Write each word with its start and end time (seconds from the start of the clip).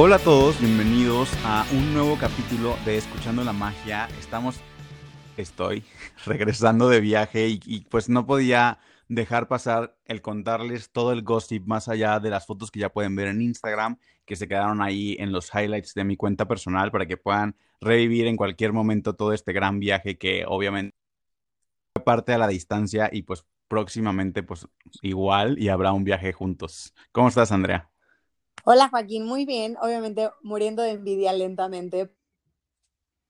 Hola 0.00 0.14
a 0.14 0.18
todos, 0.20 0.60
bienvenidos 0.60 1.28
a 1.44 1.66
un 1.72 1.92
nuevo 1.92 2.16
capítulo 2.16 2.76
de 2.84 2.98
Escuchando 2.98 3.42
la 3.42 3.52
Magia. 3.52 4.08
Estamos, 4.20 4.60
estoy 5.36 5.82
regresando 6.24 6.88
de 6.88 7.00
viaje 7.00 7.48
y, 7.48 7.80
pues 7.90 8.08
no 8.08 8.24
podía 8.24 8.78
dejar 9.08 9.48
pasar 9.48 9.98
el 10.04 10.22
contarles 10.22 10.92
todo 10.92 11.10
el 11.10 11.22
gossip 11.22 11.66
más 11.66 11.88
allá 11.88 12.20
de 12.20 12.30
las 12.30 12.46
fotos 12.46 12.70
que 12.70 12.78
ya 12.78 12.90
pueden 12.90 13.16
ver 13.16 13.26
en 13.26 13.42
Instagram, 13.42 13.98
que 14.24 14.36
se 14.36 14.46
quedaron 14.46 14.80
ahí 14.82 15.16
en 15.18 15.32
los 15.32 15.52
highlights 15.52 15.94
de 15.94 16.04
mi 16.04 16.16
cuenta 16.16 16.46
personal 16.46 16.92
para 16.92 17.06
que 17.06 17.16
puedan 17.16 17.56
revivir 17.80 18.28
en 18.28 18.36
cualquier 18.36 18.72
momento 18.72 19.16
todo 19.16 19.32
este 19.32 19.52
gran 19.52 19.80
viaje 19.80 20.16
que 20.16 20.44
obviamente 20.46 20.96
parte 22.04 22.32
a 22.32 22.38
la 22.38 22.46
distancia 22.46 23.10
y 23.12 23.22
pues 23.22 23.44
próximamente 23.66 24.44
pues 24.44 24.68
igual 25.02 25.58
y 25.58 25.70
habrá 25.70 25.90
un 25.92 26.04
viaje 26.04 26.32
juntos. 26.32 26.94
¿Cómo 27.10 27.26
estás, 27.26 27.50
Andrea? 27.50 27.90
Hola 28.70 28.90
Joaquín, 28.90 29.24
muy 29.24 29.46
bien. 29.46 29.78
Obviamente 29.80 30.28
muriendo 30.42 30.82
de 30.82 30.90
envidia 30.90 31.32
lentamente. 31.32 32.12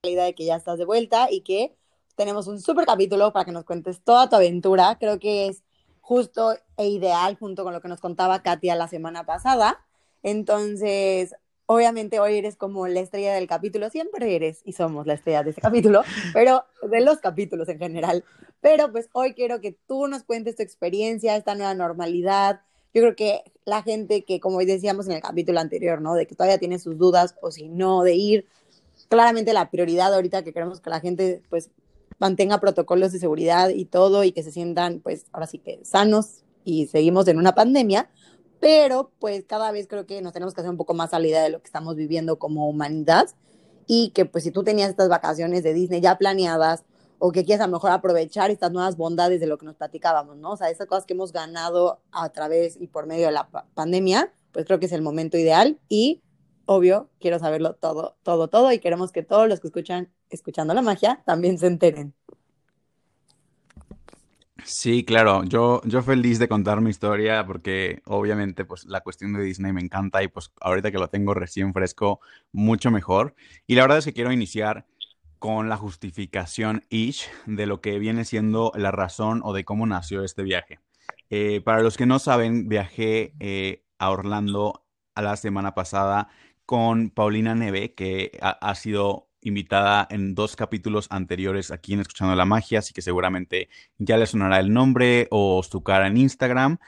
La 0.03 0.11
idea 0.11 0.25
de 0.25 0.35
que 0.35 0.45
ya 0.45 0.57
estás 0.57 0.79
de 0.79 0.85
vuelta 0.85 1.31
y 1.31 1.43
que 1.43 1.77
tenemos 2.17 2.49
un 2.49 2.61
súper 2.61 2.87
capítulo 2.87 3.33
para 3.33 3.45
que 3.45 3.53
nos 3.53 3.65
cuentes 3.65 4.03
toda 4.03 4.29
tu 4.29 4.35
aventura. 4.35 4.97
Creo 4.99 5.21
que 5.21 5.47
es 5.47 5.63
justo 6.01 6.57
e 6.77 6.89
ideal 6.89 7.37
junto 7.39 7.63
con 7.63 7.73
lo 7.73 7.81
que 7.81 7.87
nos 7.87 8.01
contaba 8.01 8.43
Katia 8.43 8.75
la 8.75 8.89
semana 8.89 9.25
pasada. 9.27 9.87
Entonces, 10.25 11.37
obviamente 11.67 12.19
hoy 12.19 12.39
eres 12.39 12.57
como 12.57 12.89
la 12.89 12.99
estrella 12.99 13.33
del 13.35 13.47
capítulo, 13.47 13.91
siempre 13.91 14.35
eres 14.35 14.63
y 14.65 14.73
somos 14.73 15.07
la 15.07 15.15
estrella 15.15 15.45
de 15.45 15.51
este 15.51 15.63
capítulo, 15.63 16.03
pero 16.33 16.65
de 16.83 17.01
los 17.01 17.19
capítulos 17.19 17.69
en 17.69 17.79
general. 17.79 18.25
Pero 18.61 18.91
pues 18.91 19.09
hoy 19.13 19.35
quiero 19.35 19.61
que 19.61 19.79
tú 19.87 20.09
nos 20.09 20.25
cuentes 20.25 20.57
tu 20.57 20.65
experiencia, 20.65 21.37
esta 21.37 21.55
nueva 21.55 21.75
normalidad, 21.75 22.63
yo 22.95 23.03
creo 23.03 23.17
que 23.17 23.43
la 23.65 23.83
gente 23.83 24.25
que, 24.25 24.41
como 24.41 24.59
decíamos 24.59 25.07
en 25.07 25.13
el 25.13 25.21
capítulo 25.21 25.61
anterior, 25.61 26.01
¿no? 26.01 26.15
De 26.15 26.27
que 26.27 26.35
todavía 26.35 26.59
tiene 26.59 26.79
sus 26.79 26.97
dudas 26.97 27.35
o 27.43 27.51
si 27.51 27.69
no, 27.69 28.03
de 28.03 28.15
ir, 28.15 28.47
claramente 29.09 29.53
la 29.53 29.71
prioridad 29.71 30.15
ahorita 30.15 30.43
que 30.43 30.53
queremos 30.53 30.81
que 30.81 30.91
la 30.91 31.01
gente, 31.01 31.43
pues, 31.51 31.71
mantenga 32.19 32.59
protocolos 32.59 33.13
de 33.13 33.19
seguridad 33.19 33.69
y 33.69 33.85
todo 33.85 34.25
y 34.25 34.33
que 34.33 34.43
se 34.43 34.51
sientan, 34.51 35.01
pues, 35.01 35.27
ahora 35.33 35.47
sí 35.47 35.59
que 35.59 35.81
sanos 35.85 36.43
y 36.65 36.87
seguimos 36.87 37.29
en 37.29 37.39
una 37.39 37.55
pandemia, 37.55 38.11
pero 38.61 39.11
pues 39.19 39.45
cada 39.45 39.71
vez 39.71 39.87
creo 39.87 40.07
que 40.07 40.21
nos 40.21 40.33
tenemos 40.33 40.55
que 40.55 40.61
hacer 40.61 40.71
un 40.71 40.77
poco 40.77 40.95
más 40.95 41.15
a 41.15 41.19
la 41.19 41.27
idea 41.27 41.43
de 41.43 41.51
lo 41.51 41.61
que 41.61 41.67
estamos 41.67 41.97
viviendo 41.97 42.39
como 42.39 42.69
humanidad 42.69 43.29
y 43.87 44.11
que 44.11 44.25
pues 44.25 44.45
si 44.45 44.51
tú 44.51 44.65
tenías 44.65 44.91
estas 44.91 45.09
vacaciones 45.09 45.63
de 45.63 45.75
Disney 45.75 46.01
ya 46.01 46.19
planeadas 46.19 46.85
o 47.19 47.33
que 47.33 47.45
quieres 47.45 47.63
a 47.63 47.67
lo 47.67 47.73
mejor 47.73 47.91
aprovechar 47.91 48.51
estas 48.51 48.73
nuevas 48.73 48.97
bondades 48.97 49.41
de 49.41 49.47
lo 49.47 49.59
que 49.59 49.67
nos 49.67 49.77
platicábamos, 49.77 50.37
¿no? 50.37 50.53
O 50.53 50.57
sea, 50.57 50.71
estas 50.71 50.87
cosas 50.87 51.05
que 51.05 51.15
hemos 51.15 51.33
ganado 51.33 52.01
a 52.13 52.29
través 52.31 52.77
y 52.81 52.87
por 52.87 53.07
medio 53.07 53.27
de 53.27 53.33
la 53.33 53.49
pandemia, 53.75 54.33
pues 54.53 54.67
creo 54.67 54.79
que 54.79 54.87
es 54.87 54.93
el 54.93 55.03
momento 55.03 55.37
ideal 55.37 55.79
y 55.89 56.23
obvio, 56.67 57.09
quiero 57.19 57.39
saberlo 57.39 57.75
todo, 57.75 58.17
todo, 58.23 58.49
todo 58.49 58.73
y 58.73 58.79
queremos 58.79 59.11
que 59.11 59.23
todos 59.23 59.49
los 59.49 59.61
que 59.61 59.69
escuchan 59.69 60.11
escuchando 60.31 60.75
la 60.75 60.83
magia 60.83 61.23
también 61.25 61.59
se 61.59 61.67
enteren. 61.67 62.15
Sí, 64.65 65.03
claro, 65.03 65.45
yo, 65.45 65.81
yo 65.85 66.03
feliz 66.03 66.39
de 66.39 66.49
contar 66.49 66.83
mi 66.83 66.91
historia 66.91 67.47
porque 67.47 68.03
obviamente 68.05 68.67
pues 68.67 68.85
la 68.85 69.01
cuestión 69.01 69.33
de 69.33 69.43
Disney 69.43 69.73
me 69.73 69.81
encanta 69.81 70.23
y 70.23 70.29
pues 70.29 70.51
ahorita 70.61 70.91
que 70.91 70.99
lo 70.99 71.09
tengo 71.09 71.33
recién 71.33 71.73
fresco, 71.73 72.21
mucho 72.53 72.91
mejor. 72.91 73.35
Y 73.67 73.77
la 73.77 73.83
verdad 73.83 73.99
es 73.99 74.05
que 74.05 74.13
quiero 74.13 74.31
iniciar 74.31 74.85
con 75.39 75.69
la 75.69 75.77
justificación 75.77 76.85
ish 76.91 77.29
de 77.47 77.67
lo 77.67 77.81
que 77.81 77.99
viene 77.99 78.25
siendo 78.25 78.73
la 78.75 78.91
razón 78.91 79.41
o 79.45 79.53
de 79.53 79.65
cómo 79.65 79.87
nació 79.87 80.25
este 80.25 80.43
viaje. 80.43 80.81
Eh, 81.31 81.61
para 81.65 81.83
los 81.83 81.97
que 81.97 82.07
no 82.07 82.19
saben, 82.19 82.69
viajé 82.69 83.35
eh, 83.41 83.85
a 83.99 84.11
Orlando 84.11 84.85
a 85.15 85.23
la 85.23 85.37
semana 85.37 85.75
pasada 85.75 86.29
con 86.65 87.11
Paulina 87.11 87.55
Neve, 87.55 87.95
que 87.95 88.39
ha, 88.43 88.75
sido 88.75 89.29
invitada 89.41 90.07
en 90.11 90.35
dos 90.35 90.55
capítulos 90.55 91.07
anteriores 91.11 91.71
aquí 91.71 91.95
en 91.95 92.01
Escuchando 92.01 92.35
la 92.35 92.45
Magia, 92.45 92.81
así 92.81 92.93
que 92.93 93.03
seguramente 93.03 93.69
ya 93.97 94.19
le 94.19 94.27
sonará 94.27 94.61
el 94.61 94.73
nombre 94.73 95.29
o 95.31 95.63
su 95.63 95.83
cara 95.83 96.09
en 96.09 96.19
Instagram. 96.19 96.79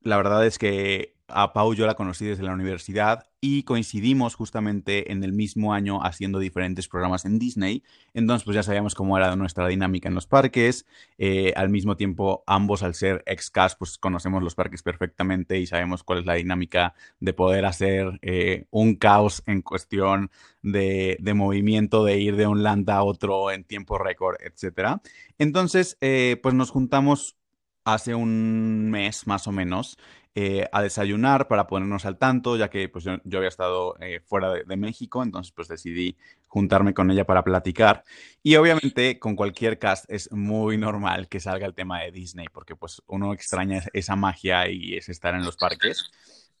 La 0.00 0.16
verdad 0.16 0.44
es 0.44 0.58
que 0.58 1.14
a 1.28 1.52
Pau 1.52 1.74
yo 1.74 1.86
la 1.86 1.94
conocí 1.94 2.26
desde 2.26 2.42
la 2.42 2.52
universidad 2.52 3.26
y 3.40 3.62
coincidimos 3.64 4.34
justamente 4.34 5.12
en 5.12 5.22
el 5.24 5.32
mismo 5.32 5.74
año 5.74 6.02
haciendo 6.02 6.38
diferentes 6.38 6.88
programas 6.88 7.24
en 7.24 7.38
Disney. 7.38 7.82
Entonces, 8.14 8.44
pues 8.44 8.54
ya 8.54 8.62
sabíamos 8.62 8.94
cómo 8.94 9.16
era 9.18 9.34
nuestra 9.36 9.66
dinámica 9.68 10.08
en 10.08 10.14
los 10.14 10.26
parques. 10.26 10.86
Eh, 11.18 11.52
al 11.56 11.68
mismo 11.68 11.96
tiempo, 11.96 12.42
ambos 12.46 12.82
al 12.82 12.94
ser 12.94 13.22
ex-cast, 13.26 13.78
pues 13.78 13.98
conocemos 13.98 14.42
los 14.42 14.54
parques 14.54 14.82
perfectamente 14.82 15.58
y 15.58 15.66
sabemos 15.66 16.02
cuál 16.02 16.20
es 16.20 16.26
la 16.26 16.34
dinámica 16.34 16.94
de 17.20 17.32
poder 17.32 17.66
hacer 17.66 18.18
eh, 18.22 18.66
un 18.70 18.96
caos 18.96 19.42
en 19.46 19.62
cuestión 19.62 20.30
de, 20.62 21.18
movimiento, 21.34 22.04
de 22.04 22.18
ir 22.18 22.36
de 22.36 22.46
un 22.46 22.62
land 22.62 22.88
a 22.88 23.02
otro 23.02 23.50
en 23.50 23.64
tiempo 23.64 23.98
récord, 23.98 24.36
etc. 24.40 25.00
Entonces, 25.38 25.98
eh, 26.00 26.38
pues 26.42 26.54
nos 26.54 26.70
juntamos 26.70 27.36
hace 27.84 28.14
un 28.14 28.90
mes 28.90 29.26
más 29.26 29.46
o 29.46 29.52
menos 29.52 29.98
eh, 30.36 30.68
a 30.72 30.82
desayunar 30.82 31.46
para 31.46 31.68
ponernos 31.68 32.04
al 32.06 32.18
tanto, 32.18 32.56
ya 32.56 32.68
que 32.68 32.88
pues, 32.88 33.04
yo, 33.04 33.38
había 33.38 33.48
estado 33.48 33.96
eh, 34.00 34.20
fuera 34.26 34.52
de, 34.52 34.76
México, 34.76 35.22
entonces 35.22 35.52
pues 35.52 35.68
decidí 35.68 36.16
juntarme 36.48 36.92
con 36.92 37.08
ella 37.10 37.24
para 37.24 37.44
platicar. 37.44 38.02
Y 38.42 38.56
obviamente 38.56 39.20
con 39.20 39.36
cualquier 39.36 39.78
cast 39.78 40.06
es 40.08 40.32
muy 40.32 40.76
normal 40.76 41.28
que 41.28 41.38
salga 41.38 41.66
el 41.66 41.74
tema 41.74 42.00
de 42.00 42.10
Disney, 42.10 42.46
porque 42.52 42.74
pues 42.74 43.00
uno 43.06 43.32
extraña 43.32 43.84
esa 43.92 44.16
magia 44.16 44.68
y 44.68 44.96
es 44.96 45.08
estar 45.08 45.36
en 45.36 45.44
los 45.44 45.56
parques. 45.56 46.10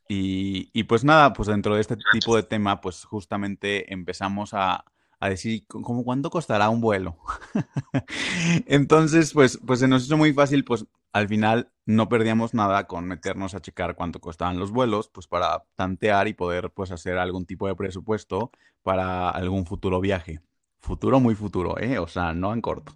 Y, 0.08 0.70
y 0.72 0.84
pues 0.84 1.02
nada, 1.02 1.32
pues 1.32 1.48
dentro 1.48 1.74
de 1.74 1.80
este 1.80 1.96
tipo 2.12 2.36
de 2.36 2.44
tema, 2.44 2.80
pues 2.80 3.04
justamente 3.04 3.92
empezamos 3.92 4.54
a, 4.54 4.84
a 5.18 5.28
decir, 5.28 5.66
¿cómo 5.66 6.04
cuánto 6.04 6.30
costará 6.30 6.68
un 6.68 6.80
vuelo? 6.80 7.16
Entonces, 8.66 9.32
pues, 9.32 9.58
pues 9.66 9.80
se 9.80 9.88
nos 9.88 10.04
hizo 10.04 10.16
muy 10.16 10.32
fácil, 10.32 10.64
pues 10.64 10.86
al 11.14 11.28
final 11.28 11.70
no 11.86 12.08
perdíamos 12.08 12.54
nada 12.54 12.88
con 12.88 13.06
meternos 13.06 13.54
a 13.54 13.60
checar 13.60 13.94
cuánto 13.94 14.20
costaban 14.20 14.58
los 14.58 14.72
vuelos, 14.72 15.08
pues 15.08 15.28
para 15.28 15.64
tantear 15.76 16.26
y 16.26 16.34
poder 16.34 16.70
pues 16.70 16.90
hacer 16.90 17.18
algún 17.18 17.46
tipo 17.46 17.68
de 17.68 17.76
presupuesto 17.76 18.50
para 18.82 19.30
algún 19.30 19.64
futuro 19.64 20.00
viaje. 20.00 20.40
Futuro 20.80 21.20
muy 21.20 21.36
futuro, 21.36 21.78
¿eh? 21.78 22.00
O 22.00 22.08
sea, 22.08 22.34
no 22.34 22.52
en 22.52 22.60
corto. 22.60 22.92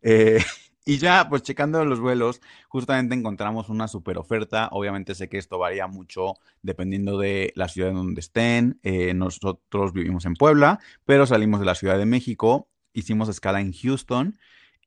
Eh, 0.00 0.38
y 0.86 0.96
ya, 0.96 1.28
pues 1.28 1.42
checando 1.42 1.84
los 1.84 2.00
vuelos, 2.00 2.40
justamente 2.68 3.14
encontramos 3.14 3.68
una 3.68 3.86
super 3.86 4.16
oferta. 4.16 4.70
Obviamente 4.72 5.14
sé 5.14 5.28
que 5.28 5.36
esto 5.36 5.58
varía 5.58 5.86
mucho 5.88 6.36
dependiendo 6.62 7.18
de 7.18 7.52
la 7.54 7.68
ciudad 7.68 7.90
en 7.90 7.96
donde 7.96 8.20
estén. 8.20 8.80
Eh, 8.82 9.12
nosotros 9.12 9.92
vivimos 9.92 10.24
en 10.24 10.34
Puebla, 10.34 10.80
pero 11.04 11.26
salimos 11.26 11.60
de 11.60 11.66
la 11.66 11.74
Ciudad 11.74 11.98
de 11.98 12.06
México, 12.06 12.70
hicimos 12.94 13.28
escala 13.28 13.60
en 13.60 13.74
Houston 13.74 14.38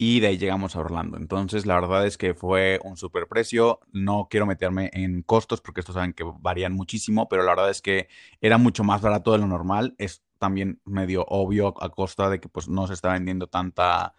y 0.03 0.19
de 0.19 0.25
ahí 0.25 0.39
llegamos 0.39 0.75
a 0.75 0.79
Orlando. 0.79 1.15
Entonces, 1.17 1.67
la 1.67 1.75
verdad 1.75 2.07
es 2.07 2.17
que 2.17 2.33
fue 2.33 2.79
un 2.83 2.97
super 2.97 3.27
precio. 3.27 3.81
No 3.91 4.29
quiero 4.31 4.47
meterme 4.47 4.89
en 4.93 5.21
costos 5.21 5.61
porque 5.61 5.81
estos 5.81 5.93
saben 5.93 6.13
que 6.13 6.23
varían 6.39 6.73
muchísimo, 6.73 7.29
pero 7.29 7.43
la 7.43 7.51
verdad 7.51 7.69
es 7.69 7.83
que 7.83 8.07
era 8.41 8.57
mucho 8.57 8.83
más 8.83 9.03
barato 9.03 9.31
de 9.31 9.37
lo 9.37 9.45
normal. 9.45 9.93
Es 9.99 10.23
también 10.39 10.81
medio 10.85 11.23
obvio 11.27 11.75
a 11.83 11.89
costa 11.89 12.31
de 12.31 12.39
que 12.39 12.49
pues 12.49 12.67
no 12.67 12.87
se 12.87 12.95
está 12.95 13.13
vendiendo 13.13 13.45
tanta 13.45 14.15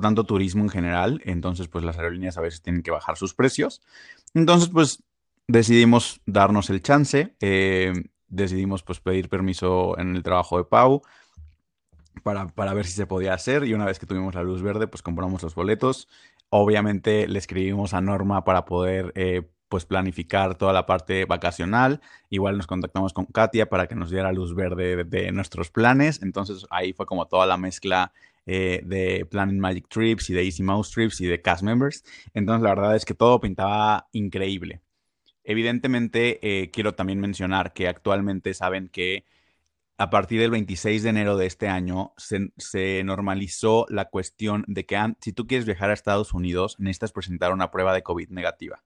tanto 0.00 0.22
turismo 0.22 0.62
en 0.62 0.68
general, 0.68 1.20
entonces 1.24 1.66
pues 1.66 1.82
las 1.82 1.96
aerolíneas 1.96 2.38
a 2.38 2.40
veces 2.40 2.62
tienen 2.62 2.84
que 2.84 2.92
bajar 2.92 3.16
sus 3.16 3.34
precios. 3.34 3.82
Entonces 4.32 4.68
pues 4.68 5.02
decidimos 5.48 6.20
darnos 6.26 6.70
el 6.70 6.82
chance, 6.82 7.34
eh, 7.40 7.92
decidimos 8.28 8.84
pues 8.84 9.00
pedir 9.00 9.28
permiso 9.28 9.98
en 9.98 10.14
el 10.14 10.22
trabajo 10.22 10.58
de 10.58 10.64
Pau 10.64 11.02
para, 12.22 12.48
para, 12.48 12.74
ver 12.74 12.86
si 12.86 12.92
se 12.92 13.06
podía 13.06 13.34
hacer 13.34 13.64
y 13.64 13.74
una 13.74 13.86
vez 13.86 13.98
que 13.98 14.06
tuvimos 14.06 14.34
la 14.34 14.42
luz 14.42 14.62
verde 14.62 14.86
pues 14.86 15.02
compramos 15.02 15.42
los 15.42 15.54
boletos. 15.54 16.08
Obviamente 16.48 17.26
le 17.28 17.38
escribimos 17.38 17.94
a 17.94 18.00
Norma 18.00 18.44
para 18.44 18.64
poder 18.64 19.12
eh, 19.14 19.42
pues 19.68 19.84
planificar 19.84 20.56
toda 20.56 20.72
la 20.72 20.86
parte 20.86 21.24
vacacional. 21.24 22.00
Igual 22.30 22.56
nos 22.56 22.66
contactamos 22.66 23.12
con 23.12 23.26
Katia 23.26 23.68
para 23.68 23.86
que 23.86 23.94
nos 23.94 24.10
diera 24.10 24.32
luz 24.32 24.54
verde 24.54 25.04
de, 25.04 25.32
nuestros 25.32 25.70
planes. 25.70 26.22
Entonces 26.22 26.66
ahí 26.70 26.92
fue 26.92 27.06
como 27.06 27.26
toda 27.26 27.46
la 27.46 27.56
mezcla 27.56 28.12
eh, 28.46 28.80
de 28.84 29.26
Planet 29.26 29.56
Magic 29.56 29.88
Trips 29.88 30.30
y 30.30 30.34
de 30.34 30.44
Easy 30.44 30.62
Mouse 30.62 30.90
Trips 30.90 31.20
y 31.20 31.26
de 31.26 31.42
cast 31.42 31.62
members. 31.62 32.04
Entonces 32.32 32.62
la 32.62 32.70
verdad 32.70 32.96
es 32.96 33.04
que 33.04 33.14
todo 33.14 33.40
pintaba 33.40 34.08
increíble. 34.12 34.82
Evidentemente, 35.48 36.40
eh, 36.42 36.70
quiero 36.72 36.94
también 36.94 37.20
mencionar 37.20 37.72
que 37.72 37.86
actualmente 37.86 38.52
saben 38.52 38.88
que 38.88 39.24
a 39.98 40.10
partir 40.10 40.40
del 40.40 40.50
26 40.50 41.02
de 41.02 41.08
enero 41.08 41.36
de 41.36 41.46
este 41.46 41.68
año 41.68 42.12
se, 42.16 43.02
normalizó 43.04 43.86
la 43.88 44.06
cuestión 44.06 44.64
de 44.68 44.84
que 44.84 44.98
si 45.20 45.32
tú 45.32 45.46
quieres 45.46 45.66
viajar 45.66 45.90
a 45.90 45.94
Estados 45.94 46.34
Unidos, 46.34 46.76
necesitas 46.78 47.12
presentar 47.12 47.52
una 47.52 47.70
prueba 47.70 47.94
de 47.94 48.02
COVID 48.02 48.28
negativa. 48.28 48.82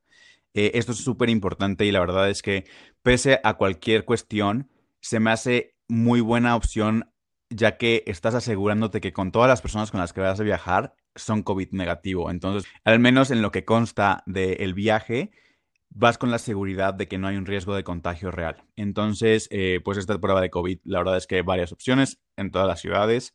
Eh, 0.55 0.73
esto 0.75 0.93
es 0.93 0.99
súper 0.99 1.29
importante 1.29 1.85
y 1.85 1.93
la 1.93 2.01
verdad 2.01 2.29
es 2.29 2.43
que 2.43 2.65
pese 3.03 3.41
a 3.45 3.55
cualquier 3.55 4.05
cuestión, 4.05 4.71
se 5.01 5.21
me 5.21 5.31
hace 5.31 5.75
muy 5.89 6.21
buena 6.21 6.57
opción 6.57 7.11
ya 7.51 7.77
que 7.77 8.05
estás 8.07 8.35
asegurándote 8.35 9.01
que 9.01 9.13
con 9.13 9.33
todas 9.33 9.49
las 9.49 9.61
personas 9.61 9.91
con 9.91 10.01
las 10.01 10.13
que 10.13 10.21
vas 10.21 10.39
a 10.39 10.45
viajar 10.45 10.95
son 11.17 11.43
COVID 11.43 11.73
negativo. 11.73 12.31
Entonces, 12.31 12.71
al 12.85 13.01
menos 13.01 13.33
en 13.33 13.43
lo 13.43 13.51
que 13.51 13.65
consta 13.65 14.23
del 14.27 14.75
viaje, 14.75 15.33
vas 15.91 16.19
con 16.19 16.31
la 16.31 16.39
seguridad 16.39 16.95
de 16.95 17.09
que 17.09 17.19
no 17.19 17.27
hay 17.27 17.37
un 17.37 17.47
riesgo 17.47 17.75
de 17.75 17.85
contagio 17.85 18.31
real. 18.31 18.65
Entonces, 18.77 19.49
eh, 19.51 19.81
pues 19.85 19.99
esta 19.99 20.19
prueba 20.19 20.41
de 20.41 20.51
COVID, 20.51 20.79
la 20.85 20.99
verdad 20.99 21.17
es 21.17 21.27
que 21.27 21.37
hay 21.37 21.43
varias 21.43 21.73
opciones 21.73 22.19
en 22.37 22.51
todas 22.51 22.67
las 22.67 22.81
ciudades. 22.81 23.35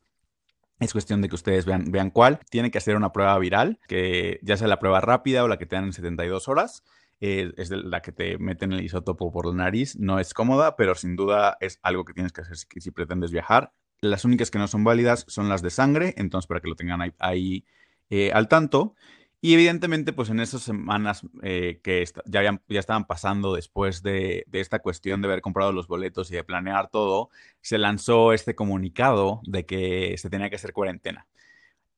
Es 0.80 0.92
cuestión 0.92 1.22
de 1.22 1.28
que 1.28 1.34
ustedes 1.34 1.64
vean, 1.64 1.90
vean 1.90 2.10
cuál. 2.10 2.40
Tiene 2.50 2.70
que 2.70 2.78
hacer 2.78 2.96
una 2.96 3.12
prueba 3.12 3.38
viral, 3.38 3.78
que 3.88 4.40
ya 4.42 4.56
sea 4.56 4.68
la 4.68 4.78
prueba 4.78 5.00
rápida 5.00 5.44
o 5.44 5.48
la 5.48 5.58
que 5.58 5.66
te 5.66 5.76
dan 5.76 5.84
en 5.84 5.92
72 5.92 6.48
horas. 6.48 6.82
Eh, 7.20 7.52
es 7.56 7.70
la 7.70 8.02
que 8.02 8.12
te 8.12 8.36
meten 8.36 8.72
el 8.72 8.84
isótopo 8.84 9.32
por 9.32 9.46
la 9.46 9.54
nariz. 9.54 9.96
No 9.98 10.18
es 10.18 10.34
cómoda, 10.34 10.76
pero 10.76 10.94
sin 10.94 11.16
duda 11.16 11.56
es 11.60 11.78
algo 11.82 12.04
que 12.04 12.12
tienes 12.12 12.32
que 12.32 12.42
hacer 12.42 12.56
si, 12.56 12.90
pretendes 12.90 13.30
viajar. 13.30 13.72
Las 14.00 14.24
únicas 14.24 14.50
que 14.50 14.58
no 14.58 14.68
son 14.68 14.84
válidas 14.84 15.24
son 15.28 15.48
las 15.48 15.62
de 15.62 15.70
sangre, 15.70 16.14
entonces 16.18 16.46
para 16.46 16.60
que 16.60 16.68
lo 16.68 16.76
tengan 16.76 17.00
ahí, 17.18 17.64
eh, 18.10 18.32
al 18.32 18.48
tanto. 18.48 18.94
Y 19.40 19.54
evidentemente, 19.54 20.12
pues 20.12 20.30
en 20.30 20.40
esas 20.40 20.62
semanas 20.62 21.22
eh, 21.42 21.80
que 21.82 22.04
ya, 22.24 22.42
ya 22.68 22.80
estaban 22.80 23.06
pasando 23.06 23.54
después 23.54 24.02
de, 24.02 24.46
esta 24.52 24.80
cuestión 24.80 25.20
de 25.20 25.28
haber 25.28 25.42
comprado 25.42 25.72
los 25.72 25.86
boletos 25.88 26.30
y 26.30 26.34
de 26.34 26.44
planear 26.44 26.88
todo, 26.90 27.30
se 27.60 27.78
lanzó 27.78 28.32
este 28.32 28.54
comunicado 28.54 29.40
de 29.44 29.66
que 29.66 30.16
se 30.18 30.30
tenía 30.30 30.48
que 30.50 30.56
hacer 30.56 30.72
cuarentena. 30.72 31.26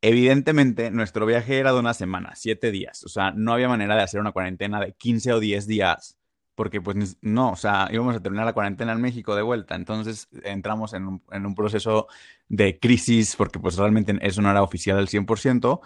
Evidentemente, 0.01 0.91
nuestro 0.91 1.27
viaje 1.27 1.59
era 1.59 1.73
de 1.73 1.81
una 1.81 1.95
semana, 1.95 2.35
siete 2.37 2.71
días. 2.71 3.05
O 3.05 3.09
sea, 3.09 3.33
no 3.33 3.53
había 3.53 3.69
manera 3.69 3.97
de 3.97 4.03
hacer 4.03 4.21
una 4.21 4.33
cuarentena 4.33 4.81
de 4.81 4.93
15 4.93 5.33
o 5.33 5.41
10 5.41 5.67
días, 5.67 6.19
porque 6.55 6.81
pues 6.81 7.19
no, 7.21 7.53
o 7.53 7.57
sea, 7.57 7.89
íbamos 7.93 8.17
a 8.17 8.21
terminar 8.21 8.45
la 8.47 8.53
cuarentena 8.53 8.93
en 8.93 9.01
México 9.01 9.37
de 9.37 9.43
vuelta. 9.43 9.77
Entonces 9.77 10.29
entramos 10.43 10.93
en 10.93 11.07
un, 11.07 11.23
en 11.31 11.47
un 11.47 11.55
proceso 11.55 12.09
de 12.49 12.79
crisis, 12.79 13.37
porque 13.37 13.59
pues 13.61 13.77
realmente 13.77 14.17
eso 14.23 14.43
no 14.43 14.51
era 14.51 14.63
oficial 14.63 14.99
al 14.99 15.09
100%. 15.09 15.81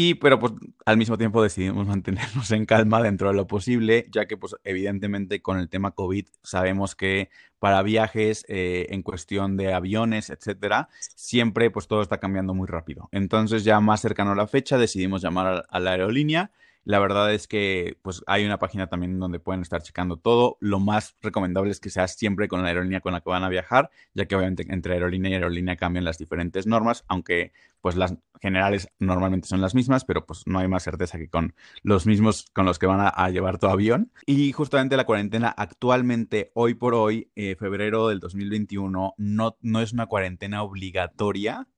Y, 0.00 0.14
pero 0.14 0.38
pues 0.38 0.52
al 0.86 0.96
mismo 0.96 1.18
tiempo 1.18 1.42
decidimos 1.42 1.84
mantenernos 1.88 2.52
en 2.52 2.66
calma 2.66 3.02
dentro 3.02 3.30
de 3.30 3.34
lo 3.34 3.48
posible, 3.48 4.06
ya 4.12 4.26
que 4.26 4.36
pues 4.36 4.54
evidentemente 4.62 5.42
con 5.42 5.58
el 5.58 5.68
tema 5.68 5.90
COVID 5.90 6.24
sabemos 6.40 6.94
que 6.94 7.30
para 7.58 7.82
viajes 7.82 8.44
eh, 8.46 8.86
en 8.90 9.02
cuestión 9.02 9.56
de 9.56 9.74
aviones, 9.74 10.30
etcétera, 10.30 10.88
siempre 11.00 11.72
pues 11.72 11.88
todo 11.88 12.00
está 12.00 12.18
cambiando 12.18 12.54
muy 12.54 12.68
rápido. 12.68 13.08
Entonces 13.10 13.64
ya 13.64 13.80
más 13.80 14.00
cercano 14.00 14.30
a 14.30 14.36
la 14.36 14.46
fecha 14.46 14.78
decidimos 14.78 15.20
llamar 15.20 15.66
a 15.68 15.80
la 15.80 15.90
aerolínea 15.90 16.52
la 16.88 17.00
verdad 17.00 17.34
es 17.34 17.46
que 17.46 17.98
pues 18.00 18.22
hay 18.26 18.46
una 18.46 18.58
página 18.58 18.86
también 18.86 19.18
donde 19.18 19.38
pueden 19.38 19.60
estar 19.60 19.82
checando 19.82 20.16
todo. 20.16 20.56
Lo 20.58 20.80
más 20.80 21.16
recomendable 21.20 21.70
es 21.70 21.80
que 21.80 21.90
sea 21.90 22.08
siempre 22.08 22.48
con 22.48 22.62
la 22.62 22.68
aerolínea 22.68 23.02
con 23.02 23.12
la 23.12 23.20
que 23.20 23.28
van 23.28 23.44
a 23.44 23.50
viajar, 23.50 23.90
ya 24.14 24.24
que 24.24 24.34
obviamente 24.34 24.64
entre 24.70 24.94
aerolínea 24.94 25.30
y 25.30 25.34
aerolínea 25.34 25.76
cambian 25.76 26.06
las 26.06 26.16
diferentes 26.16 26.66
normas, 26.66 27.04
aunque 27.06 27.52
pues 27.82 27.94
las 27.94 28.14
generales 28.40 28.88
normalmente 28.98 29.48
son 29.48 29.60
las 29.60 29.74
mismas, 29.74 30.06
pero 30.06 30.24
pues 30.24 30.44
no 30.46 30.60
hay 30.60 30.68
más 30.68 30.82
certeza 30.82 31.18
que 31.18 31.28
con 31.28 31.54
los 31.82 32.06
mismos 32.06 32.46
con 32.54 32.64
los 32.64 32.78
que 32.78 32.86
van 32.86 33.12
a, 33.14 33.28
llevar 33.28 33.58
tu 33.58 33.66
avión. 33.66 34.10
Y 34.24 34.52
justamente 34.52 34.96
la 34.96 35.04
cuarentena 35.04 35.48
actualmente, 35.50 36.52
hoy 36.54 36.72
por 36.72 36.94
hoy, 36.94 37.30
eh, 37.36 37.54
febrero 37.56 38.08
del 38.08 38.18
2021, 38.18 39.12
no, 39.18 39.58
no 39.60 39.80
es 39.82 39.92
una 39.92 40.06
cuarentena 40.06 40.62
obligatoria 40.62 41.68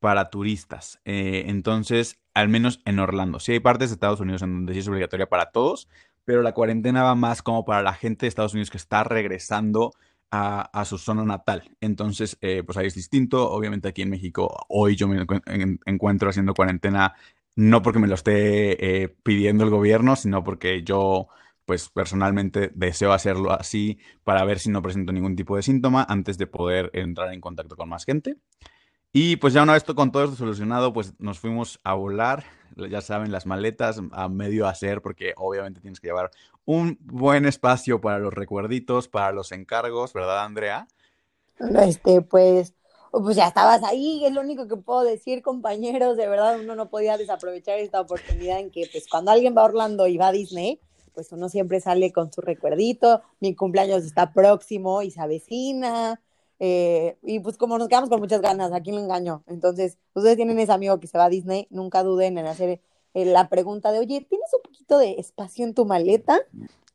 para 0.00 0.30
turistas. 0.30 1.00
Eh, 1.04 1.44
entonces, 1.46 2.20
al 2.34 2.48
menos 2.48 2.80
en 2.84 2.98
Orlando. 2.98 3.40
Sí 3.40 3.52
hay 3.52 3.60
partes 3.60 3.90
de 3.90 3.94
Estados 3.94 4.20
Unidos 4.20 4.42
en 4.42 4.52
donde 4.52 4.72
sí 4.74 4.80
es 4.80 4.88
obligatoria 4.88 5.28
para 5.28 5.50
todos, 5.50 5.88
pero 6.24 6.42
la 6.42 6.52
cuarentena 6.52 7.02
va 7.02 7.14
más 7.14 7.42
como 7.42 7.64
para 7.64 7.82
la 7.82 7.94
gente 7.94 8.26
de 8.26 8.28
Estados 8.28 8.52
Unidos 8.52 8.70
que 8.70 8.78
está 8.78 9.04
regresando 9.04 9.92
a, 10.30 10.84
su 10.84 10.98
zona 10.98 11.24
natal. 11.24 11.70
Entonces, 11.80 12.36
eh, 12.42 12.62
pues 12.64 12.76
ahí 12.76 12.86
es 12.88 12.94
distinto. 12.94 13.50
Obviamente 13.50 13.88
aquí 13.88 14.02
en 14.02 14.10
México, 14.10 14.66
hoy 14.68 14.96
yo 14.96 15.08
me 15.08 15.24
encuentro 15.86 16.28
haciendo 16.28 16.52
cuarentena 16.52 17.14
no 17.56 17.82
porque 17.82 17.98
me 17.98 18.06
lo 18.06 18.14
esté 18.14 19.02
eh, 19.02 19.08
pidiendo 19.08 19.64
el 19.64 19.70
gobierno, 19.70 20.14
sino 20.14 20.44
porque 20.44 20.82
yo 20.82 21.28
pues 21.64 21.88
personalmente 21.88 22.70
deseo 22.74 23.12
hacerlo 23.12 23.50
así 23.52 23.98
para 24.24 24.44
ver 24.44 24.60
si 24.60 24.70
no 24.70 24.82
presento 24.82 25.12
ningún 25.12 25.34
tipo 25.34 25.56
de 25.56 25.62
síntoma 25.62 26.06
antes 26.08 26.38
de 26.38 26.46
poder 26.46 26.90
entrar 26.92 27.32
en 27.32 27.40
contacto 27.40 27.76
con 27.76 27.88
más 27.88 28.04
gente. 28.04 28.36
Y 29.18 29.36
pues 29.36 29.54
ya 29.54 29.62
una 29.62 29.72
vez 29.72 29.82
con 29.82 30.12
todo 30.12 30.24
esto 30.24 30.36
solucionado, 30.36 30.92
pues 30.92 31.14
nos 31.18 31.38
fuimos 31.38 31.80
a 31.84 31.94
volar, 31.94 32.44
ya 32.90 33.00
saben, 33.00 33.32
las 33.32 33.46
maletas 33.46 33.98
a 34.12 34.28
medio 34.28 34.66
hacer, 34.66 35.00
porque 35.00 35.32
obviamente 35.38 35.80
tienes 35.80 36.00
que 36.00 36.08
llevar 36.08 36.30
un 36.66 36.98
buen 37.00 37.46
espacio 37.46 37.98
para 37.98 38.18
los 38.18 38.34
recuerditos, 38.34 39.08
para 39.08 39.32
los 39.32 39.52
encargos, 39.52 40.12
¿verdad, 40.12 40.44
Andrea? 40.44 40.86
Este, 41.80 42.20
pues, 42.20 42.74
pues 43.10 43.36
ya 43.36 43.46
estabas 43.46 43.82
ahí, 43.84 44.22
es 44.26 44.34
lo 44.34 44.42
único 44.42 44.68
que 44.68 44.76
puedo 44.76 45.02
decir, 45.02 45.40
compañeros, 45.40 46.18
de 46.18 46.28
verdad 46.28 46.60
uno 46.60 46.76
no 46.76 46.90
podía 46.90 47.16
desaprovechar 47.16 47.78
esta 47.78 48.02
oportunidad 48.02 48.60
en 48.60 48.70
que, 48.70 48.86
pues, 48.92 49.08
cuando 49.08 49.30
alguien 49.30 49.56
va 49.56 49.62
a 49.62 49.64
Orlando 49.64 50.06
y 50.06 50.18
va 50.18 50.26
a 50.28 50.32
Disney, 50.32 50.78
pues 51.14 51.32
uno 51.32 51.48
siempre 51.48 51.80
sale 51.80 52.12
con 52.12 52.30
su 52.30 52.42
recuerdito, 52.42 53.22
mi 53.40 53.54
cumpleaños 53.54 54.04
está 54.04 54.34
próximo 54.34 55.00
y 55.00 55.10
se 55.10 55.22
avecina, 55.22 56.20
eh, 56.58 57.18
y 57.22 57.40
pues 57.40 57.56
como 57.56 57.78
nos 57.78 57.88
quedamos 57.88 58.08
con 58.08 58.20
muchas 58.20 58.40
ganas, 58.40 58.72
aquí 58.72 58.90
lo 58.92 58.98
engaño. 58.98 59.42
Entonces, 59.46 59.98
ustedes 60.14 60.36
tienen 60.36 60.58
ese 60.58 60.72
amigo 60.72 60.98
que 61.00 61.06
se 61.06 61.18
va 61.18 61.24
a 61.24 61.28
Disney, 61.28 61.66
nunca 61.70 62.02
duden 62.02 62.38
en 62.38 62.46
hacer 62.46 62.80
eh, 63.14 63.24
la 63.24 63.48
pregunta 63.48 63.92
de, 63.92 63.98
oye, 63.98 64.26
¿tienes 64.28 64.48
un 64.54 64.62
poquito 64.62 64.98
de 64.98 65.12
espacio 65.18 65.64
en 65.64 65.74
tu 65.74 65.84
maleta? 65.84 66.40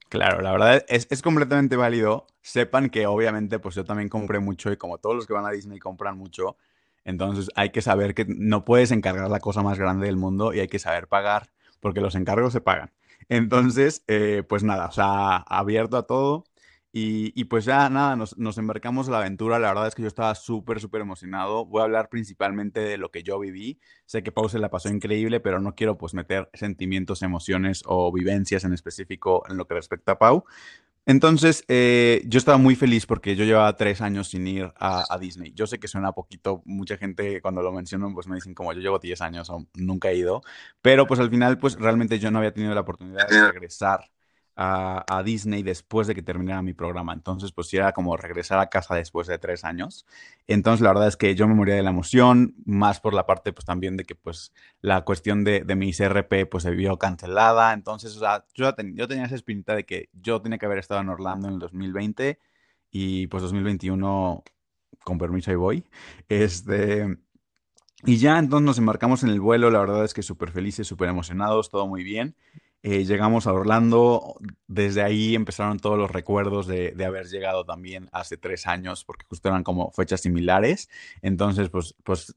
Claro, 0.10 0.42
la 0.42 0.52
verdad 0.52 0.84
es, 0.88 1.08
es 1.10 1.22
completamente 1.22 1.78
válido. 1.78 2.28
Sepan 2.42 2.90
que 2.90 3.08
obviamente 3.08 3.60
pues 3.60 3.76
yo 3.76 3.86
también 3.86 4.10
compré 4.10 4.40
mucho 4.40 4.72
y 4.72 4.78
como 4.78 4.98
todos 4.98 5.16
los 5.16 5.28
que 5.28 5.34
van 5.34 5.46
a 5.46 5.52
Disney 5.52 5.80
compran 5.80 6.18
mucho, 6.18 6.58
entonces 7.04 7.50
hay 7.56 7.72
que 7.72 7.82
saber 7.82 8.14
que 8.14 8.26
no 8.28 8.66
puedes 8.66 8.92
encargar 8.92 9.30
la 9.30 9.40
cosa 9.40 9.62
más 9.64 9.80
grande 9.80 10.06
del 10.06 10.18
mundo 10.18 10.54
y 10.54 10.60
hay 10.60 10.68
que 10.68 10.80
saber 10.80 11.08
pagar, 11.08 11.50
porque 11.80 12.02
los 12.02 12.16
encargos 12.16 12.54
se 12.54 12.62
pagan. 12.62 12.92
Entonces, 13.30 14.04
eh, 14.08 14.44
pues 14.48 14.64
nada, 14.64 14.88
o 14.88 14.92
sea, 14.92 15.38
abierto 15.38 15.98
a 15.98 16.04
todo. 16.04 16.44
Y, 16.94 17.46
pues 17.46 17.64
ya 17.64 17.90
nada, 17.90 18.18
nos, 18.18 18.38
nos, 18.38 18.58
embarcamos 18.58 19.08
a 19.08 19.12
la 19.12 19.20
aventura. 19.20 19.60
La 19.60 19.70
verdad 19.70 19.88
es 19.88 19.96
que 19.96 20.02
yo 20.02 20.10
estaba 20.10 20.36
súper, 20.36 20.82
súper 20.82 21.00
emocionado. 21.00 21.66
Voy 21.66 21.80
a 21.80 21.86
hablar 21.86 22.10
principalmente 22.10 22.82
de 22.82 22.98
lo 22.98 23.12
que 23.12 23.24
yo 23.24 23.40
viví. 23.40 23.80
Sé 24.06 24.24
que 24.24 24.34
Pau 24.34 24.50
se 24.50 24.60
la 24.60 24.70
pasó 24.70 24.90
increíble, 24.90 25.40
pero 25.40 25.62
no 25.62 25.74
quiero 25.74 25.98
pues 25.98 26.14
meter 26.14 26.50
sentimientos, 26.54 27.22
emociones 27.22 27.84
o 27.86 28.12
vivencias 28.12 28.66
en 28.66 28.74
específico 28.74 29.44
en 29.48 29.56
lo 29.56 29.68
que 29.68 29.76
respecta 29.76 30.14
a 30.14 30.20
Pau. 30.20 30.44
Entonces, 31.06 31.64
eh, 31.68 32.22
yo 32.28 32.38
estaba 32.38 32.58
muy 32.58 32.76
feliz 32.76 33.06
porque 33.06 33.36
yo 33.36 33.44
llevaba 33.44 33.76
tres 33.76 34.02
años 34.02 34.28
sin 34.28 34.46
ir 34.46 34.72
a, 34.78 35.18
Disney. 35.20 35.52
Yo 35.54 35.66
sé 35.68 35.80
que 35.80 35.88
suena 35.88 36.12
poquito, 36.12 36.62
mucha 36.66 36.98
gente 36.98 37.42
cuando 37.42 37.62
lo 37.62 37.72
mencionan 37.72 38.14
pues 38.14 38.28
me 38.28 38.36
dicen 38.36 38.54
como 38.54 38.74
yo 38.74 38.82
llevo 38.82 39.00
10 39.00 39.20
años 39.22 39.50
o 39.50 39.66
nunca 39.76 40.10
he 40.10 40.16
ido, 40.16 40.42
pero 40.82 41.08
pues 41.08 41.20
al 41.20 41.30
final 41.30 41.58
pues 41.58 41.76
realmente 41.80 42.20
yo 42.20 42.30
no 42.32 42.38
había 42.38 42.54
tenido 42.54 42.76
la 42.76 42.82
oportunidad 42.82 43.28
de 43.28 43.52
regresar 43.52 44.12
a, 44.64 45.24
Disney 45.24 45.64
después 45.64 46.08
de 46.08 46.16
que 46.16 46.22
terminara 46.22 46.62
mi 46.62 46.74
programa. 46.74 47.14
Entonces, 47.14 47.52
pues 47.52 47.74
era 47.74 47.94
como 47.94 48.16
regresar 48.18 48.60
a 48.60 48.70
casa 48.70 48.96
después 48.96 49.28
de 49.28 49.40
tres 49.40 49.64
años. 49.64 50.06
Entonces, 50.48 50.82
la 50.82 50.90
verdad 50.90 51.08
es 51.08 51.18
que 51.18 51.36
yo 51.36 51.48
me 51.48 51.56
moría 51.56 51.76
de 51.76 51.84
la 51.84 51.90
emoción, 51.90 52.56
más 52.66 53.00
por 53.00 53.14
la 53.14 53.26
parte, 53.26 53.54
pues 53.54 53.66
también 53.66 53.98
de 53.98 54.04
que, 54.04 54.16
pues, 54.16 54.54
la 54.82 55.02
cuestión 55.02 55.44
de, 55.44 55.62
de 55.62 55.76
mi 55.76 55.94
CRP, 55.94 56.46
pues, 56.50 56.64
se 56.64 56.72
vio 56.72 56.98
cancelada. 56.98 57.74
Entonces, 57.74 58.16
o 58.16 58.20
sea, 58.20 58.46
yo, 58.54 58.74
yo 58.94 59.08
tenía 59.08 59.26
esa 59.26 59.36
espinita 59.36 59.76
de 59.76 59.86
que 59.86 60.10
yo 60.14 60.42
tenía 60.42 60.58
que 60.58 60.66
haber 60.66 60.80
estado 60.80 61.02
en 61.02 61.10
Orlando 61.10 61.48
en 61.48 61.56
el 61.56 61.60
2020 61.60 62.40
y, 62.92 63.28
pues, 63.28 63.44
2021, 63.44 64.44
con 65.04 65.18
permiso, 65.18 65.52
ahí 65.52 65.58
voy. 65.58 65.86
Este... 66.30 67.18
Y 68.04 68.18
ya 68.18 68.40
entonces 68.40 68.66
nos 68.66 68.80
embarcamos 68.80 69.22
en 69.22 69.30
el 69.30 69.40
vuelo, 69.40 69.70
la 69.70 69.80
verdad 69.80 70.04
es 70.04 70.16
que 70.16 70.24
súper 70.24 70.50
felices, 70.52 70.88
súper 70.88 71.10
emocionados, 71.10 71.70
todo 71.70 71.86
muy 71.86 72.04
bien. 72.04 72.36
Eh, 72.84 73.06
llegamos 73.06 73.46
a 73.46 73.54
Orlando, 73.54 74.38
desde 74.68 75.04
ahí 75.04 75.36
empezaron 75.36 75.80
todos 75.80 76.00
los 76.00 76.10
recuerdos 76.10 76.66
de, 76.66 76.96
haber 77.06 77.28
llegado 77.28 77.64
también 77.64 78.10
hace 78.12 78.38
tres 78.38 78.66
años, 78.66 79.06
porque 79.06 79.26
justo 79.30 79.50
eran 79.50 79.64
como 79.64 79.92
fechas 79.92 80.22
similares. 80.22 80.90
Entonces, 81.22 81.70
pues, 81.70 81.96
pues 82.04 82.36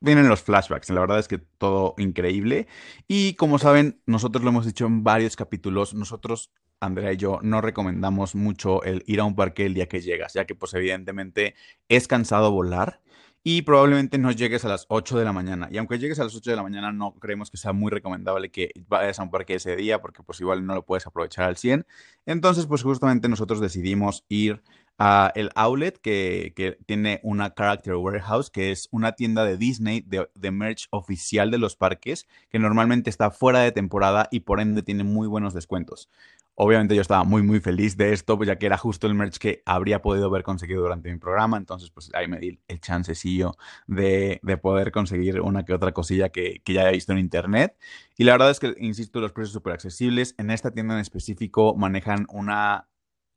vienen 0.00 0.28
los 0.28 0.42
flashbacks. 0.42 0.90
La 0.90 1.00
verdad 1.00 1.18
es 1.18 1.28
que 1.28 1.38
todo 1.38 1.94
increíble. 1.98 2.68
Y 3.06 3.34
como 3.34 3.58
saben, 3.58 4.00
nosotros 4.06 4.42
lo 4.44 4.50
hemos 4.50 4.66
dicho 4.66 4.86
en 4.86 5.04
varios 5.04 5.36
capítulos, 5.36 5.94
nosotros, 5.94 6.50
Andrea 6.80 7.12
y 7.12 7.18
yo, 7.18 7.38
no 7.42 7.60
recomendamos 7.60 8.34
mucho 8.34 8.82
el 8.82 9.02
ir 9.06 9.20
a 9.20 9.24
un 9.24 9.36
parque 9.36 9.66
el 9.66 9.74
día 9.74 9.88
que 9.88 10.00
llegas, 10.00 10.32
ya 10.34 10.46
que 10.46 10.54
pues 10.54 10.72
evidentemente 10.74 11.54
es 11.88 12.08
cansado 12.08 12.50
volar 12.50 13.00
y 13.42 13.62
probablemente 13.62 14.18
no 14.18 14.32
llegues 14.32 14.64
a 14.64 14.68
las 14.68 14.84
8 14.88 15.18
de 15.18 15.24
la 15.24 15.32
mañana. 15.32 15.68
Y 15.70 15.78
aunque 15.78 15.98
llegues 15.98 16.20
a 16.20 16.24
las 16.24 16.34
8 16.34 16.50
de 16.50 16.56
la 16.56 16.62
mañana, 16.62 16.92
no 16.92 17.14
creemos 17.14 17.50
que 17.50 17.56
sea 17.56 17.72
muy 17.72 17.90
recomendable 17.90 18.50
que 18.50 18.70
vayas 18.88 19.18
a 19.18 19.22
un 19.22 19.30
parque 19.30 19.54
ese 19.54 19.76
día 19.76 20.00
porque 20.00 20.22
pues 20.22 20.40
igual 20.40 20.66
no 20.66 20.74
lo 20.74 20.84
puedes 20.84 21.06
aprovechar 21.06 21.46
al 21.46 21.56
100. 21.56 21.86
Entonces, 22.26 22.66
pues 22.66 22.82
justamente 22.82 23.28
nosotros 23.28 23.60
decidimos 23.60 24.24
ir 24.28 24.62
a 24.98 25.32
el 25.34 25.50
outlet 25.54 25.98
que, 25.98 26.52
que 26.54 26.76
tiene 26.84 27.20
una 27.22 27.54
Character 27.54 27.94
Warehouse, 27.94 28.50
que 28.50 28.70
es 28.70 28.86
una 28.90 29.12
tienda 29.12 29.46
de 29.46 29.56
Disney 29.56 30.02
de, 30.02 30.28
de 30.34 30.50
merch 30.50 30.88
oficial 30.90 31.50
de 31.50 31.56
los 31.56 31.74
parques, 31.74 32.28
que 32.50 32.58
normalmente 32.58 33.08
está 33.08 33.30
fuera 33.30 33.60
de 33.60 33.72
temporada 33.72 34.28
y 34.30 34.40
por 34.40 34.60
ende 34.60 34.82
tiene 34.82 35.02
muy 35.02 35.26
buenos 35.26 35.54
descuentos. 35.54 36.10
Obviamente 36.62 36.94
yo 36.94 37.00
estaba 37.00 37.24
muy, 37.24 37.42
muy 37.42 37.58
feliz 37.60 37.96
de 37.96 38.12
esto, 38.12 38.36
pues 38.36 38.46
ya 38.46 38.58
que 38.58 38.66
era 38.66 38.76
justo 38.76 39.06
el 39.06 39.14
merch 39.14 39.38
que 39.38 39.62
habría 39.64 40.02
podido 40.02 40.26
haber 40.26 40.42
conseguido 40.42 40.82
durante 40.82 41.10
mi 41.10 41.18
programa. 41.18 41.56
Entonces, 41.56 41.88
pues 41.90 42.10
ahí 42.12 42.28
me 42.28 42.38
di 42.38 42.60
el 42.68 42.80
chancecillo 42.80 43.52
de, 43.86 44.40
de 44.42 44.56
poder 44.58 44.92
conseguir 44.92 45.40
una 45.40 45.64
que 45.64 45.72
otra 45.72 45.92
cosilla 45.92 46.28
que, 46.28 46.60
que 46.62 46.74
ya 46.74 46.82
había 46.82 46.92
visto 46.92 47.12
en 47.12 47.18
internet. 47.18 47.78
Y 48.18 48.24
la 48.24 48.32
verdad 48.32 48.50
es 48.50 48.60
que, 48.60 48.74
insisto, 48.78 49.20
los 49.20 49.32
precios 49.32 49.54
súper 49.54 49.72
accesibles. 49.72 50.34
En 50.36 50.50
esta 50.50 50.70
tienda 50.70 50.92
en 50.94 51.00
específico 51.00 51.74
manejan 51.76 52.26
una 52.28 52.88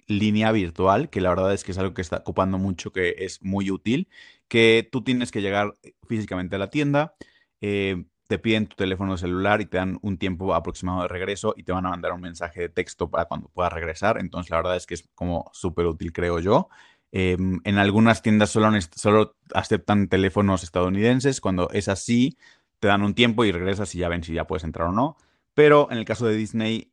línea 0.07 0.51
virtual, 0.51 1.09
que 1.09 1.21
la 1.21 1.29
verdad 1.29 1.53
es 1.53 1.63
que 1.63 1.71
es 1.71 1.77
algo 1.77 1.93
que 1.93 2.01
está 2.01 2.17
ocupando 2.17 2.57
mucho, 2.57 2.91
que 2.91 3.15
es 3.19 3.41
muy 3.41 3.71
útil, 3.71 4.09
que 4.49 4.85
tú 4.91 5.01
tienes 5.01 5.31
que 5.31 5.41
llegar 5.41 5.75
físicamente 6.09 6.57
a 6.57 6.59
la 6.59 6.69
tienda. 6.69 7.15
Eh, 7.61 8.03
te 8.27 8.39
piden 8.39 8.67
tu 8.67 8.75
teléfono 8.75 9.17
celular 9.17 9.61
y 9.61 9.65
te 9.65 9.77
dan 9.77 9.99
un 10.01 10.17
tiempo 10.17 10.53
aproximado 10.53 11.01
de 11.03 11.07
regreso 11.07 11.53
y 11.57 11.63
te 11.63 11.71
van 11.71 11.85
a 11.85 11.89
mandar 11.89 12.13
un 12.13 12.21
mensaje 12.21 12.61
de 12.61 12.69
texto 12.69 13.09
para 13.09 13.25
cuando 13.25 13.49
puedas 13.49 13.73
regresar. 13.73 14.17
Entonces, 14.19 14.49
la 14.49 14.57
verdad 14.57 14.75
es 14.75 14.85
que 14.85 14.95
es 14.95 15.09
como 15.15 15.49
súper 15.53 15.85
útil, 15.85 16.13
creo 16.13 16.39
yo. 16.39 16.69
Eh, 17.11 17.37
en 17.63 17.77
algunas 17.77 18.21
tiendas 18.21 18.49
solo, 18.49 18.71
solo 18.95 19.35
aceptan 19.53 20.07
teléfonos 20.07 20.63
estadounidenses. 20.63 21.41
Cuando 21.41 21.69
es 21.71 21.87
así, 21.87 22.37
te 22.79 22.87
dan 22.87 23.03
un 23.03 23.13
tiempo 23.13 23.45
y 23.45 23.51
regresas 23.51 23.93
y 23.95 23.99
ya 23.99 24.09
ven 24.09 24.23
si 24.23 24.33
ya 24.33 24.47
puedes 24.47 24.63
entrar 24.63 24.87
o 24.87 24.91
no. 24.91 25.17
Pero 25.53 25.89
en 25.91 25.97
el 25.97 26.05
caso 26.05 26.25
de 26.25 26.35
Disney, 26.35 26.91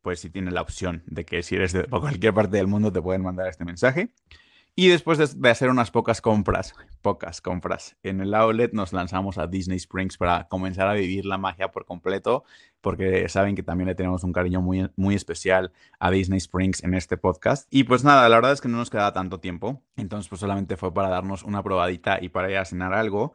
pues 0.00 0.20
sí 0.20 0.30
tiene 0.30 0.52
la 0.52 0.62
opción 0.62 1.02
de 1.06 1.24
que 1.24 1.42
si 1.42 1.56
eres 1.56 1.72
de 1.72 1.84
cualquier 1.84 2.32
parte 2.32 2.56
del 2.56 2.68
mundo 2.68 2.92
te 2.92 3.02
pueden 3.02 3.22
mandar 3.22 3.48
este 3.48 3.64
mensaje. 3.64 4.10
Y 4.78 4.88
después 4.88 5.16
de, 5.16 5.48
hacer 5.50 5.70
unas 5.70 5.90
pocas 5.90 6.20
compras, 6.20 6.74
pocas 7.00 7.40
compras 7.40 7.96
en 8.02 8.20
el 8.20 8.34
outlet, 8.34 8.74
nos 8.74 8.92
lanzamos 8.92 9.38
a 9.38 9.46
Disney 9.46 9.78
Springs 9.78 10.18
para 10.18 10.48
comenzar 10.48 10.86
a 10.86 10.92
vivir 10.92 11.24
la 11.24 11.38
magia 11.38 11.72
por 11.72 11.86
completo, 11.86 12.44
porque 12.82 13.26
saben 13.30 13.54
que 13.54 13.62
también 13.62 13.88
le 13.88 13.94
tenemos 13.94 14.22
un 14.22 14.34
cariño 14.34 14.60
muy, 14.60 14.90
muy 14.94 15.14
especial 15.14 15.72
a 15.98 16.10
Disney 16.10 16.36
Springs 16.36 16.84
en 16.84 16.92
este 16.92 17.16
podcast. 17.16 17.66
Y 17.70 17.84
pues 17.84 18.04
nada, 18.04 18.28
la 18.28 18.36
verdad 18.36 18.52
es 18.52 18.60
que 18.60 18.68
no 18.68 18.76
nos 18.76 18.90
queda 18.90 19.14
tanto 19.14 19.40
tiempo, 19.40 19.82
entonces 19.96 20.28
pues 20.28 20.42
solamente 20.42 20.76
fue 20.76 20.92
para 20.92 21.08
darnos 21.08 21.42
una 21.42 21.62
probadita 21.62 22.18
y 22.20 22.28
para 22.28 22.50
ir 22.50 22.58
a 22.58 22.66
cenar 22.66 22.92
algo. 22.92 23.32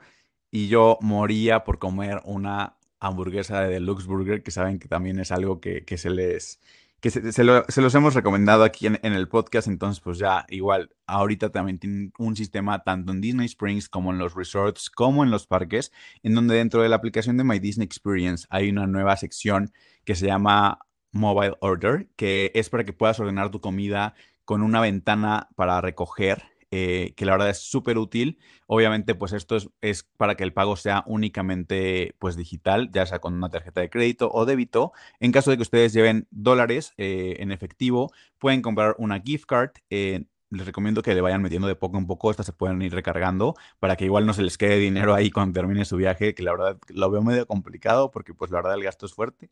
Y 0.52 0.68
yo 0.68 1.00
moría 1.02 1.64
por 1.64 1.80
comer 1.80 2.22
una 2.24 2.78
hamburguesa 3.00 3.62
de 3.62 3.70
Deluxe 3.70 4.06
Burger, 4.06 4.44
que 4.44 4.52
saben 4.52 4.78
que 4.78 4.88
también 4.88 5.20
es 5.20 5.32
algo 5.32 5.60
que, 5.60 5.86
que 5.86 5.98
se 5.98 6.12
les 6.12 6.60
que 7.02 7.10
se, 7.10 7.44
los 7.44 7.96
hemos 7.96 8.14
recomendado 8.14 8.64
aquí 8.64 8.86
en, 8.86 9.00
el 9.02 9.28
podcast, 9.28 9.68
entonces 9.68 10.00
pues 10.00 10.20
ya 10.20 10.46
igual, 10.50 10.92
ahorita 11.08 11.50
también 11.50 11.80
tienen 11.80 12.14
un 12.20 12.36
sistema 12.36 12.84
tanto 12.84 13.12
en 13.12 13.22
Disney 13.22 13.48
Springs 13.48 13.90
como 13.90 14.12
en 14.12 14.20
los 14.20 14.36
resorts, 14.36 14.92
como 14.92 15.24
en 15.24 15.32
los 15.32 15.48
parques, 15.48 15.92
en 16.22 16.36
donde 16.36 16.56
dentro 16.56 16.84
de 16.84 16.90
la 16.90 16.98
aplicación 16.98 17.38
de 17.38 17.44
My 17.44 17.58
Disney 17.58 17.86
Experience 17.86 18.46
hay 18.52 18.70
una 18.70 18.86
nueva 18.86 19.18
sección 19.18 19.74
que 20.06 20.14
se 20.14 20.28
llama 20.28 20.78
Mobile 21.12 21.56
Order, 21.60 22.08
que 22.16 22.52
es 22.54 22.70
para 22.70 22.86
que 22.86 22.94
puedas 22.94 23.20
ordenar 23.20 23.50
tu 23.50 23.62
comida 23.62 24.14
con 24.46 24.62
una 24.62 24.80
ventana 24.80 25.50
para 25.56 25.82
recoger 25.82 26.51
eh, 26.72 27.14
que 27.16 27.26
la 27.26 27.34
verdad 27.34 27.50
es 27.50 27.60
súper 27.60 27.98
útil. 27.98 28.40
Obviamente, 28.68 29.14
pues 29.14 29.34
esto 29.34 29.58
es, 29.82 30.04
para 30.18 30.36
que 30.36 30.44
el 30.44 30.54
pago 30.54 30.76
sea 30.78 31.04
únicamente 31.06 32.16
pues 32.20 32.36
digital, 32.38 32.90
ya 32.92 33.06
sea 33.06 33.20
con 33.20 33.34
una 33.34 33.50
tarjeta 33.50 33.82
de 33.82 33.90
crédito 33.90 34.32
o 34.32 34.46
débito. 34.46 34.94
En 35.20 35.32
caso 35.32 35.52
de 35.52 35.58
que 35.58 35.64
ustedes 35.64 35.94
lleven 35.94 36.28
dólares 36.32 36.94
eh, 36.98 37.36
en 37.40 37.52
efectivo, 37.52 38.12
pueden 38.40 38.62
comprar 38.62 38.96
una 38.98 39.20
gift 39.20 39.46
card. 39.46 39.72
Eh, 39.90 40.26
les 40.50 40.66
recomiendo 40.66 41.02
que 41.02 41.16
le 41.16 41.22
vayan 41.22 41.42
metiendo 41.42 41.68
de 41.68 41.76
poco 41.76 41.98
en 41.98 42.08
poco, 42.08 42.30
estas 42.30 42.46
se 42.46 42.54
pueden 42.54 42.82
ir 42.82 42.94
recargando 42.94 43.56
para 43.80 43.96
que 43.96 44.06
igual 44.06 44.26
no 44.26 44.34
se 44.34 44.42
les 44.44 44.58
quede 44.58 44.78
dinero 44.78 45.14
ahí 45.16 45.32
cuando 45.32 45.54
termine 45.54 45.86
su 45.86 45.96
viaje, 45.96 46.36
que 46.36 46.44
la 46.44 46.52
verdad 46.52 46.78
lo 46.90 47.10
veo 47.10 47.22
medio 47.22 47.46
complicado 47.48 48.12
porque 48.12 48.34
pues 48.34 48.52
la 48.52 48.58
verdad 48.58 48.74
el 48.76 48.84
gasto 48.84 49.06
es 49.06 49.14
fuerte 49.14 49.50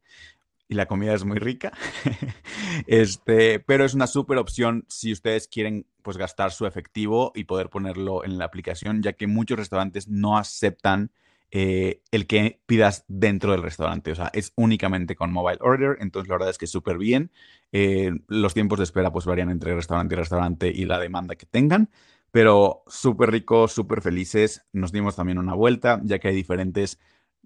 y 0.70 0.76
la 0.76 0.86
comida 0.86 1.14
es 1.14 1.26
muy 1.26 1.40
rica. 1.40 1.74
este, 2.88 3.60
pero 3.60 3.84
es 3.84 3.96
una 3.96 4.08
súper 4.08 4.38
opción 4.38 4.86
si 4.88 5.12
ustedes 5.12 5.48
quieren 5.48 5.88
pues 6.04 6.16
gastar 6.16 6.52
su 6.52 6.68
efectivo 6.68 7.32
y 7.36 7.46
poder 7.46 7.70
ponerlo 7.70 8.24
en 8.24 8.38
la 8.38 8.46
aplicación, 8.46 9.02
ya 9.02 9.14
que 9.14 9.28
muchos 9.28 9.58
restaurantes 9.58 10.08
no 10.08 10.38
aceptan 10.38 11.12
eh, 11.52 12.04
el 12.12 12.28
que 12.28 12.62
pidas 12.68 13.04
dentro 13.08 13.52
del 13.52 13.64
restaurante. 13.64 14.12
O 14.12 14.16
sea, 14.16 14.30
es 14.34 14.54
únicamente 14.56 15.16
con 15.16 15.34
mobile 15.34 15.58
order. 15.62 15.98
Entonces, 16.00 16.30
la 16.30 16.36
verdad 16.36 16.52
es 16.52 16.60
que 16.60 16.68
súper 16.68 17.00
bien. 17.00 17.32
Eh, 17.72 18.12
los 18.28 18.54
tiempos 18.54 18.78
de 18.78 18.84
espera 18.84 19.12
pues 19.12 19.26
varían 19.26 19.50
entre 19.50 19.74
restaurante 19.74 20.14
y 20.14 20.18
restaurante 20.18 20.72
y 20.74 20.86
la 20.86 21.00
demanda 21.00 21.36
que 21.36 21.48
tengan. 21.48 21.90
Pero 22.32 22.84
súper 22.86 23.32
rico, 23.32 23.68
súper 23.68 24.02
felices. 24.02 24.64
Nos 24.72 24.92
dimos 24.92 25.16
también 25.16 25.40
una 25.40 25.56
vuelta, 25.56 26.00
ya 26.04 26.20
que 26.20 26.28
hay 26.28 26.36
diferentes 26.36 27.00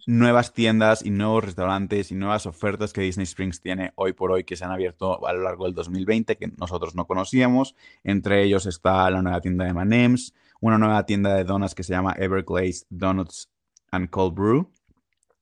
nuevas 0.06 0.54
tiendas 0.54 1.06
y 1.06 1.10
nuevos 1.12 1.46
restaurantes 1.46 2.12
y 2.12 2.16
nuevas 2.16 2.46
ofertas 2.46 2.94
que 2.94 3.02
Disney 3.02 3.24
Springs 3.24 3.62
tiene 3.62 3.94
hoy 3.96 4.14
por 4.14 4.32
hoy 4.32 4.44
que 4.44 4.56
se 4.56 4.66
han 4.66 4.72
abierto 4.72 5.26
a 5.26 5.34
lo 5.34 5.42
largo 5.44 5.66
del 5.66 5.74
2020 5.74 6.38
que 6.38 6.48
nosotros 6.58 6.96
no 6.96 7.06
conocíamos. 7.06 7.76
Entre 8.04 8.44
ellos 8.44 8.66
está 8.66 9.10
la 9.10 9.22
nueva 9.22 9.42
tienda 9.42 9.66
de 9.66 9.72
M&M's, 9.72 10.34
una 10.60 10.78
nueva 10.78 11.06
tienda 11.06 11.36
de 11.36 11.44
donuts 11.44 11.76
que 11.76 11.84
se 11.84 11.94
llama 11.94 12.16
Everglazed 12.18 12.88
Donuts 12.90 13.50
and 13.92 14.10
Cold 14.10 14.34
Brew 14.36 14.72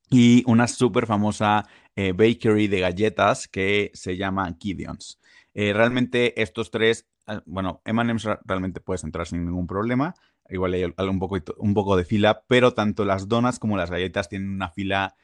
y 0.09 0.43
una 0.45 0.67
súper 0.67 1.07
famosa 1.07 1.67
eh, 1.95 2.11
bakery 2.11 2.67
de 2.67 2.81
galletas 2.81 3.47
que 3.47 3.91
se 3.93 4.17
llama 4.17 4.55
Gideon's. 4.59 5.19
Eh, 5.53 5.73
realmente 5.73 6.41
estos 6.41 6.69
tres, 6.71 7.07
ah, 7.27 7.41
bueno, 7.45 7.81
M&M's 7.85 8.27
realmente 8.45 8.81
puedes 8.81 9.03
entrar 9.03 9.25
sin 9.25 9.45
ningún 9.45 9.67
problema 9.67 10.13
igual 10.51 10.73
hay 10.73 10.83
un 10.83 11.19
poco, 11.19 11.39
un 11.57 11.73
poco 11.73 11.95
de 11.95 12.05
fila, 12.05 12.43
pero 12.47 12.73
tanto 12.73 13.05
las 13.05 13.27
donas 13.27 13.59
como 13.59 13.77
las 13.77 13.89
galletas 13.89 14.29
tienen 14.29 14.49
una 14.49 14.69
fila 14.69 15.15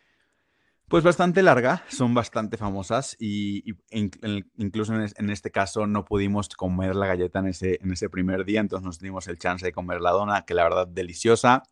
pues 0.88 1.04
bastante 1.04 1.44
larga, 1.44 1.84
son 1.90 2.14
bastante 2.14 2.56
famosas 2.56 3.18
y, 3.20 3.76
incluso 3.92 4.96
en, 4.96 5.30
este 5.30 5.52
caso 5.52 5.86
no 5.86 6.06
pudimos 6.06 6.48
comer 6.50 6.96
la 6.96 7.08
galleta 7.08 7.40
en 7.40 7.48
ese, 7.48 7.80
en 7.82 7.92
ese 7.92 8.10
primer 8.10 8.46
día, 8.46 8.62
entonces 8.62 8.86
nos 8.86 9.00
dimos 9.00 9.28
el 9.28 9.38
chance 9.38 9.66
de 9.66 9.74
comer 9.74 10.00
la 10.00 10.12
dona, 10.12 10.46
que 10.46 10.54
la 10.54 10.64
verdad 10.64 10.88
deliciosa. 10.88 11.64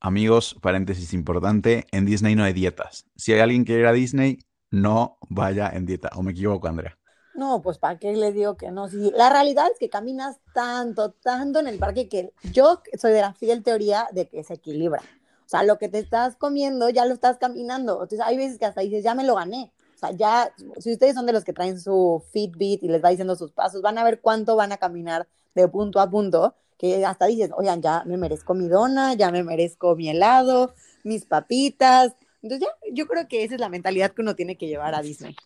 Amigos, 0.00 0.56
paréntesis 0.60 1.12
importante, 1.12 1.86
en 1.92 2.04
Disney 2.04 2.34
no 2.34 2.42
hay 2.42 2.52
dietas. 2.52 3.06
Si 3.14 3.32
hay 3.32 3.40
alguien 3.40 3.64
que 3.64 3.78
ir 3.78 3.86
a 3.86 3.92
Disney, 3.92 4.40
no 4.70 5.18
vaya 5.28 5.70
en 5.70 5.86
dieta. 5.86 6.10
¿O 6.14 6.22
me 6.24 6.32
equivoco, 6.32 6.66
Andrea? 6.66 6.98
No, 7.38 7.62
pues 7.62 7.78
¿para 7.78 8.00
qué 8.00 8.16
le 8.16 8.32
digo 8.32 8.56
que 8.56 8.72
no? 8.72 8.88
Si 8.88 9.12
la 9.12 9.30
realidad 9.30 9.68
es 9.72 9.78
que 9.78 9.88
caminas 9.88 10.38
tanto, 10.52 11.12
tanto 11.12 11.60
en 11.60 11.68
el 11.68 11.78
parque 11.78 12.08
que 12.08 12.32
yo 12.52 12.82
soy 13.00 13.12
de 13.12 13.20
la 13.20 13.32
fiel 13.32 13.62
teoría 13.62 14.08
de 14.10 14.28
que 14.28 14.42
se 14.42 14.54
equilibra. 14.54 15.00
O 15.46 15.48
sea, 15.48 15.62
lo 15.62 15.78
que 15.78 15.88
te 15.88 16.00
estás 16.00 16.34
comiendo 16.34 16.90
ya 16.90 17.04
lo 17.04 17.14
estás 17.14 17.38
caminando. 17.38 17.92
Entonces 17.92 18.22
hay 18.22 18.36
veces 18.36 18.58
que 18.58 18.64
hasta 18.64 18.80
dices, 18.80 19.04
ya 19.04 19.14
me 19.14 19.22
lo 19.22 19.36
gané. 19.36 19.72
O 19.94 19.98
sea, 20.00 20.10
ya, 20.10 20.52
si 20.80 20.92
ustedes 20.92 21.14
son 21.14 21.26
de 21.26 21.32
los 21.32 21.44
que 21.44 21.52
traen 21.52 21.78
su 21.78 22.24
Fitbit 22.32 22.82
y 22.82 22.88
les 22.88 23.04
va 23.04 23.10
diciendo 23.10 23.36
sus 23.36 23.52
pasos, 23.52 23.82
van 23.82 23.98
a 23.98 24.04
ver 24.04 24.20
cuánto 24.20 24.56
van 24.56 24.72
a 24.72 24.78
caminar 24.78 25.28
de 25.54 25.68
punto 25.68 26.00
a 26.00 26.10
punto, 26.10 26.56
que 26.76 27.06
hasta 27.06 27.26
dices, 27.26 27.50
oigan, 27.56 27.80
ya 27.80 28.02
me 28.04 28.16
merezco 28.16 28.54
mi 28.54 28.66
dona, 28.66 29.14
ya 29.14 29.30
me 29.30 29.44
merezco 29.44 29.94
mi 29.94 30.08
helado, 30.10 30.74
mis 31.04 31.24
papitas. 31.24 32.16
Entonces 32.42 32.66
ya, 32.66 32.92
yo 32.92 33.06
creo 33.06 33.28
que 33.28 33.44
esa 33.44 33.54
es 33.54 33.60
la 33.60 33.68
mentalidad 33.68 34.10
que 34.10 34.22
uno 34.22 34.34
tiene 34.34 34.58
que 34.58 34.66
llevar 34.66 34.96
a 34.96 35.02
Disney. 35.02 35.36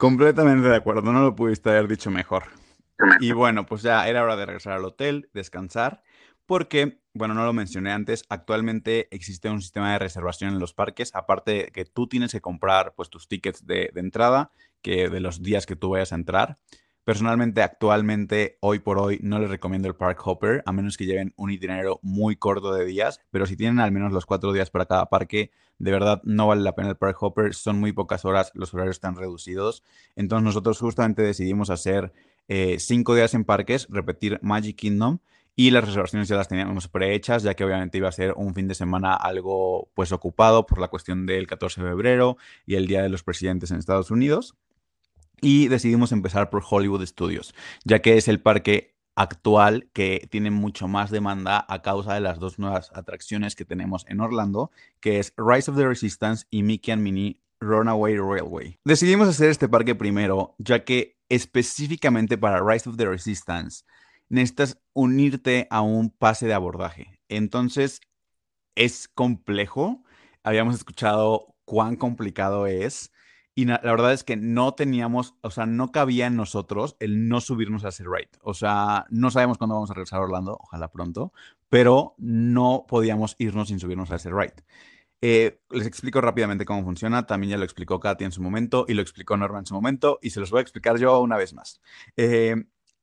Completamente 0.00 0.66
de 0.66 0.76
acuerdo, 0.76 1.12
no 1.12 1.20
lo 1.20 1.36
pudiste 1.36 1.68
haber 1.68 1.86
dicho 1.86 2.10
mejor. 2.10 2.44
Y 3.20 3.32
bueno, 3.32 3.66
pues 3.66 3.82
ya 3.82 4.08
era 4.08 4.22
hora 4.22 4.34
de 4.34 4.46
regresar 4.46 4.72
al 4.72 4.84
hotel, 4.86 5.28
descansar, 5.34 6.02
porque, 6.46 7.02
bueno, 7.12 7.34
no 7.34 7.44
lo 7.44 7.52
mencioné 7.52 7.92
antes, 7.92 8.24
actualmente 8.30 9.08
existe 9.14 9.50
un 9.50 9.60
sistema 9.60 9.92
de 9.92 9.98
reservación 9.98 10.54
en 10.54 10.58
los 10.58 10.72
parques, 10.72 11.14
aparte 11.14 11.50
de 11.50 11.64
que 11.66 11.84
tú 11.84 12.06
tienes 12.06 12.32
que 12.32 12.40
comprar 12.40 12.94
pues 12.96 13.10
tus 13.10 13.28
tickets 13.28 13.66
de, 13.66 13.90
de 13.92 14.00
entrada, 14.00 14.52
que 14.80 15.10
de 15.10 15.20
los 15.20 15.42
días 15.42 15.66
que 15.66 15.76
tú 15.76 15.90
vayas 15.90 16.12
a 16.12 16.16
entrar. 16.16 16.56
Personalmente, 17.10 17.60
actualmente, 17.60 18.56
hoy 18.60 18.78
por 18.78 19.00
hoy, 19.00 19.18
no 19.20 19.40
les 19.40 19.50
recomiendo 19.50 19.88
el 19.88 19.96
Park 19.96 20.20
Hopper, 20.24 20.62
a 20.64 20.70
menos 20.70 20.96
que 20.96 21.06
lleven 21.06 21.34
un 21.34 21.50
itinerario 21.50 21.98
muy 22.02 22.36
corto 22.36 22.72
de 22.72 22.84
días, 22.84 23.20
pero 23.32 23.46
si 23.46 23.56
tienen 23.56 23.80
al 23.80 23.90
menos 23.90 24.12
los 24.12 24.26
cuatro 24.26 24.52
días 24.52 24.70
para 24.70 24.86
cada 24.86 25.06
parque, 25.06 25.50
de 25.80 25.90
verdad 25.90 26.22
no 26.22 26.46
vale 26.46 26.62
la 26.62 26.76
pena 26.76 26.90
el 26.90 26.96
Park 26.96 27.20
Hopper, 27.20 27.52
son 27.52 27.80
muy 27.80 27.90
pocas 27.90 28.24
horas, 28.24 28.52
los 28.54 28.72
horarios 28.72 28.94
están 28.94 29.16
reducidos. 29.16 29.82
Entonces 30.14 30.44
nosotros 30.44 30.78
justamente 30.78 31.22
decidimos 31.22 31.68
hacer 31.70 32.12
eh, 32.46 32.76
cinco 32.78 33.16
días 33.16 33.34
en 33.34 33.44
parques, 33.44 33.88
repetir 33.90 34.38
Magic 34.40 34.76
Kingdom, 34.76 35.18
y 35.56 35.72
las 35.72 35.84
reservaciones 35.84 36.28
ya 36.28 36.36
las 36.36 36.46
teníamos 36.46 36.86
prehechas, 36.86 37.42
ya 37.42 37.54
que 37.54 37.64
obviamente 37.64 37.98
iba 37.98 38.08
a 38.08 38.12
ser 38.12 38.34
un 38.36 38.54
fin 38.54 38.68
de 38.68 38.76
semana 38.76 39.14
algo 39.14 39.88
pues 39.94 40.12
ocupado 40.12 40.64
por 40.64 40.78
la 40.78 40.86
cuestión 40.86 41.26
del 41.26 41.48
14 41.48 41.82
de 41.82 41.88
febrero 41.88 42.36
y 42.66 42.76
el 42.76 42.86
Día 42.86 43.02
de 43.02 43.08
los 43.08 43.24
Presidentes 43.24 43.72
en 43.72 43.78
Estados 43.78 44.12
Unidos 44.12 44.54
y 45.40 45.68
decidimos 45.68 46.12
empezar 46.12 46.50
por 46.50 46.62
Hollywood 46.68 47.04
Studios, 47.06 47.54
ya 47.84 48.00
que 48.00 48.16
es 48.16 48.28
el 48.28 48.40
parque 48.40 48.96
actual 49.16 49.90
que 49.92 50.26
tiene 50.30 50.50
mucho 50.50 50.88
más 50.88 51.10
demanda 51.10 51.64
a 51.68 51.82
causa 51.82 52.14
de 52.14 52.20
las 52.20 52.38
dos 52.38 52.58
nuevas 52.58 52.90
atracciones 52.94 53.54
que 53.54 53.64
tenemos 53.64 54.06
en 54.08 54.20
Orlando, 54.20 54.70
que 55.00 55.18
es 55.18 55.34
Rise 55.36 55.70
of 55.70 55.76
the 55.76 55.86
Resistance 55.86 56.46
y 56.50 56.62
Mickey 56.62 56.92
and 56.92 57.02
Minnie 57.02 57.40
Runaway 57.60 58.16
Railway. 58.16 58.78
Decidimos 58.84 59.28
hacer 59.28 59.50
este 59.50 59.68
parque 59.68 59.94
primero, 59.94 60.54
ya 60.58 60.84
que 60.84 61.18
específicamente 61.28 62.38
para 62.38 62.62
Rise 62.62 62.88
of 62.88 62.96
the 62.96 63.06
Resistance 63.06 63.84
necesitas 64.28 64.80
unirte 64.94 65.66
a 65.70 65.82
un 65.82 66.10
pase 66.10 66.46
de 66.46 66.54
abordaje. 66.54 67.20
Entonces, 67.28 68.00
es 68.74 69.08
complejo. 69.08 70.02
Habíamos 70.42 70.74
escuchado 70.74 71.54
cuán 71.64 71.96
complicado 71.96 72.66
es. 72.66 73.12
Y 73.54 73.64
la 73.64 73.78
verdad 73.82 74.12
es 74.12 74.24
que 74.24 74.36
no 74.36 74.74
teníamos, 74.74 75.34
o 75.42 75.50
sea, 75.50 75.66
no 75.66 75.90
cabía 75.90 76.26
en 76.26 76.36
nosotros 76.36 76.96
el 77.00 77.28
no 77.28 77.40
subirnos 77.40 77.84
a 77.84 77.88
ese 77.88 78.04
ride. 78.04 78.30
O 78.42 78.54
sea, 78.54 79.06
no 79.10 79.30
sabemos 79.30 79.58
cuándo 79.58 79.74
vamos 79.74 79.90
a 79.90 79.94
regresar 79.94 80.20
a 80.20 80.22
Orlando, 80.22 80.56
ojalá 80.60 80.90
pronto, 80.90 81.32
pero 81.68 82.14
no 82.18 82.86
podíamos 82.88 83.34
irnos 83.38 83.68
sin 83.68 83.80
subirnos 83.80 84.10
a 84.12 84.16
ese 84.16 84.30
ride. 84.30 84.54
Eh, 85.22 85.60
les 85.70 85.86
explico 85.86 86.20
rápidamente 86.20 86.64
cómo 86.64 86.82
funciona. 86.82 87.26
También 87.26 87.50
ya 87.50 87.58
lo 87.58 87.64
explicó 87.64 88.00
Katy 88.00 88.24
en 88.24 88.32
su 88.32 88.42
momento 88.42 88.86
y 88.88 88.94
lo 88.94 89.02
explicó 89.02 89.36
Norma 89.36 89.58
en 89.58 89.66
su 89.66 89.74
momento 89.74 90.18
y 90.22 90.30
se 90.30 90.40
los 90.40 90.50
voy 90.50 90.60
a 90.60 90.62
explicar 90.62 90.98
yo 90.98 91.20
una 91.20 91.36
vez 91.36 91.52
más. 91.52 91.80
Eh, 92.16 92.56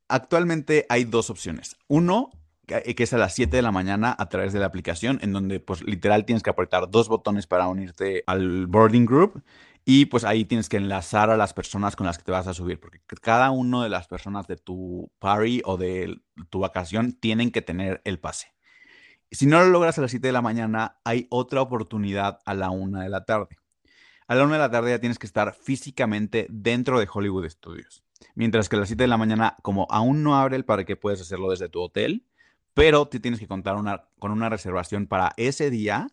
actualmente 0.07 0.85
hay 0.89 1.03
dos 1.03 1.29
opciones. 1.29 1.77
Uno, 1.87 2.31
que 2.65 2.95
es 2.97 3.13
a 3.13 3.17
las 3.17 3.35
7 3.35 3.55
de 3.55 3.61
la 3.61 3.71
mañana 3.71 4.15
a 4.17 4.29
través 4.29 4.51
de 4.51 4.59
la 4.59 4.65
aplicación, 4.65 5.19
en 5.21 5.31
donde 5.31 5.59
pues 5.59 5.83
literal 5.83 6.25
tienes 6.25 6.43
que 6.43 6.49
apretar 6.49 6.89
dos 6.89 7.07
botones 7.07 7.47
para 7.47 7.67
unirte 7.67 8.23
al 8.25 8.67
boarding 8.67 9.05
group 9.05 9.43
y 9.89 10.07
pues 10.07 10.25
ahí 10.25 10.43
tienes 10.43 10.67
que 10.67 10.75
enlazar 10.75 11.29
a 11.29 11.37
las 11.37 11.53
personas 11.53 11.95
con 11.95 12.07
las 12.07 12.17
que 12.17 12.25
te 12.25 12.31
vas 12.33 12.45
a 12.45 12.53
subir, 12.53 12.77
porque 12.77 12.99
cada 13.21 13.51
una 13.51 13.81
de 13.83 13.87
las 13.87 14.05
personas 14.05 14.45
de 14.45 14.57
tu 14.57 15.09
party 15.19 15.61
o 15.63 15.77
de 15.77 16.19
tu 16.49 16.59
vacación 16.59 17.13
tienen 17.13 17.51
que 17.51 17.61
tener 17.61 18.01
el 18.03 18.19
pase. 18.19 18.53
Si 19.31 19.45
no 19.45 19.61
lo 19.61 19.69
logras 19.69 19.97
a 19.97 20.01
las 20.01 20.11
7 20.11 20.27
de 20.27 20.33
la 20.33 20.41
mañana, 20.41 20.99
hay 21.05 21.25
otra 21.29 21.61
oportunidad 21.61 22.39
a 22.43 22.53
la 22.53 22.69
1 22.69 22.99
de 22.99 23.07
la 23.07 23.23
tarde. 23.23 23.59
A 24.27 24.35
la 24.35 24.43
1 24.43 24.55
de 24.55 24.59
la 24.59 24.69
tarde 24.69 24.89
ya 24.89 24.99
tienes 24.99 25.19
que 25.19 25.25
estar 25.25 25.53
físicamente 25.53 26.47
dentro 26.49 26.99
de 26.99 27.07
Hollywood 27.09 27.47
Studios. 27.47 28.03
Mientras 28.35 28.67
que 28.67 28.75
a 28.75 28.79
las 28.79 28.89
7 28.89 29.03
de 29.03 29.07
la 29.07 29.15
mañana, 29.15 29.55
como 29.61 29.87
aún 29.89 30.21
no 30.21 30.35
abre 30.35 30.57
el 30.57 30.65
parque, 30.65 30.97
puedes 30.97 31.21
hacerlo 31.21 31.49
desde 31.49 31.69
tu 31.69 31.79
hotel, 31.79 32.25
pero 32.73 33.07
te 33.07 33.21
tienes 33.21 33.39
que 33.39 33.47
contar 33.47 33.77
una, 33.77 34.09
con 34.19 34.31
una 34.31 34.49
reservación 34.49 35.07
para 35.07 35.31
ese 35.37 35.69
día 35.69 36.09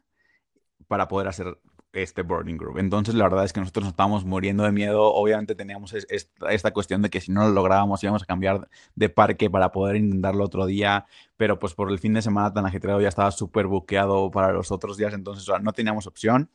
para 0.86 1.08
poder 1.08 1.26
hacer 1.26 1.58
este 1.94 2.22
boarding 2.22 2.56
group. 2.56 2.78
Entonces, 2.78 3.14
la 3.14 3.24
verdad 3.24 3.44
es 3.44 3.52
que 3.52 3.60
nosotros 3.60 3.84
nos 3.84 3.92
estábamos 3.92 4.24
muriendo 4.24 4.64
de 4.64 4.72
miedo. 4.72 5.12
Obviamente 5.14 5.54
teníamos 5.54 5.94
esta, 5.94 6.70
cuestión 6.72 7.02
de 7.02 7.10
que 7.10 7.20
si 7.20 7.32
no 7.32 7.46
lo 7.46 7.52
lográbamos 7.52 8.02
íbamos 8.02 8.22
a 8.22 8.26
cambiar 8.26 8.68
de 8.94 9.08
parque 9.08 9.48
para 9.48 9.70
poder 9.72 9.96
intentarlo 9.96 10.44
otro 10.44 10.66
día, 10.66 11.06
pero 11.36 11.58
pues 11.58 11.74
por 11.74 11.90
el 11.90 11.98
fin 11.98 12.14
de 12.14 12.22
semana 12.22 12.52
tan 12.52 12.66
ajetreado 12.66 13.00
ya 13.00 13.08
estaba 13.08 13.30
súper 13.30 13.66
buqueado 13.66 14.30
para 14.30 14.52
los 14.52 14.72
otros 14.72 14.96
días, 14.96 15.14
entonces 15.14 15.48
no 15.62 15.72
teníamos 15.72 16.06
opción. 16.06 16.50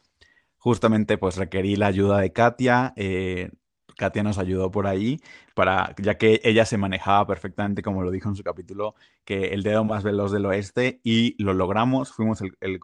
Justamente 0.57 1.17
pues 1.17 1.37
requerí 1.37 1.77
la 1.77 1.87
ayuda 1.87 2.19
de 2.19 2.33
Katia. 2.33 2.93
Eh, 2.97 3.49
Katia 3.97 4.23
nos 4.23 4.37
ayudó 4.37 4.71
por 4.71 4.87
ahí, 4.87 5.21
para, 5.55 5.93
ya 6.01 6.17
que 6.17 6.41
ella 6.43 6.65
se 6.65 6.77
manejaba 6.77 7.25
perfectamente, 7.27 7.81
como 7.81 8.01
lo 8.01 8.11
dijo 8.11 8.29
en 8.29 8.35
su 8.35 8.43
capítulo, 8.43 8.95
que 9.25 9.47
el 9.47 9.63
dedo 9.63 9.83
más 9.83 10.03
veloz 10.03 10.31
del 10.31 10.45
oeste, 10.45 11.01
y 11.03 11.41
lo 11.41 11.53
logramos. 11.53 12.11
Fuimos 12.13 12.41
el 12.41 12.79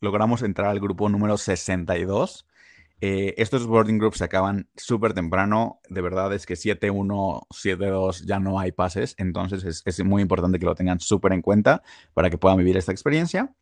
logramos 0.00 0.42
entrar 0.42 0.68
al 0.68 0.80
grupo 0.80 1.08
número 1.08 1.36
62. 1.36 2.46
Eh, 3.00 3.34
estos 3.36 3.66
boarding 3.66 3.98
groups 3.98 4.18
se 4.18 4.24
acaban 4.24 4.68
súper 4.76 5.14
temprano. 5.14 5.80
De 5.88 6.00
verdad 6.00 6.32
es 6.32 6.46
que 6.46 6.54
7-1, 6.54 7.46
7-2 7.50 8.24
ya 8.26 8.40
no 8.40 8.58
hay 8.58 8.72
pases. 8.72 9.14
Entonces 9.18 9.64
es, 9.64 9.82
es 9.84 10.04
muy 10.04 10.22
importante 10.22 10.58
que 10.58 10.66
lo 10.66 10.74
tengan 10.74 11.00
súper 11.00 11.32
en 11.32 11.42
cuenta 11.42 11.82
para 12.14 12.30
que 12.30 12.38
puedan 12.38 12.58
vivir 12.58 12.76
esta 12.76 12.92
experiencia. 12.92 13.54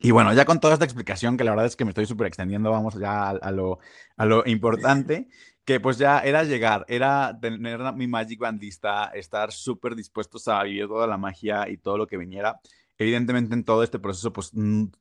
Y 0.00 0.10
bueno, 0.10 0.32
ya 0.32 0.44
con 0.44 0.60
toda 0.60 0.74
esta 0.74 0.84
explicación, 0.84 1.36
que 1.36 1.44
la 1.44 1.52
verdad 1.52 1.66
es 1.66 1.76
que 1.76 1.84
me 1.84 1.90
estoy 1.90 2.06
súper 2.06 2.26
extendiendo, 2.26 2.70
vamos 2.70 2.94
ya 2.98 3.30
a, 3.30 3.50
lo, 3.52 3.78
a 4.16 4.24
lo 4.24 4.42
importante, 4.46 5.28
que 5.64 5.80
pues 5.80 5.98
ya 5.98 6.20
era 6.20 6.44
llegar, 6.44 6.84
era 6.88 7.38
tener 7.40 7.80
mi 7.94 8.06
Magic 8.06 8.40
Bandista, 8.40 9.06
estar 9.14 9.52
súper 9.52 9.94
dispuestos 9.94 10.48
a 10.48 10.62
vivir 10.62 10.88
toda 10.88 11.06
la 11.06 11.18
magia 11.18 11.68
y 11.68 11.76
todo 11.76 11.98
lo 11.98 12.06
que 12.06 12.16
viniera. 12.16 12.60
Evidentemente 12.96 13.54
en 13.54 13.64
todo 13.64 13.82
este 13.82 13.98
proceso, 13.98 14.32
pues 14.32 14.52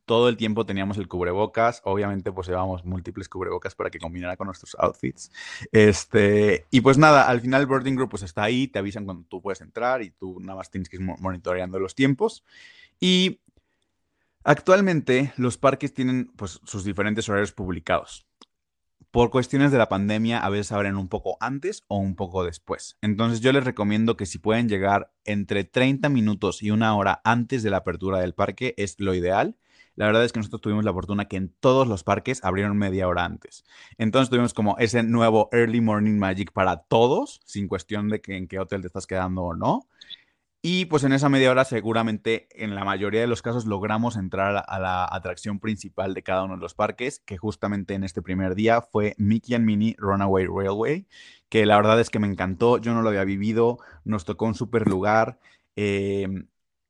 todo 0.05 0.27
el 0.27 0.35
tiempo 0.35 0.65
teníamos 0.65 0.97
el 0.97 1.07
cubrebocas, 1.07 1.81
obviamente 1.83 2.31
pues 2.31 2.47
llevábamos 2.47 2.83
múltiples 2.85 3.29
cubrebocas 3.29 3.75
para 3.75 3.91
que 3.91 3.99
combinara 3.99 4.35
con 4.35 4.47
nuestros 4.47 4.75
outfits. 4.79 5.31
Este, 5.71 6.65
y 6.71 6.81
pues 6.81 6.97
nada, 6.97 7.27
al 7.27 7.41
final 7.41 7.61
el 7.61 7.67
boarding 7.67 7.95
group 7.95 8.09
pues 8.09 8.23
está 8.23 8.43
ahí, 8.43 8.67
te 8.67 8.79
avisan 8.79 9.05
cuando 9.05 9.25
tú 9.27 9.41
puedes 9.41 9.61
entrar 9.61 10.01
y 10.01 10.09
tú 10.09 10.39
nada 10.39 10.57
más 10.57 10.71
tienes 10.71 10.89
que 10.89 10.97
ir 10.97 11.03
monitoreando 11.03 11.77
los 11.79 11.93
tiempos. 11.93 12.43
Y 12.99 13.41
actualmente 14.43 15.33
los 15.37 15.57
parques 15.57 15.93
tienen 15.93 16.31
pues 16.35 16.61
sus 16.63 16.83
diferentes 16.83 17.29
horarios 17.29 17.51
publicados 17.51 18.25
por 19.13 19.29
cuestiones 19.29 19.71
de 19.71 19.77
la 19.77 19.89
pandemia 19.89 20.39
a 20.39 20.49
veces 20.49 20.71
abren 20.71 20.97
un 20.97 21.07
poco 21.07 21.37
antes 21.39 21.83
o 21.87 21.99
un 21.99 22.15
poco 22.15 22.43
después. 22.43 22.97
Entonces 22.99 23.41
yo 23.41 23.51
les 23.51 23.63
recomiendo 23.63 24.17
que 24.17 24.25
si 24.25 24.39
pueden 24.39 24.67
llegar 24.67 25.13
entre 25.23 25.65
30 25.65 26.09
minutos 26.09 26.63
y 26.63 26.71
una 26.71 26.95
hora 26.95 27.21
antes 27.23 27.61
de 27.61 27.69
la 27.69 27.77
apertura 27.77 28.17
del 28.17 28.33
parque 28.33 28.73
es 28.75 28.99
lo 28.99 29.13
ideal. 29.13 29.55
La 29.93 30.07
verdad 30.07 30.25
es 30.25 30.33
que 30.33 30.39
nosotros 30.39 30.61
tuvimos 30.61 30.83
la 30.83 30.93
fortuna 30.93 31.25
que 31.25 31.37
en 31.37 31.49
todos 31.59 31.87
los 31.87 32.03
parques 32.03 32.43
abrieron 32.43 32.75
media 32.75 33.07
hora 33.07 33.23
antes. 33.23 33.63
Entonces 33.99 34.31
tuvimos 34.31 34.55
como 34.55 34.79
ese 34.79 35.03
nuevo 35.03 35.47
Early 35.51 35.79
Morning 35.79 36.17
Magic 36.17 36.51
para 36.51 36.77
todos, 36.77 37.39
sin 37.45 37.67
cuestión 37.67 38.09
de 38.09 38.19
que 38.19 38.35
en 38.35 38.47
qué 38.47 38.57
hotel 38.57 38.81
te 38.81 38.87
estás 38.87 39.05
quedando 39.05 39.43
o 39.43 39.55
no. 39.55 39.87
Y 40.65 40.85
pues 40.85 41.03
en 41.03 41.11
esa 41.11 41.27
media 41.27 41.51
hora 41.51 41.65
seguramente 41.65 42.47
en 42.51 42.73
la 42.73 42.85
mayoría 42.85 43.19
de 43.19 43.27
los 43.27 43.41
casos 43.41 43.65
logramos 43.65 44.15
entrar 44.15 44.63
a 44.65 44.79
la, 44.79 45.05
atracción 45.11 45.59
principal 45.59 46.13
de 46.13 46.23
cada 46.23 46.45
uno 46.45 46.55
de 46.55 46.61
los 46.61 46.73
parques, 46.73 47.19
que 47.19 47.35
justamente 47.37 47.95
en 47.95 48.05
este 48.05 48.21
primer 48.21 48.55
día 48.55 48.81
fue 48.81 49.13
Mickey 49.17 49.55
and 49.55 49.65
Minnie 49.65 49.93
Runaway 49.97 50.45
Railway, 50.45 51.05
que 51.49 51.65
la 51.65 51.75
verdad 51.75 51.99
es 51.99 52.09
que 52.09 52.19
me 52.19 52.27
encantó, 52.27 52.77
yo 52.77 52.93
no 52.93 53.01
lo 53.01 53.09
había 53.09 53.25
vivido, 53.25 53.77
nos 54.05 54.23
tocó 54.23 54.45
un 54.45 54.55
súper 54.55 54.87
lugar. 54.87 55.37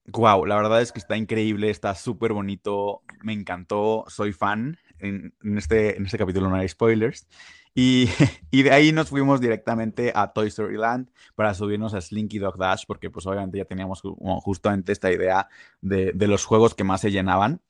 wow, 0.06 0.46
la 0.46 0.56
verdad 0.56 0.80
es 0.80 0.92
que 0.92 1.00
está 1.00 1.18
increíble, 1.18 1.72
está 1.72 1.96
súper 1.96 2.32
bonito, 2.34 3.02
me 3.24 3.34
encantó, 3.34 4.06
soy 4.08 4.34
fan. 4.34 4.78
En, 5.00 5.34
este, 5.58 5.98
en 5.98 6.06
este 6.06 6.20
capítulo 6.20 6.48
no 6.48 6.58
hay 6.58 6.70
spoilers. 6.70 7.28
Y, 8.52 8.62
de 8.64 8.72
ahí 8.72 8.92
nos 8.92 9.10
fuimos 9.10 9.42
directamente 9.42 10.12
a 10.16 10.32
Toy 10.32 10.48
Story 10.48 10.78
Land 10.78 11.10
para 11.36 11.54
subirnos 11.56 11.94
a 11.96 12.02
Slinky 12.02 12.38
Dog 12.38 12.58
Dash, 12.58 12.84
porque 12.88 13.10
pues 13.10 13.26
obviamente 13.26 13.58
ya 13.58 13.66
teníamos 13.66 14.02
justamente 14.42 14.92
esta 14.92 15.12
idea 15.12 15.50
de, 15.82 16.14
los 16.28 16.46
juegos 16.46 16.76
que 16.76 16.84
más 16.84 17.02
se 17.02 17.12
llenaban. 17.12 17.62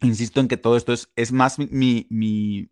Insisto 0.00 0.40
en 0.40 0.48
que 0.48 0.56
todo 0.56 0.76
esto 0.76 0.92
es, 0.92 1.32
más 1.32 1.58
mi, 1.58 2.06
mi, 2.10 2.70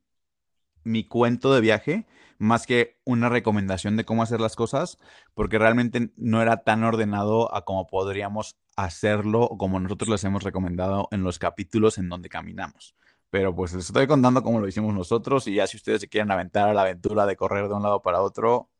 mi 0.84 1.04
cuento 1.08 1.52
de 1.52 1.60
viaje, 1.60 2.06
más 2.38 2.66
que 2.66 3.00
una 3.04 3.28
recomendación 3.28 3.96
de 3.96 4.04
cómo 4.04 4.22
hacer 4.22 4.40
las 4.40 4.56
cosas, 4.56 4.98
porque 5.34 5.58
realmente 5.58 6.12
no 6.16 6.42
era 6.42 6.58
tan 6.58 6.84
ordenado 6.84 7.54
a 7.54 7.64
como 7.64 7.86
podríamos 7.88 8.56
hacerlo 8.76 9.42
o 9.42 9.58
como 9.58 9.80
nosotros 9.80 10.08
les 10.10 10.24
hemos 10.24 10.42
recomendado 10.44 11.08
en 11.10 11.24
los 11.24 11.38
capítulos 11.38 11.98
en 11.98 12.08
donde 12.08 12.28
caminamos. 12.28 12.94
Pero 13.32 13.54
pues 13.56 13.72
les 13.74 13.86
estoy 13.86 14.06
contando 14.06 14.42
cómo 14.42 14.60
lo 14.60 14.68
hicimos 14.68 14.94
nosotros 14.94 15.46
y 15.48 15.54
ya 15.56 15.66
si 15.66 15.78
ustedes 15.78 16.02
se 16.02 16.08
quieren 16.08 16.30
aventar 16.30 16.68
a 16.68 16.74
la 16.74 16.82
aventura 16.82 17.26
de 17.26 17.36
correr 17.36 17.68
de 17.68 17.74
un 17.74 17.82
lado 17.82 18.02
para 18.02 18.22
otro, 18.22 18.70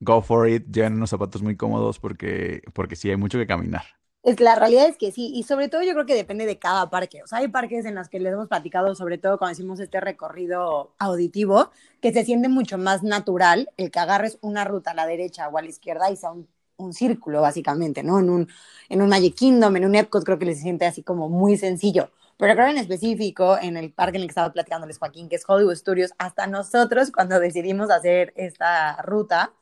go 0.00 0.20
for 0.22 0.48
it, 0.48 0.66
lleven 0.70 0.94
unos 0.94 1.10
zapatos 1.10 1.42
muy 1.42 1.56
cómodos 1.56 1.98
porque, 1.98 2.62
porque 2.74 2.96
sí 2.96 3.10
hay 3.10 3.16
mucho 3.16 3.38
que 3.38 3.46
caminar. 3.46 3.84
Es, 4.22 4.38
la 4.38 4.54
realidad 4.54 4.86
es 4.86 4.98
que 4.98 5.12
sí, 5.12 5.32
y 5.34 5.44
sobre 5.44 5.68
todo 5.68 5.82
yo 5.82 5.92
creo 5.94 6.04
que 6.04 6.14
depende 6.14 6.44
de 6.44 6.58
cada 6.58 6.90
parque. 6.90 7.22
O 7.22 7.26
sea, 7.26 7.38
hay 7.38 7.48
parques 7.48 7.86
en 7.86 7.94
los 7.94 8.08
que 8.10 8.20
les 8.20 8.34
hemos 8.34 8.48
platicado, 8.48 8.94
sobre 8.94 9.16
todo 9.16 9.38
cuando 9.38 9.52
hicimos 9.54 9.80
este 9.80 9.98
recorrido 10.00 10.94
auditivo, 10.98 11.70
que 12.02 12.12
se 12.12 12.24
siente 12.24 12.48
mucho 12.48 12.76
más 12.76 13.02
natural 13.02 13.70
el 13.78 13.90
que 13.90 13.98
agarres 13.98 14.38
una 14.42 14.64
ruta 14.64 14.90
a 14.90 14.94
la 14.94 15.06
derecha 15.06 15.48
o 15.48 15.56
a 15.56 15.62
la 15.62 15.68
izquierda 15.68 16.10
y 16.10 16.16
sea 16.16 16.32
un, 16.32 16.48
un 16.76 16.92
círculo, 16.92 17.40
básicamente, 17.40 18.02
¿no? 18.02 18.18
En 18.18 18.28
un, 18.28 18.48
en 18.90 19.02
un 19.02 19.08
Magic 19.08 19.34
Kingdom, 19.36 19.76
en 19.76 19.86
un 19.86 19.94
Epcot, 19.94 20.22
creo 20.24 20.38
que 20.38 20.44
les 20.46 20.60
siente 20.60 20.84
así 20.86 21.02
como 21.02 21.30
muy 21.30 21.56
sencillo. 21.56 22.10
Pero 22.40 22.54
creo 22.54 22.68
en 22.68 22.78
específico, 22.78 23.58
en 23.60 23.76
el 23.76 23.92
parque 23.92 24.16
en 24.16 24.22
el 24.22 24.28
que 24.28 24.30
estaba 24.30 24.50
platicándoles 24.50 24.96
Joaquín, 24.96 25.28
que 25.28 25.36
es 25.36 25.44
Hollywood 25.46 25.74
Studios, 25.74 26.14
hasta 26.16 26.46
nosotros 26.46 27.12
cuando 27.12 27.38
decidimos 27.38 27.90
hacer 27.90 28.32
esta 28.34 28.96
ruta, 29.02 29.52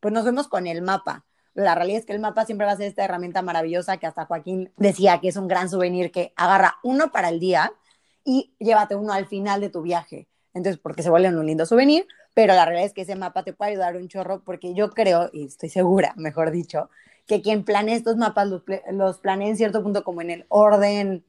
pues 0.00 0.12
nos 0.12 0.24
fuimos 0.24 0.46
con 0.46 0.66
el 0.66 0.82
mapa. 0.82 1.24
La 1.54 1.74
realidad 1.74 2.00
es 2.00 2.04
que 2.04 2.12
el 2.12 2.20
mapa 2.20 2.44
siempre 2.44 2.66
va 2.66 2.74
a 2.74 2.76
ser 2.76 2.88
esta 2.88 3.02
herramienta 3.02 3.40
maravillosa 3.40 3.96
que 3.96 4.06
hasta 4.06 4.26
Joaquín 4.26 4.70
decía 4.76 5.18
que 5.18 5.28
es 5.28 5.36
un 5.36 5.48
gran 5.48 5.70
souvenir 5.70 6.12
que 6.12 6.34
agarra 6.36 6.76
uno 6.82 7.10
para 7.10 7.30
el 7.30 7.40
día 7.40 7.72
y 8.22 8.52
llévate 8.58 8.96
uno 8.96 9.14
al 9.14 9.24
final 9.24 9.62
de 9.62 9.70
tu 9.70 9.80
viaje. 9.80 10.28
Entonces, 10.52 10.78
porque 10.78 11.02
se 11.02 11.08
vuelve 11.08 11.30
un 11.30 11.46
lindo 11.46 11.64
souvenir, 11.64 12.06
pero 12.34 12.52
la 12.52 12.66
realidad 12.66 12.84
es 12.84 12.92
que 12.92 13.02
ese 13.02 13.16
mapa 13.16 13.44
te 13.44 13.54
puede 13.54 13.70
ayudar 13.70 13.96
un 13.96 14.08
chorro 14.08 14.42
porque 14.44 14.74
yo 14.74 14.90
creo, 14.90 15.30
y 15.32 15.46
estoy 15.46 15.70
segura, 15.70 16.12
mejor 16.18 16.50
dicho, 16.50 16.90
que 17.26 17.40
quien 17.40 17.64
planea 17.64 17.96
estos 17.96 18.18
mapas 18.18 18.46
los, 18.46 18.62
los 18.90 19.20
planea 19.20 19.48
en 19.48 19.56
cierto 19.56 19.82
punto 19.82 20.04
como 20.04 20.20
en 20.20 20.28
el 20.28 20.44
orden 20.48 21.24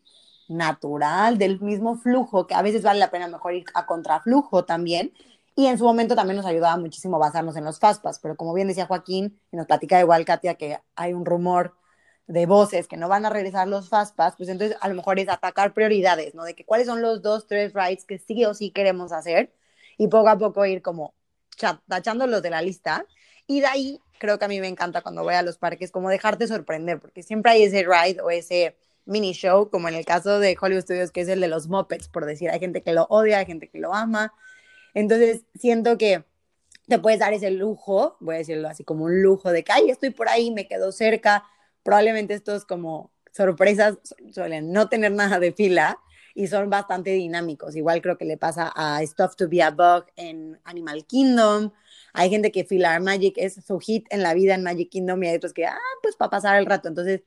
natural, 0.49 1.37
del 1.37 1.59
mismo 1.59 1.97
flujo, 1.97 2.47
que 2.47 2.55
a 2.55 2.61
veces 2.61 2.83
vale 2.83 2.99
la 2.99 3.11
pena 3.11 3.27
mejor 3.27 3.53
ir 3.53 3.65
a 3.73 3.85
contraflujo 3.85 4.65
también. 4.65 5.13
Y 5.55 5.67
en 5.67 5.77
su 5.77 5.85
momento 5.85 6.15
también 6.15 6.37
nos 6.37 6.45
ayudaba 6.45 6.77
muchísimo 6.77 7.17
basarnos 7.17 7.55
en 7.55 7.65
los 7.65 7.79
fastpass, 7.79 8.19
pero 8.19 8.35
como 8.35 8.53
bien 8.53 8.67
decía 8.67 8.85
Joaquín, 8.85 9.39
y 9.51 9.57
nos 9.57 9.65
platica 9.65 9.99
igual 9.99 10.23
Katia 10.25 10.55
que 10.55 10.79
hay 10.95 11.13
un 11.13 11.25
rumor 11.25 11.75
de 12.27 12.45
voces 12.45 12.87
que 12.87 12.97
no 12.97 13.07
van 13.07 13.25
a 13.25 13.29
regresar 13.29 13.67
los 13.67 13.89
fastpass, 13.89 14.35
pues 14.35 14.49
entonces 14.49 14.77
a 14.81 14.87
lo 14.89 14.95
mejor 14.95 15.17
es 15.19 15.29
atacar 15.29 15.73
prioridades, 15.73 16.35
¿no? 16.35 16.43
De 16.43 16.55
que 16.55 16.65
cuáles 16.65 16.85
son 16.87 17.01
los 17.01 17.21
dos, 17.21 17.47
tres 17.47 17.73
rides 17.73 18.05
que 18.05 18.19
sí 18.19 18.45
o 18.45 18.53
sí 18.53 18.71
queremos 18.71 19.11
hacer 19.11 19.53
y 19.97 20.07
poco 20.09 20.29
a 20.29 20.37
poco 20.37 20.65
ir 20.65 20.81
como 20.81 21.13
tachándolos 21.87 22.41
de 22.41 22.49
la 22.49 22.61
lista. 22.61 23.05
Y 23.47 23.61
de 23.61 23.67
ahí 23.67 24.01
creo 24.19 24.37
que 24.37 24.45
a 24.45 24.47
mí 24.47 24.59
me 24.59 24.67
encanta 24.67 25.01
cuando 25.01 25.23
voy 25.23 25.33
a 25.35 25.41
los 25.41 25.57
parques, 25.57 25.91
como 25.91 26.09
dejarte 26.09 26.47
sorprender, 26.47 26.99
porque 26.99 27.23
siempre 27.23 27.53
hay 27.53 27.63
ese 27.63 27.83
ride 27.83 28.21
o 28.21 28.29
ese 28.29 28.77
mini 29.07 29.33
show, 29.33 29.69
como 29.69 29.87
en 29.89 29.95
el 29.95 30.05
caso 30.05 30.39
de 30.39 30.57
Hollywood 30.59 30.83
Studios, 30.83 31.11
que 31.11 31.21
es 31.21 31.27
el 31.29 31.41
de 31.41 31.47
los 31.47 31.67
Muppets, 31.67 32.09
por 32.09 32.25
decir, 32.25 32.49
hay 32.49 32.59
gente 32.59 32.83
que 32.83 32.93
lo 32.93 33.05
odia, 33.09 33.39
hay 33.39 33.45
gente 33.45 33.69
que 33.69 33.79
lo 33.79 33.93
ama. 33.93 34.33
Entonces, 34.93 35.43
siento 35.55 35.97
que 35.97 36.23
te 36.87 36.99
puedes 36.99 37.19
dar 37.19 37.33
ese 37.33 37.51
lujo, 37.51 38.17
voy 38.19 38.35
a 38.35 38.37
decirlo 38.39 38.67
así 38.69 38.83
como 38.83 39.05
un 39.05 39.21
lujo 39.21 39.51
de 39.51 39.63
que, 39.63 39.71
ay, 39.71 39.89
estoy 39.89 40.11
por 40.11 40.29
ahí, 40.29 40.51
me 40.51 40.67
quedo 40.67 40.91
cerca. 40.91 41.43
Probablemente 41.83 42.33
estos 42.33 42.65
como 42.65 43.11
sorpresas 43.31 43.97
suelen 44.31 44.71
no 44.71 44.89
tener 44.89 45.11
nada 45.11 45.39
de 45.39 45.51
fila 45.51 45.99
y 46.33 46.47
son 46.47 46.69
bastante 46.69 47.11
dinámicos. 47.11 47.75
Igual 47.75 48.01
creo 48.01 48.17
que 48.17 48.25
le 48.25 48.37
pasa 48.37 48.71
a 48.75 49.05
Stuff 49.05 49.35
to 49.35 49.49
be 49.49 49.61
a 49.61 49.71
Bug 49.71 50.05
en 50.15 50.59
Animal 50.63 51.05
Kingdom. 51.05 51.71
Hay 52.13 52.29
gente 52.29 52.51
que 52.51 52.63
Filar 52.63 53.01
Magic 53.01 53.35
es 53.37 53.63
su 53.65 53.79
hit 53.79 54.05
en 54.09 54.23
la 54.23 54.33
vida 54.33 54.55
en 54.55 54.63
Magic 54.63 54.89
Kingdom 54.89 55.23
y 55.23 55.27
hay 55.27 55.35
otros 55.37 55.53
que, 55.53 55.65
ah, 55.65 55.77
pues 56.01 56.15
para 56.15 56.29
pasar 56.29 56.57
el 56.57 56.65
rato. 56.65 56.87
Entonces, 56.87 57.21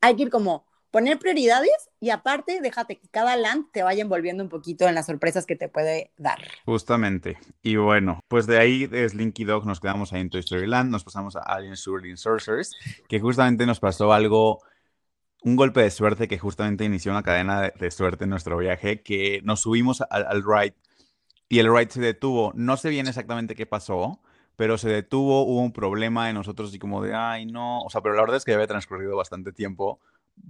hay 0.00 0.16
que 0.16 0.22
ir 0.24 0.30
como 0.30 0.64
poner 0.92 1.18
prioridades 1.18 1.90
y 2.00 2.10
aparte 2.10 2.60
déjate 2.60 2.98
que 2.98 3.08
cada 3.08 3.34
land 3.36 3.66
te 3.72 3.82
vaya 3.82 4.02
envolviendo 4.02 4.44
un 4.44 4.50
poquito 4.50 4.86
en 4.86 4.94
las 4.94 5.06
sorpresas 5.06 5.46
que 5.46 5.56
te 5.56 5.68
puede 5.68 6.12
dar. 6.18 6.38
Justamente. 6.66 7.38
Y 7.62 7.76
bueno, 7.76 8.20
pues 8.28 8.46
de 8.46 8.58
ahí 8.58 8.86
de 8.86 9.08
Slinky 9.08 9.44
Dog 9.44 9.66
nos 9.66 9.80
quedamos 9.80 10.12
ahí 10.12 10.20
en 10.20 10.30
Toy 10.30 10.40
Story 10.40 10.66
Land, 10.66 10.90
nos 10.90 11.02
pasamos 11.02 11.34
a 11.34 11.40
Alien 11.40 11.76
Swirling 11.76 12.18
Sorcerers, 12.18 12.76
que 13.08 13.18
justamente 13.18 13.66
nos 13.66 13.80
pasó 13.80 14.12
algo, 14.12 14.60
un 15.42 15.56
golpe 15.56 15.80
de 15.80 15.90
suerte 15.90 16.28
que 16.28 16.38
justamente 16.38 16.84
inició 16.84 17.10
una 17.10 17.22
cadena 17.22 17.72
de, 17.74 17.90
suerte 17.90 18.24
en 18.24 18.30
nuestro 18.30 18.58
viaje, 18.58 19.02
que 19.02 19.40
nos 19.44 19.62
subimos 19.62 20.02
al, 20.10 20.26
al 20.26 20.44
ride 20.44 20.76
y 21.48 21.58
el 21.58 21.74
ride 21.74 21.90
se 21.90 22.00
detuvo. 22.02 22.52
No 22.54 22.76
sé 22.76 22.90
bien 22.90 23.08
exactamente 23.08 23.54
qué 23.54 23.64
pasó, 23.64 24.20
pero 24.56 24.76
se 24.76 24.90
detuvo, 24.90 25.44
hubo 25.44 25.60
un 25.60 25.72
problema 25.72 26.28
en 26.28 26.34
nosotros 26.34 26.74
y 26.74 26.78
como 26.78 27.02
de, 27.02 27.14
ay, 27.14 27.46
no, 27.46 27.80
o 27.80 27.88
sea, 27.88 28.02
pero 28.02 28.14
la 28.14 28.20
verdad 28.20 28.36
es 28.36 28.44
que 28.44 28.52
había 28.52 28.66
transcurrido 28.66 29.16
bastante 29.16 29.52
tiempo 29.52 29.98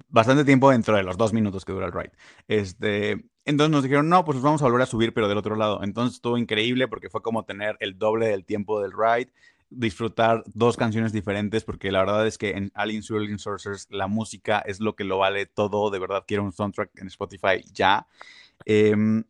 bastante 0.09 0.45
tiempo 0.45 0.71
dentro 0.71 0.97
de 0.97 1.03
los 1.03 1.17
dos 1.17 1.33
minutos 1.33 1.65
que 1.65 1.73
dura 1.73 1.87
el 1.87 1.93
ride. 1.93 2.13
Este, 2.49 3.25
entonces 3.45 3.71
nos 3.71 3.83
dijeron, 3.83 4.09
no, 4.09 4.25
pues 4.25 4.41
vamos 4.41 4.63
a 4.63 4.67
volver 4.67 4.83
a 4.83 4.87
subir, 4.87 5.13
pero 5.13 5.29
del 5.29 5.39
otro 5.39 5.57
lado. 5.57 5.83
Entonces 5.83 6.17
estuvo 6.17 6.39
increíble 6.39 6.89
porque 6.89 7.11
fue 7.11 7.23
como 7.23 7.45
tener 7.45 7.77
el 7.81 7.99
doble 7.99 8.27
del 8.29 8.45
tiempo 8.45 8.81
del 8.81 8.93
ride, 8.93 9.33
disfrutar 9.71 10.45
dos 10.47 10.77
canciones 10.77 11.13
diferentes, 11.13 11.65
porque 11.65 11.91
la 11.91 12.01
verdad 12.01 12.27
es 12.27 12.39
que 12.39 12.51
en 12.51 12.71
Alien 12.75 13.03
Swirling 13.03 13.39
Sorcerers 13.39 13.89
la 13.91 14.07
música 14.07 14.61
es 14.61 14.81
lo 14.81 14.95
que 14.95 15.05
lo 15.05 15.19
vale 15.19 15.47
todo. 15.47 15.91
De 15.91 15.99
verdad 15.99 16.25
quiero 16.27 16.45
un 16.45 16.53
soundtrack 16.53 16.91
en 17.01 17.07
Spotify 17.09 17.65
ya. 17.73 18.07
Em, 18.65 19.25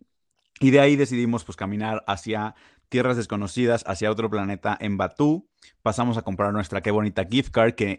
y 0.61 0.71
de 0.71 0.81
ahí 0.81 0.97
decidimos 0.97 1.45
pues 1.45 1.57
caminar 1.57 2.05
hacia 2.07 2.55
tierras 2.93 3.17
desconocidas 3.17 3.83
hacia 3.87 4.11
otro 4.11 4.29
planeta 4.29 4.77
en 4.79 4.99
Batú. 4.99 5.49
Pasamos 5.81 6.19
a 6.19 6.23
comprar 6.23 6.53
nuestra 6.53 6.83
qué 6.83 6.91
bonita 6.91 7.25
gift 7.25 7.51
card, 7.51 7.73
que 7.73 7.99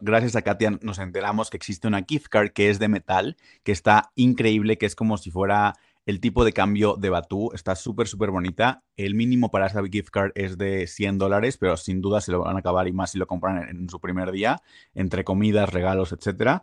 gracias 0.00 0.36
a 0.36 0.42
Katia 0.42 0.78
nos 0.82 1.00
enteramos 1.00 1.50
que 1.50 1.56
existe 1.56 1.88
una 1.88 2.04
gift 2.08 2.28
card 2.28 2.50
que 2.52 2.70
es 2.70 2.78
de 2.78 2.86
metal, 2.86 3.36
que 3.64 3.72
está 3.72 4.12
increíble, 4.14 4.78
que 4.78 4.86
es 4.86 4.94
como 4.94 5.18
si 5.18 5.32
fuera 5.32 5.74
el 6.06 6.20
tipo 6.20 6.44
de 6.44 6.52
cambio 6.52 6.94
de 6.96 7.10
Batú. 7.10 7.50
Está 7.54 7.74
súper, 7.74 8.06
súper 8.06 8.30
bonita. 8.30 8.84
El 8.96 9.16
mínimo 9.16 9.50
para 9.50 9.66
esa 9.66 9.82
gift 9.82 10.10
card 10.10 10.30
es 10.36 10.56
de 10.56 10.86
100 10.86 11.18
dólares, 11.18 11.58
pero 11.58 11.76
sin 11.76 12.00
duda 12.00 12.20
se 12.20 12.30
lo 12.30 12.38
van 12.38 12.54
a 12.54 12.60
acabar 12.60 12.86
y 12.86 12.92
más 12.92 13.10
si 13.10 13.18
lo 13.18 13.26
compran 13.26 13.58
en, 13.58 13.68
en 13.68 13.88
su 13.90 13.98
primer 13.98 14.30
día, 14.30 14.62
entre 14.94 15.24
comidas, 15.24 15.72
regalos, 15.72 16.12
etcétera. 16.12 16.62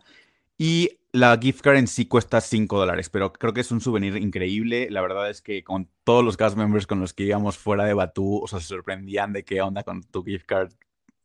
Y 0.58 0.98
la 1.12 1.38
gift 1.40 1.60
card 1.62 1.76
en 1.76 1.86
sí 1.86 2.06
cuesta 2.06 2.40
5 2.40 2.78
dólares, 2.78 3.08
pero 3.10 3.32
creo 3.32 3.54
que 3.54 3.60
es 3.60 3.70
un 3.70 3.80
souvenir 3.80 4.16
increíble. 4.16 4.88
La 4.90 5.00
verdad 5.00 5.30
es 5.30 5.40
que 5.40 5.64
con 5.64 5.88
todos 6.04 6.24
los 6.24 6.36
cast 6.36 6.56
members 6.56 6.86
con 6.86 7.00
los 7.00 7.14
que 7.14 7.24
íbamos 7.24 7.56
fuera 7.56 7.84
de 7.84 7.94
Batú, 7.94 8.40
o 8.42 8.48
sea, 8.48 8.60
se 8.60 8.66
sorprendían 8.66 9.32
de 9.32 9.44
qué 9.44 9.62
onda 9.62 9.84
con 9.84 10.02
tu 10.02 10.24
gift 10.24 10.46
card 10.46 10.72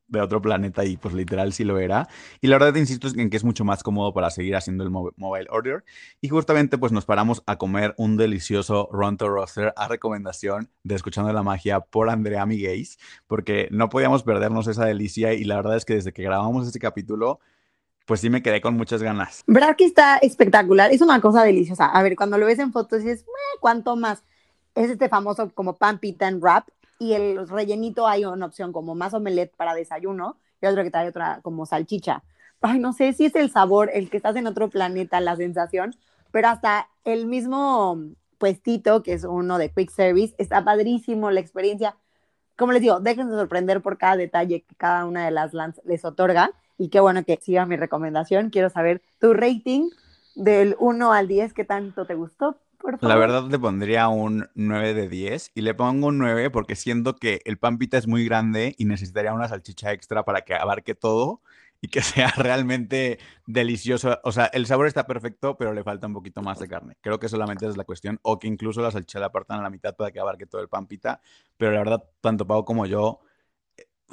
de 0.07 0.21
otro 0.21 0.41
planeta 0.41 0.85
y 0.85 0.97
pues 0.97 1.13
literal 1.13 1.51
sí 1.53 1.63
lo 1.63 1.79
era. 1.79 2.07
Y 2.39 2.47
la 2.47 2.57
verdad 2.57 2.73
te 2.73 2.79
insisto 2.79 3.07
en 3.15 3.29
que 3.29 3.37
es 3.37 3.43
mucho 3.43 3.65
más 3.65 3.83
cómodo 3.83 4.13
para 4.13 4.29
seguir 4.29 4.55
haciendo 4.55 4.83
el 4.83 4.91
mobile 4.91 5.47
order. 5.49 5.83
Y 6.21 6.29
justamente 6.29 6.77
pues 6.77 6.91
nos 6.91 7.05
paramos 7.05 7.43
a 7.47 7.57
comer 7.57 7.95
un 7.97 8.15
delicioso 8.15 8.87
Ronto 8.91 9.27
Roster 9.27 9.73
a 9.75 9.87
recomendación 9.87 10.69
de 10.83 10.95
Escuchando 10.95 11.33
la 11.33 11.43
Magia 11.43 11.79
por 11.79 12.09
Andrea 12.09 12.45
Miguez, 12.45 12.97
porque 13.27 13.67
no 13.71 13.89
podíamos 13.89 14.23
perdernos 14.23 14.67
esa 14.67 14.85
delicia 14.85 15.33
y 15.33 15.43
la 15.43 15.55
verdad 15.55 15.75
es 15.75 15.85
que 15.85 15.95
desde 15.95 16.13
que 16.13 16.23
grabamos 16.23 16.67
este 16.67 16.79
capítulo 16.79 17.39
pues 18.05 18.19
sí 18.21 18.29
me 18.29 18.43
quedé 18.43 18.61
con 18.61 18.75
muchas 18.75 19.01
ganas. 19.01 19.43
¿Verdad 19.47 19.75
que 19.75 19.85
está 19.85 20.17
espectacular? 20.17 20.91
Es 20.91 21.01
una 21.01 21.21
cosa 21.21 21.43
deliciosa. 21.43 21.85
A 21.85 22.03
ver, 22.03 22.15
cuando 22.15 22.37
lo 22.37 22.45
ves 22.45 22.59
en 22.59 22.71
fotos 22.71 23.03
dices, 23.03 23.25
¿cuánto 23.59 23.95
más? 23.95 24.23
Es 24.75 24.89
este 24.89 25.09
famoso 25.09 25.51
como 25.53 25.77
pan 25.77 25.99
pita 25.99 26.27
and 26.27 26.41
wrap 26.41 26.67
y 26.99 27.13
el 27.13 27.47
rellenito 27.47 28.07
hay 28.07 28.25
una 28.25 28.45
opción 28.45 28.71
como 28.71 28.95
más 28.95 29.13
omelette 29.13 29.55
para 29.55 29.73
desayuno 29.73 30.37
y 30.61 30.65
otro 30.65 30.83
que 30.83 30.91
trae 30.91 31.09
otra 31.09 31.39
como 31.41 31.65
salchicha. 31.65 32.23
Ay, 32.61 32.79
no 32.79 32.93
sé 32.93 33.13
si 33.13 33.25
es 33.25 33.35
el 33.35 33.51
sabor, 33.51 33.89
el 33.93 34.09
que 34.09 34.17
estás 34.17 34.35
en 34.35 34.47
otro 34.47 34.69
planeta, 34.69 35.19
la 35.19 35.35
sensación, 35.35 35.95
pero 36.31 36.47
hasta 36.47 36.87
el 37.03 37.25
mismo 37.25 37.99
puestito, 38.37 39.03
que 39.03 39.13
es 39.13 39.25
uno 39.25 39.57
de 39.57 39.69
Quick 39.69 39.91
Service, 39.91 40.33
está 40.37 40.63
padrísimo 40.63 41.29
la 41.29 41.41
experiencia. 41.41 41.97
Como 42.57 42.71
les 42.71 42.81
digo, 42.81 42.99
déjense 42.99 43.33
sorprender 43.33 43.81
por 43.81 43.97
cada 43.97 44.15
detalle 44.15 44.61
que 44.61 44.75
cada 44.75 45.05
una 45.05 45.25
de 45.25 45.31
las 45.31 45.53
lands 45.53 45.81
les 45.83 46.05
otorga 46.05 46.51
y 46.77 46.89
qué 46.89 46.99
bueno 46.99 47.23
que 47.23 47.39
siga 47.41 47.65
mi 47.65 47.75
recomendación. 47.75 48.49
Quiero 48.49 48.69
saber 48.69 49.01
tu 49.19 49.33
rating 49.33 49.89
del 50.35 50.75
1 50.79 51.13
al 51.13 51.27
10, 51.27 51.53
¿qué 51.53 51.63
tanto 51.63 52.05
te 52.05 52.15
gustó? 52.15 52.57
Por 52.79 52.99
favor. 52.99 53.09
La 53.09 53.15
verdad 53.15 53.47
le 53.49 53.57
pondría 53.59 54.09
un 54.09 54.49
9 54.55 54.93
de 54.93 55.07
10 55.07 55.51
y 55.55 55.61
le 55.61 55.73
pongo 55.73 56.07
un 56.07 56.17
9 56.17 56.49
porque 56.49 56.75
siento 56.75 57.15
que 57.15 57.39
el 57.45 57.57
pampita 57.57 57.97
es 57.97 58.07
muy 58.07 58.25
grande 58.25 58.75
y 58.77 58.85
necesitaría 58.85 59.33
una 59.33 59.47
salchicha 59.47 59.93
extra 59.93 60.25
para 60.25 60.41
que 60.41 60.53
abarque 60.53 60.93
todo 60.93 61.41
y 61.83 61.89
que 61.89 62.01
sea 62.01 62.33
realmente 62.37 63.19
delicioso. 63.45 64.19
O 64.23 64.31
sea, 64.31 64.45
el 64.47 64.65
sabor 64.65 64.87
está 64.87 65.05
perfecto, 65.05 65.57
pero 65.57 65.73
le 65.73 65.83
falta 65.83 66.07
un 66.07 66.13
poquito 66.13 66.41
más 66.41 66.57
de 66.59 66.67
carne. 66.67 66.95
Creo 67.01 67.19
que 67.19 67.27
solamente 67.29 67.67
es 67.67 67.77
la 67.77 67.83
cuestión. 67.83 68.19
O 68.21 68.39
que 68.39 68.47
incluso 68.47 68.81
la 68.81 68.89
salchicha 68.89 69.19
la 69.19 69.27
apartan 69.27 69.59
a 69.59 69.63
la 69.63 69.69
mitad 69.69 69.93
para 69.95 70.11
que 70.11 70.19
abarque 70.19 70.45
todo 70.45 70.61
el 70.61 70.69
pampita. 70.69 71.19
Pero 71.57 71.71
la 71.71 71.79
verdad, 71.79 72.03
tanto 72.21 72.47
Pau 72.47 72.63
como 72.63 72.85
yo 72.85 73.19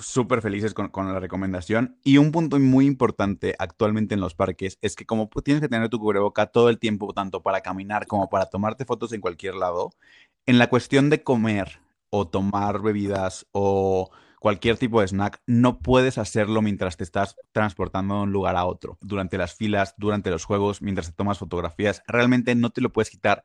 súper 0.00 0.42
felices 0.42 0.74
con, 0.74 0.90
la 1.12 1.20
recomendación. 1.20 1.98
Y 2.04 2.18
un 2.18 2.32
punto 2.32 2.58
muy 2.58 2.86
importante 2.86 3.54
actualmente 3.58 4.14
en 4.14 4.20
los 4.20 4.34
parques 4.34 4.78
es 4.82 4.96
que 4.96 5.06
como 5.06 5.28
tienes 5.44 5.60
que 5.60 5.68
tener 5.68 5.88
tu 5.88 5.98
cubreboca 5.98 6.46
todo 6.46 6.68
el 6.68 6.78
tiempo, 6.78 7.12
tanto 7.12 7.42
para 7.42 7.60
caminar 7.60 8.06
como 8.06 8.28
para 8.28 8.46
tomarte 8.46 8.84
fotos 8.84 9.12
en 9.12 9.20
cualquier 9.20 9.54
lado, 9.54 9.90
en 10.46 10.58
la 10.58 10.68
cuestión 10.68 11.10
de 11.10 11.22
comer 11.22 11.80
o 12.10 12.28
tomar 12.28 12.82
bebidas 12.82 13.46
o 13.52 14.10
cualquier 14.40 14.78
tipo 14.78 15.00
de 15.00 15.08
snack, 15.08 15.40
no 15.46 15.80
puedes 15.80 16.18
hacerlo 16.18 16.62
mientras 16.62 16.96
te 16.96 17.04
estás 17.04 17.36
transportando 17.52 18.16
de 18.16 18.22
un 18.22 18.32
lugar 18.32 18.56
a 18.56 18.64
otro, 18.64 18.98
durante 19.00 19.36
las 19.38 19.54
filas, 19.54 19.94
durante 19.98 20.30
los 20.30 20.44
juegos, 20.44 20.82
mientras 20.82 21.08
te 21.08 21.12
tomas 21.12 21.38
fotografías. 21.38 22.02
Realmente 22.06 22.54
no 22.54 22.70
te 22.70 22.80
lo 22.80 22.90
puedes 22.90 23.10
quitar 23.10 23.44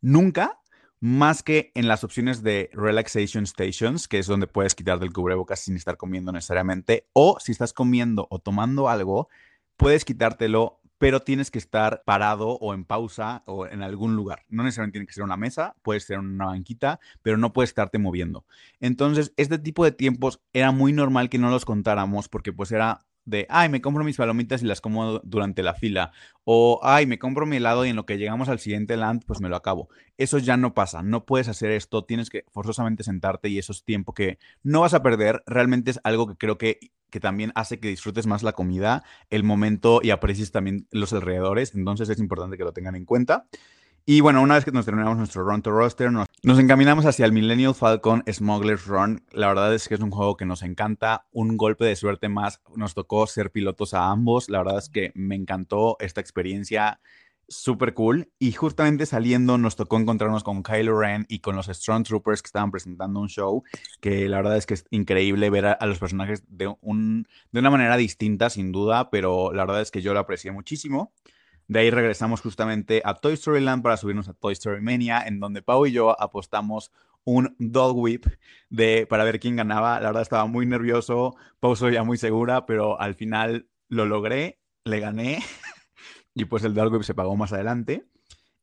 nunca 0.00 0.61
más 1.02 1.42
que 1.42 1.72
en 1.74 1.88
las 1.88 2.04
opciones 2.04 2.44
de 2.44 2.70
relaxation 2.72 3.44
stations, 3.44 4.06
que 4.06 4.20
es 4.20 4.28
donde 4.28 4.46
puedes 4.46 4.76
quitar 4.76 5.00
del 5.00 5.12
cubrebocas 5.12 5.58
sin 5.58 5.74
estar 5.74 5.96
comiendo 5.96 6.30
necesariamente, 6.30 7.08
o 7.12 7.38
si 7.40 7.50
estás 7.50 7.72
comiendo 7.72 8.28
o 8.30 8.38
tomando 8.38 8.88
algo, 8.88 9.28
puedes 9.76 10.04
quitártelo, 10.04 10.80
pero 10.98 11.18
tienes 11.18 11.50
que 11.50 11.58
estar 11.58 12.04
parado 12.06 12.50
o 12.50 12.72
en 12.72 12.84
pausa 12.84 13.42
o 13.46 13.66
en 13.66 13.82
algún 13.82 14.14
lugar. 14.14 14.44
No 14.48 14.62
necesariamente 14.62 14.92
tiene 14.92 15.06
que 15.08 15.12
ser 15.14 15.24
una 15.24 15.36
mesa, 15.36 15.74
puede 15.82 15.98
ser 15.98 16.20
una 16.20 16.46
banquita, 16.46 17.00
pero 17.20 17.36
no 17.36 17.52
puedes 17.52 17.70
estarte 17.70 17.98
moviendo. 17.98 18.46
Entonces, 18.78 19.32
este 19.36 19.58
tipo 19.58 19.84
de 19.84 19.90
tiempos 19.90 20.40
era 20.52 20.70
muy 20.70 20.92
normal 20.92 21.28
que 21.30 21.38
no 21.38 21.50
los 21.50 21.64
contáramos 21.64 22.28
porque 22.28 22.52
pues 22.52 22.70
era 22.70 23.00
de, 23.24 23.46
ay, 23.48 23.68
me 23.68 23.80
compro 23.80 24.04
mis 24.04 24.16
palomitas 24.16 24.62
y 24.62 24.66
las 24.66 24.80
como 24.80 25.20
durante 25.20 25.62
la 25.62 25.74
fila. 25.74 26.12
O, 26.44 26.80
ay, 26.82 27.06
me 27.06 27.18
compro 27.18 27.46
mi 27.46 27.56
helado 27.56 27.84
y 27.84 27.90
en 27.90 27.96
lo 27.96 28.06
que 28.06 28.18
llegamos 28.18 28.48
al 28.48 28.58
siguiente 28.58 28.96
land, 28.96 29.24
pues 29.26 29.40
me 29.40 29.48
lo 29.48 29.56
acabo. 29.56 29.88
Eso 30.18 30.38
ya 30.38 30.56
no 30.56 30.74
pasa. 30.74 31.02
No 31.02 31.24
puedes 31.24 31.48
hacer 31.48 31.70
esto. 31.70 32.04
Tienes 32.04 32.30
que 32.30 32.44
forzosamente 32.50 33.04
sentarte 33.04 33.48
y 33.48 33.58
eso 33.58 33.72
es 33.72 33.84
tiempo 33.84 34.14
que 34.14 34.38
no 34.62 34.80
vas 34.80 34.94
a 34.94 35.02
perder. 35.02 35.42
Realmente 35.46 35.90
es 35.92 36.00
algo 36.04 36.26
que 36.26 36.36
creo 36.36 36.58
que, 36.58 36.78
que 37.10 37.20
también 37.20 37.52
hace 37.54 37.78
que 37.78 37.88
disfrutes 37.88 38.26
más 38.26 38.42
la 38.42 38.52
comida, 38.52 39.04
el 39.30 39.44
momento 39.44 40.00
y 40.02 40.10
aprecies 40.10 40.50
también 40.50 40.88
los 40.90 41.12
alrededores. 41.12 41.74
Entonces 41.74 42.08
es 42.08 42.18
importante 42.18 42.56
que 42.56 42.64
lo 42.64 42.72
tengan 42.72 42.96
en 42.96 43.04
cuenta. 43.04 43.46
Y 44.04 44.20
bueno, 44.20 44.42
una 44.42 44.56
vez 44.56 44.64
que 44.64 44.72
nos 44.72 44.84
terminamos 44.84 45.16
nuestro 45.16 45.44
Run 45.44 45.62
to 45.62 45.70
Roster, 45.70 46.10
nos, 46.10 46.26
encaminamos 46.58 47.06
hacia 47.06 47.24
el 47.24 47.30
Millennial 47.30 47.74
Falcon 47.74 48.24
Smuggler's 48.30 48.86
Run. 48.86 49.24
La 49.30 49.46
verdad 49.46 49.72
es 49.72 49.86
que 49.86 49.94
es 49.94 50.00
un 50.00 50.10
juego 50.10 50.36
que 50.36 50.44
nos 50.44 50.62
encanta, 50.62 51.26
un 51.30 51.56
golpe 51.56 51.84
de 51.84 51.94
suerte 51.94 52.28
más. 52.28 52.60
Nos 52.74 52.94
tocó 52.94 53.28
ser 53.28 53.52
pilotos 53.52 53.94
a 53.94 54.10
ambos. 54.10 54.50
La 54.50 54.58
verdad 54.58 54.78
es 54.78 54.88
que 54.88 55.12
me 55.14 55.36
encantó 55.36 55.96
esta 56.00 56.20
experiencia 56.20 57.00
súper 57.46 57.94
cool. 57.94 58.32
Y 58.40 58.50
justamente 58.50 59.06
saliendo 59.06 59.56
nos 59.56 59.76
tocó 59.76 59.98
encontrarnos 59.98 60.42
con 60.42 60.64
Kylo 60.64 60.98
Ren 60.98 61.24
y 61.28 61.38
con 61.38 61.54
los 61.54 61.66
Strong 61.66 62.04
Troopers 62.04 62.42
que 62.42 62.48
estaban 62.48 62.72
presentando 62.72 63.20
un 63.20 63.28
show 63.28 63.62
que 64.00 64.28
la 64.28 64.38
verdad 64.38 64.56
es 64.56 64.66
que 64.66 64.74
es 64.74 64.84
increíble 64.90 65.48
ver 65.48 65.66
a, 65.66 65.86
los 65.86 66.00
personajes 66.00 66.42
de, 66.48 66.74
un, 66.80 67.28
de 67.52 67.60
una 67.60 67.70
manera 67.70 67.96
distinta, 67.96 68.50
sin 68.50 68.72
duda, 68.72 69.10
pero 69.10 69.52
la 69.52 69.64
verdad 69.64 69.82
es 69.82 69.92
que 69.92 70.02
yo 70.02 70.12
lo 70.12 70.20
aprecié 70.20 70.50
muchísimo. 70.50 71.12
De 71.68 71.80
ahí 71.80 71.90
regresamos 71.90 72.40
justamente 72.40 73.02
a 73.04 73.14
Toy 73.14 73.34
Story 73.34 73.60
Land 73.60 73.82
para 73.82 73.96
subirnos 73.96 74.28
a 74.28 74.34
Toy 74.34 74.52
Story 74.52 74.80
Mania, 74.80 75.22
en 75.26 75.40
donde 75.40 75.62
Pau 75.62 75.86
y 75.86 75.92
yo 75.92 76.20
apostamos 76.20 76.92
un 77.24 77.54
dog 77.58 77.96
whip 77.96 78.26
de, 78.68 79.06
para 79.08 79.24
ver 79.24 79.40
quién 79.40 79.56
ganaba. 79.56 80.00
La 80.00 80.08
verdad 80.08 80.22
estaba 80.22 80.46
muy 80.46 80.66
nervioso, 80.66 81.36
Pau 81.60 81.74
ya 81.90 82.02
muy 82.02 82.18
segura, 82.18 82.66
pero 82.66 83.00
al 83.00 83.14
final 83.14 83.68
lo 83.88 84.06
logré, 84.06 84.58
le 84.84 85.00
gané 85.00 85.42
y 86.34 86.44
pues 86.44 86.64
el 86.64 86.74
dog 86.74 86.92
whip 86.92 87.02
se 87.02 87.14
pagó 87.14 87.36
más 87.36 87.52
adelante. 87.52 88.06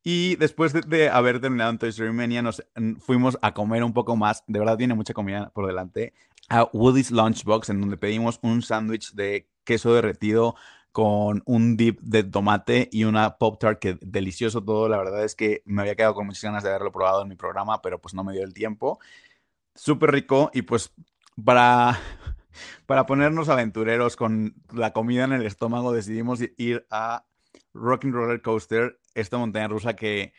Y 0.03 0.37
después 0.37 0.73
de, 0.73 1.09
haber 1.09 1.41
terminado 1.41 1.71
en 1.71 1.77
Toy 1.77 1.89
Story 1.89 2.13
Mania, 2.13 2.41
nos 2.41 2.63
fuimos 2.99 3.37
a 3.41 3.53
comer 3.53 3.83
un 3.83 3.93
poco 3.93 4.15
más. 4.15 4.43
De 4.47 4.59
verdad, 4.59 4.77
tiene 4.77 4.93
mucha 4.93 5.13
comida 5.13 5.51
por 5.53 5.67
delante. 5.67 6.13
A 6.47 6.63
Woody's 6.71 7.11
Lunchbox, 7.11 7.69
en 7.69 7.81
donde 7.81 7.97
pedimos 7.97 8.39
un 8.41 8.61
sándwich 8.61 9.13
de 9.13 9.49
queso 9.65 9.93
derretido 9.93 10.55
con 10.91 11.43
un 11.45 11.77
dip 11.77 11.99
de 12.01 12.23
tomate 12.23 12.89
y 12.91 13.03
una 13.03 13.37
Pop 13.37 13.59
Tart 13.59 13.79
que 13.79 13.97
delicioso 14.01 14.63
todo. 14.63 14.89
La 14.89 14.97
verdad 14.97 15.23
es 15.23 15.35
que 15.35 15.61
me 15.65 15.81
había 15.81 15.95
quedado 15.95 16.15
con 16.15 16.25
muchas 16.25 16.43
ganas 16.43 16.63
de 16.63 16.69
haberlo 16.69 16.91
probado 16.91 17.21
en 17.21 17.29
mi 17.29 17.35
programa, 17.35 17.81
pero 17.81 17.99
pues 17.99 18.13
no 18.13 18.23
me 18.23 18.33
dio 18.33 18.43
el 18.43 18.53
tiempo. 18.53 18.99
Súper 19.75 20.11
rico 20.11 20.51
y 20.53 20.63
pues 20.63 20.93
para, 21.43 21.99
para 22.85 23.05
ponernos 23.05 23.49
aventureros 23.49 24.15
con 24.15 24.55
la 24.73 24.93
comida 24.93 25.25
en 25.25 25.33
el 25.33 25.45
estómago 25.45 25.93
decidimos 25.93 26.39
ir 26.57 26.85
a 26.89 27.25
Rocking 27.73 28.13
Roller 28.13 28.41
Coaster, 28.41 28.99
esta 29.13 29.37
montaña 29.37 29.67
rusa 29.67 29.95
que 29.95 30.33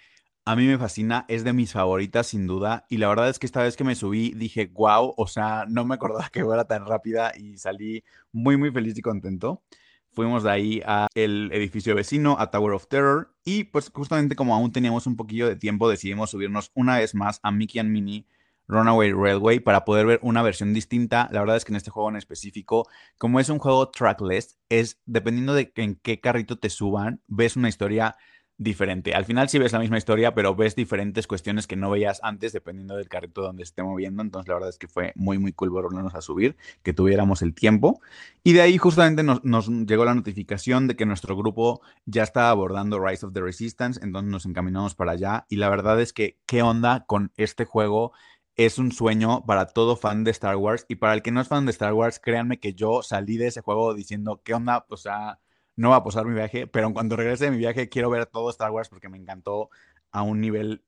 a 0.44 0.56
mí 0.56 0.66
me 0.66 0.78
fascina, 0.78 1.26
es 1.28 1.44
de 1.44 1.52
mis 1.52 1.72
favoritas 1.72 2.28
sin 2.28 2.46
duda. 2.46 2.86
Y 2.88 2.96
la 2.96 3.08
verdad 3.08 3.28
es 3.28 3.38
que 3.38 3.46
esta 3.46 3.62
vez 3.62 3.76
que 3.76 3.84
me 3.84 3.94
subí 3.94 4.32
dije, 4.34 4.70
wow, 4.72 5.14
o 5.16 5.26
sea, 5.26 5.66
no 5.68 5.84
me 5.84 5.94
acordaba 5.94 6.28
que 6.32 6.44
fuera 6.44 6.64
tan 6.64 6.86
rápida 6.86 7.32
y 7.36 7.56
salí 7.58 8.04
muy, 8.32 8.56
muy 8.56 8.70
feliz 8.70 8.96
y 8.98 9.02
contento. 9.02 9.62
Fuimos 10.12 10.42
de 10.42 10.50
ahí 10.50 10.82
a 10.84 11.06
el 11.14 11.50
edificio 11.52 11.94
vecino, 11.94 12.36
a 12.38 12.50
Tower 12.50 12.72
of 12.72 12.88
Terror, 12.88 13.32
y 13.44 13.64
pues 13.64 13.90
justamente 13.94 14.36
como 14.36 14.54
aún 14.54 14.72
teníamos 14.72 15.06
un 15.06 15.16
poquillo 15.16 15.48
de 15.48 15.56
tiempo, 15.56 15.88
decidimos 15.88 16.30
subirnos 16.30 16.72
una 16.74 16.98
vez 16.98 17.14
más 17.14 17.40
a 17.42 17.50
Mickey 17.52 17.78
and 17.78 17.90
Minnie 17.90 18.26
Runaway 18.70 19.12
Railway 19.12 19.60
para 19.60 19.84
poder 19.84 20.06
ver 20.06 20.20
una 20.22 20.42
versión 20.42 20.72
distinta. 20.72 21.28
La 21.32 21.40
verdad 21.40 21.56
es 21.56 21.64
que 21.64 21.72
en 21.72 21.76
este 21.76 21.90
juego 21.90 22.08
en 22.08 22.16
específico, 22.16 22.88
como 23.18 23.40
es 23.40 23.48
un 23.48 23.58
juego 23.58 23.90
trackless, 23.90 24.56
es 24.68 25.00
dependiendo 25.06 25.54
de 25.54 25.72
en 25.76 25.96
qué 25.96 26.20
carrito 26.20 26.58
te 26.58 26.70
suban, 26.70 27.20
ves 27.26 27.56
una 27.56 27.68
historia 27.68 28.16
diferente. 28.60 29.14
Al 29.14 29.24
final 29.24 29.48
sí 29.48 29.58
ves 29.58 29.72
la 29.72 29.78
misma 29.78 29.96
historia, 29.96 30.34
pero 30.34 30.54
ves 30.54 30.76
diferentes 30.76 31.26
cuestiones 31.26 31.66
que 31.66 31.76
no 31.76 31.88
veías 31.88 32.20
antes 32.22 32.52
dependiendo 32.52 32.94
del 32.94 33.08
carrito 33.08 33.40
donde 33.40 33.62
esté 33.62 33.82
moviendo. 33.82 34.22
Entonces 34.22 34.48
la 34.48 34.54
verdad 34.54 34.68
es 34.68 34.76
que 34.76 34.86
fue 34.86 35.12
muy, 35.16 35.38
muy 35.38 35.54
cool 35.54 35.70
volvernos 35.70 36.14
a 36.14 36.20
subir, 36.20 36.58
que 36.82 36.92
tuviéramos 36.92 37.40
el 37.40 37.54
tiempo. 37.54 38.02
Y 38.44 38.52
de 38.52 38.60
ahí 38.60 38.76
justamente 38.76 39.22
nos, 39.22 39.68
llegó 39.86 40.04
la 40.04 40.14
notificación 40.14 40.88
de 40.88 40.94
que 40.94 41.06
nuestro 41.06 41.34
grupo 41.38 41.80
ya 42.04 42.22
estaba 42.22 42.50
abordando 42.50 43.00
Rise 43.00 43.24
of 43.24 43.32
the 43.32 43.40
Resistance, 43.40 43.98
entonces 44.02 44.30
nos 44.30 44.44
encaminamos 44.44 44.94
para 44.94 45.12
allá. 45.12 45.46
Y 45.48 45.56
la 45.56 45.70
verdad 45.70 45.98
es 45.98 46.12
que, 46.12 46.38
¿qué 46.44 46.60
onda 46.60 47.06
con 47.06 47.32
este 47.38 47.64
juego? 47.64 48.12
Es 48.56 48.78
un 48.78 48.92
sueño 48.92 49.42
para 49.46 49.68
todo 49.68 49.96
fan 49.96 50.22
de 50.22 50.32
Star 50.32 50.56
Wars 50.56 50.84
y 50.86 50.96
para 50.96 51.14
el 51.14 51.22
que 51.22 51.30
no 51.30 51.40
es 51.40 51.48
fan 51.48 51.64
de 51.64 51.70
Star 51.70 51.94
Wars, 51.94 52.20
créanme 52.20 52.60
que 52.60 52.74
yo 52.74 53.02
salí 53.02 53.38
de 53.38 53.46
ese 53.46 53.62
juego 53.62 53.94
diciendo, 53.94 54.42
¿qué 54.44 54.52
onda? 54.52 54.84
O 54.90 54.98
sea, 54.98 55.38
no 55.80 55.88
va 55.90 55.96
a 55.96 56.02
posar 56.02 56.26
mi 56.26 56.34
viaje, 56.34 56.66
pero 56.66 56.92
cuando 56.92 57.16
regrese 57.16 57.46
de 57.46 57.52
mi 57.52 57.56
viaje 57.56 57.88
quiero 57.88 58.10
ver 58.10 58.26
todo 58.26 58.50
Star 58.50 58.70
Wars 58.70 58.90
porque 58.90 59.08
me 59.08 59.16
encantó 59.16 59.70
a 60.12 60.20
un 60.20 60.38
nivel 60.38 60.84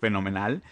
fenomenal. 0.00 0.62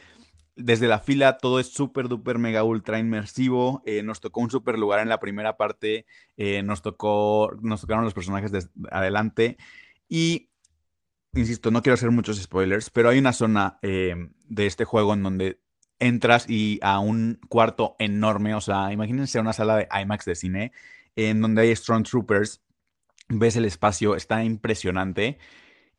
Desde 0.54 0.86
la 0.86 1.00
fila 1.00 1.36
todo 1.36 1.58
es 1.58 1.66
súper, 1.72 2.06
duper, 2.06 2.38
mega, 2.38 2.62
ultra 2.62 3.00
inmersivo. 3.00 3.82
Eh, 3.86 4.04
nos 4.04 4.20
tocó 4.20 4.40
un 4.40 4.50
súper 4.50 4.78
lugar 4.78 5.00
en 5.00 5.08
la 5.08 5.18
primera 5.18 5.56
parte. 5.56 6.06
Eh, 6.36 6.62
nos 6.62 6.80
tocó, 6.80 7.50
nos 7.60 7.80
tocaron 7.80 8.04
los 8.04 8.14
personajes 8.14 8.52
de 8.52 8.64
adelante. 8.92 9.56
Y, 10.08 10.50
insisto, 11.34 11.72
no 11.72 11.82
quiero 11.82 11.94
hacer 11.94 12.12
muchos 12.12 12.40
spoilers, 12.40 12.88
pero 12.90 13.08
hay 13.08 13.18
una 13.18 13.32
zona 13.32 13.80
eh, 13.82 14.14
de 14.44 14.66
este 14.66 14.84
juego 14.84 15.12
en 15.12 15.24
donde 15.24 15.60
entras 15.98 16.48
y 16.48 16.78
a 16.82 17.00
un 17.00 17.40
cuarto 17.48 17.96
enorme, 17.98 18.54
o 18.54 18.60
sea, 18.60 18.92
imagínense 18.92 19.40
una 19.40 19.52
sala 19.52 19.76
de 19.76 19.88
IMAX 20.02 20.24
de 20.24 20.36
cine, 20.36 20.72
en 21.16 21.40
donde 21.40 21.62
hay 21.62 21.74
Strong 21.74 22.04
Troopers 22.04 22.62
ves 23.30 23.56
el 23.56 23.64
espacio, 23.64 24.16
está 24.16 24.44
impresionante. 24.44 25.38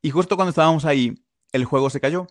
Y 0.02 0.12
justo 0.12 0.36
cuando 0.36 0.50
estábamos 0.50 0.86
ahí, 0.86 1.24
el 1.52 1.65
juego 1.65 1.89
se 1.89 2.02
cayó. 2.02 2.28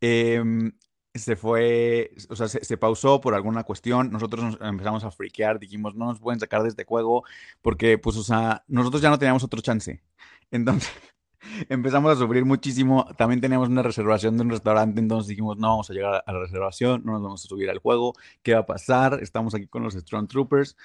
Em, 0.00 0.72
se 1.14 1.36
fue, 1.36 2.12
o 2.28 2.36
sea, 2.36 2.48
se, 2.48 2.76
pausó 2.76 3.20
por 3.20 3.34
alguna 3.34 3.64
cuestión. 3.64 4.10
Nosotros 4.10 4.44
nos 4.44 4.60
empezamos 4.60 5.04
a 5.04 5.10
friquear, 5.10 5.58
dijimos, 5.58 5.94
no 5.94 6.06
nos 6.06 6.20
pueden 6.20 6.40
sacar 6.40 6.62
de 6.62 6.68
este 6.68 6.84
juego 6.84 7.24
porque, 7.62 7.98
pues, 7.98 8.16
o 8.16 8.22
sea, 8.22 8.64
nosotros 8.68 9.02
ya 9.02 9.10
no 9.10 9.18
teníamos 9.18 9.44
otro 9.44 9.60
chance. 9.60 10.02
Entonces, 10.50 10.90
empezamos 11.68 12.12
a 12.12 12.16
sufrir 12.16 12.44
muchísimo. 12.44 13.06
También 13.16 13.40
teníamos 13.40 13.68
una 13.68 13.82
reservación 13.82 14.36
de 14.36 14.42
un 14.44 14.50
restaurante, 14.50 15.00
entonces 15.00 15.28
dijimos, 15.28 15.56
no 15.58 15.68
vamos 15.68 15.90
a 15.90 15.94
llegar 15.94 16.22
a 16.26 16.32
la 16.32 16.40
reservación, 16.40 17.02
no 17.04 17.12
nos 17.12 17.22
vamos 17.22 17.44
a 17.44 17.48
subir 17.48 17.70
al 17.70 17.78
juego. 17.78 18.14
¿Qué 18.42 18.54
va 18.54 18.60
a 18.60 18.66
pasar? 18.66 19.20
Estamos 19.22 19.54
aquí 19.54 19.66
con 19.66 19.82
los 19.82 19.94
Strong 19.94 20.28
Troopers. 20.28 20.76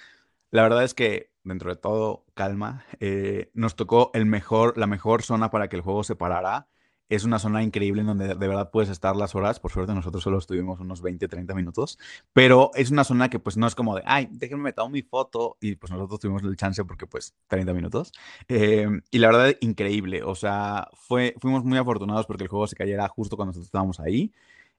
La 0.52 0.63
verdad 0.63 0.84
es 0.84 0.93
que 0.93 1.31
dentro 1.43 1.69
de 1.69 1.75
todo, 1.75 2.25
calma, 2.34 2.86
eh, 2.99 3.51
nos 3.54 3.75
tocó 3.75 4.12
el 4.13 4.25
mejor, 4.25 4.77
la 4.77 4.88
mejor 4.88 5.23
zona 5.23 5.49
para 5.51 5.67
que 5.67 5.75
el 5.75 5.82
juego 5.82 6.04
se 6.04 6.15
parara. 6.15 6.67
Es 7.10 7.25
una 7.25 7.39
zona 7.39 7.62
increíble 7.62 8.01
en 8.01 8.08
donde 8.08 8.27
de 8.30 8.47
verdad 8.47 8.71
puedes 8.71 8.89
estar 8.89 9.17
las 9.17 9.36
horas. 9.36 9.60
Por 9.60 9.69
suerte 9.69 9.93
nosotros 9.93 10.23
solo 10.23 10.38
estuvimos 10.38 10.80
unos 10.80 11.01
20, 11.01 11.27
30 11.27 11.54
minutos. 11.54 11.99
Pero 12.32 12.71
es 12.73 12.89
una 12.89 13.04
zona 13.04 13.30
que 13.30 13.38
pues 13.38 13.58
no 13.58 13.67
es 13.67 13.75
como 13.75 13.97
de, 13.97 14.04
ay, 14.06 14.30
déjenme 14.32 14.63
meter 14.63 14.89
mi 14.89 15.01
foto. 15.01 15.58
Y 15.60 15.75
pues 15.75 15.91
nosotros 15.91 16.21
tuvimos 16.21 16.41
el 16.43 16.56
chance 16.56 16.86
porque 16.86 17.08
pues 17.08 17.36
30 17.47 17.73
minutos. 17.73 18.13
Eh, 18.47 18.88
y 19.12 19.17
la 19.17 19.27
verdad, 19.27 19.58
increíble. 19.60 20.23
O 20.23 20.36
sea, 20.36 20.88
fue, 20.93 21.36
fuimos 21.41 21.65
muy 21.65 21.77
afortunados 21.77 22.25
porque 22.25 22.43
el 22.43 22.49
juego 22.49 22.65
se 22.67 22.77
cayera 22.77 23.10
justo 23.10 23.36
cuando 23.36 23.49
nosotros 23.49 23.67
estábamos 23.67 23.99
ahí. 23.99 24.32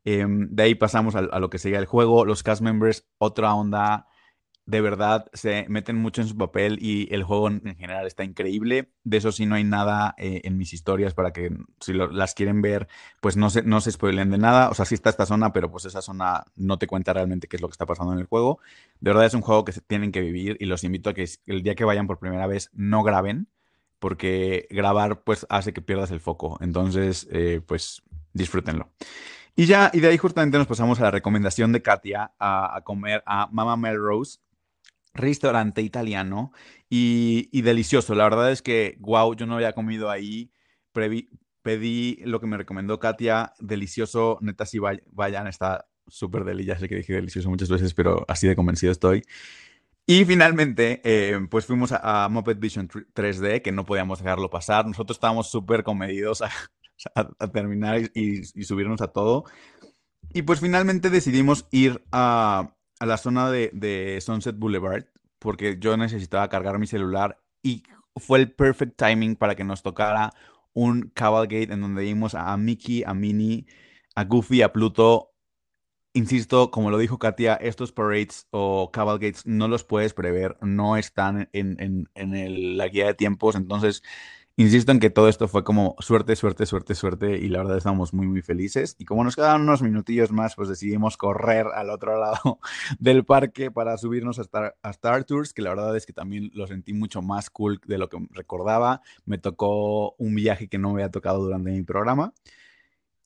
Em, 0.05 0.48
de 0.51 0.62
ahí 0.62 0.75
pasamos 0.75 1.14
a, 1.14 1.18
a, 1.18 1.38
lo 1.38 1.51
que 1.51 1.59
seguía 1.59 1.81
el 1.81 1.87
juego. 1.87 2.25
Los 2.25 2.42
cast 2.42 2.62
members, 2.62 3.07
otra 3.18 3.53
onda 3.55 4.07
de 4.64 4.81
verdad 4.81 5.29
se 5.33 5.66
meten 5.68 5.96
mucho 5.96 6.22
en 6.22 6.29
su 6.29 6.37
papel 6.37 6.79
y 6.81 7.12
el 7.12 7.25
juego 7.25 7.48
en 7.48 7.77
general 7.77 8.07
está 8.07 8.22
increíble. 8.22 8.92
De 9.03 9.16
eso 9.16 9.33
sí 9.33 9.44
no 9.44 9.57
hay 9.57 9.64
nada 9.64 10.14
eh, 10.18 10.42
en 10.44 10.57
mis 10.57 10.72
historias 10.72 11.14
para 11.14 11.33
que 11.33 11.51
si 11.81 11.92
las 11.92 12.35
quieren 12.35 12.62
ver, 12.62 12.87
pues 13.20 13.37
no 13.37 13.51
se, 13.51 13.62
no 13.62 13.81
se 13.81 13.90
spoilen 13.90 14.31
de 14.31 14.38
nada. 14.38 14.70
O 14.70 14.75
sea, 14.75 14.85
sí 14.85 14.94
está 14.94 15.11
esta 15.11 15.27
zona, 15.27 15.53
pero 15.53 15.70
pues 15.70 15.85
esa 15.85 16.01
zona 16.01 16.44
no 16.55 16.79
te 16.79 16.87
cuenta 16.87 17.12
realmente 17.12 17.48
qué 17.48 17.57
es 17.57 17.62
lo 17.62 17.68
que 17.68 17.72
está 17.72 17.87
pasando 17.87 18.12
en 18.12 18.20
el 18.20 18.27
juego. 18.27 18.61
De 19.01 19.11
verdad 19.11 19.27
es 19.27 19.35
un 19.35 19.40
juego 19.42 19.64
que 19.64 19.72
se 19.72 19.81
tienen 19.81 20.12
que 20.12 20.20
vivir 20.20 20.57
y 20.61 20.66
los 20.66 20.85
invito 20.85 21.11
a 21.11 21.14
que 21.14 21.29
el 21.46 21.62
día 21.62 21.75
que 21.75 21.85
vayan 21.85 22.07
por 22.07 22.20
primera 22.20 22.46
vez 22.46 22.70
no 22.72 23.03
graben, 23.03 23.48
porque 23.98 24.68
grabar 24.70 25.22
pues 25.25 25.44
hace 25.48 25.72
que 25.72 25.83
pierdas 25.83 26.12
el 26.12 26.20
foco. 26.20 26.59
Entonces, 26.61 27.27
eh, 27.33 27.61
pues 27.66 28.03
disfrútenlo. 28.33 28.90
Y 29.57 29.66
ya, 29.66 29.90
y 29.92 30.01
de 30.01 30.09
ahí 30.09 30.18
justamente 30.18 30.57
nos 30.57 30.66
pasamos 30.68 31.01
a 31.01 31.05
la 31.05 31.11
recomendación 31.11 31.72
de 31.72 31.83
Katia 31.83 32.33
a, 32.38 32.77
a 32.77 32.81
comer 32.83 33.22
a 33.27 33.48
Mama 33.48 33.77
Melrose 33.77 34.38
restaurante 35.14 35.83
italiano 35.83 36.53
y, 36.88 37.62
delicioso. 37.62 38.14
La 38.14 38.25
verdad 38.25 38.53
es 38.53 38.62
que, 38.62 38.96
wow, 39.01 39.35
yo 39.35 39.46
no 39.46 39.57
había 39.57 39.72
comido 39.72 40.11
ahí. 40.11 40.53
pedí 40.92 42.16
lo 42.25 42.40
que 42.40 42.46
me 42.46 42.57
recomendó 42.57 42.98
Katia, 42.98 43.53
delicioso. 43.59 44.38
Neta, 44.40 44.66
si 44.66 44.79
vayan, 44.79 45.46
está 45.46 45.87
súper 46.09 46.44
deli. 46.44 46.64
Ya 46.64 46.79
sé 46.79 46.88
que 46.88 46.96
dije 46.96 47.14
delicioso 47.14 47.48
muchas 47.48 47.68
veces, 47.68 47.94
pero 47.94 48.25
así 48.29 48.46
de 48.46 48.57
convencido 48.57 48.92
estoy. 48.92 49.22
Y 50.07 50.25
finalmente, 50.25 51.01
eh, 51.05 51.38
pues 51.48 51.66
fuimos 51.66 51.92
a, 51.92 52.29
Muppet 52.29 52.59
Vision 52.59 52.88
3D, 52.88 53.62
que 53.62 53.72
no 53.72 53.85
podíamos 53.85 54.18
dejarlo 54.18 54.51
pasar. 54.51 54.87
Nosotros 54.87 55.16
estábamos 55.16 55.48
súper 55.51 55.85
comedidos 55.85 56.42
a, 56.42 56.51
terminar 57.53 58.11
y, 58.14 58.44
subirnos 58.64 59.01
a 59.01 59.09
todo. 59.09 59.44
Y 60.35 60.42
pues 60.42 60.61
finalmente 60.61 61.11
decidimos 61.11 61.66
ir 61.70 62.03
a, 62.11 62.75
a 63.03 63.07
la 63.07 63.19
zona 63.19 63.51
de, 63.51 64.19
Sunset 64.25 64.57
Boulevard 64.57 65.07
porque 65.41 65.77
yo 65.81 65.97
necesitaba 65.97 66.49
cargar 66.49 66.79
mi 66.79 66.87
celular 66.87 67.43
y 67.61 67.83
fue 68.15 68.38
el 68.38 68.53
perfect 68.53 68.97
timing 68.97 69.35
para 69.35 69.57
que 69.57 69.65
nos 69.65 69.83
tocara 69.83 70.33
un 70.73 71.11
cavalgate 71.12 71.73
en 71.73 71.81
donde 71.81 72.05
vimos 72.05 72.37
a 72.37 72.57
Mickey, 72.57 73.03
a 73.05 73.12
Minnie, 73.12 73.67
a 74.15 74.23
Goofy, 74.23 74.62
a 74.62 74.73
Pluto. 74.73 75.33
Insisto, 76.12 76.71
como 76.71 76.93
lo 76.93 76.99
dijo 76.99 77.19
Katia, 77.19 77.55
estos 77.57 77.91
parades 77.91 78.47
o 78.53 78.93
cavalgates 78.93 79.47
no 79.47 79.67
los 79.67 79.83
puedes 79.83 80.15
prever, 80.15 80.57
no 80.61 80.97
están 80.97 81.49
en, 81.53 82.09
la 82.15 82.87
guía 82.87 83.07
de 83.07 83.15
tiempos, 83.15 83.57
entonces 83.57 84.05
Insisto 84.57 84.93
en 84.93 85.01
que 85.01 85.09
todo 85.09 85.29
esto 85.31 85.49
fue 85.49 85.65
como 85.65 85.97
suerte, 86.01 86.37
suerte, 86.37 86.67
suerte, 86.67 86.95
suerte 86.95 87.38
y 87.38 87.49
la 87.49 87.61
verdad 87.61 87.79
estamos 87.79 88.12
muy, 88.12 88.27
muy 88.27 88.43
felices. 88.43 88.97
Y 88.99 89.07
como 89.07 89.25
nos 89.25 89.35
quedaban 89.35 89.62
unos 89.62 89.81
minutillos 89.81 90.31
más, 90.31 90.57
pues 90.57 90.69
decidimos 90.69 91.17
correr 91.17 91.69
al 91.75 91.88
otro 91.88 92.17
lado 92.21 92.59
del 92.99 93.25
parque 93.25 93.71
para 93.71 93.97
subirnos 93.97 94.38
a 94.38 94.43
Star, 94.43 94.77
a 94.83 94.91
Star 94.91 95.25
Tours, 95.25 95.55
que 95.55 95.62
la 95.62 95.71
verdad 95.71 95.97
es 95.97 96.05
que 96.05 96.12
también 96.12 96.51
lo 96.53 96.67
sentí 96.67 96.93
mucho 96.93 97.23
más 97.23 97.49
cool 97.49 97.81
de 97.87 97.97
lo 97.97 98.11
que 98.11 98.19
recordaba. 98.31 99.01
Me 99.25 99.38
tocó 99.38 100.12
un 100.19 100.35
viaje 100.35 100.69
que 100.69 100.77
no 100.77 100.88
me 100.88 101.03
había 101.03 101.11
tocado 101.11 101.43
durante 101.43 101.71
mi 101.71 101.83
programa. 101.83 102.35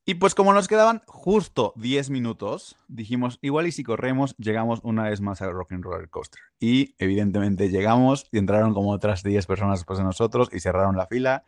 Y 0.09 0.15
pues 0.15 0.37
como 0.37 0.53
nos 0.53 0.69
quedaban 0.69 1.03
justo 1.07 1.73
10 1.75 2.11
minutos, 2.11 2.77
dijimos, 2.87 3.41
igual 3.43 3.67
y 3.67 3.73
si 3.73 3.83
corremos, 3.83 4.37
llegamos 4.37 4.79
una 4.85 5.03
vez 5.03 5.21
más 5.21 5.43
a 5.43 5.51
Rock 5.51 5.73
and 5.73 5.83
Roller 5.83 6.09
Coaster. 6.09 6.41
Y 6.61 6.95
evidentemente 6.99 7.71
llegamos 7.71 8.29
y 8.31 8.39
entraron 8.39 8.73
como 8.73 8.93
otras 8.93 9.25
10 9.25 9.45
personas 9.47 9.81
después 9.81 9.99
de 9.99 10.05
nosotros 10.05 10.49
y 10.53 10.61
cerraron 10.61 10.97
la 10.97 11.09
fila. 11.09 11.43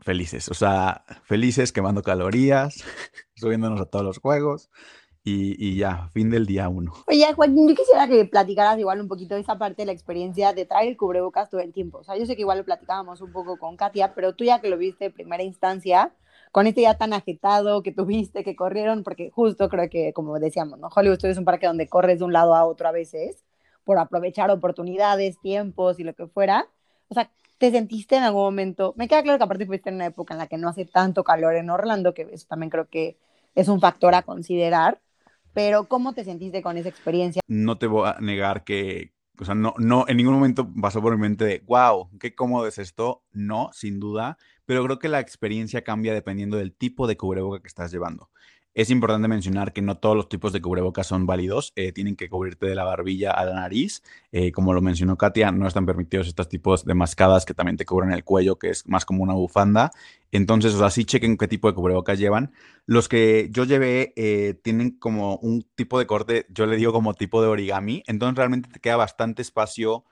Felices, 0.00 0.50
o 0.50 0.54
sea, 0.54 1.06
felices 1.24 1.72
quemando 1.72 2.02
calorías, 2.02 2.84
subiéndonos 3.36 3.80
a 3.80 3.86
todos 3.86 4.04
los 4.04 4.18
juegos. 4.18 4.68
Y, 5.24 5.56
y, 5.66 5.78
ya, 5.78 6.08
fin 6.12 6.28
del 6.28 6.44
día 6.44 6.68
uno. 6.68 6.92
Oye, 7.06 7.32
Joaquín, 7.32 7.68
yo 7.68 7.74
quisiera 7.74 8.06
que 8.06 8.26
platicaras 8.26 8.78
igual 8.78 9.00
un 9.00 9.08
poquito 9.08 9.34
de 9.34 9.40
esa 9.40 9.56
parte 9.56 9.82
de 9.82 9.86
la 9.86 9.92
experiencia 9.92 10.52
de 10.52 10.66
traer 10.66 10.88
el 10.88 10.96
cubrebocas 10.98 11.48
todo 11.48 11.62
el 11.62 11.72
tiempo. 11.72 11.98
O 11.98 12.04
sea, 12.04 12.18
yo 12.18 12.26
sé 12.26 12.36
que 12.36 12.42
igual 12.42 12.58
lo 12.58 12.64
platicábamos 12.64 13.22
un 13.22 13.32
poco 13.32 13.58
con 13.58 13.78
Katia, 13.78 14.14
pero 14.14 14.34
tú 14.34 14.44
ya 14.44 14.60
que 14.60 14.68
lo 14.68 14.76
viste 14.76 15.04
de 15.04 15.10
primera 15.10 15.42
instancia, 15.42 16.14
con 16.50 16.66
este 16.66 16.82
ya 16.82 16.96
tan 16.96 17.12
agitado 17.12 17.82
que 17.82 17.92
tuviste, 17.92 18.44
que 18.44 18.56
corrieron, 18.56 19.02
porque 19.04 19.30
justo 19.30 19.68
creo 19.68 19.88
que, 19.88 20.12
como 20.12 20.38
decíamos, 20.38 20.78
¿no? 20.78 20.88
Hollywood 20.94 21.24
es 21.24 21.38
un 21.38 21.44
parque 21.44 21.66
donde 21.66 21.88
corres 21.88 22.18
de 22.18 22.24
un 22.24 22.32
lado 22.32 22.54
a 22.54 22.64
otro 22.64 22.88
a 22.88 22.92
veces, 22.92 23.44
por 23.84 23.98
aprovechar 23.98 24.50
oportunidades, 24.50 25.40
tiempos 25.40 26.00
y 26.00 26.04
lo 26.04 26.14
que 26.14 26.26
fuera. 26.26 26.68
O 27.08 27.14
sea, 27.14 27.30
¿te 27.58 27.70
sentiste 27.70 28.16
en 28.16 28.24
algún 28.24 28.42
momento? 28.42 28.94
Me 28.96 29.08
queda 29.08 29.22
claro 29.22 29.38
que 29.38 29.44
aparte 29.44 29.66
fuiste 29.66 29.90
en 29.90 29.96
una 29.96 30.06
época 30.06 30.34
en 30.34 30.38
la 30.38 30.46
que 30.46 30.58
no 30.58 30.68
hace 30.68 30.84
tanto 30.84 31.24
calor 31.24 31.54
en 31.54 31.70
Orlando, 31.70 32.14
que 32.14 32.28
eso 32.30 32.46
también 32.48 32.70
creo 32.70 32.88
que 32.88 33.16
es 33.54 33.68
un 33.68 33.80
factor 33.80 34.14
a 34.14 34.22
considerar, 34.22 35.00
pero 35.52 35.88
¿cómo 35.88 36.12
te 36.14 36.24
sentiste 36.24 36.62
con 36.62 36.76
esa 36.76 36.88
experiencia? 36.88 37.42
No 37.46 37.78
te 37.78 37.86
voy 37.86 38.08
a 38.08 38.16
negar 38.20 38.64
que, 38.64 39.12
o 39.38 39.44
sea, 39.44 39.54
no, 39.54 39.74
no, 39.78 40.04
en 40.06 40.16
ningún 40.16 40.34
momento 40.34 40.68
pasó 40.80 41.02
por 41.02 41.14
mi 41.16 41.22
mente 41.22 41.44
de, 41.44 41.62
wow, 41.66 42.08
qué 42.20 42.34
cómodo 42.34 42.66
es 42.66 42.78
esto. 42.78 43.22
No, 43.32 43.70
sin 43.72 43.98
duda, 43.98 44.38
pero 44.70 44.84
creo 44.84 45.00
que 45.00 45.08
la 45.08 45.18
experiencia 45.18 45.82
cambia 45.82 46.14
dependiendo 46.14 46.56
del 46.56 46.72
tipo 46.72 47.08
de 47.08 47.16
cubreboca 47.16 47.60
que 47.60 47.66
estás 47.66 47.90
llevando. 47.90 48.30
Es 48.72 48.88
importante 48.90 49.26
mencionar 49.26 49.72
que 49.72 49.82
no 49.82 49.98
todos 49.98 50.14
los 50.14 50.28
tipos 50.28 50.52
de 50.52 50.60
cubrebocas 50.60 51.08
son 51.08 51.26
válidos, 51.26 51.72
eh, 51.74 51.90
tienen 51.90 52.14
que 52.14 52.28
cubrirte 52.28 52.66
de 52.66 52.76
la 52.76 52.84
barbilla 52.84 53.32
a 53.32 53.44
la 53.46 53.54
nariz. 53.54 54.04
Eh, 54.30 54.52
como 54.52 54.72
lo 54.72 54.80
mencionó 54.80 55.18
Katia, 55.18 55.50
no 55.50 55.66
están 55.66 55.86
permitidos 55.86 56.28
estos 56.28 56.48
tipos 56.48 56.84
de 56.84 56.94
mascadas 56.94 57.44
que 57.46 57.52
también 57.52 57.76
te 57.76 57.84
cubren 57.84 58.12
el 58.12 58.22
cuello, 58.22 58.60
que 58.60 58.70
es 58.70 58.86
más 58.86 59.04
como 59.04 59.24
una 59.24 59.34
bufanda. 59.34 59.90
Entonces, 60.30 60.72
o 60.74 60.78
sea, 60.78 60.90
sí 60.90 61.04
chequen 61.04 61.36
qué 61.36 61.48
tipo 61.48 61.66
de 61.66 61.74
cubrebocas 61.74 62.20
llevan. 62.20 62.52
Los 62.86 63.08
que 63.08 63.48
yo 63.50 63.64
llevé 63.64 64.12
eh, 64.14 64.54
tienen 64.62 65.00
como 65.00 65.34
un 65.38 65.66
tipo 65.74 65.98
de 65.98 66.06
corte, 66.06 66.46
yo 66.48 66.66
le 66.66 66.76
digo 66.76 66.92
como 66.92 67.14
tipo 67.14 67.42
de 67.42 67.48
origami, 67.48 68.04
entonces 68.06 68.36
realmente 68.36 68.68
te 68.70 68.78
queda 68.78 68.94
bastante 68.98 69.42
espacio 69.42 70.04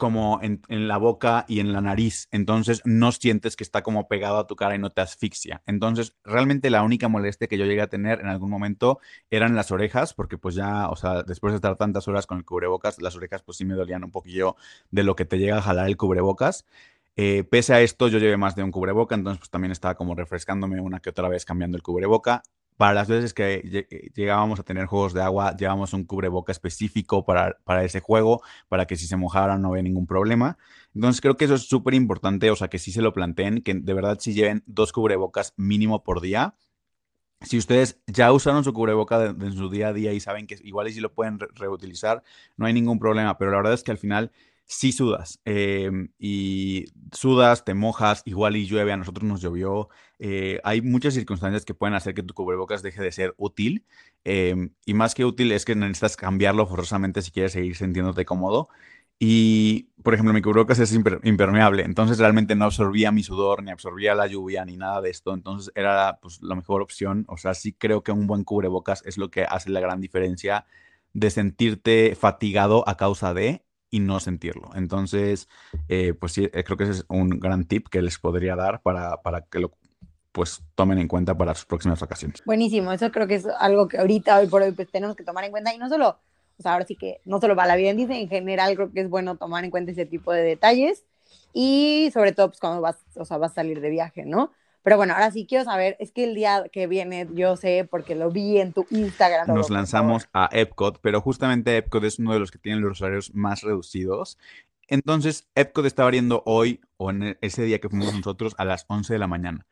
como 0.00 0.40
en, 0.42 0.60
la 0.88 0.98
boca 0.98 1.44
y 1.46 1.60
en 1.60 1.72
la 1.72 1.80
nariz, 1.80 2.26
entonces 2.32 2.82
no 2.84 3.12
sientes 3.12 3.54
que 3.54 3.62
está 3.62 3.82
como 3.84 4.08
pegado 4.08 4.38
a 4.38 4.48
tu 4.48 4.56
cara 4.56 4.74
y 4.74 4.78
no 4.78 4.90
te 4.90 5.02
asfixia. 5.02 5.62
Entonces, 5.66 6.16
realmente 6.24 6.70
la 6.70 6.82
única 6.82 7.06
molestia 7.06 7.46
que 7.46 7.58
yo 7.58 7.66
llegué 7.66 7.82
a 7.82 7.86
tener 7.86 8.20
en 8.20 8.26
algún 8.26 8.50
momento 8.50 8.98
eran 9.30 9.54
las 9.54 9.70
orejas, 9.70 10.14
porque 10.14 10.38
pues 10.38 10.56
ya, 10.56 10.88
o 10.88 10.96
sea, 10.96 11.22
después 11.22 11.52
de 11.52 11.56
estar 11.56 11.76
tantas 11.76 12.08
horas 12.08 12.26
con 12.26 12.38
el 12.38 12.44
cubrebocas, 12.44 13.00
las 13.00 13.14
orejas 13.14 13.42
pues 13.42 13.58
sí 13.58 13.64
me 13.64 13.74
dolían 13.74 14.02
un 14.02 14.10
poquillo 14.10 14.56
de 14.90 15.04
lo 15.04 15.14
que 15.14 15.24
te 15.24 15.38
llega 15.38 15.58
a 15.58 15.62
jalar 15.62 15.86
el 15.86 15.96
cubrebocas. 15.96 16.66
Eh, 17.16 17.44
pese 17.44 17.74
a 17.74 17.80
esto, 17.80 18.08
yo 18.08 18.18
llevé 18.18 18.36
más 18.36 18.56
de 18.56 18.62
un 18.62 18.72
cubreboca, 18.72 19.14
entonces 19.14 19.38
pues 19.38 19.50
también 19.50 19.72
estaba 19.72 19.94
como 19.94 20.14
refrescándome 20.14 20.80
una 20.80 21.00
que 21.00 21.10
otra 21.10 21.28
vez 21.28 21.44
cambiando 21.44 21.76
el 21.76 21.82
cubreboca 21.82 22.42
para 22.80 22.94
las 22.94 23.08
veces 23.08 23.34
que 23.34 23.60
eh, 23.62 24.10
llegábamos 24.14 24.58
a 24.58 24.62
tener 24.62 24.86
juegos 24.86 25.12
de 25.12 25.20
agua, 25.20 25.54
llevábamos 25.54 25.92
un 25.92 26.04
cubreboca 26.04 26.50
específico 26.50 27.26
para, 27.26 27.58
para 27.62 27.84
ese 27.84 28.00
juego, 28.00 28.40
para 28.70 28.86
que 28.86 28.96
si 28.96 29.06
se 29.06 29.18
mojaran 29.18 29.60
no 29.60 29.68
había 29.68 29.82
ningún 29.82 30.06
problema. 30.06 30.56
Entonces 30.94 31.20
creo 31.20 31.36
que 31.36 31.44
eso 31.44 31.56
es 31.56 31.68
súper 31.68 31.92
importante, 31.92 32.50
o 32.50 32.56
sea, 32.56 32.68
que 32.68 32.78
sí 32.78 32.90
se 32.90 33.02
lo 33.02 33.12
planteen, 33.12 33.60
que 33.60 33.74
de 33.74 33.92
verdad 33.92 34.16
sí 34.18 34.32
lleven 34.32 34.62
dos 34.64 34.92
cubrebocas 34.92 35.52
mínimo 35.58 36.02
por 36.02 36.22
día. 36.22 36.54
Si 37.42 37.58
ustedes 37.58 38.00
ya 38.06 38.32
usaron 38.32 38.64
su 38.64 38.72
cubreboca 38.72 39.26
en 39.26 39.52
su 39.52 39.68
día 39.68 39.88
a 39.88 39.92
día 39.92 40.14
y 40.14 40.20
saben 40.20 40.46
que 40.46 40.56
igual 40.62 40.88
y 40.88 40.94
si 40.94 41.00
lo 41.00 41.12
pueden 41.12 41.38
reutilizar, 41.38 42.22
no 42.56 42.64
hay 42.64 42.72
ningún 42.72 42.98
problema, 42.98 43.36
pero 43.36 43.50
la 43.50 43.58
verdad 43.58 43.74
es 43.74 43.82
que 43.82 43.90
al 43.90 43.98
final 43.98 44.32
sí 44.70 44.92
sudas. 44.92 45.40
Em, 45.44 46.10
y 46.18 46.84
sudas, 47.12 47.64
te 47.64 47.74
mojas, 47.74 48.22
igual 48.24 48.56
y 48.56 48.66
llueve, 48.66 48.92
a 48.92 48.96
nosotros 48.96 49.24
nos 49.28 49.40
llovió. 49.40 49.88
Eh, 50.20 50.60
hay 50.62 50.80
muchas 50.80 51.14
circunstancias 51.14 51.64
que 51.64 51.74
pueden 51.74 51.94
hacer 51.94 52.14
que 52.14 52.22
tu 52.22 52.34
cubrebocas 52.34 52.80
deje 52.80 53.02
de 53.02 53.10
ser 53.10 53.34
útil. 53.36 53.84
Em, 54.22 54.70
y 54.86 54.94
más 54.94 55.14
que 55.14 55.24
útil 55.24 55.50
es 55.50 55.64
que 55.64 55.74
necesitas 55.74 56.16
cambiarlo 56.16 56.66
forzosamente 56.68 57.20
si 57.20 57.32
quieres 57.32 57.52
seguir 57.52 57.74
sintiéndote 57.76 58.24
cómodo. 58.24 58.68
Y, 59.18 59.88
por 60.04 60.14
ejemplo, 60.14 60.32
mi 60.32 60.40
cubrebocas 60.40 60.78
es 60.78 60.94
impermeable, 60.94 61.82
entonces 61.82 62.18
realmente 62.18 62.54
no 62.54 62.64
absorbía 62.66 63.12
mi 63.12 63.22
sudor, 63.22 63.62
ni 63.62 63.70
absorbía 63.70 64.14
la 64.14 64.26
lluvia, 64.28 64.64
ni 64.64 64.76
nada 64.76 65.00
de 65.02 65.10
esto. 65.10 65.34
Entonces 65.34 65.72
era 65.74 66.20
pues, 66.22 66.40
la 66.42 66.54
mejor 66.54 66.80
opción. 66.80 67.24
O 67.28 67.36
sea, 67.38 67.54
sí 67.54 67.72
creo 67.72 68.02
que 68.02 68.12
un 68.12 68.26
buen 68.28 68.44
cubrebocas 68.44 69.02
es 69.04 69.18
lo 69.18 69.30
que 69.30 69.44
hace 69.44 69.70
la 69.70 69.80
gran 69.80 70.00
diferencia 70.00 70.64
de 71.12 71.30
sentirte 71.30 72.14
fatigado 72.14 72.88
a 72.88 72.96
causa 72.96 73.34
de 73.34 73.64
y 73.90 74.00
no 74.00 74.20
sentirlo. 74.20 74.70
Entonces, 74.74 75.48
eh, 75.88 76.14
pues 76.14 76.32
sí, 76.32 76.48
eh, 76.52 76.64
creo 76.64 76.76
que 76.76 76.84
ese 76.84 76.92
es 76.92 77.04
un 77.08 77.28
gran 77.28 77.64
tip 77.64 77.88
que 77.88 78.02
les 78.02 78.18
podría 78.18 78.56
dar 78.56 78.80
para, 78.82 79.20
para 79.22 79.42
que 79.42 79.58
lo 79.58 79.72
pues 80.32 80.62
tomen 80.76 80.98
en 80.98 81.08
cuenta 81.08 81.36
para 81.36 81.54
sus 81.54 81.66
próximas 81.66 82.00
vacaciones. 82.00 82.42
Buenísimo, 82.44 82.92
eso 82.92 83.10
creo 83.10 83.26
que 83.26 83.34
es 83.34 83.46
algo 83.58 83.88
que 83.88 83.98
ahorita, 83.98 84.38
hoy 84.38 84.46
por 84.46 84.62
hoy, 84.62 84.72
pues 84.72 84.88
tenemos 84.90 85.16
que 85.16 85.24
tomar 85.24 85.44
en 85.44 85.50
cuenta 85.50 85.74
y 85.74 85.78
no 85.78 85.88
solo, 85.88 86.18
o 86.56 86.62
sea, 86.62 86.74
ahora 86.74 86.86
sí 86.86 86.94
que 86.94 87.20
no 87.24 87.40
solo 87.40 87.56
para 87.56 87.68
la 87.68 87.76
vida 87.76 87.90
en 87.90 87.96
Disney, 87.96 88.22
en 88.22 88.28
general 88.28 88.76
creo 88.76 88.92
que 88.92 89.00
es 89.00 89.10
bueno 89.10 89.36
tomar 89.36 89.64
en 89.64 89.72
cuenta 89.72 89.90
ese 89.90 90.06
tipo 90.06 90.32
de 90.32 90.42
detalles 90.42 91.04
y 91.52 92.10
sobre 92.12 92.32
todo 92.32 92.48
pues 92.48 92.60
cuando 92.60 92.80
vas, 92.80 92.96
o 93.16 93.24
sea, 93.24 93.38
vas 93.38 93.52
a 93.52 93.54
salir 93.56 93.80
de 93.80 93.90
viaje, 93.90 94.24
¿no? 94.24 94.52
Pero 94.82 94.96
bueno, 94.96 95.14
ahora 95.14 95.30
sí 95.30 95.46
quiero 95.46 95.64
saber, 95.64 95.96
es 96.00 96.10
que 96.12 96.24
el 96.24 96.34
día 96.34 96.64
que 96.72 96.86
viene, 96.86 97.28
yo 97.34 97.56
sé, 97.56 97.86
porque 97.90 98.14
lo 98.14 98.30
vi 98.30 98.58
en 98.58 98.72
tu 98.72 98.86
Instagram. 98.90 99.54
Nos 99.54 99.70
lanzamos 99.70 100.28
a 100.32 100.48
Epcot, 100.52 101.00
pero 101.02 101.20
justamente 101.20 101.76
Epcot 101.76 102.02
es 102.04 102.18
uno 102.18 102.32
de 102.32 102.40
los 102.40 102.50
que 102.50 102.58
tienen 102.58 102.82
los 102.82 103.00
horarios 103.00 103.34
más 103.34 103.62
reducidos. 103.62 104.38
Entonces, 104.88 105.48
Epcot 105.54 105.86
está 105.86 106.04
abriendo 106.04 106.42
hoy, 106.46 106.80
o 106.96 107.10
en 107.10 107.38
ese 107.40 107.62
día 107.62 107.78
que 107.78 107.88
fuimos 107.88 108.14
nosotros, 108.14 108.54
a 108.58 108.64
las 108.64 108.86
11 108.88 109.12
de 109.12 109.18
la 109.18 109.26
mañana. 109.26 109.66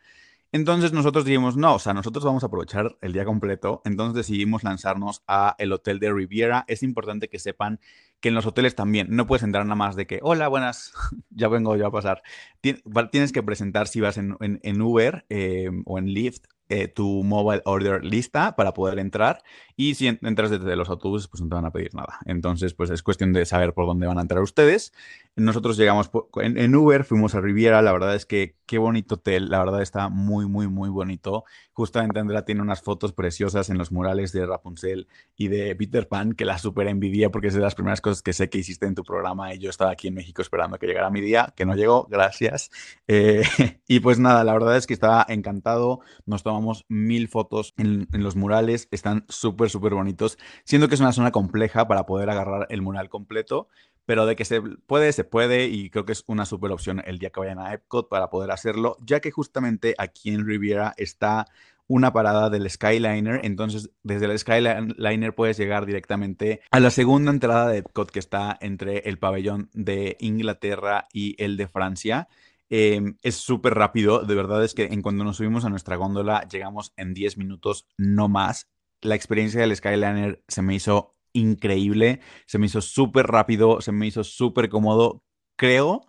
Entonces 0.51 0.93
nosotros 0.93 1.25
dijimos, 1.25 1.57
no, 1.57 1.75
o 1.75 1.79
sea, 1.79 1.93
nosotros 1.93 2.25
vamos 2.25 2.43
a 2.43 2.47
aprovechar 2.47 2.97
el 3.03 3.13
día 3.13 3.25
completo, 3.25 3.83
entonces 3.85 4.15
decidimos 4.15 4.65
lanzarnos 4.65 5.23
a 5.27 5.55
el 5.59 5.73
hotel 5.73 5.99
de 5.99 6.13
Riviera. 6.13 6.65
Es 6.69 6.83
importante 6.83 7.29
que 7.29 7.39
sepan 7.39 7.81
que 8.21 8.31
en 8.31 8.35
los 8.35 8.47
hoteles 8.47 8.75
también 8.75 9.09
no 9.11 9.27
puedes 9.27 9.43
entrar 9.43 9.65
nada 9.65 9.77
más 9.77 9.95
de 9.95 10.07
que, 10.07 10.21
hola, 10.23 10.49
buenas, 10.49 10.93
ya 11.31 11.49
vengo 11.49 11.77
yo 11.77 11.87
a 11.87 11.91
pasar. 11.91 12.23
Tienes 12.61 13.33
que 13.33 13.43
presentar 13.43 13.89
si 13.89 14.01
vas 14.01 14.17
en, 14.19 14.83
Uber 14.83 15.27
eh, 15.29 15.71
o 15.85 15.99
en 15.99 16.07
Lyft 16.07 16.47
eh, 16.71 16.87
tu 16.87 17.25
mobile 17.25 17.63
order 17.65 18.05
lista 18.05 18.55
para 18.55 18.75
poder 18.75 18.99
entrar 18.99 19.43
y 19.75 19.95
si 19.95 20.07
entras 20.07 20.51
desde 20.51 20.77
los 20.77 20.91
autobuses 20.91 21.27
pues 21.27 21.41
no 21.41 21.49
te 21.49 21.55
van 21.55 21.65
a 21.65 21.73
pedir 21.73 21.95
nada. 21.95 22.19
Entonces 22.27 22.75
pues 22.75 22.91
es 22.91 23.03
cuestión 23.03 23.33
de 23.33 23.47
saber 23.47 23.73
por 23.73 23.87
dónde 23.87 24.07
van 24.07 24.19
a 24.19 24.23
entrar 24.23 24.43
ustedes. 24.43 24.93
Nosotros 25.39 25.77
llegamos 25.77 26.11
en, 26.37 26.75
Uber, 26.75 27.05
fuimos 27.05 27.35
a 27.35 27.41
Riviera, 27.41 27.81
la 27.83 27.93
verdad 27.93 28.15
es 28.15 28.27
que 28.27 28.57
qué 28.67 28.79
bonito 28.79 29.15
hotel, 29.15 29.49
la 29.49 29.61
verdad 29.61 29.81
está 29.81 30.09
muy 30.09 30.47
muy 30.47 30.69
muy 30.69 30.89
bonito. 30.89 31.45
Justamente 31.73 32.19
Andrea 32.19 32.45
tiene 32.45 32.61
unas 32.61 32.83
fotos 32.83 33.13
preciosas 33.13 33.71
en 33.71 33.79
los 33.79 33.93
murales 33.93 34.33
de 34.33 34.45
Rapunzel 34.45 35.09
y 35.37 35.49
de 35.49 35.75
Peter 35.77 36.09
Pan 36.09 36.33
que 36.33 36.45
la 36.45 36.59
super 36.59 36.89
envidia 36.89 37.31
porque 37.31 37.49
es 37.49 37.55
de 37.55 37.61
las 37.61 37.75
primeras 37.75 38.01
cosas 38.01 38.23
que 38.23 38.33
sé 38.33 38.51
que 38.51 38.59
hiciste 38.59 38.87
en 38.87 38.95
tu 38.95 39.05
programa 39.05 39.55
y 39.55 39.59
yo 39.59 39.71
estaba 39.71 39.93
aquí 39.93 40.09
en 40.09 40.15
México 40.15 40.43
esperando 40.43 40.79
que 40.79 40.87
llegara 40.87 41.11
mi 41.11 41.21
día, 41.21 41.53
que 41.57 41.65
no 41.65 41.75
llegó, 41.75 42.07
gracias. 42.11 42.71
Eh, 43.11 43.43
y 43.87 44.01
pues 44.01 44.19
nada, 44.19 44.45
la 44.45 44.53
verdad 44.53 44.77
es 44.77 44.87
que 44.87 44.93
estaba 44.93 45.25
encantado, 45.29 46.01
nos 46.27 46.43
tomamos 46.43 46.85
mil 46.89 47.29
fotos 47.29 47.73
en, 47.79 48.07
los 48.13 48.37
murales, 48.37 48.89
están 48.91 49.25
súper, 49.29 49.71
súper 49.71 49.95
bonitos, 49.95 50.39
siendo 50.65 50.89
que 50.89 50.95
es 50.95 51.01
una 51.01 51.13
zona 51.13 51.33
compleja 51.33 51.89
para 51.89 52.05
poder 52.05 52.29
agarrar 52.29 52.67
el 52.71 52.83
mural 52.83 53.09
completo, 53.09 53.69
pero 54.09 54.25
de 54.25 54.37
que 54.37 54.47
se 54.47 54.63
puede, 54.63 55.13
se 55.13 55.23
puede 55.23 55.67
y 55.67 55.91
creo 55.91 56.07
que 56.07 56.13
es 56.13 56.25
una 56.27 56.47
súper 56.47 56.73
opción 56.73 57.03
el 57.05 57.19
día 57.19 57.29
que 57.29 57.41
vayan 57.41 57.59
a 57.59 57.75
Epcot 57.75 58.09
para 58.09 58.31
poder 58.31 58.51
hacerlo, 58.51 58.97
ya 59.05 59.21
que 59.21 59.31
justamente 59.31 59.95
aquí 59.99 60.31
en 60.31 60.47
Riviera 60.47 60.95
está 60.97 61.45
una 61.87 62.11
parada 62.15 62.49
del 62.49 62.71
Skyliner, 62.71 63.43
entonces 63.45 63.91
desde 64.03 64.25
el 64.25 64.39
Skyliner 64.39 65.35
puedes 65.35 65.59
llegar 65.59 65.85
directamente 65.85 66.63
a 66.71 66.81
la 66.81 66.89
segunda 66.89 67.31
entrada 67.31 67.69
de 67.69 67.79
Epcot 67.81 68.11
que 68.11 68.19
está 68.19 68.57
entre 68.63 69.01
el 69.01 69.19
pabellón 69.19 69.69
de 69.75 70.17
Inglaterra 70.21 71.07
y 71.13 71.37
el 71.37 71.59
de 71.59 71.69
Francia. 71.69 72.29
Em, 72.71 73.19
es 73.21 73.35
súper 73.35 73.75
rápido, 73.75 74.21
de 74.21 74.35
verdad 74.35 74.65
es 74.65 74.73
que 74.73 74.85
en 74.85 75.03
cuando 75.03 75.23
nos 75.23 75.37
subimos 75.37 75.67
a 75.67 75.69
nuestra 75.69 75.97
góndola 75.97 76.49
llegamos 76.49 76.95
en 76.97 77.13
10 77.13 77.37
minutos, 77.37 77.87
no 77.99 78.31
más. 78.31 78.71
La 79.03 79.17
experiencia 79.17 79.61
del 79.61 79.77
Skyliner 79.77 80.43
se 80.49 80.63
me 80.63 80.75
hizo 80.75 81.18
increíble, 81.39 82.21
se 82.47 82.59
me 82.59 82.67
hizo 82.67 82.81
súper 82.81 83.27
rápido, 83.29 83.81
se 83.81 83.93
me 83.93 84.07
hizo 84.07 84.25
súper 84.25 84.69
cómodo. 84.69 85.23
Creo 85.57 86.03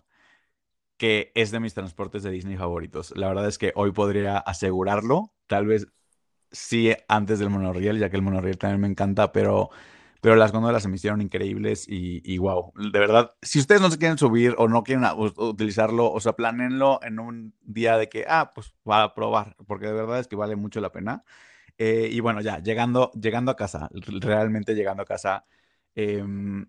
que 0.96 1.32
es 1.34 1.50
de 1.50 1.60
mis 1.60 1.74
transportes 1.74 2.22
de 2.22 2.30
Disney 2.30 2.56
favoritos. 2.56 3.12
La 3.16 3.28
verdad 3.28 3.48
es 3.48 3.58
que 3.58 3.72
hoy 3.74 3.92
podría 3.92 4.38
asegurarlo, 4.38 5.32
tal 5.46 5.66
vez 5.66 5.88
sí 6.52 6.92
antes 7.08 7.38
del 7.38 7.50
monorriel, 7.50 7.98
ya 7.98 8.10
que 8.10 8.16
el 8.16 8.22
monorriel 8.22 8.58
también 8.58 8.80
me 8.80 8.88
encanta, 8.88 9.32
pero, 9.32 9.70
pero 10.20 10.36
las 10.36 10.52
góndolas 10.52 10.82
se 10.82 10.88
me 10.88 10.96
hicieron 10.96 11.22
increíbles 11.22 11.86
y, 11.88 12.22
y 12.24 12.38
wow, 12.38 12.72
de 12.76 12.98
verdad, 12.98 13.32
si 13.42 13.60
ustedes 13.60 13.80
no 13.80 13.90
se 13.90 13.98
quieren 13.98 14.18
subir 14.18 14.54
o 14.58 14.68
no 14.68 14.82
quieren 14.84 15.04
utilizarlo, 15.38 16.12
o 16.12 16.20
sea, 16.20 16.34
planenlo 16.34 17.00
en 17.02 17.20
un 17.20 17.54
día 17.62 17.96
de 17.98 18.08
que, 18.08 18.26
ah, 18.28 18.50
pues 18.54 18.74
va 18.88 19.02
a 19.04 19.14
probar, 19.14 19.56
porque 19.66 19.86
de 19.86 19.94
verdad 19.94 20.20
es 20.20 20.28
que 20.28 20.36
vale 20.36 20.56
mucho 20.56 20.80
la 20.80 20.92
pena. 20.92 21.24
Eh, 21.82 22.10
y 22.12 22.20
bueno, 22.20 22.42
ya, 22.42 22.58
llegando, 22.62 23.10
llegando 23.12 23.50
a 23.50 23.56
casa, 23.56 23.88
realmente 24.20 24.74
llegando 24.74 25.02
a 25.02 25.06
casa, 25.06 25.46
em, 25.94 26.66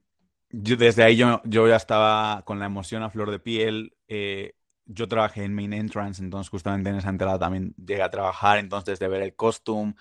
yo, 0.50 0.78
desde 0.78 1.04
ahí 1.04 1.18
yo, 1.18 1.42
yo 1.44 1.68
ya 1.68 1.76
estaba 1.76 2.44
con 2.46 2.60
la 2.60 2.66
emoción 2.68 3.04
a 3.04 3.10
flor 3.10 3.30
de 3.30 3.40
piel. 3.40 3.94
Eh, 4.08 4.54
yo 4.86 5.08
trabajé 5.10 5.44
en 5.44 5.54
Main 5.54 5.74
Entrance, 5.74 6.24
entonces 6.24 6.50
justamente 6.50 6.90
en 6.90 6.96
esa 6.96 7.10
entrada 7.10 7.38
también 7.40 7.76
llegué 7.78 8.02
a 8.04 8.10
trabajar, 8.10 8.58
entonces 8.60 9.00
desde 9.00 9.10
ver 9.12 9.22
el 9.24 9.36
costume, 9.36 9.96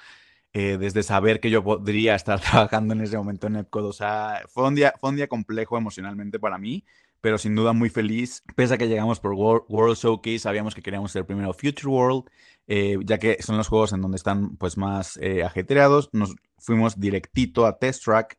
eh, 0.52 0.76
desde 0.78 1.02
saber 1.02 1.40
que 1.40 1.50
yo 1.50 1.64
podría 1.64 2.14
estar 2.16 2.40
trabajando 2.40 2.94
en 2.94 3.02
ese 3.02 3.16
momento 3.18 3.46
en 3.48 3.56
Epcot, 3.56 3.84
o 3.84 3.92
sea, 3.92 4.42
fue 4.48 4.68
un 4.68 4.74
día, 4.76 4.94
fue 5.00 5.10
un 5.10 5.16
día 5.16 5.28
complejo 5.28 5.76
emocionalmente 5.78 6.38
para 6.40 6.58
mí, 6.58 6.84
pero 7.20 7.38
sin 7.38 7.54
duda 7.54 7.72
muy 7.72 7.90
feliz. 7.90 8.42
Pese 8.56 8.74
a 8.74 8.78
que 8.78 8.88
llegamos 8.88 9.20
por 9.20 9.34
World, 9.34 9.96
Showcase, 9.96 10.40
sabíamos 10.40 10.74
que 10.74 10.82
queríamos 10.82 11.12
ser 11.12 11.26
primero 11.26 11.52
Future 11.52 11.88
World, 11.88 12.24
eh, 12.66 12.98
ya 13.04 13.18
que 13.18 13.42
son 13.42 13.56
los 13.56 13.68
juegos 13.68 13.92
en 13.92 14.00
donde 14.00 14.16
están 14.16 14.56
pues 14.56 14.76
más 14.76 15.18
eh, 15.18 15.42
ajetreados. 15.44 16.10
Nos 16.12 16.34
fuimos 16.58 16.98
directito 16.98 17.66
a 17.66 17.78
Test 17.78 18.04
Track. 18.04 18.38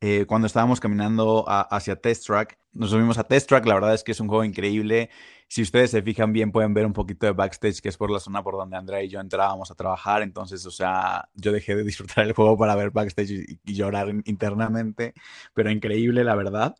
Eh, 0.00 0.24
cuando 0.26 0.46
estábamos 0.46 0.80
caminando 0.80 1.44
hacia 1.46 1.94
Test 1.94 2.26
Track, 2.26 2.58
nos 2.72 2.90
subimos 2.90 3.18
a 3.18 3.24
Test 3.24 3.48
Track. 3.48 3.66
La 3.66 3.74
verdad 3.74 3.94
es 3.94 4.02
que 4.02 4.12
es 4.12 4.20
un 4.20 4.28
juego 4.28 4.44
increíble. 4.44 5.10
Si 5.46 5.62
ustedes 5.62 5.90
se 5.90 6.02
fijan 6.02 6.32
bien, 6.32 6.50
pueden 6.50 6.74
ver 6.74 6.86
un 6.86 6.92
poquito 6.92 7.26
de 7.26 7.32
backstage, 7.32 7.80
que 7.80 7.88
es 7.88 7.96
por 7.96 8.10
la 8.10 8.18
zona 8.18 8.42
por 8.42 8.56
donde 8.56 8.76
Andrea 8.76 9.02
y 9.02 9.08
yo 9.08 9.20
entrábamos 9.20 9.70
a 9.70 9.74
trabajar. 9.74 10.22
Entonces, 10.22 10.64
o 10.66 10.70
sea, 10.70 11.28
yo 11.34 11.52
dejé 11.52 11.76
de 11.76 11.84
disfrutar 11.84 12.24
el 12.24 12.32
juego 12.32 12.56
para 12.56 12.74
ver 12.74 12.90
backstage 12.90 13.30
y, 13.30 13.60
y 13.64 13.74
llorar 13.74 14.08
internamente. 14.24 15.12
Pero 15.54 15.70
increíble, 15.70 16.24
la 16.24 16.34
verdad. 16.34 16.74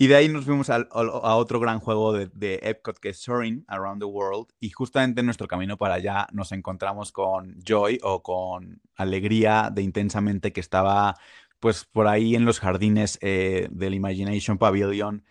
Y 0.00 0.06
de 0.06 0.14
ahí 0.14 0.28
nos 0.28 0.44
fuimos 0.44 0.70
a, 0.70 0.86
otro 0.92 1.58
gran 1.58 1.80
juego 1.80 2.12
de, 2.12 2.30
de, 2.32 2.60
Epcot 2.62 3.00
que 3.00 3.08
es 3.08 3.18
Soaring 3.18 3.64
Around 3.66 4.00
the 4.00 4.04
World. 4.04 4.46
Y 4.60 4.70
justamente 4.70 5.20
en 5.20 5.26
nuestro 5.26 5.48
camino 5.48 5.76
para 5.76 5.94
allá 5.94 6.28
nos 6.32 6.52
encontramos 6.52 7.10
con 7.10 7.60
Joy 7.64 7.98
o 8.04 8.22
con 8.22 8.80
Alegría 8.94 9.70
de 9.74 9.82
Intensamente 9.82 10.52
que 10.52 10.60
estaba 10.60 11.16
pues 11.58 11.84
por 11.84 12.06
ahí 12.06 12.36
en 12.36 12.44
los 12.44 12.60
jardines 12.60 13.18
eh, 13.22 13.66
del 13.72 13.94
Imagination 13.94 14.56
Pavilion 14.56 15.24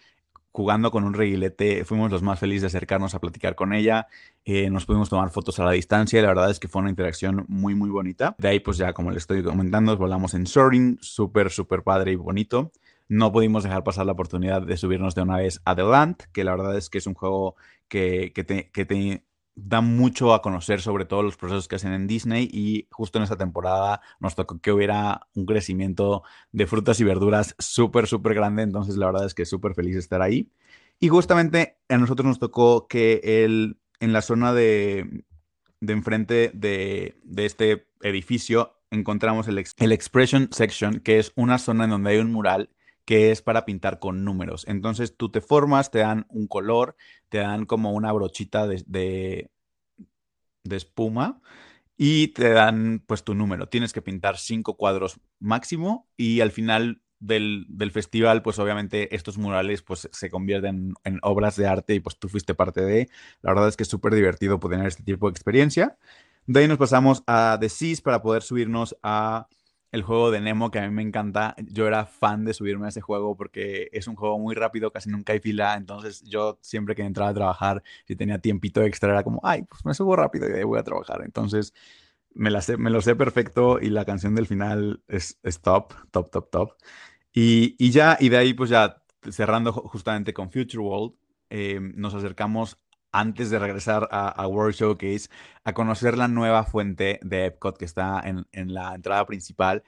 jugando 0.51 0.91
con 0.91 1.05
un 1.05 1.13
reguilete. 1.13 1.85
Fuimos 1.85 2.11
los 2.11 2.21
más 2.21 2.37
felices 2.37 2.63
de 2.63 2.67
acercarnos 2.67 3.15
a 3.15 3.21
platicar 3.21 3.55
con 3.55 3.71
ella. 3.71 4.07
Eh, 4.43 4.69
nos 4.69 4.85
pudimos 4.85 5.07
tomar 5.07 5.29
fotos 5.29 5.59
a 5.59 5.63
la 5.63 5.71
distancia 5.71 6.19
y 6.19 6.23
la 6.23 6.27
verdad 6.27 6.51
es 6.51 6.59
que 6.59 6.67
fue 6.67 6.81
una 6.81 6.89
interacción 6.89 7.45
muy, 7.47 7.73
muy 7.73 7.89
bonita. 7.89 8.35
De 8.37 8.49
ahí, 8.49 8.59
pues 8.59 8.75
ya 8.77 8.91
como 8.91 9.11
les 9.11 9.23
estoy 9.23 9.43
comentando, 9.43 9.95
volamos 9.95 10.33
en 10.33 10.45
Soaring, 10.45 10.97
súper, 10.99 11.51
súper 11.51 11.83
padre 11.83 12.11
y 12.11 12.15
bonito 12.15 12.73
no 13.09 13.31
pudimos 13.31 13.63
dejar 13.63 13.83
pasar 13.83 14.05
la 14.05 14.11
oportunidad 14.11 14.61
de 14.61 14.77
subirnos 14.77 15.15
de 15.15 15.21
una 15.21 15.37
vez 15.37 15.61
a 15.65 15.75
The 15.75 15.83
Land, 15.83 16.17
que 16.33 16.43
la 16.43 16.51
verdad 16.51 16.77
es 16.77 16.89
que 16.89 16.97
es 16.97 17.07
un 17.07 17.13
juego 17.13 17.55
que, 17.87 18.31
te, 18.35 19.23
da 19.55 19.81
mucho 19.81 20.33
a 20.33 20.41
conocer 20.41 20.81
sobre 20.81 21.05
todos 21.05 21.23
los 21.23 21.35
procesos 21.35 21.67
que 21.67 21.77
hacen 21.77 21.93
en 21.93 22.05
Disney 22.05 22.47
y 22.51 22.87
justo 22.91 23.17
en 23.17 23.23
esta 23.23 23.37
temporada 23.37 24.01
nos 24.19 24.35
tocó 24.35 24.59
que 24.59 24.71
hubiera 24.71 25.27
un 25.33 25.45
crecimiento 25.45 26.23
de 26.51 26.67
frutas 26.67 26.99
y 26.99 27.03
verduras 27.03 27.55
súper, 27.57 28.07
súper 28.07 28.35
grande, 28.35 28.63
entonces 28.63 28.97
la 28.97 29.07
verdad 29.07 29.25
es 29.25 29.33
que 29.33 29.45
súper 29.45 29.73
feliz 29.73 29.95
estar 29.95 30.21
ahí. 30.21 30.51
Y 30.99 31.09
justamente 31.09 31.77
a 31.89 31.97
nosotros 31.97 32.27
nos 32.27 32.39
tocó 32.39 32.87
que 32.87 33.21
el, 33.23 33.79
en 33.99 34.13
la 34.13 34.21
zona 34.21 34.53
de, 34.53 35.23
de 35.79 35.93
enfrente 35.93 36.51
de, 36.53 37.19
de 37.23 37.45
este 37.45 37.87
edificio 38.01 38.73
encontramos 38.91 39.47
el, 39.47 39.63
el 39.77 39.91
Expression 39.91 40.49
Section, 40.51 40.99
que 40.99 41.19
es 41.19 41.33
una 41.35 41.57
zona 41.57 41.85
en 41.85 41.91
donde 41.91 42.11
hay 42.11 42.17
un 42.17 42.31
mural 42.31 42.69
que 43.07 43.31
es 43.31 43.41
para 43.41 43.63
pintar 43.63 43.99
con 43.99 44.25
números. 44.25 44.65
Entonces 44.67 45.15
tú 45.15 45.31
te 45.31 45.39
formas, 45.39 45.91
te 45.91 45.99
dan 45.99 46.25
un 46.27 46.45
color, 46.45 46.97
te 47.29 47.37
dan 47.37 47.65
como 47.65 47.93
una 47.93 48.11
brochita 48.11 48.67
de, 48.67 48.83
de, 48.85 49.49
espuma 50.75 51.41
y 51.95 52.27
te 52.29 52.49
dan 52.49 53.01
pues 53.07 53.23
tu 53.23 53.33
número. 53.33 53.69
Tienes 53.69 53.93
que 53.93 54.01
pintar 54.01 54.37
cinco 54.37 54.75
cuadros 54.75 55.21
máximo 55.39 56.09
y 56.17 56.41
al 56.41 56.51
final 56.51 57.01
del, 57.19 57.65
festival, 57.93 58.41
pues 58.41 58.59
obviamente 58.59 59.15
estos 59.15 59.37
murales 59.37 59.83
pues 59.83 60.09
se 60.11 60.29
convierten 60.29 60.93
en 61.05 61.19
obras 61.23 61.55
de 61.55 61.65
arte 61.65 61.95
y 61.95 62.01
pues 62.01 62.19
tú 62.19 62.27
fuiste 62.27 62.55
parte 62.55 62.81
de. 62.81 63.07
La 63.41 63.51
verdad 63.51 63.69
es 63.69 63.77
que 63.77 63.83
es 63.83 63.89
súper 63.89 64.15
divertido 64.15 64.59
poder 64.59 64.79
tener 64.79 64.89
este 64.89 65.03
tipo 65.03 65.27
de 65.27 65.31
experiencia. 65.31 65.97
De 66.45 66.59
ahí 66.59 66.67
nos 66.67 66.77
pasamos 66.77 67.23
a 67.25 67.57
The 67.57 67.69
Seas 67.69 68.01
para 68.01 68.21
poder 68.21 68.41
subirnos 68.43 68.97
a 69.01 69.47
el 69.91 70.03
juego 70.03 70.31
de 70.31 70.41
Nemo, 70.41 70.71
que 70.71 70.79
a 70.79 70.87
mí 70.87 70.93
me 70.93 71.01
encanta. 71.01 71.55
Yo 71.67 71.87
era 71.87 72.05
fan 72.05 72.45
de 72.45 72.53
subirme 72.53 72.85
a 72.87 72.89
ese 72.89 73.01
juego 73.01 73.35
porque 73.37 73.89
es 73.93 74.07
un 74.07 74.15
juego 74.15 74.37
muy 74.39 74.55
rápido, 74.55 74.91
casi 74.91 75.09
nunca 75.09 75.33
hay 75.33 75.39
fila. 75.39 75.75
Entonces, 75.75 76.23
yo 76.23 76.59
siempre 76.61 76.95
que 76.95 77.03
entraba 77.03 77.31
a 77.31 77.33
trabajar, 77.33 77.83
si 78.05 78.15
tenía 78.15 78.39
tiempito 78.39 78.81
extra, 78.83 79.11
era 79.11 79.23
como, 79.23 79.39
ay, 79.43 79.63
pues 79.63 79.85
me 79.85 79.93
subo 79.93 80.15
rápido 80.15 80.49
y 80.49 80.53
ahí 80.53 80.63
voy 80.63 80.79
a 80.79 80.83
trabajar. 80.83 81.21
Entonces, 81.23 81.73
me, 82.33 82.51
la 82.51 82.61
sé, 82.61 82.77
me 82.77 82.89
lo 82.89 83.01
sé 83.01 83.15
perfecto 83.15 83.79
y 83.79 83.89
la 83.89 84.05
canción 84.05 84.35
del 84.35 84.47
final 84.47 85.01
es, 85.07 85.37
top, 85.61 85.93
top, 86.11 86.31
top, 86.31 86.49
top. 86.51 86.71
Y, 87.33 87.75
y, 87.79 87.91
ya, 87.91 88.17
y 88.19 88.29
de 88.29 88.37
ahí, 88.37 88.53
pues 88.53 88.69
ya 88.69 89.03
cerrando 89.31 89.73
justamente 89.73 90.33
con 90.33 90.51
Future 90.51 90.79
World, 90.79 91.15
eh, 91.49 91.79
nos 91.81 92.13
acercamos 92.13 92.77
antes 93.11 93.49
de 93.49 93.59
regresar 93.59 94.07
a, 94.11 94.47
World 94.47 94.75
Showcase, 94.75 95.29
a 95.63 95.73
conocer 95.73 96.17
la 96.17 96.27
nueva 96.27 96.63
fuente 96.63 97.19
de 97.23 97.45
Epcot 97.45 97.77
que 97.77 97.85
está 97.85 98.21
en, 98.23 98.73
la 98.73 98.95
entrada 98.95 99.25
principal. 99.25 99.83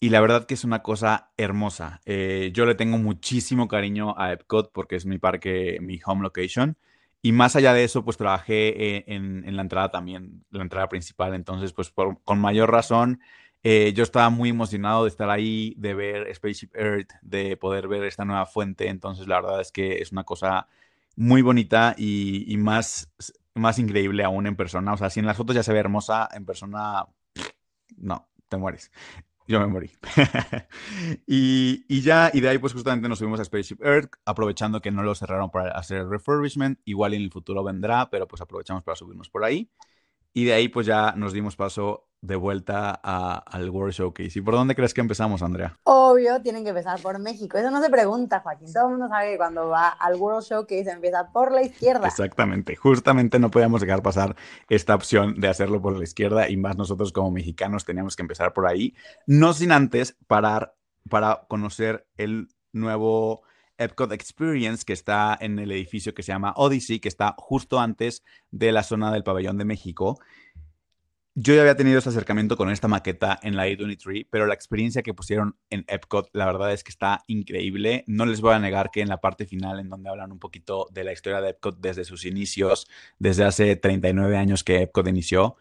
Y 0.00 0.10
la 0.10 0.20
verdad 0.20 0.46
que 0.46 0.54
es 0.54 0.64
una 0.64 0.82
cosa 0.82 1.30
hermosa. 1.36 2.00
Eh, 2.06 2.50
yo 2.54 2.66
le 2.66 2.74
tengo 2.74 2.98
muchísimo 2.98 3.68
cariño 3.68 4.14
a 4.18 4.32
Epcot 4.32 4.72
porque 4.72 4.96
es 4.96 5.06
mi 5.06 5.18
parque, 5.18 5.78
mi 5.80 6.00
home 6.04 6.22
location. 6.22 6.76
Y 7.22 7.32
más 7.32 7.54
allá 7.54 7.72
de 7.72 7.84
eso, 7.84 8.04
pues 8.04 8.16
trabajé 8.16 8.96
eh, 8.98 9.04
en, 9.06 9.56
la 9.56 9.62
entrada 9.62 9.90
también, 9.90 10.44
la 10.50 10.62
entrada 10.62 10.88
principal. 10.88 11.34
Entonces, 11.34 11.72
pues 11.72 11.92
con 12.24 12.38
mayor 12.40 12.72
razón, 12.72 13.20
eh, 13.64 13.92
yo 13.94 14.02
estaba 14.02 14.28
muy 14.30 14.50
emocionado 14.50 15.04
de 15.04 15.10
estar 15.10 15.30
ahí, 15.30 15.74
de 15.78 15.94
ver 15.94 16.34
Spaceship 16.34 16.74
Earth, 16.74 17.12
de 17.22 17.56
poder 17.56 17.86
ver 17.86 18.02
esta 18.04 18.24
nueva 18.24 18.46
fuente. 18.46 18.88
Entonces, 18.88 19.28
la 19.28 19.40
verdad 19.40 19.60
es 19.60 19.70
que 19.70 20.02
es 20.02 20.10
una 20.10 20.24
cosa 20.24 20.66
muy 21.16 21.42
bonita 21.42 21.94
y, 21.96 22.56
más, 22.58 23.12
más 23.54 23.78
increíble 23.78 24.24
aún 24.24 24.46
en 24.46 24.56
persona. 24.56 24.92
O 24.92 24.96
sea, 24.96 25.10
si 25.10 25.20
en 25.20 25.26
las 25.26 25.36
fotos 25.36 25.54
ya 25.54 25.62
se 25.62 25.72
ve 25.72 25.78
hermosa, 25.78 26.28
en 26.32 26.44
persona, 26.44 27.06
no, 27.96 28.28
te 28.48 28.56
mueres. 28.56 28.90
Yo 29.48 29.60
me 29.60 29.66
morí. 29.66 29.90
y, 31.26 31.84
y, 31.88 32.00
ya, 32.00 32.30
y 32.32 32.40
de 32.40 32.48
ahí 32.48 32.58
pues 32.58 32.72
justamente 32.72 33.08
nos 33.08 33.18
subimos 33.18 33.40
a 33.40 33.44
Spaceship 33.44 33.82
Earth, 33.82 34.12
aprovechando 34.24 34.80
que 34.80 34.90
no 34.90 35.02
lo 35.02 35.14
cerraron 35.14 35.50
para 35.50 35.72
hacer 35.72 36.06
refurbishment. 36.06 36.78
Igual 36.84 37.14
en 37.14 37.22
el 37.22 37.32
futuro 37.32 37.64
vendrá, 37.64 38.08
pero 38.08 38.28
pues 38.28 38.40
aprovechamos 38.40 38.82
para 38.82 38.96
subirnos 38.96 39.28
por 39.28 39.44
ahí. 39.44 39.70
Y 40.32 40.44
de 40.44 40.54
ahí 40.54 40.68
pues 40.68 40.86
ya 40.86 41.12
nos 41.16 41.32
dimos 41.32 41.56
paso 41.56 42.08
de 42.22 42.36
vuelta 42.36 42.92
al 42.92 43.68
World 43.68 43.92
Showcase. 43.92 44.38
¿Y 44.38 44.42
por 44.42 44.54
dónde 44.54 44.76
crees 44.76 44.94
que 44.94 45.00
empezamos, 45.00 45.42
Andrea? 45.42 45.76
Obvio, 45.82 46.40
tienen 46.40 46.62
que 46.62 46.70
empezar 46.70 47.00
por 47.00 47.18
México. 47.18 47.58
Eso 47.58 47.70
no 47.70 47.82
se 47.82 47.90
pregunta, 47.90 48.40
Joaquín. 48.40 48.72
Todo 48.72 48.84
el 48.84 48.90
mundo 48.90 49.08
sabe 49.08 49.32
que 49.32 49.36
cuando 49.36 49.68
va 49.68 49.88
al 49.88 50.14
World 50.14 50.44
Showcase 50.44 50.88
empieza 50.88 51.32
por 51.32 51.50
la 51.50 51.62
izquierda. 51.62 52.06
Exactamente. 52.06 52.76
Justamente 52.76 53.40
no 53.40 53.50
podíamos 53.50 53.80
dejar 53.80 54.02
pasar 54.02 54.36
esta 54.68 54.94
opción 54.94 55.40
de 55.40 55.48
hacerlo 55.48 55.82
por 55.82 55.96
la 55.96 56.04
izquierda 56.04 56.48
y 56.48 56.56
más 56.56 56.76
nosotros 56.76 57.12
como 57.12 57.32
mexicanos 57.32 57.84
teníamos 57.84 58.14
que 58.14 58.22
empezar 58.22 58.52
por 58.52 58.68
ahí. 58.68 58.94
No 59.26 59.52
sin 59.52 59.72
antes 59.72 60.16
parar 60.28 60.76
para 61.10 61.46
conocer 61.48 62.06
el 62.16 62.48
nuevo 62.72 63.42
Epcot 63.78 64.12
Experience 64.12 64.84
que 64.84 64.92
está 64.92 65.36
en 65.40 65.58
el 65.58 65.72
edificio 65.72 66.14
que 66.14 66.22
se 66.22 66.32
llama 66.32 66.54
Odyssey, 66.56 67.00
que 67.00 67.08
está 67.08 67.34
justo 67.38 67.80
antes 67.80 68.22
de 68.50 68.72
la 68.72 68.82
zona 68.82 69.12
del 69.12 69.24
pabellón 69.24 69.58
de 69.58 69.64
México. 69.64 70.18
Yo 71.34 71.54
ya 71.54 71.62
había 71.62 71.76
tenido 71.76 71.96
este 71.96 72.10
acercamiento 72.10 72.58
con 72.58 72.70
esta 72.70 72.88
maqueta 72.88 73.38
en 73.42 73.56
la 73.56 73.66
A23, 73.66 74.26
pero 74.30 74.46
la 74.46 74.52
experiencia 74.52 75.02
que 75.02 75.14
pusieron 75.14 75.56
en 75.70 75.84
Epcot, 75.88 76.28
la 76.34 76.44
verdad 76.44 76.72
es 76.72 76.84
que 76.84 76.90
está 76.90 77.22
increíble. 77.26 78.04
No 78.06 78.26
les 78.26 78.42
voy 78.42 78.52
a 78.52 78.58
negar 78.58 78.90
que 78.90 79.00
en 79.00 79.08
la 79.08 79.20
parte 79.20 79.46
final, 79.46 79.80
en 79.80 79.88
donde 79.88 80.10
hablan 80.10 80.30
un 80.30 80.38
poquito 80.38 80.88
de 80.92 81.04
la 81.04 81.12
historia 81.12 81.40
de 81.40 81.50
Epcot 81.50 81.80
desde 81.80 82.04
sus 82.04 82.26
inicios, 82.26 82.86
desde 83.18 83.44
hace 83.44 83.76
39 83.76 84.36
años 84.36 84.62
que 84.62 84.82
Epcot 84.82 85.08
inició, 85.08 85.56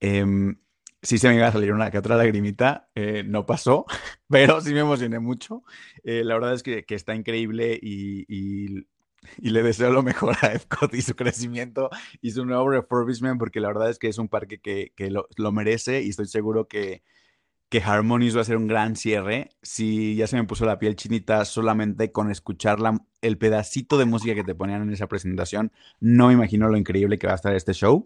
eh, 0.00 0.54
sí 1.02 1.18
se 1.18 1.28
me 1.28 1.36
iba 1.36 1.48
a 1.48 1.52
salir 1.52 1.72
una 1.72 1.90
que 1.90 1.98
otra 1.98 2.16
lagrimita, 2.16 2.90
eh, 2.94 3.22
no 3.24 3.46
pasó, 3.46 3.86
pero 4.28 4.60
sí 4.60 4.72
me 4.74 4.80
emocioné 4.80 5.18
mucho. 5.18 5.64
Eh, 6.04 6.22
la 6.24 6.34
verdad 6.34 6.54
es 6.54 6.62
que, 6.62 6.84
está 6.88 7.14
increíble 7.14 7.78
y, 7.80 8.24
y 9.38 9.50
le 9.50 9.62
deseo 9.62 9.90
lo 9.90 10.02
mejor 10.02 10.36
a 10.42 10.52
Epcot 10.52 10.94
y 10.94 11.02
su 11.02 11.14
crecimiento 11.14 11.90
y 12.20 12.30
su 12.32 12.44
nuevo 12.44 12.70
refurbishment, 12.70 13.38
porque 13.38 13.60
la 13.60 13.68
verdad 13.68 13.90
es 13.90 13.98
que 13.98 14.08
es 14.08 14.18
un 14.18 14.28
parque 14.28 14.60
que, 14.60 14.92
que 14.96 15.10
lo, 15.10 15.28
lo, 15.36 15.52
merece 15.52 16.02
y 16.02 16.08
estoy 16.10 16.26
seguro 16.26 16.68
que, 16.68 17.02
que 17.68 17.82
Harmonious 17.82 18.36
va 18.36 18.40
a 18.42 18.44
ser 18.44 18.56
un 18.56 18.66
gran 18.66 18.96
cierre. 18.96 19.50
Si 19.62 20.16
ya 20.16 20.26
se 20.26 20.36
me 20.36 20.44
puso 20.44 20.64
la 20.64 20.78
piel 20.78 20.96
chinita 20.96 21.44
solamente 21.44 22.12
con 22.12 22.30
escuchar 22.30 22.78
el 23.22 23.38
pedacito 23.38 23.98
de 23.98 24.06
música 24.06 24.34
que 24.34 24.44
te 24.44 24.54
ponían 24.54 24.82
en 24.82 24.92
esa 24.92 25.06
presentación, 25.06 25.72
no 26.00 26.28
me 26.28 26.34
imagino 26.34 26.68
lo 26.68 26.76
increíble 26.76 27.18
que 27.18 27.26
va 27.26 27.34
a 27.34 27.36
estar 27.36 27.54
este 27.54 27.72
show. 27.72 28.04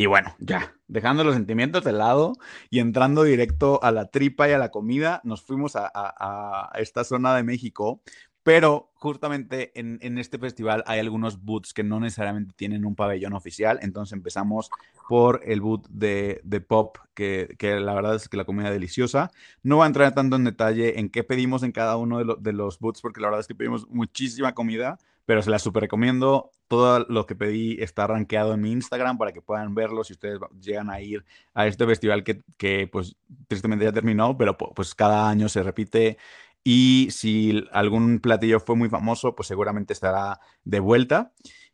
Y 0.00 0.06
bueno, 0.06 0.34
ya, 0.38 0.74
dejando 0.88 1.24
los 1.24 1.34
sentimientos 1.34 1.84
de 1.84 1.92
lado 1.92 2.32
y 2.70 2.78
entrando 2.78 3.22
directo 3.22 3.84
a 3.84 3.92
la 3.92 4.06
tripa 4.06 4.48
y 4.48 4.52
a 4.52 4.58
la 4.58 4.70
comida, 4.70 5.20
nos 5.24 5.42
fuimos 5.42 5.76
a, 5.76 6.70
esta 6.76 7.04
zona 7.04 7.36
de 7.36 7.42
México 7.42 8.00
pero 8.42 8.90
justamente 8.94 9.78
en, 9.78 10.16
este 10.16 10.38
festival 10.38 10.82
hay 10.86 11.00
algunos 11.00 11.44
booths 11.44 11.74
que 11.74 11.84
no 11.84 12.00
necesariamente 12.00 12.54
tienen 12.56 12.86
un 12.86 12.96
pabellón 12.96 13.34
oficial. 13.34 13.78
Entonces 13.82 14.14
empezamos 14.14 14.70
por 15.06 15.42
el 15.44 15.60
boot 15.60 15.86
de, 15.90 16.64
pop, 16.66 16.96
que, 17.12 17.54
la 17.60 17.92
verdad 17.92 18.14
es 18.14 18.30
que 18.30 18.38
la 18.38 18.46
comida 18.46 18.68
es 18.68 18.72
deliciosa. 18.72 19.30
No 19.62 19.76
voy 19.76 19.84
a 19.84 19.88
entrar 19.88 20.14
tanto 20.14 20.36
en 20.36 20.44
detalle 20.44 20.98
en 20.98 21.10
qué 21.10 21.22
pedimos 21.22 21.62
en 21.62 21.72
cada 21.72 21.98
uno 21.98 22.24
de, 22.24 22.34
de 22.40 22.52
los 22.54 22.78
booths, 22.78 23.02
porque 23.02 23.20
la 23.20 23.26
verdad 23.26 23.40
es 23.40 23.46
que 23.46 23.54
pedimos 23.54 23.86
muchísima 23.90 24.54
comida, 24.54 24.96
pero 25.30 25.42
se 25.42 25.50
la 25.50 25.60
super 25.60 25.82
recomiendo. 25.82 26.50
Todo 26.66 27.06
lo 27.08 27.24
que 27.24 27.36
pedí 27.36 27.76
está 27.80 28.08
rankeado 28.08 28.52
en 28.54 28.62
mi 28.62 28.72
Instagram 28.72 29.16
para 29.16 29.30
que 29.30 29.40
puedan 29.40 29.76
verlo 29.76 30.02
si 30.02 30.14
ustedes 30.14 30.40
llegan 30.60 30.90
a 30.90 31.00
ir 31.00 31.24
a 31.54 31.68
este 31.68 31.86
festival 31.86 32.24
que, 32.24 32.42
que 32.56 32.88
pues 32.90 33.14
tristemente 33.46 33.84
ya 33.84 33.92
terminó, 33.92 34.36
pero 34.36 34.58
pues 34.58 34.92
cada 34.96 35.28
año 35.30 35.48
se 35.48 35.62
repite 35.62 36.18
y 36.64 37.06
si 37.12 37.64
algún 37.70 38.18
platillo 38.18 38.58
fue 38.58 38.74
muy 38.74 38.88
famoso, 38.88 39.36
pues 39.36 39.46
seguramente 39.46 39.92
estará 39.92 40.40
de 40.64 40.80
vuelta. 40.80 41.32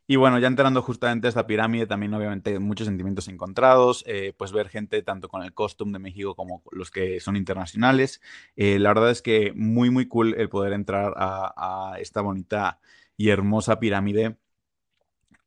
Y 0.09 0.15
bueno, 0.15 0.39
ya 0.39 0.47
entrando 0.47 0.81
justamente 0.81 1.27
a 1.27 1.29
esta 1.29 1.47
pirámide, 1.47 1.85
también 1.85 2.13
obviamente 2.13 2.59
muchos 2.59 2.87
sentimientos 2.87 3.27
encontrados, 3.27 4.05
eh, 4.07 4.33
pues 4.37 4.53
ver 4.53 4.69
gente 4.69 5.01
tanto 5.01 5.27
con 5.27 5.43
el 5.43 5.53
costume 5.53 5.91
de 5.93 5.99
México 5.99 6.33
como 6.33 6.63
los 6.71 6.91
que 6.91 7.19
son 7.19 7.35
internacionales. 7.35 8.21
Eh, 8.55 8.79
la 8.79 8.89
verdad 8.89 9.11
es 9.11 9.21
que 9.21 9.51
muy, 9.53 9.89
muy 9.89 10.07
cool 10.07 10.33
el 10.37 10.47
poder 10.47 10.71
entrar 10.71 11.13
a, 11.17 11.95
esta 11.99 12.21
bonita 12.21 12.79
y 13.17 13.29
hermosa 13.29 13.79
pirámide. 13.79 14.37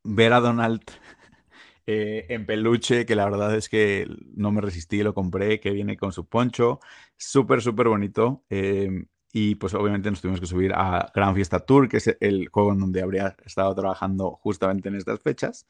Ver 0.04 0.32
a 0.32 0.40
Donald 0.40 0.82
eh, 1.86 2.26
en 2.28 2.46
peluche, 2.46 3.06
que 3.06 3.16
la 3.16 3.24
verdad 3.24 3.54
es 3.56 3.68
que 3.68 4.06
no 4.34 4.52
me 4.52 4.60
resistí, 4.60 5.02
lo 5.02 5.14
compré, 5.14 5.60
que 5.60 5.70
viene 5.70 5.96
con 5.96 6.12
su 6.12 6.26
poncho, 6.26 6.80
súper, 7.16 7.62
súper 7.62 7.88
bonito. 7.88 8.44
Y 9.32 9.54
pues 9.56 9.74
obviamente 9.74 10.10
nos 10.10 10.20
tuvimos 10.20 10.40
que 10.40 10.46
subir 10.46 10.72
a 10.74 11.10
Gran 11.14 11.34
Fiesta 11.34 11.60
Tour, 11.60 11.88
que 11.88 11.98
es 11.98 12.16
el 12.20 12.48
juego 12.48 12.72
en 12.72 12.80
donde 12.80 13.02
habría 13.02 13.36
estado 13.44 13.74
trabajando 13.74 14.32
justamente 14.42 14.88
en 14.88 14.96
estas 14.96 15.20
fechas. 15.20 15.66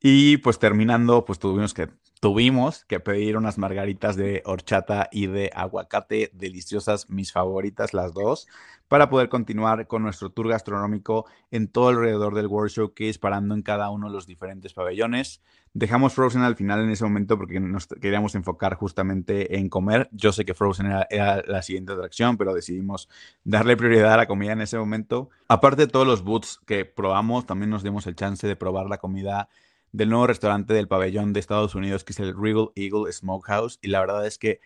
Y 0.00 0.38
pues 0.38 0.58
terminando, 0.58 1.24
pues 1.24 1.38
tuvimos 1.38 1.74
que, 1.74 1.88
tuvimos 2.22 2.84
que 2.84 3.00
pedir 3.00 3.36
unas 3.36 3.58
margaritas 3.58 4.14
de 4.14 4.44
horchata 4.46 5.08
y 5.10 5.26
de 5.26 5.50
aguacate 5.52 6.30
deliciosas, 6.32 7.10
mis 7.10 7.32
favoritas 7.32 7.94
las 7.94 8.14
dos, 8.14 8.46
para 8.86 9.10
poder 9.10 9.28
continuar 9.28 9.88
con 9.88 10.04
nuestro 10.04 10.30
tour 10.30 10.46
gastronómico 10.46 11.26
en 11.50 11.66
todo 11.66 11.88
alrededor 11.88 12.36
del 12.36 12.46
World 12.46 12.70
Showcase, 12.70 13.18
parando 13.18 13.56
en 13.56 13.62
cada 13.62 13.90
uno 13.90 14.06
de 14.06 14.12
los 14.12 14.28
diferentes 14.28 14.72
pabellones. 14.72 15.42
Dejamos 15.74 16.12
Frozen 16.12 16.42
al 16.42 16.54
final 16.54 16.84
en 16.84 16.90
ese 16.90 17.02
momento 17.02 17.36
porque 17.36 17.58
nos 17.58 17.88
queríamos 17.88 18.36
enfocar 18.36 18.76
justamente 18.76 19.58
en 19.58 19.68
comer. 19.68 20.08
Yo 20.12 20.30
sé 20.30 20.44
que 20.44 20.54
Frozen 20.54 20.92
era, 21.10 21.42
la 21.44 21.62
siguiente 21.62 21.92
atracción, 21.92 22.36
pero 22.36 22.54
decidimos 22.54 23.08
darle 23.42 23.76
prioridad 23.76 24.12
a 24.12 24.18
la 24.18 24.26
comida 24.28 24.52
en 24.52 24.60
ese 24.60 24.78
momento. 24.78 25.28
Aparte 25.48 25.86
de 25.86 25.88
todos 25.88 26.06
los 26.06 26.22
booths 26.22 26.60
que 26.66 26.84
probamos, 26.84 27.46
también 27.46 27.70
nos 27.70 27.82
dimos 27.82 28.06
el 28.06 28.14
chance 28.14 28.46
de 28.46 28.54
probar 28.54 28.86
la 28.86 28.98
comida 28.98 29.48
del 29.92 30.10
nuevo 30.10 30.26
restaurante 30.26 30.74
del 30.74 30.88
pabellón 30.88 31.32
de 31.32 31.40
Estados 31.40 31.74
Unidos, 31.74 32.04
que 32.04 32.12
es 32.12 32.20
el 32.20 32.34
Regal 32.36 32.70
Eagle 32.74 33.12
Smokehouse. 33.12 33.78
Y 33.82 33.88
la 33.88 34.00
verdad 34.00 34.26
es 34.26 34.38
que 34.38 34.60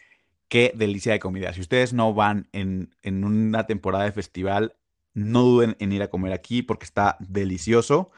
qué 0.48 0.72
delicia 0.74 1.12
de 1.12 1.18
comida. 1.20 1.52
Si 1.52 1.60
ustedes 1.60 1.92
no 1.92 2.14
van 2.14 2.48
en, 2.52 2.94
en 3.02 3.24
una 3.24 3.66
temporada 3.66 4.04
de 4.04 4.12
festival, 4.12 4.76
no 5.14 5.42
duden 5.42 5.76
en 5.80 5.92
ir 5.92 6.02
a 6.02 6.10
comer 6.10 6.32
aquí 6.32 6.62
porque 6.62 6.84
está 6.84 7.16
delicioso. 7.20 8.10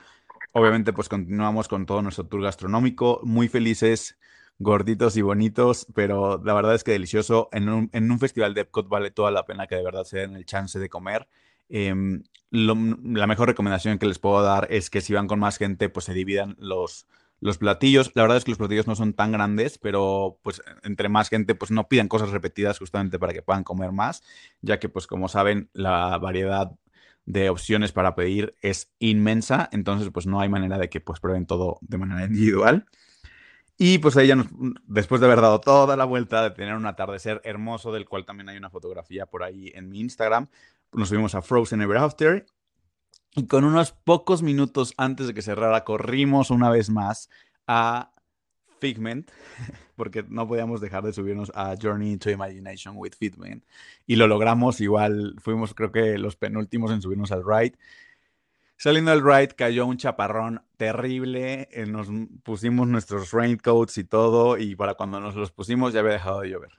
Obviamente, 0.53 0.93
pues 0.93 1.09
continuamos 1.09 1.69
con 1.69 1.87
todo 1.87 2.03
nuestro 2.03 2.27
tour 2.27 2.43
gastronómico, 2.43 3.21
muy 3.23 3.49
felices, 3.49 4.19
gorditos 4.59 5.17
y 5.17 5.23
bonitos, 5.23 5.87
pero 5.95 6.43
la 6.45 6.55
verdad 6.55 6.75
es 6.75 6.85
que 6.85 6.93
delicioso. 6.93 7.49
En 7.53 7.69
un, 7.69 7.91
en 7.93 8.11
un 8.11 8.19
festival 8.19 8.55
de 8.55 8.63
Epcot 8.63 8.89
vale 8.89 9.11
toda 9.11 9.31
la 9.31 9.47
pena 9.47 9.67
que 9.67 9.77
de 9.77 9.85
verdad 9.85 10.05
se 10.05 10.19
den 10.19 10.35
el 10.37 10.47
chance 10.47 10.79
de 10.79 10.89
comer. 10.89 11.29
Em, 11.69 12.23
la 12.51 13.27
mejor 13.27 13.49
recomendación 13.49 13.99
que 13.99 14.07
les 14.07 14.19
puedo 14.19 14.43
dar 14.43 14.69
es 14.71 14.91
que 14.91 15.01
si 15.01 15.13
van 15.13 15.27
con 15.27 15.39
más 15.39 15.59
gente, 15.59 15.89
pues 15.89 16.07
se 16.07 16.15
dividan 16.15 16.57
los, 16.59 17.07
los 17.41 17.59
platillos. 17.59 18.11
La 18.15 18.23
verdad 18.23 18.39
es 18.39 18.45
que 18.45 18.51
los 18.51 18.59
platillos 18.59 18.87
no 18.87 18.97
son 18.97 19.13
tan 19.15 19.33
grandes, 19.33 19.79
pero 19.79 20.39
pues 20.43 20.63
entre 20.83 21.09
más 21.09 21.29
gente, 21.29 21.55
pues 21.55 21.71
no 21.71 21.89
pidan 21.89 22.09
cosas 22.09 22.31
repetidas 22.31 22.79
justamente 22.79 23.19
para 23.19 23.33
que 23.33 23.43
puedan 23.43 23.65
comer 23.65 23.93
más, 23.93 24.23
ya 24.63 24.79
que 24.79 24.89
pues 24.89 25.07
como 25.07 25.29
saben, 25.29 25.69
la 25.73 26.19
variedad 26.19 26.73
de 27.27 27.51
opciones 27.51 27.93
para 27.93 28.15
pedir 28.15 28.55
es 28.63 28.91
inmensa, 28.99 29.69
entonces 29.73 30.09
pues 30.11 30.27
no 30.27 30.41
hay 30.41 30.49
manera 30.49 30.79
de 30.79 30.89
que 30.89 31.01
pues 31.01 31.21
prueben 31.21 31.47
todo 31.47 31.79
de 31.83 31.99
manera 31.99 32.25
individual. 32.25 32.87
Y 33.81 33.99
pues 33.99 34.17
ahí 34.17 34.27
ya 34.27 34.45
después 34.87 35.21
de 35.21 35.29
haber 35.29 35.41
dado 35.41 35.61
toda 35.61 35.97
la 35.97 36.05
vuelta, 36.05 36.43
de 36.43 36.51
tener 36.51 36.75
un 36.75 36.87
atardecer 36.87 37.41
hermoso, 37.45 37.93
del 37.93 38.07
cual 38.07 38.25
también 38.25 38.49
hay 38.49 38.57
una 38.57 38.71
fotografía 38.71 39.27
por 39.27 39.45
ahí 39.45 39.71
en 39.73 39.89
mi 39.89 40.01
Instagram, 40.01 40.49
nos 40.93 41.09
subimos 41.09 41.35
a 41.35 41.43
Frozen 41.43 41.83
Ever 41.83 41.99
After. 41.99 42.47
Y 43.35 43.47
con 43.47 43.65
unos 43.65 43.93
pocos 43.93 44.43
minutos 44.43 44.95
antes 44.97 45.27
de 45.27 45.35
que 45.35 45.43
cerrara, 45.43 45.85
corrimos 45.85 46.51
una 46.51 46.71
vez 46.71 46.91
más 46.91 47.29
a 47.67 48.11
Figment, 48.81 49.31
porque 49.97 50.25
no 50.29 50.49
podíamos 50.49 50.81
dejar 50.81 51.05
de 51.05 51.13
subirnos 51.13 51.53
a 51.55 51.75
Journey 51.81 52.13
into 52.13 52.31
Imagination 52.31 52.95
with 52.97 53.13
Figment. 53.19 53.65
Y 54.07 54.17
lo 54.17 54.27
logramos, 54.27 54.81
igual 54.81 55.37
fuimos 55.39 55.75
creo 55.75 55.93
que 55.93 56.19
los 56.19 56.37
penúltimos 56.37 56.91
en 56.91 57.03
subirnos 57.03 57.33
al 57.33 57.45
ride. 57.45 57.79
Saliendo 58.77 59.11
del 59.11 59.25
ride 59.25 59.49
cayó 59.49 59.87
un 59.87 59.97
chaparrón 59.97 60.63
terrible, 60.77 61.69
eh, 61.73 61.87
nos 61.87 62.09
pusimos 62.45 62.87
nuestros 62.87 63.33
raincoats 63.33 63.99
y 63.99 64.05
todo, 64.05 64.57
y 64.57 64.77
para 64.77 64.95
cuando 64.95 65.19
nos 65.19 65.35
los 65.35 65.51
pusimos 65.51 65.93
ya 65.93 66.01
había 66.01 66.13
dejado 66.13 66.41
de 66.41 66.51
llover. 66.51 66.71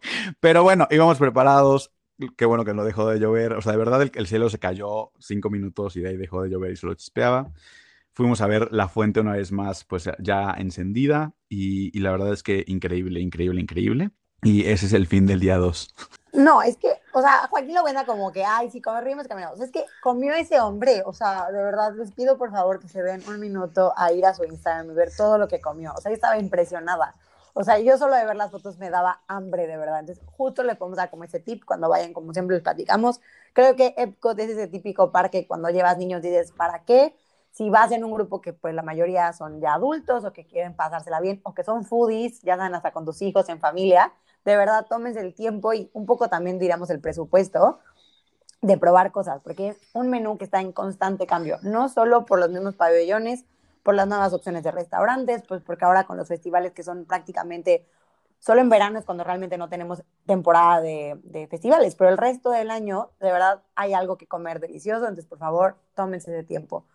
Pero 0.40 0.62
bueno, 0.62 0.88
íbamos 0.90 1.18
preparados, 1.18 1.92
qué 2.36 2.44
bueno 2.44 2.64
que 2.64 2.74
no 2.74 2.84
dejó 2.84 3.08
de 3.08 3.18
llover, 3.18 3.52
o 3.54 3.62
sea, 3.62 3.72
de 3.72 3.78
verdad 3.78 4.02
el, 4.02 4.12
el 4.14 4.26
cielo 4.26 4.50
se 4.50 4.58
cayó 4.58 5.12
cinco 5.18 5.50
minutos 5.50 5.96
y 5.96 6.00
de 6.00 6.10
ahí 6.10 6.16
dejó 6.16 6.42
de 6.42 6.50
llover 6.50 6.72
y 6.72 6.76
solo 6.76 6.94
chispeaba 6.94 7.52
fuimos 8.12 8.40
a 8.40 8.46
ver 8.46 8.68
la 8.70 8.88
fuente 8.88 9.20
una 9.20 9.32
vez 9.32 9.52
más, 9.52 9.84
pues 9.84 10.08
ya 10.18 10.54
encendida 10.58 11.32
y, 11.48 11.98
la 12.00 12.10
verdad 12.10 12.32
es 12.32 12.42
que 12.42 12.64
increíble, 12.66 13.20
increíble, 13.20 13.60
increíble. 13.60 14.10
Y 14.42 14.66
ese 14.68 14.86
es 14.86 14.92
el 14.92 15.06
fin 15.06 15.26
del 15.26 15.40
día 15.40 15.56
2. 15.56 15.94
No, 16.32 16.62
es 16.62 16.76
que, 16.76 16.86
o 17.12 17.20
sea, 17.20 17.48
Joaquín 17.50 17.74
lo 17.74 17.82
cuenta 17.82 18.06
como 18.06 18.30
que, 18.30 18.44
ay, 18.44 18.70
si 18.70 18.80
corrimos, 18.80 19.26
caminamos. 19.26 19.60
Es 19.60 19.72
que 19.72 19.84
comió 20.00 20.32
ese 20.32 20.60
hombre, 20.60 21.02
o 21.04 21.12
sea, 21.12 21.50
de 21.50 21.60
verdad, 21.60 21.92
les 21.96 22.12
pido 22.12 22.38
por 22.38 22.52
favor 22.52 22.78
que 22.78 22.86
se 22.86 23.02
den 23.02 23.20
un 23.26 23.40
minuto 23.40 23.92
a 23.96 24.12
ir 24.12 24.24
a 24.24 24.32
su 24.32 24.44
Instagram 24.44 24.92
y 24.92 24.94
ver 24.94 25.10
todo 25.16 25.38
lo 25.38 25.48
que 25.48 25.60
comió. 25.60 25.92
O 25.92 26.00
sea, 26.00 26.12
yo 26.12 26.14
estaba 26.14 26.38
impresionada. 26.38 27.16
O 27.54 27.64
sea, 27.64 27.78
yo 27.78 27.98
solo 27.98 28.14
de 28.16 28.24
ver 28.24 28.36
las 28.36 28.50
fotos 28.50 28.78
me 28.78 28.90
daba 28.90 29.22
hambre, 29.26 29.66
de 29.66 29.76
verdad. 29.76 30.00
Entonces, 30.00 30.24
justo 30.26 30.62
le 30.62 30.74
podemos 30.76 30.96
dar 30.96 31.10
como 31.10 31.24
ese 31.24 31.40
tip 31.40 31.64
cuando 31.64 31.88
vayan, 31.88 32.12
como 32.12 32.32
siempre 32.32 32.56
les 32.56 32.62
platicamos. 32.62 33.20
Creo 33.52 33.76
que 33.76 33.94
Epcot 33.96 34.38
es 34.38 34.50
ese 34.50 34.68
típico 34.68 35.12
parque 35.12 35.46
cuando 35.46 35.68
llevas 35.70 35.98
niños 35.98 36.22
dices, 36.22 36.52
¿para 36.52 36.84
qué? 36.84 37.14
si 37.52 37.68
vas 37.68 37.90
en 37.92 38.04
un 38.04 38.12
grupo 38.12 38.40
que 38.40 38.52
pues 38.52 38.74
la 38.74 38.82
mayoría 38.82 39.32
son 39.32 39.60
ya 39.60 39.74
adultos 39.74 40.24
o 40.24 40.32
que 40.32 40.46
quieren 40.46 40.74
pasársela 40.74 41.20
bien 41.20 41.40
o 41.42 41.54
que 41.54 41.64
son 41.64 41.84
foodies, 41.84 42.40
ya 42.42 42.56
saben, 42.56 42.74
hasta 42.74 42.92
con 42.92 43.04
tus 43.04 43.22
hijos, 43.22 43.48
en 43.48 43.60
familia, 43.60 44.12
de 44.44 44.56
verdad 44.56 44.86
tómense 44.88 45.20
el 45.20 45.34
tiempo 45.34 45.74
y 45.74 45.90
un 45.92 46.06
poco 46.06 46.28
también 46.28 46.58
diríamos 46.58 46.90
el 46.90 47.00
presupuesto 47.00 47.80
de 48.62 48.76
probar 48.76 49.10
cosas, 49.10 49.40
porque 49.42 49.68
es 49.68 49.78
un 49.94 50.10
menú 50.10 50.36
que 50.36 50.44
está 50.44 50.60
en 50.60 50.72
constante 50.72 51.26
cambio, 51.26 51.58
no 51.62 51.88
solo 51.88 52.26
por 52.26 52.38
los 52.38 52.50
mismos 52.50 52.76
pabellones, 52.76 53.44
por 53.82 53.94
las 53.94 54.06
nuevas 54.06 54.32
opciones 54.32 54.62
de 54.62 54.70
restaurantes, 54.70 55.42
pues 55.46 55.62
porque 55.62 55.84
ahora 55.84 56.04
con 56.04 56.16
los 56.16 56.28
festivales 56.28 56.72
que 56.72 56.82
son 56.82 57.04
prácticamente 57.04 57.86
solo 58.38 58.60
en 58.60 58.68
verano 58.68 58.98
es 58.98 59.04
cuando 59.04 59.24
realmente 59.24 59.58
no 59.58 59.68
tenemos 59.68 60.02
temporada 60.26 60.80
de, 60.80 61.18
de, 61.24 61.46
festivales, 61.46 61.94
pero 61.94 62.10
el 62.10 62.16
resto 62.16 62.50
del 62.50 62.70
año 62.70 63.10
de 63.20 63.30
verdad 63.30 63.62
hay 63.74 63.92
algo 63.92 64.16
que 64.16 64.26
comer 64.26 64.60
delicioso, 64.60 65.04
entonces 65.04 65.26
por 65.26 65.38
favor 65.38 65.76
tómense 65.94 66.30
ese 66.32 66.44
tiempo. 66.44 66.86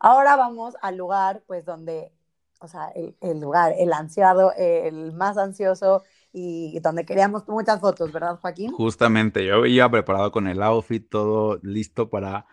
Ahora 0.00 0.34
vamos 0.34 0.76
al 0.80 0.96
lugar, 0.96 1.42
pues, 1.46 1.66
donde, 1.66 2.10
o 2.58 2.68
sea, 2.68 2.90
el, 2.94 3.38
lugar, 3.38 3.74
el 3.78 3.92
ansiado, 3.92 4.52
el 4.56 5.12
más 5.12 5.36
ansioso 5.36 6.02
y 6.32 6.80
donde 6.80 7.04
queríamos 7.04 7.46
muchas 7.48 7.80
fotos, 7.80 8.10
¿verdad, 8.10 8.38
Joaquín? 8.40 8.72
Justamente, 8.72 9.44
yo 9.44 9.66
iba 9.66 9.90
preparado 9.90 10.32
con 10.32 10.48
el 10.48 10.62
outfit, 10.62 11.06
todo 11.06 11.58
listo 11.62 12.08
para, 12.08 12.46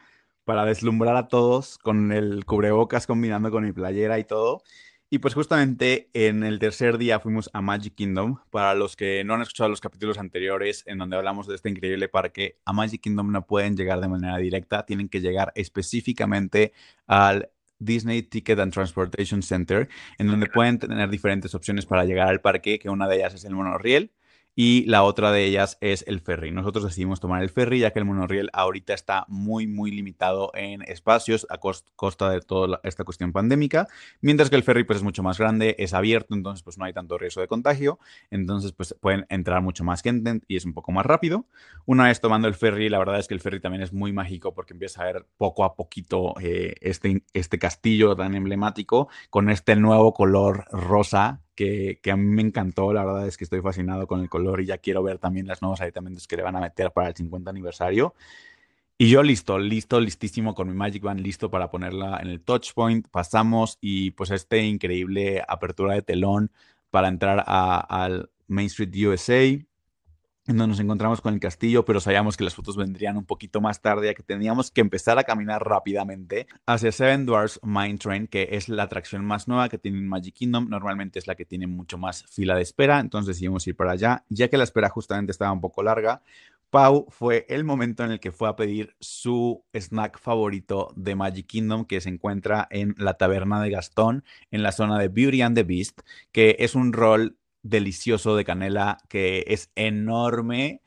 para 0.48 0.64
deslumbrar 0.64 1.18
a 1.18 1.28
todos, 1.28 1.78
con 1.78 2.14
el 2.14 2.46
cubrebocas 2.46 3.06
combinando 3.06 3.52
con 3.52 3.66
mi 3.66 3.74
playera 3.74 4.18
y 4.18 4.24
todo. 4.24 4.64
Y 5.10 5.20
pues 5.20 5.34
justamente 5.34 6.10
en 6.14 6.42
el 6.46 6.58
tercer 6.58 6.98
día 6.98 7.20
fuimos 7.20 7.50
a 7.52 7.60
Magic 7.60 7.96
Kingdom. 7.96 8.38
Para 8.50 8.74
los 8.74 8.96
que 8.96 9.26
no 9.26 9.34
han 9.34 9.42
escuchado 9.42 9.70
los 9.70 9.82
capítulos 9.82 10.18
anteriores 10.18 10.84
en 10.88 11.00
donde 11.00 11.18
hablamos 11.18 11.48
de 11.48 11.56
este 11.56 11.70
increíble 11.70 12.08
parque, 12.08 12.60
a 12.64 12.72
Magic 12.72 13.02
Kingdom 13.02 13.30
no 13.30 13.46
pueden 13.46 13.76
llegar 13.76 14.00
de 14.00 14.08
manera 14.08 14.38
directa, 14.38 14.86
tienen 14.86 15.10
que 15.10 15.20
llegar 15.20 15.52
específicamente 15.54 16.72
al 17.08 17.50
Disney 17.78 18.22
Ticket 18.22 18.58
and 18.58 18.72
Transportation 18.72 19.44
Center, 19.44 19.90
en 20.18 20.28
donde 20.28 20.48
pueden 20.48 20.80
tener 20.80 21.10
diferentes 21.10 21.56
opciones 21.56 21.86
para 21.86 22.06
llegar 22.06 22.30
al 22.30 22.40
parque, 22.40 22.80
que 22.80 22.90
una 22.90 23.10
de 23.10 23.18
ellas 23.18 23.34
es 23.34 23.44
el 23.44 23.54
monorriel. 23.54 24.14
Y 24.60 24.86
la 24.86 25.04
otra 25.04 25.32
de 25.32 25.46
ellas 25.46 25.78
es 25.82 26.04
el 26.08 26.20
ferry. 26.20 26.50
Nosotros 26.50 26.84
decidimos 26.84 27.20
tomar 27.20 27.44
el 27.44 27.52
ferry 27.52 27.78
ya 27.78 27.92
que 27.92 28.00
el 28.00 28.06
monorriel 28.06 28.50
ahorita 28.54 28.96
está 28.96 29.24
muy, 29.28 29.68
muy 29.68 29.92
limitado 29.92 30.50
en 30.56 30.82
espacios 30.82 31.46
a 31.52 31.60
costa 31.60 32.32
de 32.32 32.42
toda 32.42 32.80
esta 32.82 33.04
cuestión 33.04 33.32
pandémica, 33.32 33.88
mientras 34.20 34.50
que 34.50 34.56
el 34.56 34.64
ferry 34.64 34.84
pues 34.84 34.98
es 34.98 35.04
mucho 35.04 35.22
más 35.22 35.38
grande, 35.38 35.76
es 35.78 35.94
abierto, 35.94 36.34
entonces 36.34 36.64
pues 36.64 36.80
no 36.80 36.86
hay 36.86 36.94
tanto 36.94 37.20
riesgo 37.20 37.42
de 37.42 37.48
contagio, 37.48 38.00
entonces 38.32 38.72
pues 38.72 38.96
pueden 39.00 39.28
entrar 39.30 39.62
mucho 39.62 39.84
más 39.84 40.02
gente 40.02 40.42
y 40.48 40.56
es 40.56 40.66
un 40.66 40.74
poco 40.74 40.92
más 40.92 41.06
rápido. 41.06 41.46
Una 41.86 42.06
vez 42.06 42.20
tomando 42.20 42.48
el 42.48 42.56
ferry, 42.56 42.90
la 42.90 42.98
verdad 42.98 43.20
es 43.20 43.28
que 43.28 43.36
el 43.36 43.42
ferry 43.42 43.60
también 43.60 43.84
es 43.84 43.94
muy 43.94 44.12
mágico 44.12 44.56
porque 44.56 44.74
empieza 44.74 45.04
a 45.04 45.06
ver 45.06 45.28
poco 45.38 45.66
a 45.66 45.76
poquito 45.76 46.34
eh, 46.42 46.74
este, 46.82 47.24
este 47.34 47.60
castillo 47.60 48.16
tan 48.16 48.34
emblemático 48.34 49.08
con 49.30 49.52
este 49.52 49.76
nuevo 49.76 50.16
color 50.16 50.66
rosa 50.72 51.44
que, 51.58 52.00
a 52.12 52.16
mí 52.16 52.24
me 52.24 52.42
encantó. 52.44 52.94
La 52.94 53.04
verdad 53.04 53.28
es 53.28 53.36
que 53.36 53.44
estoy 53.44 53.62
fascinado 53.62 54.08
con 54.08 54.22
el 54.22 54.30
color 54.30 54.62
y 54.62 54.68
ya 54.68 54.78
quiero 54.78 55.04
ver 55.04 55.18
también 55.18 55.48
las 55.48 55.62
nuevos 55.62 55.82
aditamentos 55.82 56.28
que 56.28 56.38
le 56.38 56.44
van 56.44 56.56
a 56.56 56.62
meter 56.62 56.92
para 56.92 57.10
el 57.10 57.16
50 57.16 57.50
aniversario. 57.50 58.14
Y 59.00 59.10
yo 59.10 59.22
listo, 59.24 59.60
listo, 59.60 60.00
listísimo 60.00 60.56
con 60.56 60.70
mi 60.70 60.74
Magic 60.74 61.04
Band, 61.04 61.20
listo 61.20 61.52
para 61.52 61.70
ponerla 61.70 62.20
en 62.22 62.30
el 62.30 62.42
touch 62.42 62.74
point. 62.74 63.08
Pasamos 63.10 63.78
y 63.82 64.12
pues 64.12 64.32
este 64.32 64.64
increíble 64.64 65.44
apertura 65.48 65.94
de 65.94 66.02
telón 66.02 66.52
para 66.90 67.08
entrar 67.08 67.44
al 67.48 68.30
Main 68.48 68.68
Street 68.68 68.94
USA 69.06 69.68
donde 70.48 70.68
nos 70.68 70.80
encontramos 70.80 71.22
con 71.22 71.34
el 71.34 71.40
castillo, 71.40 71.84
pero 71.84 72.00
sabíamos 72.00 72.38
que 72.38 72.44
las 72.44 72.56
fotos 72.56 72.78
vendrían 72.78 73.18
un 73.18 73.26
poquito 73.26 73.60
más 73.62 73.82
tarde, 73.82 74.08
ya 74.08 74.14
que 74.14 74.24
teníamos 74.24 74.72
que 74.72 74.82
empezar 74.82 75.20
a 75.20 75.24
caminar 75.24 75.64
rápidamente 75.64 76.48
hacia 76.66 76.92
Seven 76.92 77.26
Dwarfs 77.26 77.60
Mine 77.64 77.98
Train, 77.98 78.28
que 78.28 78.50
es 78.52 78.70
la 78.70 78.84
atracción 78.84 79.26
más 79.26 79.48
nueva 79.48 79.70
que 79.70 79.78
tiene 79.78 80.00
Magic 80.02 80.36
Kingdom. 80.36 80.70
Normalmente 80.70 81.20
es 81.20 81.28
la 81.28 81.36
que 81.36 81.46
tiene 81.46 81.68
mucho 81.68 81.98
más 81.98 82.26
fila 82.30 82.56
de 82.56 82.62
espera, 82.62 83.00
entonces 83.00 83.36
decidimos 83.36 83.68
ir 83.68 83.76
para 83.76 83.92
allá, 83.92 84.24
ya 84.30 84.48
que 84.48 84.58
la 84.58 84.64
espera 84.64 84.90
justamente 84.90 85.32
estaba 85.32 85.52
un 85.52 85.62
poco 85.62 85.84
larga. 85.84 86.22
Pau 86.70 87.06
fue 87.10 87.46
el 87.48 87.64
momento 87.64 88.04
en 88.04 88.12
el 88.12 88.20
que 88.20 88.34
fue 88.34 88.50
a 88.50 88.58
pedir 88.58 88.96
su 89.00 89.64
snack 89.74 90.20
favorito 90.20 90.92
de 90.98 91.16
Magic 91.16 91.48
Kingdom, 91.48 91.86
que 91.86 92.02
se 92.02 92.10
encuentra 92.10 92.68
en 92.70 92.94
la 92.98 93.14
taberna 93.14 93.62
de 93.62 93.70
Gastón, 93.70 94.26
en 94.52 94.64
la 94.64 94.74
zona 94.74 95.00
de 95.00 95.08
Beauty 95.08 95.42
and 95.42 95.56
the 95.56 95.64
Beast, 95.64 96.02
que 96.34 96.58
es 96.60 96.76
un 96.76 96.92
rol 96.92 97.37
delicioso 97.64 98.36
de 98.36 98.46
canela 98.46 98.98
que 99.10 99.46
es 99.48 99.72
enorme. 99.76 100.82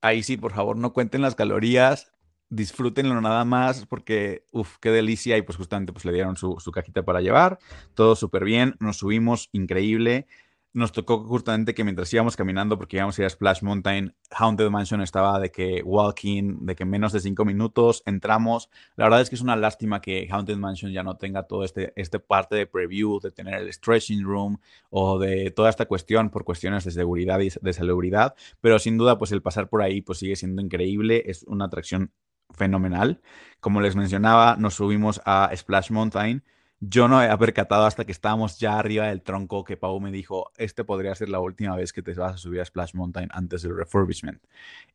Ahí 0.00 0.22
sí, 0.22 0.36
por 0.36 0.52
favor, 0.52 0.76
no 0.76 0.92
cuenten 0.92 1.22
las 1.22 1.34
calorías, 1.34 2.12
disfrútenlo 2.48 3.20
nada 3.20 3.44
más 3.44 3.86
porque, 3.86 4.44
uff, 4.52 4.76
qué 4.80 4.90
delicia. 4.90 5.36
Y 5.36 5.42
pues 5.42 5.56
justamente 5.58 5.92
pues 5.92 6.04
le 6.04 6.12
dieron 6.12 6.36
su, 6.36 6.56
su 6.58 6.72
cajita 6.72 7.02
para 7.02 7.20
llevar, 7.20 7.58
todo 7.94 8.16
súper 8.16 8.44
bien, 8.44 8.76
nos 8.80 8.98
subimos, 8.98 9.48
increíble 9.52 10.26
nos 10.72 10.92
tocó 10.92 11.24
justamente 11.24 11.74
que 11.74 11.82
mientras 11.82 12.12
íbamos 12.14 12.36
caminando, 12.36 12.78
porque 12.78 12.96
íbamos 12.96 13.18
a 13.18 13.22
ir 13.22 13.26
a 13.26 13.30
Splash 13.30 13.62
Mountain, 13.62 14.14
Haunted 14.30 14.70
Mansion 14.70 15.02
estaba 15.02 15.40
de 15.40 15.50
que 15.50 15.82
walking, 15.84 16.64
de 16.66 16.76
que 16.76 16.84
menos 16.84 17.12
de 17.12 17.20
cinco 17.20 17.44
minutos 17.44 18.02
entramos. 18.06 18.70
La 18.94 19.04
verdad 19.04 19.20
es 19.20 19.30
que 19.30 19.34
es 19.34 19.40
una 19.40 19.56
lástima 19.56 20.00
que 20.00 20.28
Haunted 20.30 20.56
Mansion 20.56 20.92
ya 20.92 21.02
no 21.02 21.16
tenga 21.16 21.44
todo 21.44 21.64
este, 21.64 21.92
este 21.96 22.20
parte 22.20 22.54
de 22.54 22.66
preview, 22.66 23.18
de 23.20 23.32
tener 23.32 23.54
el 23.54 23.72
stretching 23.72 24.22
room 24.22 24.58
o 24.90 25.18
de 25.18 25.50
toda 25.50 25.70
esta 25.70 25.86
cuestión 25.86 26.30
por 26.30 26.44
cuestiones 26.44 26.84
de 26.84 26.92
seguridad 26.92 27.40
y 27.40 27.50
de 27.60 27.72
salubridad, 27.72 28.34
pero 28.60 28.78
sin 28.78 28.96
duda 28.96 29.18
pues 29.18 29.32
el 29.32 29.42
pasar 29.42 29.68
por 29.68 29.82
ahí 29.82 30.02
pues 30.02 30.18
sigue 30.18 30.36
siendo 30.36 30.62
increíble, 30.62 31.24
es 31.26 31.42
una 31.44 31.64
atracción 31.64 32.12
fenomenal. 32.50 33.20
Como 33.60 33.80
les 33.80 33.96
mencionaba, 33.96 34.56
nos 34.56 34.74
subimos 34.74 35.20
a 35.24 35.50
Splash 35.54 35.90
Mountain 35.90 36.44
yo 36.80 37.08
no 37.08 37.18
había 37.18 37.36
percatado 37.36 37.84
hasta 37.84 38.06
que 38.06 38.12
estábamos 38.12 38.58
ya 38.58 38.78
arriba 38.78 39.06
del 39.06 39.22
tronco 39.22 39.64
que 39.64 39.76
Pau 39.76 40.00
me 40.00 40.10
dijo, 40.10 40.50
este 40.56 40.82
podría 40.82 41.14
ser 41.14 41.28
la 41.28 41.38
última 41.38 41.76
vez 41.76 41.92
que 41.92 42.02
te 42.02 42.14
vas 42.14 42.34
a 42.34 42.38
subir 42.38 42.60
a 42.60 42.64
Splash 42.64 42.94
Mountain 42.94 43.28
antes 43.32 43.62
del 43.62 43.76
refurbishment. 43.76 44.42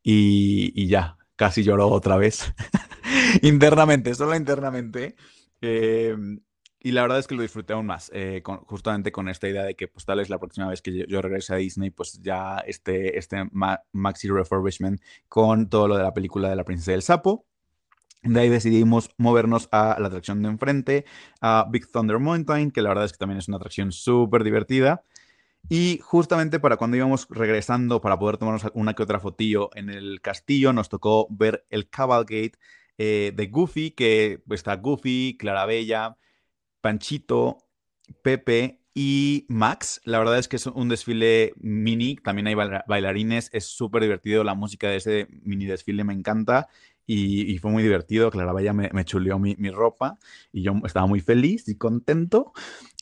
Y, 0.02 0.88
ya, 0.88 1.18
casi 1.36 1.64
lloró 1.64 1.90
otra 1.90 2.18
vez. 2.18 2.54
internamente, 3.44 4.16
solo 4.16 4.36
internamente. 4.36 5.16
Em, 5.62 6.42
y 6.80 6.92
la 6.92 7.04
verdad 7.04 7.20
es 7.20 7.28
que 7.28 7.36
lo 7.36 7.44
disfruté 7.44 7.74
aún 7.74 7.86
más, 7.86 8.12
eh, 8.14 8.42
justamente 8.66 9.12
con 9.12 9.30
esta 9.30 9.48
idea 9.48 9.64
de 9.64 9.76
que 9.76 9.88
pues 9.88 10.06
tal 10.06 10.20
vez 10.20 10.30
la 10.30 10.40
próxima 10.40 10.68
vez 10.70 10.82
que 10.82 11.06
yo, 11.08 11.22
regrese 11.22 11.54
a 11.54 11.58
Disney, 11.58 11.92
pues 11.92 12.22
ya 12.22 12.60
este, 12.60 13.18
este 13.18 13.38
maxi 13.92 14.28
refurbishment 14.30 15.02
con 15.28 15.70
todo 15.70 15.88
lo 15.88 15.98
de 15.98 16.04
la 16.04 16.14
película 16.14 16.50
de 16.50 16.56
la 16.56 16.64
princesa 16.64 16.92
del 16.92 17.02
sapo. 17.04 17.46
De 18.26 18.40
ahí 18.40 18.50
decidimos 18.50 19.12
movernos 19.18 19.70
a 19.72 19.98
la 20.00 20.08
atracción 20.08 20.42
de 20.42 20.50
enfrente, 20.50 21.06
a 21.42 21.68
Big 21.70 21.90
Thunder 21.92 22.18
Mountain, 22.18 22.72
que 22.72 22.82
la 22.82 22.90
verdad 22.90 23.06
es 23.06 23.12
que 23.12 23.20
también 23.20 23.38
es 23.38 23.48
una 23.48 23.58
atracción 23.58 23.92
súper 23.92 24.44
divertida. 24.44 25.04
Y 25.70 26.00
justamente 26.04 26.60
para 26.60 26.78
cuando 26.78 26.98
íbamos 26.98 27.28
regresando, 27.30 28.02
para 28.02 28.18
poder 28.18 28.38
tomarnos 28.38 28.72
una 28.74 28.94
que 28.94 29.04
otra 29.04 29.20
fotillo 29.20 29.70
en 29.76 29.90
el 29.90 30.22
castillo, 30.22 30.74
nos 30.74 30.90
tocó 30.90 31.28
ver 31.30 31.66
el 31.70 31.90
Cavalgate 31.90 32.54
eh, 32.98 33.32
de 33.36 33.48
Goofy, 33.48 33.92
que 33.92 34.42
está 34.50 34.76
Goofy, 34.76 35.38
Clarabella, 35.38 36.18
Panchito, 36.82 37.58
Pepe 38.24 38.82
y 38.94 39.46
Max. 39.50 40.02
La 40.04 40.20
verdad 40.20 40.40
es 40.40 40.48
que 40.48 40.56
es 40.56 40.66
un 40.66 40.90
desfile 40.90 41.54
mini, 41.58 42.16
también 42.16 42.48
hay 42.48 42.56
bailarines, 42.56 43.50
es 43.54 43.66
súper 43.66 44.04
divertido, 44.04 44.44
la 44.44 44.56
música 44.56 44.90
de 44.90 44.96
ese 44.98 45.28
mini 45.44 45.66
desfile 45.66 46.04
me 46.04 46.14
encanta 46.14 46.70
y, 47.08 47.58
fue 47.60 47.72
muy 47.72 47.84
divertido. 47.84 48.32
Clara 48.32 48.54
Bella 48.54 48.74
me, 48.74 48.90
me 48.94 49.06
chuleó 49.06 49.40
mi, 49.40 49.56
mi, 49.58 49.70
ropa 49.70 50.18
y 50.52 50.64
yo 50.64 50.74
estaba 50.86 51.06
muy 51.06 51.22
feliz 51.22 51.68
y 51.68 51.76
contento. 51.76 52.54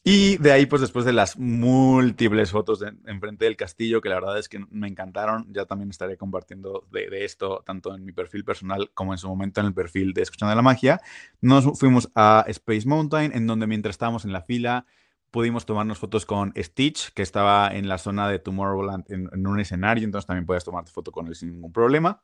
Y 0.05 0.37
de 0.37 0.51
ahí, 0.51 0.65
pues 0.65 0.81
después 0.81 1.05
de 1.05 1.13
las 1.13 1.39
múltiples 1.39 2.51
fotos 2.51 2.79
de, 2.79 2.93
enfrente 3.05 3.45
del 3.45 3.55
castillo, 3.55 4.01
que 4.01 4.09
la 4.09 4.15
verdad 4.15 4.37
es 4.37 4.49
que 4.49 4.59
me 4.69 4.89
encantaron, 4.89 5.47
ya 5.53 5.65
también 5.65 5.89
estaré 5.89 6.17
compartiendo 6.17 6.85
de, 6.91 7.09
de, 7.09 7.23
esto 7.23 7.63
tanto 7.65 7.95
en 7.95 8.03
mi 8.03 8.11
perfil 8.11 8.43
personal 8.43 8.91
como 8.93 9.13
en 9.13 9.17
su 9.17 9.29
momento 9.29 9.61
en 9.61 9.67
el 9.67 9.73
perfil 9.73 10.13
de 10.13 10.23
Escuchando 10.23 10.53
la 10.53 10.61
Magia. 10.61 10.99
Nos 11.39 11.79
fuimos 11.79 12.11
a 12.15 12.43
Space 12.47 12.85
Mountain, 12.85 13.31
en 13.33 13.47
donde 13.47 13.65
mientras 13.65 13.93
estábamos 13.93 14.25
en 14.25 14.33
la 14.33 14.41
fila, 14.41 14.85
pudimos 15.31 15.65
tomarnos 15.65 15.99
fotos 15.99 16.25
con 16.25 16.53
Stitch, 16.57 17.13
que 17.13 17.21
estaba 17.21 17.73
en 17.73 17.87
la 17.87 17.97
zona 17.97 18.27
de 18.27 18.39
Tomorrowland 18.39 19.05
en, 19.09 19.29
en 19.31 19.47
un 19.47 19.59
escenario, 19.61 20.03
entonces 20.03 20.27
también 20.27 20.45
puedes 20.45 20.65
tomarte 20.65 20.91
foto 20.91 21.13
con 21.13 21.27
él 21.27 21.35
sin 21.35 21.51
ningún 21.51 21.71
problema. 21.71 22.21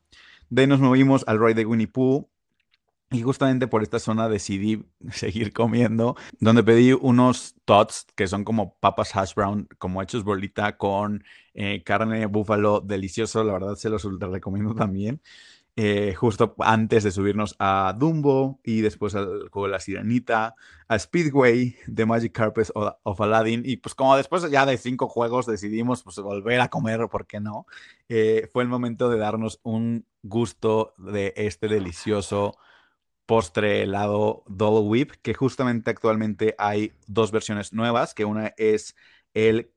De 0.50 0.64
ahí 0.64 0.68
nos 0.68 0.80
movimos 0.80 1.24
al 1.28 1.39
ride 1.39 1.56
de 1.56 1.66
Winnie 1.66 1.88
Pooh. 1.88 2.30
Y 3.12 3.24
justamente 3.24 3.68
por 3.68 3.82
esta 3.82 3.97
zona 3.97 4.30
decidí 4.30 4.86
seguir 5.12 5.52
comiendo, 5.52 6.16
donde 6.39 6.64
pedí 6.64 6.93
unos 6.93 7.56
tots 7.66 8.06
que 8.16 8.28
son 8.28 8.43
como 8.43 8.76
papas 8.76 9.16
hash 9.16 9.34
brown, 9.34 9.68
como 9.80 10.04
hechos 10.04 10.24
bolita 10.24 10.78
con 10.78 11.24
eh, 11.56 11.82
carne 11.84 12.28
búfalo 12.28 12.82
delicioso. 12.82 13.43
La 13.43 13.54
verdad 13.54 13.76
se 13.76 13.89
los 13.89 14.04
recomiendo 14.20 14.76
también. 14.76 15.22
Eh, 15.82 16.14
justo 16.14 16.56
antes 16.60 17.06
de 17.06 17.12
subirnos 17.12 17.56
a 17.58 17.96
Dumbo 17.98 18.60
y 18.66 18.82
después 18.82 19.16
al 19.16 19.48
juego 19.48 19.70
la 19.70 19.80
Sirenita, 19.80 20.54
a 20.90 21.00
Speedway, 21.00 21.78
The 21.96 22.06
Magic 22.06 22.34
Carpet 22.34 22.70
of 22.74 23.22
Aladdin. 23.22 23.62
Y 23.64 23.78
pues 23.78 23.96
como 23.96 24.18
después 24.18 24.52
ya 24.52 24.66
de 24.66 24.78
cinco 24.78 25.08
juegos 25.08 25.46
decidimos 25.46 26.04
pues 26.04 26.18
volver 26.18 26.60
a 26.60 26.68
comer, 26.68 27.08
¿por 27.08 27.28
qué 27.28 27.40
no? 27.40 27.66
Eh, 28.10 28.50
fue 28.52 28.64
el 28.64 28.68
momento 28.68 29.10
de 29.10 29.20
darnos 29.20 29.62
un 29.64 30.06
gusto 30.22 30.96
de 30.98 31.34
este 31.38 31.70
delicioso 31.70 32.58
postre 33.26 33.84
helado 33.84 34.44
Double 34.48 34.86
Whip, 34.86 35.12
que 35.22 35.34
justamente 35.34 35.92
actualmente 35.92 36.56
hay 36.58 36.92
dos 37.08 37.32
versiones 37.32 37.72
nuevas, 37.72 38.14
que 38.14 38.26
una 38.26 38.54
es 38.58 38.98
el 39.34 39.72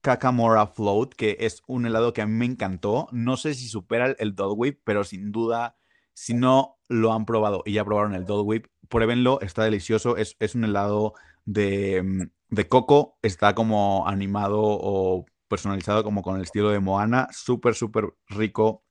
Kakamora 0.00 0.66
Float, 0.66 1.14
que 1.14 1.36
es 1.40 1.62
un 1.66 1.86
helado 1.86 2.12
que 2.12 2.22
a 2.22 2.26
mí 2.26 2.32
me 2.32 2.46
encantó. 2.46 3.08
No 3.12 3.36
sé 3.36 3.54
si 3.54 3.68
supera 3.68 4.14
el, 4.18 4.34
Dole 4.34 4.54
Whip, 4.54 4.80
pero 4.84 5.04
sin 5.04 5.32
duda, 5.32 5.76
si 6.14 6.34
no 6.34 6.78
lo 6.88 7.12
han 7.12 7.26
probado 7.26 7.62
y 7.66 7.72
ya 7.74 7.84
probaron 7.84 8.14
el 8.14 8.24
Dole 8.24 8.42
Whip, 8.42 8.66
pruébenlo, 8.88 9.40
está 9.40 9.64
delicioso. 9.64 10.16
Es, 10.16 10.36
un 10.54 10.64
helado 10.64 11.14
de, 11.44 12.02
mm, 12.02 12.22
de, 12.54 12.68
coco, 12.68 13.18
está 13.22 13.54
como 13.54 14.06
animado 14.08 14.60
o 14.62 15.26
personalizado 15.48 16.04
como 16.04 16.22
con 16.22 16.36
el 16.36 16.42
estilo 16.42 16.70
de 16.70 16.80
Moana, 16.80 17.28
súper, 17.32 17.74
súper 17.74 18.14
rico, 18.28 18.84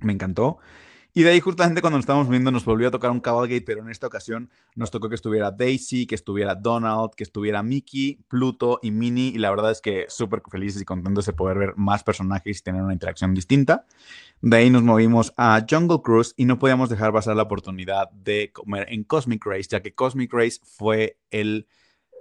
me 0.00 0.12
encantó. 0.12 0.58
Y 1.16 1.22
de 1.22 1.30
ahí 1.30 1.38
justamente 1.38 1.80
cuando 1.80 1.96
nos 1.96 2.02
estábamos 2.02 2.28
viendo 2.28 2.50
nos 2.50 2.64
volvió 2.64 2.88
a 2.88 2.90
tocar 2.90 3.12
un 3.12 3.20
Cabalgate, 3.20 3.62
pero 3.62 3.82
en 3.82 3.88
esta 3.88 4.08
ocasión 4.08 4.50
nos 4.74 4.90
tocó 4.90 5.08
que 5.08 5.14
estuviera 5.14 5.52
Daisy, 5.52 6.06
que 6.06 6.16
estuviera 6.16 6.56
Donald, 6.56 7.12
que 7.16 7.22
estuviera 7.22 7.62
Mickey, 7.62 8.18
Pluto 8.26 8.80
y 8.82 8.90
Minnie. 8.90 9.28
Y 9.28 9.38
la 9.38 9.50
verdad 9.50 9.70
es 9.70 9.80
que 9.80 10.06
súper 10.08 10.42
felices 10.50 10.82
y 10.82 10.84
contentos 10.84 11.26
de 11.26 11.32
poder 11.32 11.56
ver 11.56 11.74
más 11.76 12.02
personajes 12.02 12.58
y 12.58 12.62
tener 12.62 12.82
una 12.82 12.92
interacción 12.92 13.32
distinta. 13.32 13.86
De 14.40 14.56
ahí 14.56 14.70
nos 14.70 14.82
movimos 14.82 15.32
a 15.36 15.64
Jungle 15.70 16.00
Cruise 16.02 16.34
y 16.36 16.46
no 16.46 16.58
podíamos 16.58 16.90
dejar 16.90 17.12
pasar 17.12 17.36
la 17.36 17.44
oportunidad 17.44 18.10
de 18.10 18.50
comer 18.52 18.86
en 18.90 19.04
Cosmic 19.04 19.46
Race, 19.46 19.68
ya 19.70 19.82
que 19.82 19.94
Cosmic 19.94 20.32
Race 20.32 20.58
fue 20.64 21.20
el 21.30 21.68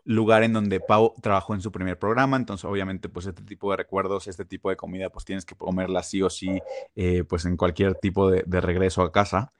lugar 0.05 0.43
en 0.43 0.53
donde 0.53 0.79
Pau 0.79 1.13
trabajó 1.21 1.53
en 1.53 1.61
su 1.61 1.71
primer 1.71 1.97
programa, 1.97 2.37
entonces 2.37 2.65
obviamente 2.65 3.09
pues 3.09 3.25
este 3.25 3.43
tipo 3.43 3.71
de 3.71 3.77
recuerdos, 3.77 4.27
este 4.27 4.45
tipo 4.45 4.69
de 4.69 4.75
comida 4.75 5.09
pues 5.09 5.25
tienes 5.25 5.45
que 5.45 5.55
comerla 5.55 6.03
sí 6.03 6.21
o 6.21 6.29
sí 6.29 6.61
eh, 6.95 7.23
pues 7.23 7.45
en 7.45 7.57
cualquier 7.57 7.95
tipo 7.95 8.29
de, 8.29 8.43
regreso 8.61 9.01
a 9.01 9.11
casa. 9.11 9.53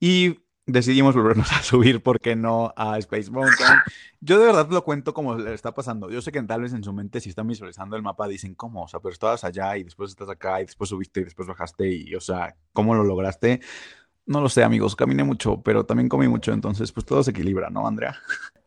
Y 0.00 0.40
decidimos 0.66 1.14
volvernos 1.14 1.52
a 1.52 1.62
subir, 1.62 2.02
¿por 2.02 2.20
qué 2.20 2.36
no? 2.36 2.72
A 2.76 2.98
Space 2.98 3.30
Mountain. 3.30 3.78
Yo 4.20 4.38
de 4.38 4.46
verdad 4.46 4.68
lo 4.70 4.82
cuento 4.84 5.14
como 5.14 5.36
le 5.36 5.54
está 5.54 5.74
pasando. 5.74 6.10
Yo 6.10 6.20
sé 6.22 6.32
que 6.32 6.42
tal 6.42 6.62
vez 6.62 6.72
en 6.72 6.82
su 6.82 6.92
mente, 6.92 7.20
si 7.20 7.28
están 7.28 7.46
visualizando 7.46 7.96
el 7.96 8.02
mapa, 8.02 8.26
dicen, 8.26 8.54
¿cómo? 8.54 8.84
O 8.84 8.88
sea, 8.88 9.00
pero 9.00 9.12
estabas 9.12 9.44
allá 9.44 9.76
y 9.76 9.84
después 9.84 10.10
estás 10.10 10.28
acá 10.28 10.60
y 10.60 10.64
después 10.64 10.90
subiste 10.90 11.20
y 11.20 11.24
después 11.24 11.48
bajaste 11.48 11.88
y, 11.88 12.14
o 12.14 12.20
sea, 12.20 12.56
¿cómo 12.72 12.94
lo 12.94 13.04
lograste? 13.04 13.60
No 14.26 14.40
lo 14.40 14.48
sé, 14.48 14.64
amigos, 14.64 14.96
caminé 14.96 15.22
mucho, 15.22 15.60
pero 15.62 15.84
también 15.84 16.08
comí 16.08 16.28
mucho, 16.28 16.52
entonces 16.52 16.90
pues 16.92 17.04
todo 17.04 17.22
se 17.22 17.30
equilibra, 17.32 17.68
¿no, 17.68 17.86
Andrea? 17.86 18.16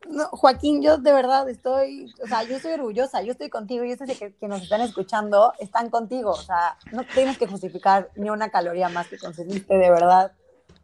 No, 0.09 0.27
Joaquín, 0.27 0.81
yo 0.81 0.97
de 0.97 1.11
verdad 1.11 1.49
estoy, 1.49 2.13
o 2.23 2.27
sea, 2.27 2.43
yo 2.43 2.55
estoy 2.55 2.73
orgullosa, 2.73 3.21
yo 3.23 3.31
estoy 3.31 3.49
contigo, 3.49 3.83
yo 3.83 3.95
sé 3.95 4.05
que, 4.05 4.33
que 4.35 4.47
nos 4.47 4.61
están 4.61 4.81
escuchando, 4.81 5.53
están 5.59 5.89
contigo, 5.89 6.31
o 6.31 6.43
sea, 6.43 6.77
no 6.91 7.03
tienes 7.05 7.37
que 7.37 7.47
justificar 7.47 8.09
ni 8.15 8.29
una 8.29 8.49
caloría 8.49 8.89
más 8.89 9.07
que 9.07 9.17
consumiste, 9.17 9.77
de 9.77 9.89
verdad, 9.89 10.31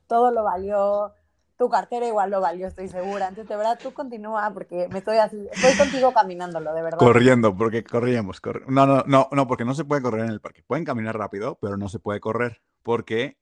todo 0.07 0.31
lo 0.31 0.43
valió, 0.43 1.13
tu 1.57 1.69
cartera 1.69 2.07
igual 2.07 2.31
lo 2.31 2.41
valió, 2.41 2.67
estoy 2.67 2.89
segura, 2.89 3.27
entonces 3.27 3.47
de 3.49 3.55
verdad 3.55 3.79
tú 3.81 3.93
continúa 3.93 4.51
porque 4.53 4.89
me 4.89 4.99
estoy 4.99 5.17
así, 5.17 5.47
estoy 5.51 5.75
contigo 5.77 6.13
caminándolo, 6.13 6.73
de 6.73 6.81
verdad. 6.81 6.97
Corriendo, 6.97 7.55
porque 7.55 7.83
corríamos, 7.83 8.41
corri- 8.41 8.65
no, 8.67 8.85
no, 8.85 9.03
no, 9.05 9.29
no, 9.31 9.47
porque 9.47 9.63
no 9.63 9.73
se 9.75 9.85
puede 9.85 10.01
correr 10.01 10.25
en 10.25 10.31
el 10.31 10.41
parque, 10.41 10.63
pueden 10.67 10.83
caminar 10.83 11.17
rápido, 11.17 11.57
pero 11.61 11.77
no 11.77 11.87
se 11.87 11.99
puede 11.99 12.19
correr, 12.19 12.61
porque 12.81 13.37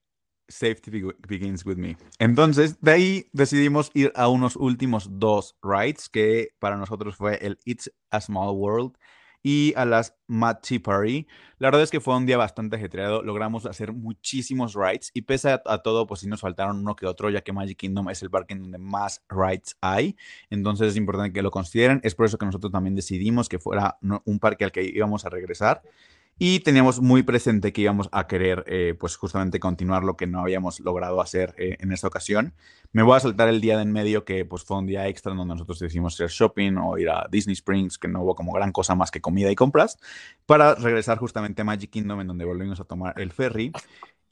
Safety 0.47 0.91
beg- 0.91 1.15
begins 1.27 1.65
with 1.65 1.77
me. 1.77 1.97
Entonces, 2.19 2.79
de 2.81 2.91
ahí 2.91 3.29
decidimos 3.31 3.91
ir 3.93 4.11
a 4.15 4.27
unos 4.27 4.55
últimos 4.55 5.07
dos 5.19 5.55
rides, 5.61 6.09
que 6.09 6.49
para 6.59 6.77
nosotros 6.77 7.15
fue 7.15 7.35
el 7.41 7.57
It's 7.65 7.91
a 8.09 8.19
Small 8.21 8.55
World 8.55 8.93
y 9.43 9.73
a 9.75 9.85
las 9.85 10.15
Mad 10.27 10.57
Tea 10.61 10.79
Party. 10.79 11.25
La 11.57 11.69
verdad 11.69 11.81
es 11.81 11.89
que 11.89 11.99
fue 11.99 12.15
un 12.15 12.27
día 12.27 12.37
bastante 12.37 12.75
ajetreado, 12.75 13.23
logramos 13.23 13.65
hacer 13.65 13.91
muchísimos 13.91 14.75
rides 14.75 15.09
y 15.15 15.23
pese 15.23 15.49
a, 15.49 15.61
a 15.65 15.79
todo, 15.79 16.05
pues 16.05 16.19
sí 16.19 16.27
nos 16.27 16.41
faltaron 16.41 16.77
uno 16.77 16.95
que 16.95 17.07
otro, 17.07 17.29
ya 17.29 17.41
que 17.41 17.51
Magic 17.51 17.77
Kingdom 17.77 18.09
es 18.09 18.21
el 18.21 18.29
parque 18.29 18.53
en 18.53 18.61
donde 18.61 18.77
más 18.77 19.23
rides 19.29 19.77
hay. 19.81 20.15
Entonces 20.51 20.89
es 20.89 20.95
importante 20.95 21.33
que 21.33 21.41
lo 21.41 21.49
consideren. 21.49 22.01
Es 22.03 22.13
por 22.13 22.27
eso 22.27 22.37
que 22.37 22.45
nosotros 22.45 22.71
también 22.71 22.95
decidimos 22.95 23.49
que 23.49 23.57
fuera 23.57 23.97
un 24.25 24.39
parque 24.39 24.63
al 24.63 24.71
que 24.71 24.83
íbamos 24.83 25.25
a 25.25 25.29
regresar. 25.29 25.81
Y 26.43 26.61
teníamos 26.61 27.01
muy 27.01 27.21
presente 27.21 27.71
que 27.71 27.81
íbamos 27.81 28.09
a 28.11 28.25
querer, 28.25 28.63
eh, 28.65 28.95
pues 28.99 29.15
justamente 29.15 29.59
continuar 29.59 30.03
lo 30.03 30.17
que 30.17 30.25
no 30.25 30.39
habíamos 30.39 30.79
logrado 30.79 31.21
hacer 31.21 31.53
eh, 31.59 31.77
en 31.79 31.91
esta 31.91 32.07
ocasión. 32.07 32.55
Me 32.93 33.03
voy 33.03 33.15
a 33.15 33.19
saltar 33.19 33.47
el 33.47 33.61
día 33.61 33.75
de 33.75 33.83
en 33.83 33.91
medio, 33.91 34.25
que 34.25 34.43
pues 34.43 34.63
fue 34.63 34.79
un 34.79 34.87
día 34.87 35.07
extra 35.07 35.35
donde 35.35 35.53
nosotros 35.53 35.77
decidimos 35.77 36.15
hacer 36.15 36.31
shopping 36.31 36.77
o 36.77 36.97
ir 36.97 37.11
a 37.11 37.27
Disney 37.29 37.53
Springs, 37.53 37.99
que 37.99 38.07
no 38.07 38.23
hubo 38.23 38.33
como 38.33 38.53
gran 38.53 38.71
cosa 38.71 38.95
más 38.95 39.11
que 39.11 39.21
comida 39.21 39.51
y 39.51 39.55
compras, 39.55 39.99
para 40.47 40.73
regresar 40.73 41.19
justamente 41.19 41.61
a 41.61 41.65
Magic 41.65 41.91
Kingdom, 41.91 42.21
en 42.21 42.27
donde 42.29 42.43
volvimos 42.43 42.79
a 42.79 42.85
tomar 42.85 43.21
el 43.21 43.31
ferry. 43.31 43.71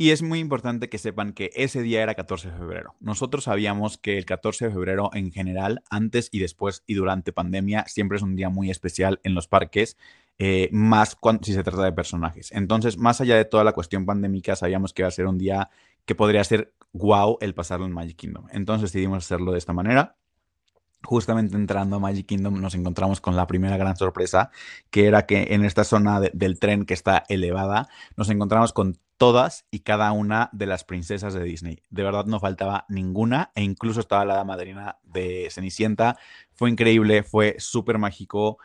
Y 0.01 0.11
es 0.11 0.21
muy 0.21 0.39
importante 0.39 0.87
que 0.87 0.97
sepan 0.97 1.33
que 1.33 1.51
ese 1.55 1.81
día 1.81 2.01
era 2.01 2.15
14 2.15 2.51
de 2.51 2.57
febrero. 2.57 2.95
Nosotros 3.01 3.43
sabíamos 3.43 3.97
que 3.97 4.17
el 4.17 4.23
14 4.23 4.67
de 4.67 4.71
febrero 4.71 5.09
en 5.13 5.29
general, 5.29 5.83
antes 5.89 6.29
y 6.31 6.39
después 6.39 6.85
y 6.87 6.93
durante 6.93 7.33
pandemia, 7.33 7.83
siempre 7.85 8.15
es 8.15 8.23
un 8.23 8.37
día 8.37 8.47
muy 8.47 8.71
especial 8.71 9.19
en 9.23 9.35
los 9.35 9.49
parques, 9.49 9.97
eh, 10.37 10.69
más 10.71 11.17
cuando, 11.17 11.43
si 11.43 11.51
se 11.53 11.63
trata 11.63 11.83
de 11.83 11.91
personajes. 11.91 12.53
Entonces, 12.53 12.97
más 12.97 13.19
allá 13.19 13.35
de 13.35 13.43
toda 13.43 13.65
la 13.65 13.73
cuestión 13.73 14.05
pandémica, 14.05 14.55
sabíamos 14.55 14.93
que 14.93 15.01
iba 15.01 15.09
a 15.09 15.11
ser 15.11 15.25
un 15.25 15.37
día 15.37 15.69
que 16.05 16.15
podría 16.15 16.45
ser 16.45 16.71
wow 16.93 17.37
el 17.41 17.53
pasarlo 17.53 17.85
en 17.85 17.91
Magic 17.91 18.15
Kingdom. 18.15 18.45
Entonces 18.53 18.93
decidimos 18.93 19.25
hacerlo 19.25 19.51
de 19.51 19.57
esta 19.57 19.73
manera. 19.73 20.15
Justamente 21.01 21.55
entrando 21.55 21.95
a 21.95 21.99
Magic 21.99 22.27
Kingdom 22.27 22.59
nos 22.59 22.75
encontramos 22.75 23.21
con 23.21 23.35
la 23.35 23.47
primera 23.47 23.77
gran 23.77 23.95
sorpresa, 23.95 24.51
que 24.89 25.07
era 25.07 25.25
que 25.25 25.47
en 25.51 25.63
esta 25.63 25.85
zona 25.85 26.19
de- 26.19 26.31
del 26.33 26.59
tren 26.59 26.85
que 26.85 26.93
está 26.93 27.23
elevada, 27.29 27.87
nos 28.17 28.29
encontramos 28.29 28.73
con 28.73 28.99
todas 29.17 29.65
y 29.71 29.79
cada 29.79 30.11
una 30.11 30.49
de 30.51 30.65
las 30.65 30.83
princesas 30.83 31.33
de 31.33 31.43
Disney. 31.43 31.83
De 31.89 32.03
verdad 32.03 32.25
no 32.25 32.39
faltaba 32.39 32.85
ninguna 32.89 33.51
e 33.55 33.63
incluso 33.63 34.01
estaba 34.01 34.25
la 34.25 34.43
madrina 34.43 34.97
de 35.03 35.47
Cenicienta. 35.51 36.17
Fue 36.53 36.69
increíble, 36.69 37.23
fue 37.23 37.55
súper 37.59 37.97
mágico. 37.97 38.57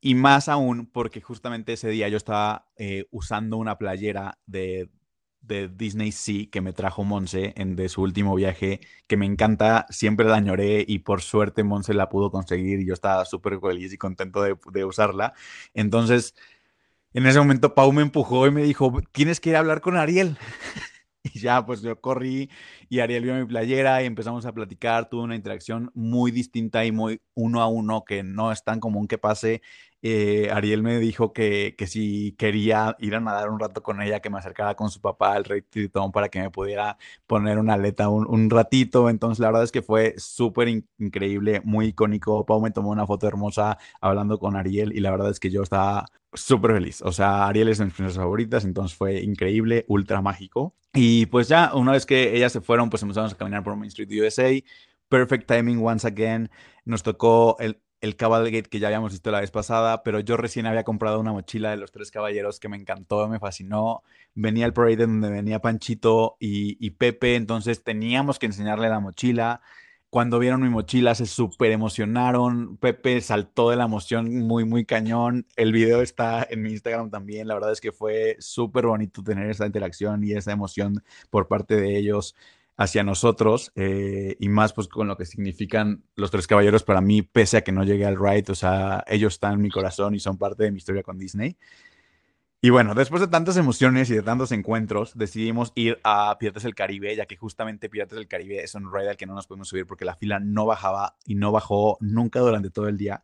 Y 0.00 0.14
más 0.14 0.48
aún 0.48 0.86
porque 0.86 1.20
justamente 1.20 1.72
ese 1.74 1.88
día 1.88 2.08
yo 2.08 2.16
estaba 2.16 2.68
eh, 2.76 3.06
usando 3.10 3.56
una 3.56 3.78
playera 3.78 4.38
de, 4.46 4.90
de 5.48 5.68
Disney 5.68 6.12
Sea 6.12 6.46
que 6.50 6.60
me 6.60 6.72
trajo 6.72 7.02
Monse 7.04 7.54
en, 7.56 7.74
de 7.74 7.88
su 7.88 8.02
último 8.02 8.34
viaje, 8.36 8.80
que 9.06 9.16
me 9.16 9.26
encanta, 9.26 9.86
siempre 9.90 10.26
la 10.26 10.36
añoré 10.36 10.84
y 10.86 11.00
por 11.00 11.22
suerte 11.22 11.64
Monse 11.64 11.94
la 11.94 12.08
pudo 12.08 12.30
conseguir 12.30 12.80
y 12.80 12.86
yo 12.86 12.94
estaba 12.94 13.24
súper 13.24 13.58
feliz 13.60 13.92
y 13.92 13.98
contento 13.98 14.42
de, 14.42 14.84
usarla. 14.84 15.34
Entonces, 15.74 16.34
en 17.14 17.26
ese 17.26 17.38
momento 17.38 17.74
Pau 17.74 17.92
me 17.92 18.02
empujó 18.02 18.46
y 18.46 18.50
me 18.50 18.62
dijo, 18.62 18.92
tienes 19.12 19.40
que 19.40 19.50
ir 19.50 19.56
a 19.56 19.60
hablar 19.60 19.80
con 19.80 19.96
Ariel. 19.96 20.36
Y 21.34 21.40
ya, 21.40 21.66
pues 21.66 21.82
yo 21.82 22.00
corrí 22.00 22.48
y 22.88 23.00
Ariel 23.00 23.24
vio 23.24 23.34
mi 23.34 23.44
playera 23.44 24.02
y 24.02 24.06
empezamos 24.06 24.46
a 24.46 24.52
platicar. 24.52 25.08
Tuve 25.08 25.22
una 25.22 25.34
interacción 25.34 25.90
muy 25.92 26.30
distinta 26.30 26.84
y 26.84 26.92
muy 26.92 27.20
uno 27.34 27.60
a 27.60 27.66
uno 27.66 28.04
que 28.04 28.22
no 28.22 28.52
es 28.52 28.62
tan 28.64 28.80
común 28.80 29.08
que 29.08 29.18
pase. 29.18 29.60
Eh, 30.02 30.48
Ariel 30.52 30.82
me 30.84 30.98
dijo 31.00 31.32
que, 31.32 31.74
que 31.76 31.86
si 31.88 32.32
quería 32.38 32.94
ir 33.00 33.16
a 33.16 33.20
nadar 33.20 33.50
un 33.50 33.58
rato 33.58 33.82
con 33.82 34.00
ella, 34.00 34.20
que 34.20 34.30
me 34.30 34.38
acercara 34.38 34.74
con 34.76 34.90
su 34.90 35.00
papá 35.00 35.34
al 35.34 35.44
Rey 35.44 35.62
Tritón 35.62 36.12
para 36.12 36.28
que 36.28 36.40
me 36.40 36.50
pudiera 36.50 36.96
poner 37.26 37.58
una 37.58 37.74
aleta 37.74 38.08
un, 38.08 38.26
un 38.28 38.48
ratito. 38.50 39.10
Entonces, 39.10 39.40
la 39.40 39.48
verdad 39.48 39.64
es 39.64 39.72
que 39.72 39.82
fue 39.82 40.14
súper 40.16 40.68
in- 40.68 40.88
increíble, 40.98 41.60
muy 41.64 41.86
icónico. 41.88 42.46
Pau 42.46 42.60
me 42.60 42.70
tomó 42.70 42.90
una 42.90 43.06
foto 43.06 43.26
hermosa 43.26 43.76
hablando 44.00 44.38
con 44.38 44.56
Ariel 44.56 44.92
y 44.96 45.00
la 45.00 45.10
verdad 45.10 45.30
es 45.30 45.40
que 45.40 45.50
yo 45.50 45.62
estaba 45.62 46.06
súper 46.32 46.72
feliz. 46.74 47.02
O 47.02 47.12
sea, 47.12 47.46
Ariel 47.48 47.68
es 47.68 47.78
de 47.78 47.86
mis 47.86 47.94
princesas 47.94 48.22
favoritas, 48.22 48.64
entonces 48.64 48.96
fue 48.96 49.20
increíble, 49.22 49.84
ultra 49.88 50.22
mágico. 50.22 50.74
Y 50.94 51.26
pues 51.26 51.48
ya, 51.48 51.74
una 51.74 51.92
vez 51.92 52.06
que 52.06 52.36
ellas 52.36 52.52
se 52.52 52.60
fueron, 52.60 52.90
pues 52.90 53.02
empezamos 53.02 53.32
a 53.32 53.36
caminar 53.36 53.62
por 53.62 53.76
Main 53.76 53.88
Street 53.88 54.08
USA. 54.20 54.64
Perfect 55.08 55.46
timing 55.48 55.78
once 55.84 56.06
again. 56.06 56.50
Nos 56.84 57.02
tocó 57.02 57.56
el, 57.60 57.80
el 58.00 58.16
Cabalgate 58.16 58.64
que 58.64 58.78
ya 58.78 58.88
habíamos 58.88 59.12
visto 59.12 59.30
la 59.30 59.40
vez 59.40 59.50
pasada, 59.50 60.02
pero 60.02 60.20
yo 60.20 60.36
recién 60.36 60.66
había 60.66 60.84
comprado 60.84 61.20
una 61.20 61.32
mochila 61.32 61.70
de 61.70 61.76
los 61.76 61.92
tres 61.92 62.10
caballeros 62.10 62.60
que 62.60 62.68
me 62.68 62.76
encantó, 62.76 63.28
me 63.28 63.40
fascinó. 63.40 64.02
Venía 64.34 64.66
el 64.66 64.72
parade 64.72 65.06
donde 65.06 65.30
venía 65.30 65.60
Panchito 65.60 66.36
y, 66.40 66.76
y 66.84 66.90
Pepe, 66.92 67.34
entonces 67.36 67.82
teníamos 67.82 68.38
que 68.38 68.46
enseñarle 68.46 68.88
la 68.88 69.00
mochila. 69.00 69.60
Cuando 70.10 70.38
vieron 70.38 70.62
mi 70.62 70.70
mochila 70.70 71.14
se 71.14 71.26
súper 71.26 71.70
emocionaron. 71.70 72.78
Pepe 72.78 73.20
saltó 73.20 73.68
de 73.70 73.76
la 73.76 73.84
emoción 73.84 74.38
muy, 74.46 74.64
muy 74.64 74.86
cañón. 74.86 75.46
El 75.56 75.72
video 75.72 76.00
está 76.00 76.46
en 76.48 76.62
mi 76.62 76.70
Instagram 76.70 77.10
también. 77.10 77.46
La 77.46 77.54
verdad 77.54 77.72
es 77.72 77.80
que 77.80 77.92
fue 77.92 78.36
súper 78.38 78.86
bonito 78.86 79.22
tener 79.22 79.50
esa 79.50 79.66
interacción 79.66 80.24
y 80.24 80.32
esa 80.32 80.52
emoción 80.52 81.04
por 81.30 81.46
parte 81.46 81.76
de 81.76 81.98
ellos 81.98 82.34
hacia 82.78 83.02
nosotros 83.02 83.72
eh, 83.74 84.36
y 84.38 84.48
más 84.48 84.72
pues 84.72 84.86
con 84.86 85.08
lo 85.08 85.16
que 85.16 85.26
significan 85.26 86.04
los 86.14 86.30
tres 86.30 86.46
caballeros 86.46 86.84
para 86.84 87.00
mí, 87.00 87.22
pese 87.22 87.58
a 87.58 87.62
que 87.62 87.72
no 87.72 87.82
llegué 87.82 88.06
al 88.06 88.16
ride, 88.16 88.52
o 88.52 88.54
sea, 88.54 89.04
ellos 89.08 89.34
están 89.34 89.54
en 89.54 89.62
mi 89.62 89.68
corazón 89.68 90.14
y 90.14 90.20
son 90.20 90.38
parte 90.38 90.62
de 90.62 90.70
mi 90.70 90.78
historia 90.78 91.02
con 91.02 91.18
Disney. 91.18 91.58
Y 92.60 92.70
bueno, 92.70 92.94
después 92.94 93.20
de 93.20 93.28
tantas 93.28 93.56
emociones 93.56 94.10
y 94.10 94.14
de 94.14 94.22
tantos 94.22 94.50
encuentros, 94.52 95.16
decidimos 95.16 95.72
ir 95.74 96.00
a 96.02 96.36
Piratas 96.38 96.62
del 96.62 96.74
Caribe, 96.74 97.14
ya 97.14 97.26
que 97.26 97.36
justamente 97.36 97.88
Piratas 97.88 98.16
del 98.16 98.28
Caribe 98.28 98.62
es 98.62 98.74
un 98.74 98.92
ride 98.92 99.10
al 99.10 99.16
que 99.16 99.26
no 99.26 99.34
nos 99.34 99.46
podemos 99.46 99.68
subir 99.68 99.86
porque 99.86 100.04
la 100.04 100.14
fila 100.14 100.40
no 100.40 100.64
bajaba 100.64 101.16
y 101.24 101.34
no 101.34 101.52
bajó 101.52 101.98
nunca 102.00 102.40
durante 102.40 102.70
todo 102.70 102.88
el 102.88 102.96
día. 102.96 103.22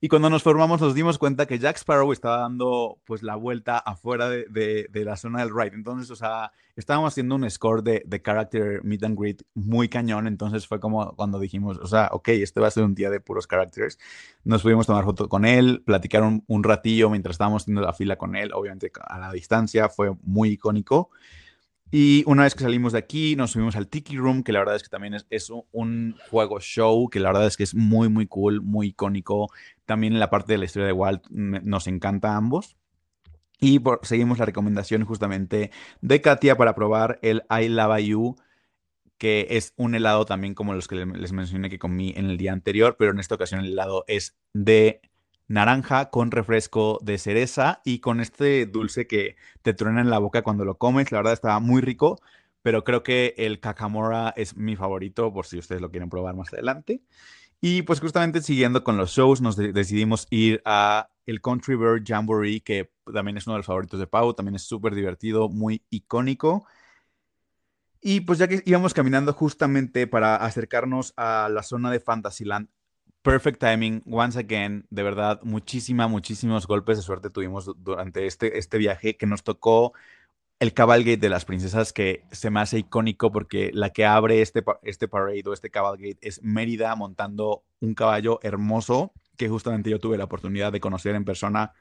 Y 0.00 0.08
cuando 0.08 0.28
nos 0.28 0.42
formamos 0.42 0.80
nos 0.80 0.94
dimos 0.94 1.16
cuenta 1.16 1.46
que 1.46 1.58
Jack 1.58 1.76
Sparrow 1.76 2.12
estaba 2.12 2.38
dando 2.38 2.98
pues 3.06 3.22
la 3.22 3.34
vuelta 3.34 3.78
afuera 3.78 4.28
de, 4.28 4.44
de, 4.90 5.04
la 5.04 5.16
zona 5.16 5.40
del 5.40 5.54
ride. 5.54 5.74
Entonces, 5.74 6.10
o 6.10 6.16
sea, 6.16 6.52
estábamos 6.76 7.14
haciendo 7.14 7.34
un 7.34 7.48
score 7.50 7.82
de, 7.82 8.02
de 8.04 8.20
character 8.20 8.84
meet 8.84 9.02
and 9.04 9.18
greet 9.18 9.42
muy 9.54 9.88
cañón. 9.88 10.26
Entonces 10.26 10.66
fue 10.66 10.80
como 10.80 11.16
cuando 11.16 11.38
dijimos, 11.38 11.78
o 11.78 11.86
sea, 11.86 12.10
ok, 12.12 12.28
este 12.28 12.60
va 12.60 12.68
a 12.68 12.70
ser 12.70 12.84
un 12.84 12.94
día 12.94 13.08
de 13.08 13.20
puros 13.20 13.46
characters. 13.46 13.98
Nos 14.44 14.62
pudimos 14.62 14.86
tomar 14.86 15.04
foto 15.04 15.30
con 15.30 15.46
él, 15.46 15.82
platicar 15.86 16.22
un, 16.22 16.44
un 16.46 16.62
ratillo 16.62 17.08
mientras 17.08 17.34
estábamos 17.34 17.62
haciendo 17.62 17.80
la 17.80 17.94
fila 17.94 18.16
con 18.16 18.36
él, 18.36 18.52
obviamente 18.52 18.92
a 19.00 19.18
la 19.18 19.32
distancia, 19.32 19.88
fue 19.88 20.12
muy 20.22 20.50
icónico. 20.50 21.10
Y 21.90 22.24
una 22.26 22.42
vez 22.42 22.54
que 22.54 22.64
salimos 22.64 22.92
de 22.92 22.98
aquí, 22.98 23.36
nos 23.36 23.52
subimos 23.52 23.76
al 23.76 23.86
Tiki 23.86 24.16
Room, 24.16 24.42
que 24.42 24.52
la 24.52 24.58
verdad 24.58 24.76
es 24.76 24.82
que 24.82 24.88
también 24.88 25.14
es, 25.30 25.50
un, 25.72 26.16
juego 26.30 26.58
show, 26.60 27.08
que 27.08 27.20
la 27.20 27.28
verdad 27.28 27.46
es 27.46 27.56
que 27.56 27.62
es 27.62 27.74
muy, 27.74 28.08
muy 28.08 28.26
cool, 28.26 28.60
muy 28.60 28.88
icónico. 28.88 29.50
También 29.84 30.12
en 30.12 30.18
la 30.18 30.30
parte 30.30 30.52
de 30.52 30.58
la 30.58 30.64
historia 30.64 30.86
de 30.86 30.92
Walt 30.92 31.26
nos 31.30 31.86
encanta 31.86 32.32
a 32.32 32.36
ambos. 32.36 32.76
Y 33.60 33.80
seguimos 34.02 34.38
la 34.38 34.44
recomendación 34.46 35.04
justamente 35.04 35.70
de 36.00 36.20
Katia 36.20 36.56
para 36.56 36.74
probar 36.74 37.18
el 37.22 37.44
I 37.48 37.68
Lava 37.68 38.00
You, 38.00 38.36
que 39.16 39.46
es 39.50 39.72
un 39.76 39.94
helado 39.94 40.26
también 40.26 40.54
como 40.54 40.74
los 40.74 40.88
que 40.88 40.96
le- 40.96 41.06
les 41.06 41.32
mencioné 41.32 41.70
que 41.70 41.78
comí 41.78 42.12
en 42.16 42.26
el 42.26 42.36
día 42.36 42.52
anterior, 42.52 42.96
pero 42.98 43.12
en 43.12 43.18
esta 43.20 43.36
ocasión 43.36 43.60
el 43.60 43.72
helado 43.72 44.04
es 44.08 44.36
de 44.52 45.00
naranja 45.48 46.10
con 46.10 46.30
refresco 46.30 46.98
de 47.02 47.18
cereza 47.18 47.80
y 47.84 48.00
con 48.00 48.20
este 48.20 48.66
dulce 48.66 49.06
que 49.06 49.36
te 49.62 49.74
truena 49.74 50.00
en 50.00 50.10
la 50.10 50.18
boca 50.18 50.42
cuando 50.42 50.64
lo 50.64 50.78
comes. 50.78 51.12
La 51.12 51.18
verdad 51.18 51.32
estaba 51.34 51.60
muy 51.60 51.80
rico, 51.82 52.20
pero 52.62 52.84
creo 52.84 53.02
que 53.02 53.34
el 53.38 53.60
cacamora 53.60 54.32
es 54.36 54.56
mi 54.56 54.76
favorito 54.76 55.32
por 55.32 55.46
si 55.46 55.58
ustedes 55.58 55.80
lo 55.82 55.90
quieren 55.90 56.10
probar 56.10 56.34
más 56.36 56.52
adelante. 56.52 57.02
Y 57.60 57.82
pues 57.82 58.00
justamente 58.00 58.42
siguiendo 58.42 58.84
con 58.84 58.96
los 58.96 59.10
shows, 59.12 59.40
nos 59.40 59.56
de- 59.56 59.72
decidimos 59.72 60.26
ir 60.30 60.62
a 60.64 61.08
el 61.26 61.40
Country 61.40 61.76
Bird 61.76 62.04
Jamboree, 62.06 62.60
que 62.62 62.90
también 63.12 63.36
es 63.38 63.46
uno 63.46 63.54
de 63.54 63.58
los 63.60 63.66
favoritos 63.66 63.98
de 64.00 64.06
Pau, 64.06 64.34
también 64.34 64.56
es 64.56 64.62
súper 64.62 64.94
divertido, 64.94 65.48
muy 65.48 65.82
icónico. 65.90 66.66
Y 68.00 68.20
pues 68.20 68.38
ya 68.38 68.46
que 68.48 68.62
íbamos 68.66 68.94
caminando 68.94 69.32
justamente 69.32 70.06
para 70.06 70.36
acercarnos 70.36 71.12
a 71.16 71.48
la 71.50 71.62
zona 71.62 71.90
de 71.90 71.98
Fantasyland, 72.00 72.68
perfect 73.26 73.58
timing, 73.58 74.04
once 74.06 74.38
again, 74.38 74.86
de 74.88 75.02
verdad, 75.02 75.40
muchísima, 75.42 76.06
muchísimos 76.06 76.64
golpes 76.68 76.96
de 76.96 77.02
suerte 77.02 77.28
tuvimos 77.28 77.68
durante 77.76 78.24
este, 78.24 78.56
este 78.56 78.78
viaje 78.78 79.16
que 79.16 79.26
nos 79.26 79.42
tocó 79.42 79.94
el 80.60 80.72
cabalgate 80.72 81.16
de 81.16 81.28
las 81.28 81.44
princesas 81.44 81.92
que 81.92 82.22
se 82.30 82.50
me 82.50 82.60
hace 82.60 82.78
icónico 82.78 83.32
porque 83.32 83.72
la 83.74 83.90
que 83.90 84.06
abre 84.06 84.42
este, 84.42 84.62
este 84.84 85.08
parade 85.08 85.42
o 85.44 85.52
este 85.52 85.70
cabalgate 85.70 86.18
es 86.20 86.40
Mérida 86.44 86.94
montando 86.94 87.64
un 87.80 87.94
caballo 87.94 88.38
hermoso 88.44 89.12
que 89.36 89.48
justamente 89.48 89.90
yo 89.90 89.98
tuve 89.98 90.16
la 90.16 90.24
oportunidad 90.24 90.70
de 90.70 90.78
conocer 90.78 91.16
en 91.16 91.24
persona 91.24 91.72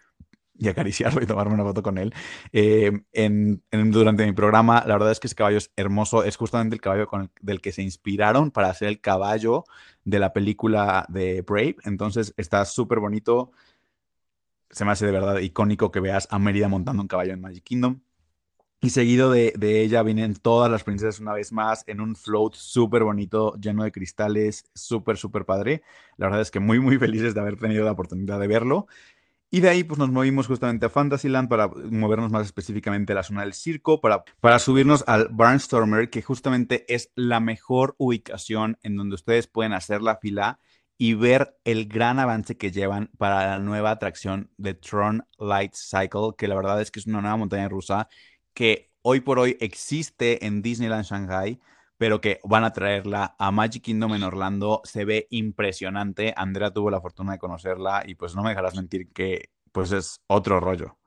y 0.58 0.68
acariciarlo 0.68 1.22
y 1.22 1.26
tomarme 1.26 1.54
una 1.54 1.64
foto 1.64 1.84
con 1.84 1.98
él 1.98 2.14
eh, 2.54 2.92
en, 3.14 3.62
durante 3.72 4.26
mi 4.26 4.34
programa. 4.34 4.84
La 4.86 4.94
verdad 4.94 5.12
es 5.12 5.20
que 5.20 5.28
ese 5.28 5.36
caballo 5.36 5.58
es 5.58 5.72
hermoso, 5.76 6.24
es 6.24 6.38
justamente 6.38 6.76
el 6.76 6.82
caballo 6.82 7.10
del 7.42 7.62
que 7.62 7.72
se 7.72 7.82
inspiraron 7.82 8.52
para 8.52 8.70
hacer 8.70 8.88
el 8.88 9.02
caballo 9.02 9.66
de 10.04 10.20
la 10.20 10.34
película 10.34 11.06
de 11.10 11.42
Brave, 11.42 11.78
entonces 11.84 12.34
está 12.38 12.64
súper 12.66 13.00
bonito. 13.00 13.52
Se 14.70 14.86
me 14.86 14.92
hace 14.92 15.06
de 15.06 15.12
verdad 15.12 15.40
icónico 15.40 15.92
que 15.92 16.00
veas 16.00 16.28
a 16.32 16.40
Mérida 16.40 16.68
montando 16.68 17.02
un 17.02 17.08
caballo 17.08 17.34
en 17.34 17.42
Magic 17.42 17.64
Kingdom. 17.64 18.02
Y 18.82 18.92
seguido 18.92 19.32
de, 19.32 19.54
ella 19.82 20.04
vienen 20.04 20.36
todas 20.36 20.70
las 20.70 20.84
princesas 20.84 21.20
una 21.20 21.34
vez 21.34 21.52
más 21.52 21.84
en 21.88 22.02
un 22.02 22.16
float 22.16 22.54
súper 22.54 23.04
bonito, 23.04 23.56
lleno 23.60 23.84
de 23.84 23.92
cristales, 23.92 24.70
súper, 24.76 25.18
súper 25.18 25.46
padre. 25.46 25.82
La 26.18 26.28
verdad 26.28 26.42
es 26.42 26.52
que 26.52 26.60
muy, 26.60 26.80
muy 26.80 26.98
felices 27.00 27.34
de 27.34 27.42
haber 27.42 27.58
tenido 27.58 27.84
la 27.84 27.94
oportunidad 27.94 28.40
de 28.40 28.46
verlo. 28.46 28.86
Y 29.52 29.62
de 29.62 29.70
ahí 29.70 29.84
pues 29.84 30.00
nos 30.00 30.10
movimos 30.10 30.48
justamente 30.48 30.88
a 30.88 30.90
Fantasyland 30.90 31.48
para 31.48 31.68
movernos 31.68 32.32
más 32.32 32.46
específicamente 32.46 33.14
a 33.14 33.16
la 33.16 33.24
zona 33.24 33.42
del 33.42 33.54
circo, 33.54 34.02
para, 34.02 34.24
para 34.40 34.60
subirnos 34.60 35.04
al 35.08 35.30
Barnstormer, 35.32 36.10
que 36.10 36.22
justamente 36.22 36.86
es 36.94 37.12
la 37.16 37.40
mejor 37.40 37.96
ubicación 37.98 38.78
en 38.84 38.96
donde 38.98 39.16
ustedes 39.16 39.48
pueden 39.48 39.74
hacer 39.74 40.02
la 40.02 40.18
fila 40.18 40.60
y 40.98 41.14
ver 41.14 41.58
el 41.64 41.88
gran 41.88 42.20
avance 42.20 42.58
que 42.58 42.72
llevan 42.72 43.12
para 43.18 43.48
la 43.48 43.60
nueva 43.60 43.92
atracción 43.92 44.50
de 44.58 44.74
Tron 44.74 45.26
Light 45.38 45.74
Cycle, 45.76 46.32
que 46.38 46.48
la 46.48 46.56
verdad 46.56 46.82
es 46.82 46.92
que 46.92 47.00
es 47.00 47.08
una 47.08 47.22
nueva 47.22 47.38
montaña 47.38 47.70
rusa 47.70 48.08
que 48.54 48.92
hoy 49.02 49.20
por 49.20 49.38
hoy 49.38 49.58
existe 49.60 50.46
en 50.46 50.62
Disneyland 50.62 51.06
Shanghai, 51.06 51.60
pero 51.98 52.22
que 52.22 52.40
van 52.44 52.64
a 52.64 52.74
traerla 52.74 53.36
a 53.38 53.52
Magic 53.52 53.84
Kingdom 53.84 54.16
en 54.16 54.24
Orlando. 54.24 54.82
Se 54.84 55.06
ve 55.06 55.28
impresionante. 55.30 56.34
Andrea 56.36 56.72
tuvo 56.72 56.90
la 56.90 57.02
fortuna 57.02 57.34
de 57.34 57.40
conocerla 57.40 58.04
y 58.06 58.16
pues 58.16 58.36
no 58.36 58.44
me 58.44 58.50
dejarás 58.50 58.76
mentir 58.76 59.12
que 59.14 59.50
pues 59.72 59.92
es 59.92 60.22
otro 60.28 60.60
rollo. 60.60 60.98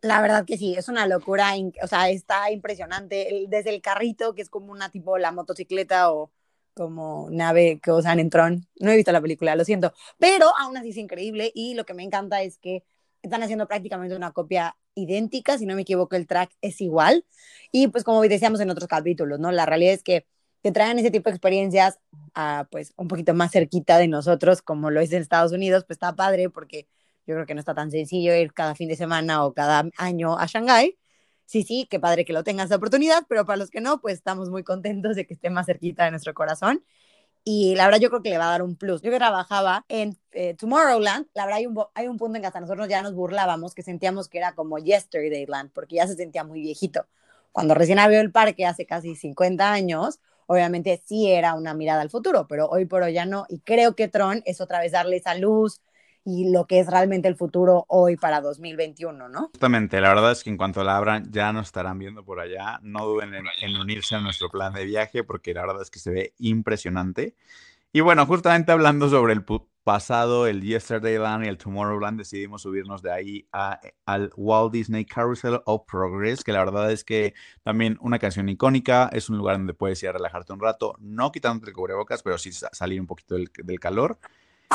La 0.00 0.20
verdad 0.20 0.44
que 0.44 0.58
sí, 0.58 0.74
es 0.74 0.88
una 0.88 1.06
locura, 1.06 1.52
o 1.80 1.86
sea, 1.86 2.10
está 2.10 2.50
impresionante. 2.50 3.46
Desde 3.48 3.70
el 3.70 3.80
carrito, 3.80 4.34
que 4.34 4.42
es 4.42 4.50
como 4.50 4.72
una 4.72 4.90
tipo 4.90 5.16
la 5.16 5.30
motocicleta 5.30 6.12
o 6.12 6.32
como 6.74 7.28
nave 7.30 7.80
que 7.80 7.92
usan 7.92 8.18
en 8.18 8.30
Tron. 8.30 8.66
No 8.80 8.90
he 8.90 8.96
visto 8.96 9.12
la 9.12 9.20
película, 9.20 9.54
lo 9.54 9.64
siento, 9.64 9.92
pero 10.18 10.46
aún 10.58 10.76
así 10.76 10.90
es 10.90 10.96
increíble 10.96 11.52
y 11.54 11.74
lo 11.74 11.84
que 11.84 11.94
me 11.94 12.02
encanta 12.02 12.42
es 12.42 12.58
que 12.58 12.82
están 13.22 13.42
haciendo 13.42 13.66
prácticamente 13.66 14.16
una 14.16 14.32
copia 14.32 14.76
idéntica, 14.94 15.58
si 15.58 15.66
no 15.66 15.74
me 15.74 15.82
equivoco, 15.82 16.16
el 16.16 16.26
track 16.26 16.50
es 16.60 16.80
igual. 16.80 17.24
Y 17.70 17.88
pues 17.88 18.04
como 18.04 18.20
decíamos 18.22 18.60
en 18.60 18.70
otros 18.70 18.88
capítulos, 18.88 19.38
¿no? 19.40 19.52
La 19.52 19.66
realidad 19.66 19.94
es 19.94 20.02
que 20.02 20.26
te 20.60 20.72
traen 20.72 20.98
ese 20.98 21.10
tipo 21.10 21.30
de 21.30 21.36
experiencias 21.36 21.98
a, 22.34 22.68
pues 22.70 22.92
un 22.96 23.08
poquito 23.08 23.34
más 23.34 23.52
cerquita 23.52 23.98
de 23.98 24.08
nosotros, 24.08 24.62
como 24.62 24.90
lo 24.90 25.00
es 25.00 25.12
en 25.12 25.22
Estados 25.22 25.52
Unidos, 25.52 25.84
pues 25.86 25.96
está 25.96 26.14
padre 26.14 26.50
porque 26.50 26.86
yo 27.26 27.34
creo 27.34 27.46
que 27.46 27.54
no 27.54 27.60
está 27.60 27.74
tan 27.74 27.90
sencillo 27.90 28.34
ir 28.34 28.52
cada 28.52 28.74
fin 28.74 28.88
de 28.88 28.96
semana 28.96 29.44
o 29.44 29.54
cada 29.54 29.88
año 29.96 30.38
a 30.38 30.46
Shanghái. 30.46 30.98
Sí, 31.46 31.62
sí, 31.64 31.86
qué 31.90 32.00
padre 32.00 32.24
que 32.24 32.32
lo 32.32 32.44
tengas 32.44 32.66
esa 32.66 32.76
oportunidad, 32.76 33.24
pero 33.28 33.44
para 33.44 33.56
los 33.58 33.70
que 33.70 33.80
no, 33.80 34.00
pues 34.00 34.14
estamos 34.14 34.50
muy 34.50 34.62
contentos 34.64 35.16
de 35.16 35.26
que 35.26 35.34
esté 35.34 35.50
más 35.50 35.66
cerquita 35.66 36.04
de 36.04 36.10
nuestro 36.12 36.34
corazón 36.34 36.84
y 37.44 37.74
la 37.74 37.86
verdad 37.86 38.00
yo 38.00 38.08
creo 38.08 38.22
que 38.22 38.30
le 38.30 38.38
va 38.38 38.46
a 38.48 38.50
dar 38.52 38.62
un 38.62 38.76
plus. 38.76 39.02
Yo 39.02 39.10
que 39.10 39.16
trabajaba 39.18 39.84
en 39.88 40.16
eh, 40.32 40.54
Tomorrowland, 40.54 41.26
la 41.34 41.44
verdad 41.44 41.58
hay 41.58 41.66
un, 41.66 41.84
hay 41.94 42.08
un 42.08 42.16
punto 42.16 42.36
en 42.36 42.42
que 42.42 42.46
hasta 42.46 42.60
nosotros 42.60 42.88
ya 42.88 43.02
nos 43.02 43.14
burlábamos, 43.14 43.74
que 43.74 43.82
sentíamos 43.82 44.28
que 44.28 44.38
era 44.38 44.54
como 44.54 44.78
Yesterdayland, 44.78 45.72
porque 45.72 45.96
ya 45.96 46.06
se 46.06 46.14
sentía 46.14 46.44
muy 46.44 46.60
viejito. 46.60 47.06
Cuando 47.50 47.74
recién 47.74 47.98
abrió 47.98 48.20
el 48.20 48.32
parque 48.32 48.64
hace 48.66 48.86
casi 48.86 49.16
50 49.16 49.72
años, 49.72 50.20
obviamente 50.46 51.02
sí 51.04 51.30
era 51.30 51.54
una 51.54 51.74
mirada 51.74 52.02
al 52.02 52.10
futuro, 52.10 52.46
pero 52.48 52.68
hoy 52.68 52.84
por 52.86 53.02
hoy 53.02 53.12
ya 53.14 53.26
no. 53.26 53.44
Y 53.48 53.58
creo 53.60 53.94
que 53.96 54.08
Tron 54.08 54.42
es 54.46 54.60
otra 54.60 54.80
vez 54.80 54.92
darle 54.92 55.16
esa 55.16 55.34
luz, 55.34 55.80
y 56.24 56.50
lo 56.50 56.66
que 56.66 56.80
es 56.80 56.86
realmente 56.86 57.28
el 57.28 57.36
futuro 57.36 57.84
hoy 57.88 58.16
para 58.16 58.40
2021, 58.40 59.28
¿no? 59.28 59.48
Justamente, 59.48 60.00
la 60.00 60.08
verdad 60.08 60.32
es 60.32 60.44
que 60.44 60.50
en 60.50 60.56
cuanto 60.56 60.84
la 60.84 60.96
abran 60.96 61.30
ya 61.30 61.52
nos 61.52 61.66
estarán 61.66 61.98
viendo 61.98 62.24
por 62.24 62.40
allá. 62.40 62.78
No 62.82 63.06
duden 63.06 63.34
en, 63.34 63.76
unirse 63.76 64.14
a 64.14 64.20
nuestro 64.20 64.48
plan 64.48 64.72
de 64.72 64.84
viaje 64.84 65.24
porque 65.24 65.54
la 65.54 65.62
verdad 65.62 65.82
es 65.82 65.90
que 65.90 65.98
se 65.98 66.10
ve 66.10 66.34
impresionante. 66.38 67.34
Y 67.92 68.00
bueno, 68.00 68.24
justamente 68.26 68.72
hablando 68.72 69.08
sobre 69.10 69.32
el 69.34 69.44
pasado, 69.84 70.46
el 70.46 70.62
Yesterdayland 70.62 71.44
y 71.44 71.48
el 71.48 71.58
Tomorrowland, 71.58 72.18
decidimos 72.18 72.62
subirnos 72.62 73.02
de 73.02 73.12
ahí 73.12 73.48
al 73.50 74.32
Walt 74.36 74.72
Disney 74.72 75.04
Carousel 75.04 75.60
of 75.66 75.82
Progress, 75.90 76.44
que 76.44 76.52
la 76.52 76.64
verdad 76.64 76.90
es 76.90 77.04
que 77.04 77.34
también 77.62 77.98
una 78.00 78.18
canción 78.18 78.48
icónica, 78.48 79.10
es 79.12 79.28
un 79.28 79.36
lugar 79.36 79.58
donde 79.58 79.74
puedes 79.74 80.02
ir 80.02 80.08
a 80.08 80.12
relajarte 80.12 80.52
un 80.52 80.60
rato, 80.60 80.94
no 81.00 81.32
quitándote 81.32 81.70
el 81.70 81.74
cubrebocas, 81.74 82.22
pero 82.22 82.38
sí 82.38 82.52
salir 82.52 83.00
un 83.00 83.06
poquito 83.06 83.34
del 83.34 83.80
calor. 83.80 84.18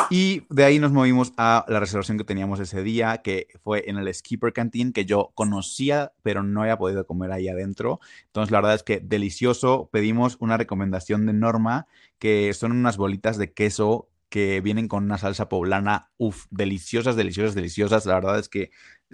Y 0.09 0.43
de 0.49 0.63
ahí 0.63 0.79
nos 0.79 0.91
movimos 0.91 1.33
a 1.37 1.65
la 1.67 1.79
reservación 1.79 2.17
que 2.17 2.23
teníamos 2.23 2.59
ese 2.59 2.81
día, 2.81 3.17
que 3.21 3.47
fue 3.63 3.83
en 3.87 3.97
el 3.97 4.13
Skipper 4.13 4.53
Canteen, 4.53 4.93
que 4.93 5.05
yo 5.05 5.31
conocía, 5.35 6.13
pero 6.23 6.43
no 6.43 6.61
había 6.61 6.77
podido 6.77 7.05
comer 7.05 7.31
ahí 7.31 7.47
adentro. 7.49 7.99
Entonces, 8.27 8.51
la 8.51 8.59
verdad 8.59 8.75
es 8.75 8.83
que 8.83 8.99
delicioso. 8.99 9.89
Pedimos 9.91 10.37
una 10.39 10.57
recomendación 10.57 11.25
de 11.25 11.33
Norma, 11.33 11.87
que 12.19 12.53
son 12.53 12.71
unas 12.71 12.97
bolitas 12.97 13.37
de 13.37 13.51
queso 13.51 14.09
que 14.29 14.61
vienen 14.61 14.87
con 14.87 15.03
una 15.03 15.17
salsa 15.17 15.49
poblana, 15.49 16.11
uff, 16.17 16.45
deliciosas, 16.49 17.15
deliciosas, 17.15 17.55
deliciosas. 17.55 18.05
La 18.05 18.15
verdad 18.15 18.39
es 18.39 18.49
que 18.49 18.71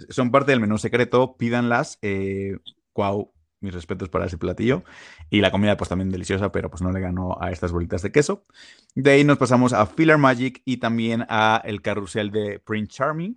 son 0.08 0.30
parte 0.30 0.52
del 0.52 0.60
menú 0.60 0.78
secreto, 0.78 1.36
pídanlas. 1.36 1.98
Eh, 2.02 2.56
wow, 2.94 3.30
mis 3.64 3.74
respetos 3.74 4.08
para 4.08 4.26
ese 4.26 4.38
platillo. 4.38 4.84
Y 5.30 5.40
la 5.40 5.50
comida 5.50 5.76
pues 5.76 5.88
también 5.88 6.10
deliciosa, 6.10 6.52
pero 6.52 6.70
pues 6.70 6.82
no 6.82 6.92
le 6.92 7.00
ganó 7.00 7.36
a 7.40 7.50
estas 7.50 7.72
bolitas 7.72 8.02
de 8.02 8.12
queso. 8.12 8.44
De 8.94 9.10
ahí 9.10 9.24
nos 9.24 9.38
pasamos 9.38 9.72
a 9.72 9.86
Filler 9.86 10.18
Magic 10.18 10.62
y 10.64 10.76
también 10.76 11.26
a 11.28 11.60
el 11.64 11.82
carrusel 11.82 12.30
de 12.30 12.60
Prince 12.60 12.92
Charming 12.92 13.36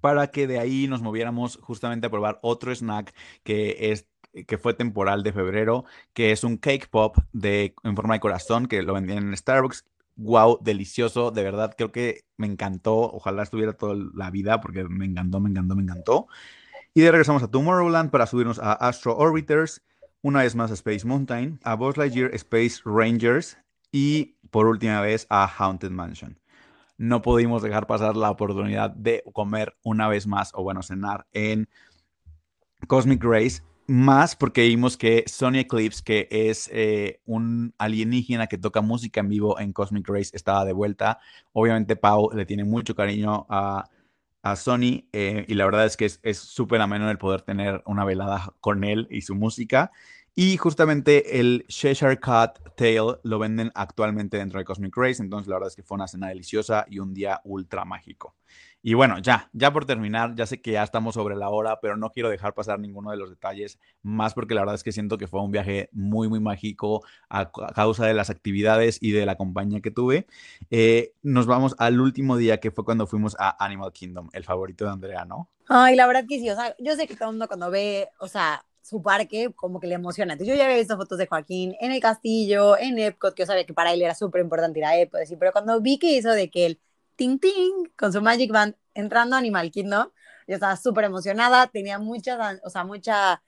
para 0.00 0.28
que 0.28 0.46
de 0.46 0.58
ahí 0.58 0.86
nos 0.88 1.02
moviéramos 1.02 1.58
justamente 1.62 2.06
a 2.06 2.10
probar 2.10 2.38
otro 2.42 2.72
snack 2.74 3.14
que 3.42 3.92
es 3.92 4.06
que 4.46 4.58
fue 4.58 4.74
temporal 4.74 5.22
de 5.24 5.32
febrero, 5.32 5.84
que 6.12 6.30
es 6.30 6.44
un 6.44 6.56
cake 6.56 6.88
pop 6.88 7.16
de, 7.32 7.74
en 7.82 7.96
forma 7.96 8.14
de 8.14 8.20
corazón, 8.20 8.66
que 8.66 8.82
lo 8.82 8.94
vendían 8.94 9.28
en 9.28 9.36
Starbucks. 9.36 9.84
Wow, 10.16 10.58
delicioso, 10.60 11.30
de 11.30 11.42
verdad, 11.42 11.74
creo 11.76 11.90
que 11.90 12.24
me 12.36 12.46
encantó. 12.46 12.94
Ojalá 12.94 13.42
estuviera 13.42 13.72
toda 13.72 13.96
la 14.14 14.30
vida 14.30 14.60
porque 14.60 14.84
me 14.84 15.06
encantó, 15.06 15.40
me 15.40 15.50
encantó, 15.50 15.74
me 15.74 15.82
encantó. 15.82 16.28
Y 16.92 17.02
de 17.02 17.12
regresamos 17.12 17.42
a 17.44 17.48
Tomorrowland 17.48 18.10
para 18.10 18.26
subirnos 18.26 18.58
a 18.58 18.72
Astro 18.72 19.16
Orbiters, 19.16 19.80
una 20.22 20.42
vez 20.42 20.56
más 20.56 20.72
a 20.72 20.74
Space 20.74 21.06
Mountain, 21.06 21.60
a 21.62 21.74
Buzz 21.74 21.96
Lightyear 21.96 22.34
Space 22.34 22.80
Rangers 22.84 23.56
y 23.92 24.36
por 24.50 24.66
última 24.66 25.00
vez 25.00 25.24
a 25.30 25.46
Haunted 25.46 25.90
Mansion. 25.90 26.40
No 26.98 27.22
pudimos 27.22 27.62
dejar 27.62 27.86
pasar 27.86 28.16
la 28.16 28.30
oportunidad 28.30 28.90
de 28.90 29.22
comer 29.32 29.76
una 29.84 30.08
vez 30.08 30.26
más, 30.26 30.50
o 30.52 30.64
bueno, 30.64 30.82
cenar 30.82 31.26
en 31.32 31.68
Cosmic 32.88 33.22
Race, 33.22 33.62
más 33.86 34.34
porque 34.34 34.66
vimos 34.66 34.96
que 34.96 35.22
Sony 35.28 35.60
Eclipse, 35.60 36.02
que 36.04 36.26
es 36.30 36.68
eh, 36.72 37.20
un 37.24 37.72
alienígena 37.78 38.48
que 38.48 38.58
toca 38.58 38.80
música 38.80 39.20
en 39.20 39.28
vivo 39.28 39.60
en 39.60 39.72
Cosmic 39.72 40.08
Race, 40.08 40.30
estaba 40.32 40.64
de 40.64 40.72
vuelta. 40.72 41.20
Obviamente 41.52 41.94
Pau 41.94 42.30
le 42.34 42.46
tiene 42.46 42.64
mucho 42.64 42.96
cariño 42.96 43.46
a 43.48 43.88
a 44.42 44.56
Sony 44.56 45.04
eh, 45.12 45.44
y 45.48 45.54
la 45.54 45.64
verdad 45.64 45.86
es 45.86 45.96
que 45.96 46.06
es 46.06 46.38
súper 46.38 46.80
ameno 46.80 47.10
el 47.10 47.18
poder 47.18 47.42
tener 47.42 47.82
una 47.86 48.04
velada 48.04 48.54
con 48.60 48.84
él 48.84 49.06
y 49.10 49.22
su 49.22 49.34
música. 49.34 49.90
Y 50.34 50.56
justamente 50.56 51.40
el 51.40 51.66
Cheshire 51.68 52.18
Cat 52.18 52.60
Tale 52.76 53.18
lo 53.24 53.38
venden 53.38 53.72
actualmente 53.74 54.38
dentro 54.38 54.58
de 54.58 54.64
Cosmic 54.64 54.96
Race, 54.96 55.22
entonces 55.22 55.48
la 55.48 55.56
verdad 55.56 55.68
es 55.68 55.76
que 55.76 55.82
fue 55.82 55.96
una 55.96 56.06
cena 56.06 56.28
deliciosa 56.28 56.86
y 56.88 57.00
un 57.00 57.12
día 57.12 57.40
ultra 57.44 57.84
mágico. 57.84 58.36
Y 58.82 58.94
bueno, 58.94 59.18
ya, 59.18 59.50
ya 59.52 59.72
por 59.72 59.84
terminar, 59.84 60.34
ya 60.34 60.46
sé 60.46 60.62
que 60.62 60.72
ya 60.72 60.82
estamos 60.82 61.14
sobre 61.14 61.36
la 61.36 61.50
hora, 61.50 61.80
pero 61.80 61.98
no 61.98 62.10
quiero 62.12 62.30
dejar 62.30 62.54
pasar 62.54 62.80
ninguno 62.80 63.10
de 63.10 63.18
los 63.18 63.28
detalles, 63.28 63.78
más 64.02 64.32
porque 64.32 64.54
la 64.54 64.62
verdad 64.62 64.74
es 64.74 64.82
que 64.82 64.92
siento 64.92 65.18
que 65.18 65.26
fue 65.26 65.42
un 65.42 65.50
viaje 65.50 65.90
muy, 65.92 66.28
muy 66.28 66.40
mágico 66.40 67.04
a, 67.28 67.50
causa 67.50 68.06
de 68.06 68.14
las 68.14 68.30
actividades 68.30 68.98
y 69.02 69.12
de 69.12 69.26
la 69.26 69.36
compañía 69.36 69.80
que 69.80 69.90
tuve. 69.90 70.26
Eh, 70.70 71.12
nos 71.22 71.46
vamos 71.46 71.74
al 71.78 72.00
último 72.00 72.38
día 72.38 72.58
que 72.58 72.70
fue 72.70 72.84
cuando 72.84 73.06
fuimos 73.06 73.36
a 73.38 73.62
Animal 73.62 73.92
Kingdom, 73.92 74.30
el 74.32 74.44
favorito 74.44 74.86
de 74.86 74.92
Andrea, 74.92 75.26
¿no? 75.26 75.50
Ay, 75.68 75.94
la 75.94 76.06
verdad 76.06 76.24
que 76.26 76.38
sí, 76.38 76.48
o 76.48 76.56
sea, 76.56 76.74
yo 76.78 76.96
sé 76.96 77.06
que 77.06 77.14
todo 77.14 77.28
el 77.28 77.34
mundo 77.34 77.48
cuando 77.48 77.70
ve, 77.70 78.08
o 78.18 78.28
sea, 78.28 78.64
su 78.82 79.02
parque 79.02 79.52
como 79.54 79.78
que 79.78 79.86
le 79.86 79.94
emociona. 79.94 80.32
Entonces 80.32 80.54
yo 80.54 80.58
ya 80.58 80.64
había 80.64 80.78
visto 80.78 80.96
fotos 80.96 81.18
de 81.18 81.26
Joaquín 81.26 81.76
en 81.80 81.92
el 81.92 82.00
castillo, 82.00 82.78
en 82.78 82.98
Epcot, 82.98 83.34
que 83.34 83.42
yo 83.42 83.46
sabía 83.46 83.64
que 83.64 83.74
para 83.74 83.92
él 83.92 84.00
era 84.02 84.14
súper 84.14 84.40
importante 84.40 84.78
ir 84.78 84.84
a 84.86 84.98
Epcot, 84.98 85.20
pero 85.38 85.52
cuando 85.52 85.80
vi 85.80 85.98
que 85.98 86.12
hizo 86.12 86.30
de 86.30 86.50
que 86.50 86.66
él 86.66 86.80
ting 87.20 87.38
ting 87.38 87.84
con 87.98 88.14
su 88.14 88.22
Magic 88.22 88.50
Band 88.50 88.76
entrando 88.94 89.36
a 89.36 89.38
Animal 89.38 89.70
Kingdom. 89.70 90.08
Yo 90.48 90.54
estaba 90.54 90.74
súper 90.78 91.04
emocionada, 91.04 91.66
tenía 91.66 91.98
mucha, 91.98 92.58
o 92.64 92.70
sea, 92.70 92.82
mucha 92.84 93.42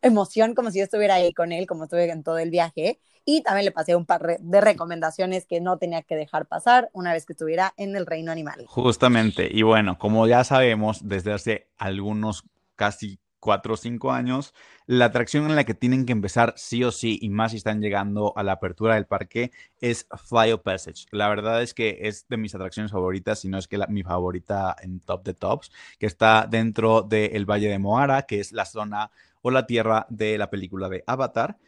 emoción 0.00 0.54
como 0.54 0.70
si 0.70 0.78
yo 0.78 0.84
estuviera 0.84 1.16
ahí 1.16 1.34
con 1.34 1.52
él, 1.52 1.66
como 1.66 1.84
estuve 1.84 2.10
en 2.10 2.22
todo 2.22 2.38
el 2.38 2.50
viaje. 2.50 3.00
Y 3.26 3.42
también 3.42 3.66
le 3.66 3.70
pasé 3.70 3.94
un 3.96 4.06
par 4.06 4.38
de 4.40 4.60
recomendaciones 4.62 5.44
que 5.44 5.60
no 5.60 5.76
tenía 5.76 6.00
que 6.00 6.16
dejar 6.16 6.46
pasar 6.46 6.88
una 6.94 7.12
vez 7.12 7.26
que 7.26 7.34
estuviera 7.34 7.74
en 7.76 7.96
el 7.96 8.06
reino 8.06 8.32
animal. 8.32 8.64
Justamente, 8.66 9.46
y 9.52 9.60
bueno, 9.60 9.98
como 9.98 10.26
ya 10.26 10.42
sabemos, 10.42 11.06
desde 11.06 11.34
hace 11.34 11.68
algunos 11.76 12.44
casi 12.76 13.20
cuatro 13.40 13.74
o 13.74 13.76
cinco 13.76 14.12
años, 14.12 14.54
la 14.86 15.06
atracción 15.06 15.46
en 15.46 15.56
la 15.56 15.64
que 15.64 15.74
tienen 15.74 16.06
que 16.06 16.12
empezar 16.12 16.54
sí 16.56 16.82
o 16.84 16.90
sí, 16.90 17.18
y 17.20 17.28
más 17.28 17.52
si 17.52 17.58
están 17.58 17.80
llegando 17.80 18.32
a 18.36 18.42
la 18.42 18.52
apertura 18.52 18.94
del 18.94 19.06
parque, 19.06 19.52
es 19.80 20.06
Flyo 20.24 20.62
Passage. 20.62 21.06
La 21.10 21.28
verdad 21.28 21.62
es 21.62 21.74
que 21.74 21.98
es 22.02 22.26
de 22.28 22.36
mis 22.36 22.54
atracciones 22.54 22.92
favoritas, 22.92 23.40
si 23.40 23.48
no 23.48 23.58
es 23.58 23.68
que 23.68 23.78
mi 23.88 24.02
favorita 24.02 24.74
en 24.80 25.00
top 25.00 25.24
de 25.24 25.34
tops, 25.34 25.70
que 25.98 26.06
está 26.06 26.46
dentro 26.48 27.02
del 27.02 27.44
Valle 27.44 27.68
de 27.68 27.78
Moara, 27.78 28.22
que 28.22 28.40
es 28.40 28.52
la 28.52 28.64
zona 28.64 29.10
o 29.42 29.50
la 29.50 29.66
tierra 29.66 30.06
de 30.08 30.38
la 30.38 30.50
película 30.50 30.88
de 30.88 31.04
Avatar. 31.06 31.58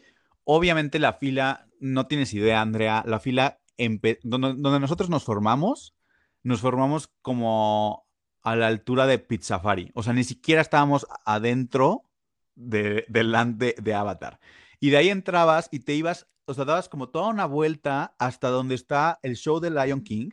Obviamente 0.44 0.98
la 0.98 1.12
fila, 1.12 1.68
no 1.78 2.06
tienes 2.06 2.34
idea, 2.34 2.60
Andrea, 2.60 3.04
la 3.06 3.20
fila 3.20 3.60
donde 4.22 4.80
nosotros 4.80 5.08
nos 5.08 5.24
formamos, 5.24 5.94
nos 6.42 6.60
formamos 6.60 7.08
como 7.22 8.06
a 8.42 8.56
la 8.56 8.66
altura 8.66 9.06
de 9.06 9.18
Pizzafari. 9.18 9.90
O 9.94 10.02
sea, 10.02 10.12
ni 10.12 10.24
siquiera 10.24 10.62
estábamos 10.62 11.06
adentro 11.24 12.04
de, 12.54 13.04
del 13.08 13.32
land 13.32 13.58
de, 13.58 13.94
Avatar. 13.94 14.40
Y 14.80 14.90
de 14.90 14.96
ahí 14.96 15.08
entrabas 15.08 15.68
y 15.70 15.80
te 15.80 15.94
ibas, 15.94 16.28
o 16.46 16.54
sea, 16.54 16.64
dabas 16.64 16.88
como 16.88 17.08
toda 17.08 17.28
una 17.28 17.46
vuelta 17.46 18.14
hasta 18.18 18.48
donde 18.48 18.74
está 18.74 19.18
el 19.22 19.36
show 19.36 19.60
de 19.60 19.70
Lion 19.70 20.02
King. 20.02 20.30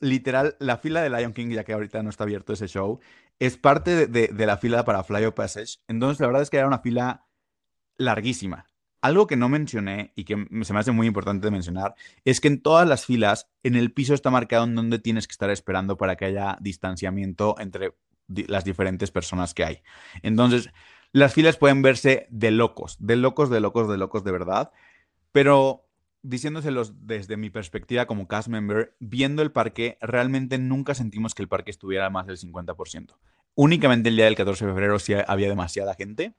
Literal, 0.00 0.56
la 0.58 0.78
fila 0.78 1.02
de 1.02 1.10
Lion 1.10 1.32
King, 1.32 1.50
ya 1.50 1.64
que 1.64 1.72
ahorita 1.72 2.02
no 2.02 2.10
está 2.10 2.24
abierto 2.24 2.52
ese 2.52 2.66
show, 2.66 3.00
es 3.38 3.56
parte 3.56 4.06
de, 4.06 4.28
de 4.28 4.46
la 4.46 4.56
fila 4.56 4.84
para 4.84 5.04
Fly 5.04 5.30
Passage. 5.30 5.78
Entonces, 5.86 6.20
la 6.20 6.26
verdad 6.26 6.42
es 6.42 6.50
que 6.50 6.56
era 6.56 6.66
una 6.66 6.80
fila 6.80 7.26
larguísima. 7.96 8.66
Algo 9.02 9.26
que 9.26 9.36
no 9.36 9.48
mencioné 9.48 10.12
y 10.14 10.24
que 10.24 10.46
se 10.62 10.72
me 10.72 10.78
hace 10.78 10.92
muy 10.92 11.06
importante 11.06 11.50
mencionar 11.50 11.94
es 12.24 12.40
que 12.40 12.48
en 12.48 12.62
todas 12.62 12.88
las 12.88 13.04
filas, 13.04 13.50
en 13.62 13.74
el 13.74 13.92
piso 13.92 14.14
está 14.14 14.30
marcado 14.30 14.64
en 14.64 14.74
dónde 14.74 15.00
tienes 15.00 15.26
que 15.26 15.32
estar 15.32 15.50
esperando 15.50 15.96
para 15.96 16.16
que 16.16 16.24
haya 16.24 16.56
distanciamiento 16.60 17.56
entre 17.58 17.94
las 18.28 18.64
diferentes 18.64 19.10
personas 19.10 19.54
que 19.54 19.64
hay. 19.64 19.82
Entonces, 20.22 20.70
las 21.12 21.34
filas 21.34 21.56
pueden 21.56 21.82
verse 21.82 22.26
de 22.30 22.52
locos, 22.52 22.96
de 23.00 23.16
locos, 23.16 23.50
de 23.50 23.60
locos, 23.60 23.88
de 23.88 23.98
locos 23.98 24.24
de 24.24 24.32
verdad, 24.32 24.70
pero 25.32 25.84
diciéndoselos 26.22 27.06
desde 27.06 27.36
mi 27.36 27.50
perspectiva 27.50 28.06
como 28.06 28.28
cast 28.28 28.48
member, 28.48 28.94
viendo 29.00 29.42
el 29.42 29.50
parque, 29.50 29.98
realmente 30.00 30.58
nunca 30.58 30.94
sentimos 30.94 31.34
que 31.34 31.42
el 31.42 31.48
parque 31.48 31.70
estuviera 31.70 32.08
más 32.10 32.26
del 32.26 32.38
50%. 32.38 33.16
Únicamente 33.54 34.08
el 34.08 34.16
día 34.16 34.26
del 34.26 34.36
14 34.36 34.64
de 34.64 34.72
febrero 34.72 34.98
sí 34.98 35.14
había 35.14 35.48
demasiada 35.48 35.94
gente, 35.94 36.34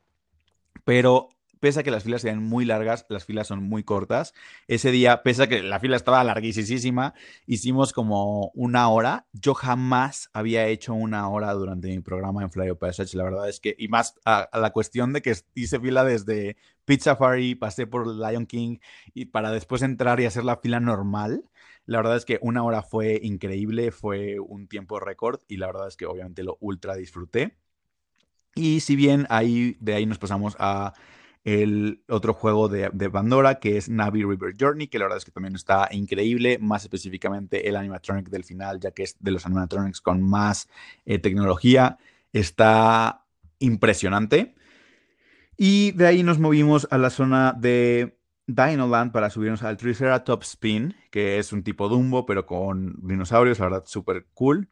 pero 0.85 1.29
pese 1.63 1.79
a 1.79 1.83
que 1.83 1.91
las 1.91 2.03
filas 2.03 2.21
sean 2.21 2.43
muy 2.43 2.65
largas, 2.65 3.05
las 3.07 3.23
filas 3.23 3.47
son 3.47 3.63
muy 3.63 3.85
cortas. 3.85 4.33
Ese 4.67 4.91
día, 4.91 5.23
pese 5.23 5.43
a 5.43 5.47
que 5.47 5.63
la 5.63 5.79
fila 5.79 5.95
estaba 5.95 6.21
larguísima, 6.21 7.13
hicimos 7.45 7.93
como 7.93 8.51
una 8.53 8.89
hora. 8.89 9.27
Yo 9.31 9.53
jamás 9.53 10.29
había 10.33 10.67
hecho 10.67 10.93
una 10.93 11.25
hora 11.29 11.53
durante 11.53 11.87
mi 11.87 12.01
programa 12.01 12.43
en 12.43 12.51
Fly 12.51 12.75
Passage. 12.75 13.15
La 13.15 13.23
verdad 13.23 13.47
es 13.47 13.61
que, 13.61 13.77
y 13.79 13.87
más 13.87 14.19
a, 14.25 14.49
la 14.51 14.71
cuestión 14.71 15.13
de 15.13 15.21
que 15.21 15.37
hice 15.55 15.79
fila 15.79 16.03
desde 16.03 16.57
Pizza 16.83 17.15
Fari, 17.15 17.55
pasé 17.55 17.87
por 17.87 18.07
Lion 18.07 18.45
King 18.45 18.79
y 19.13 19.27
para 19.27 19.49
después 19.49 19.83
entrar 19.83 20.19
y 20.19 20.25
hacer 20.25 20.43
la 20.43 20.57
fila 20.57 20.81
normal. 20.81 21.45
La 21.85 21.99
verdad 21.99 22.17
es 22.17 22.25
que 22.25 22.39
una 22.41 22.61
hora 22.65 22.81
fue 22.81 23.21
increíble, 23.23 23.91
fue 23.91 24.37
un 24.37 24.67
tiempo 24.67 24.99
récord 24.99 25.39
y 25.47 25.55
la 25.55 25.67
verdad 25.67 25.87
es 25.87 25.95
que 25.95 26.07
obviamente 26.07 26.43
lo 26.43 26.57
ultra 26.59 26.97
disfruté. 26.97 27.55
Y 28.53 28.81
si 28.81 28.97
bien 28.97 29.27
ahí 29.29 29.77
de 29.79 29.93
ahí 29.93 30.05
nos 30.05 30.19
pasamos 30.19 30.57
a 30.59 30.93
el 31.43 32.03
otro 32.07 32.33
juego 32.33 32.69
de, 32.69 33.09
Pandora, 33.09 33.59
que 33.59 33.77
es 33.77 33.89
Navi 33.89 34.23
River 34.23 34.55
Journey, 34.59 34.87
que 34.87 34.97
la 34.97 35.05
verdad 35.05 35.17
es 35.17 35.25
que 35.25 35.31
también 35.31 35.55
está 35.55 35.89
increíble, 35.91 36.57
más 36.59 36.83
específicamente 36.83 37.67
el 37.67 37.75
animatronic 37.75 38.29
del 38.29 38.45
final, 38.45 38.79
ya 38.79 38.91
que 38.91 39.03
es 39.03 39.17
de 39.19 39.31
los 39.31 39.45
animatronics 39.45 39.99
con 39.99 40.21
más 40.21 40.69
eh, 41.05 41.19
tecnología, 41.19 41.97
está 42.31 43.25
impresionante. 43.59 44.55
Y 45.57 45.91
de 45.91 46.07
ahí 46.07 46.23
nos 46.23 46.39
movimos 46.39 46.87
a 46.91 46.97
la 46.97 47.09
zona 47.09 47.53
de 47.53 48.17
Dinoland 48.47 49.11
para 49.11 49.29
subirnos 49.29 49.63
al 49.63 49.77
Triceratops 49.77 50.51
Spin, 50.51 50.95
que 51.11 51.39
es 51.39 51.53
un 51.53 51.63
tipo 51.63 51.89
Dumbo, 51.89 52.25
pero 52.25 52.45
con 52.45 52.95
dinosaurios, 53.01 53.59
la 53.59 53.65
verdad, 53.65 53.83
súper 53.85 54.27
cool. 54.33 54.69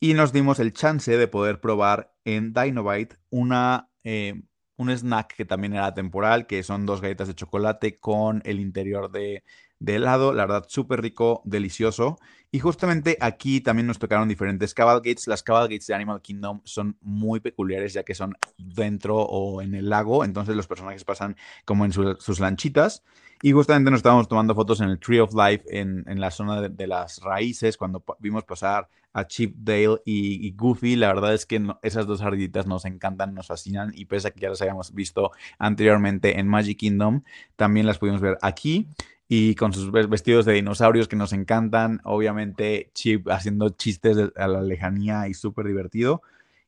Y 0.00 0.14
nos 0.14 0.32
dimos 0.32 0.58
el 0.58 0.72
chance 0.72 1.16
de 1.16 1.28
poder 1.28 1.60
probar 1.60 2.14
en 2.24 2.52
Dinobite 2.52 3.16
una 3.30 3.88
eh, 4.02 4.42
un 4.76 4.90
snack 4.90 5.34
que 5.36 5.44
también 5.44 5.74
era 5.74 5.94
temporal, 5.94 6.46
que 6.46 6.62
son 6.62 6.86
dos 6.86 7.00
galletas 7.00 7.28
de 7.28 7.34
chocolate 7.34 7.98
con 7.98 8.42
el 8.44 8.60
interior 8.60 9.10
de, 9.10 9.44
helado, 9.86 10.32
la 10.32 10.46
verdad 10.46 10.66
súper 10.68 11.02
rico, 11.02 11.42
delicioso. 11.44 12.18
Y 12.50 12.60
justamente 12.60 13.18
aquí 13.20 13.60
también 13.60 13.86
nos 13.86 13.98
tocaron 13.98 14.28
diferentes 14.28 14.74
cabalgates. 14.74 15.26
Las 15.26 15.42
cabalgates 15.42 15.86
de 15.86 15.94
Animal 15.94 16.22
Kingdom 16.22 16.60
son 16.64 16.96
muy 17.00 17.40
peculiares 17.40 17.92
ya 17.92 18.04
que 18.04 18.14
son 18.14 18.34
dentro 18.56 19.16
o 19.16 19.60
en 19.60 19.74
el 19.74 19.90
lago, 19.90 20.24
entonces 20.24 20.56
los 20.56 20.66
personajes 20.66 21.04
pasan 21.04 21.36
como 21.64 21.84
en 21.84 21.92
sus 21.92 22.40
lanchitas. 22.40 23.02
Y 23.44 23.52
justamente 23.52 23.90
nos 23.90 23.98
estábamos 23.98 24.26
tomando 24.26 24.54
fotos 24.54 24.80
en 24.80 24.88
el 24.88 24.98
Tree 24.98 25.20
of 25.20 25.34
Life, 25.34 25.64
en, 25.68 26.02
la 26.18 26.30
zona 26.30 26.62
de, 26.62 26.86
las 26.86 27.20
raíces, 27.20 27.76
cuando 27.76 28.02
vimos 28.18 28.44
pasar 28.44 28.88
a 29.12 29.26
Chip 29.26 29.54
Dale 29.58 30.00
y, 30.06 30.50
Goofy. 30.52 30.96
La 30.96 31.08
verdad 31.08 31.34
es 31.34 31.44
que 31.44 31.62
esas 31.82 32.06
dos 32.06 32.22
ardillitas 32.22 32.66
nos 32.66 32.86
encantan, 32.86 33.34
nos 33.34 33.48
fascinan. 33.48 33.92
Y 33.94 34.06
pese 34.06 34.28
a 34.28 34.30
que 34.30 34.40
ya 34.40 34.48
las 34.48 34.62
habíamos 34.62 34.94
visto 34.94 35.30
anteriormente 35.58 36.40
en 36.40 36.48
Magic 36.48 36.78
Kingdom, 36.78 37.20
también 37.54 37.84
las 37.86 37.98
pudimos 37.98 38.22
ver 38.22 38.38
aquí 38.40 38.88
y 39.28 39.54
con 39.56 39.74
sus 39.74 39.92
vestidos 39.92 40.46
de 40.46 40.54
dinosaurios 40.54 41.06
que 41.06 41.16
nos 41.16 41.34
encantan. 41.34 42.00
Obviamente, 42.04 42.92
Chip 42.94 43.28
haciendo 43.28 43.68
chistes 43.68 44.16
a 44.36 44.48
la 44.48 44.62
lejanía 44.62 45.28
y 45.28 45.34
súper 45.34 45.66
divertido. 45.66 46.22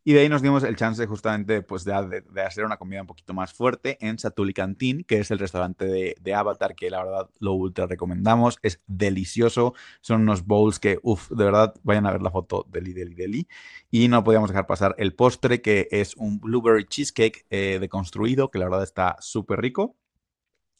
Y 0.09 0.13
de 0.13 0.21
ahí 0.21 0.29
nos 0.29 0.41
dimos 0.41 0.63
el 0.63 0.77
chance 0.77 1.05
justamente 1.05 1.63
pues, 1.63 1.85
de, 1.85 2.23
hacer 2.47 2.65
una 2.65 2.77
comida 2.77 3.01
un 3.01 3.09
poquito 3.09 3.35
más 3.35 3.53
fuerte 3.53 3.99
en 4.01 4.21
Satuli 4.21 4.55
Canteen, 4.55 5.03
que 5.03 5.19
es 5.19 5.33
el 5.33 5.41
restaurante 5.41 5.85
de, 5.85 6.33
Avatar, 6.33 6.77
que 6.77 6.91
la 6.91 7.03
verdad 7.03 7.29
lo 7.41 7.55
ultra 7.55 7.89
recomendamos. 7.89 8.61
Es 8.63 8.81
delicioso. 8.87 9.75
Son 10.01 10.21
unos 10.23 10.47
bowls 10.47 10.79
que, 10.79 11.01
uff, 11.03 11.29
de 11.33 11.45
verdad, 11.45 11.75
vayan 11.83 12.07
a 12.07 12.13
ver 12.13 12.23
la 12.23 12.31
foto 12.31 12.65
deli, 12.71 12.93
deli, 12.93 13.17
deli. 13.17 13.49
Y 13.91 14.07
no 14.07 14.23
podíamos 14.23 14.51
dejar 14.51 14.69
pasar 14.69 14.95
el 14.97 15.13
postre, 15.13 15.61
que 15.61 15.89
es 15.91 16.15
un 16.15 16.39
blueberry 16.39 16.85
cheesecake 16.85 17.45
eh, 17.51 17.79
deconstruido, 17.81 18.53
que 18.53 18.61
la 18.61 18.67
verdad 18.67 18.85
está 18.85 19.17
súper 19.19 19.61
rico. 19.61 19.97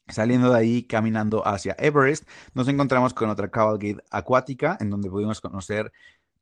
Saliendo 0.07 0.51
de 0.51 0.57
ahí, 0.57 0.83
caminando 0.83 1.45
hacia 1.45 1.75
Everest, 1.77 2.25
nos 2.53 2.69
encontramos 2.69 3.13
con 3.13 3.29
otra 3.29 3.51
cabalgate 3.51 4.01
acuática, 4.09 4.77
en 4.79 4.89
donde 4.89 5.09
pudimos 5.09 5.41
conocer 5.41 5.91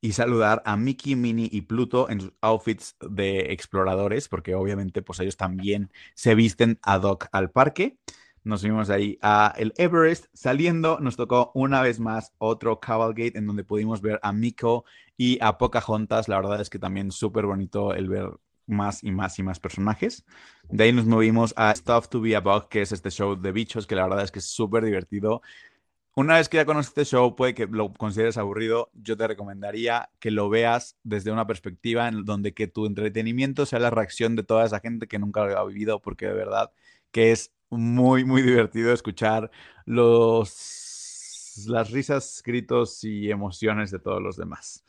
y 0.06 0.12
saludar 0.12 0.62
a 0.66 0.78
Mickey, 0.78 1.16
Minnie 1.16 1.50
y 1.52 1.62
Pluto 1.62 2.12
en 2.12 2.22
sus 2.22 2.32
outfits 2.42 2.96
de 3.10 3.52
exploradores, 3.52 4.30
porque 4.30 4.54
obviamente 4.54 5.02
pues 5.02 5.20
ellos 5.20 5.36
también 5.36 5.92
se 6.14 6.36
visten 6.36 6.78
ad 6.84 7.02
hoc 7.02 7.28
al 7.32 7.50
parque. 7.50 7.98
Nos 8.44 8.62
fuimos 8.62 8.92
ahí 8.92 9.18
a 9.24 9.52
el 9.58 9.74
Everest. 9.78 10.28
Saliendo, 10.32 11.00
nos 11.00 11.16
tocó 11.16 11.50
una 11.56 11.82
vez 11.82 12.00
más 12.00 12.34
otro 12.38 12.80
Cavalgate 12.80 13.40
en 13.40 13.48
donde 13.48 13.64
pudimos 13.64 14.02
ver 14.02 14.20
a 14.22 14.32
Miko 14.32 14.86
y 15.18 15.40
a 15.42 15.58
Pocahontas. 15.58 16.28
La 16.28 16.36
verdad 16.36 16.62
es 16.62 16.70
que 16.70 16.78
también 16.78 17.10
súper 17.10 17.48
bonito 17.48 17.96
el 17.96 18.08
ver 18.08 18.30
más 18.68 19.04
y 19.04 19.12
más 19.12 19.40
y 19.40 19.44
más 19.44 19.60
personajes. 19.60 20.24
De 20.70 20.84
ahí 20.84 20.94
nos 20.94 21.08
movimos 21.08 21.56
a 21.58 21.74
Stuff 21.76 22.10
to 22.10 22.22
Be 22.22 22.36
About, 22.36 22.68
que 22.68 22.84
es 22.84 22.92
este 22.92 23.10
show 23.10 23.36
de 23.36 23.52
bichos 23.52 23.88
que 23.88 23.96
la 23.96 24.04
verdad 24.04 24.24
es 24.24 24.32
que 24.32 24.38
es 24.38 24.46
súper 24.46 24.86
divertido. 24.86 25.42
Una 26.18 26.36
vez 26.36 26.48
que 26.48 26.56
ya 26.56 26.66
conoces 26.66 26.88
este 26.90 27.04
show, 27.04 27.36
puede 27.36 27.54
que 27.54 27.68
lo 27.68 27.92
consideres 27.92 28.38
aburrido, 28.38 28.90
yo 28.94 29.18
te 29.18 29.28
recomendaría 29.28 30.10
que 30.20 30.32
lo 30.32 30.48
veas 30.48 30.96
desde 31.04 31.30
una 31.30 31.46
perspectiva 31.46 32.08
en 32.08 32.24
donde 32.24 32.54
que 32.54 32.68
tu 32.68 32.86
entretenimiento 32.86 33.66
sea 33.66 33.80
la 33.80 33.90
reacción 33.90 34.38
de 34.38 34.44
toda 34.44 34.66
esa 34.66 34.80
gente 34.80 35.08
que 35.08 35.20
nunca 35.20 35.44
lo 35.46 35.60
ha 35.60 35.66
vivido, 35.66 36.02
porque 36.02 36.28
de 36.28 36.34
verdad 36.34 36.72
que 37.12 37.34
es 37.34 37.52
muy, 37.70 38.24
muy 38.24 38.42
divertido 38.44 38.94
escuchar 38.94 39.52
los, 39.86 41.66
las 41.68 41.92
risas, 41.92 42.42
gritos 42.46 43.04
y 43.04 43.30
emociones 43.30 43.92
de 43.92 44.00
todos 44.00 44.22
los 44.22 44.38
demás. 44.38 44.86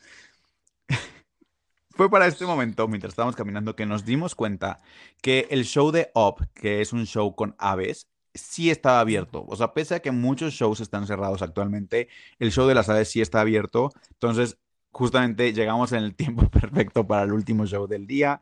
Fue 1.90 2.08
para 2.08 2.28
este 2.28 2.46
momento, 2.46 2.86
mientras 2.86 3.10
estábamos 3.12 3.34
caminando, 3.34 3.74
que 3.74 3.84
nos 3.84 4.04
dimos 4.04 4.36
cuenta 4.36 4.78
que 5.22 5.48
el 5.50 5.64
show 5.64 5.90
de 5.90 6.08
Up, 6.14 6.46
que 6.54 6.80
es 6.82 6.92
un 6.92 7.04
show 7.04 7.34
con 7.34 7.56
aves, 7.58 8.08
sí 8.36 8.70
estaba 8.70 9.00
abierto. 9.00 9.44
O 9.48 9.56
sea, 9.56 9.72
pese 9.74 9.96
a 9.96 10.00
que 10.00 10.10
muchos 10.10 10.54
shows 10.54 10.80
están 10.80 11.06
cerrados 11.06 11.42
actualmente, 11.42 12.08
el 12.38 12.52
show 12.52 12.66
de 12.66 12.74
las 12.74 12.88
aves 12.88 13.08
sí 13.08 13.20
está 13.20 13.40
abierto. 13.40 13.92
Entonces, 14.12 14.58
justamente 14.90 15.52
llegamos 15.52 15.92
en 15.92 16.02
el 16.04 16.14
tiempo 16.14 16.48
perfecto 16.50 17.06
para 17.06 17.24
el 17.24 17.32
último 17.32 17.66
show 17.66 17.86
del 17.86 18.06
día. 18.06 18.40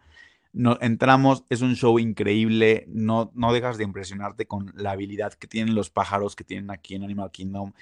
No, 0.53 0.79
entramos, 0.81 1.45
es 1.51 1.63
un 1.63 1.75
show 1.75 1.99
increíble, 1.99 2.85
no, 2.89 3.33
no 3.35 3.53
dejas 3.53 3.77
de 3.77 3.85
impresionarte 3.85 4.47
con 4.47 4.73
la 4.77 4.93
habilidad 4.93 5.33
que 5.35 5.49
tienen 5.49 5.75
los 5.75 5.91
pájaros 5.91 6.37
que 6.37 6.45
tienen 6.45 6.71
aquí 6.71 6.95
en 6.95 7.03
Animal 7.03 7.33
Kingdom 7.33 7.73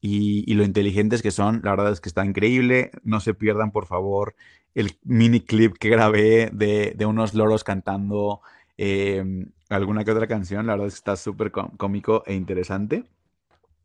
y, 0.00 0.54
lo 0.54 0.64
inteligentes 0.64 1.22
que 1.22 1.32
son. 1.32 1.60
La 1.64 1.72
verdad 1.72 1.92
es 1.92 2.00
que 2.00 2.08
está 2.08 2.24
increíble. 2.24 2.92
No 3.02 3.20
se 3.20 3.34
pierdan, 3.34 3.72
por 3.72 3.86
favor, 3.86 4.36
el 4.74 4.96
mini 5.02 5.40
clip 5.40 5.76
que 5.78 5.90
grabé 5.90 6.50
de 6.52 7.06
unos 7.06 7.34
loros 7.34 7.64
cantando 7.64 8.42
eh, 8.82 9.22
alguna 9.68 10.04
que 10.04 10.10
otra 10.10 10.26
canción. 10.26 10.66
La 10.66 10.72
verdad 10.72 10.88
es 10.88 10.94
que 10.94 10.98
está 10.98 11.16
súper 11.16 11.52
cómico 11.52 12.22
e 12.26 12.34
interesante. 12.34 13.04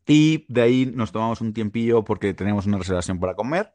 Y 0.06 0.46
de 0.48 0.62
ahí 0.62 0.86
nos 0.86 1.12
tomamos 1.12 1.42
un 1.42 1.52
tiempillo 1.52 2.02
porque 2.02 2.32
tenemos 2.32 2.64
una 2.64 2.78
reservación 2.78 3.20
para 3.20 3.34
comer. 3.34 3.74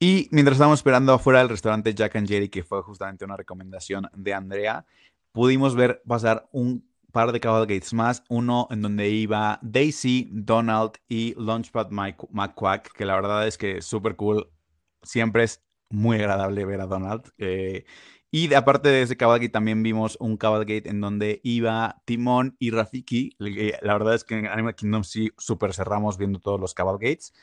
Y 0.00 0.28
mientras 0.32 0.54
estábamos 0.54 0.78
esperando 0.78 1.12
afuera 1.12 1.40
del 1.40 1.50
restaurante 1.50 1.94
Jack 1.94 2.16
and 2.16 2.28
Jerry, 2.28 2.48
que 2.48 2.62
fue 2.62 2.82
justamente 2.82 3.26
una 3.26 3.36
recomendación 3.36 4.08
de 4.14 4.32
Andrea, 4.32 4.86
pudimos 5.32 5.74
ver 5.74 6.02
pasar 6.06 6.48
un 6.50 6.88
par 7.12 7.32
de 7.32 7.40
cabalgates 7.40 7.92
más, 7.92 8.24
uno 8.30 8.68
en 8.70 8.80
donde 8.80 9.10
iba 9.10 9.58
Daisy, 9.60 10.30
Donald 10.32 10.92
y 11.08 11.34
Launchpad 11.36 11.90
McQuack, 11.90 12.90
que 12.92 13.04
la 13.04 13.16
verdad 13.16 13.46
es 13.46 13.58
que 13.58 13.82
súper 13.82 14.16
cool. 14.16 14.48
Siempre 15.02 15.44
es 15.44 15.62
muy 15.90 16.16
agradable 16.16 16.64
ver 16.64 16.80
a 16.80 16.86
Donald. 16.86 17.30
Eh, 17.36 17.84
y 18.34 18.54
aparte 18.54 18.88
de 18.88 19.02
ese 19.02 19.18
cabalgate 19.18 19.50
también 19.50 19.82
vimos 19.82 20.16
un 20.18 20.38
cabalgate 20.38 20.88
en 20.88 21.02
donde 21.02 21.42
iba 21.44 22.00
Timón 22.06 22.56
y 22.58 22.70
Rafiki. 22.70 23.36
La 23.38 23.92
verdad 23.92 24.14
es 24.14 24.24
que 24.24 24.38
en 24.38 24.46
Animal 24.46 24.74
Kingdom 24.74 25.04
sí 25.04 25.32
súper 25.36 25.74
cerramos 25.74 26.16
viendo 26.16 26.40
todos 26.40 26.58
los 26.58 26.72
cabalgates. 26.72 27.34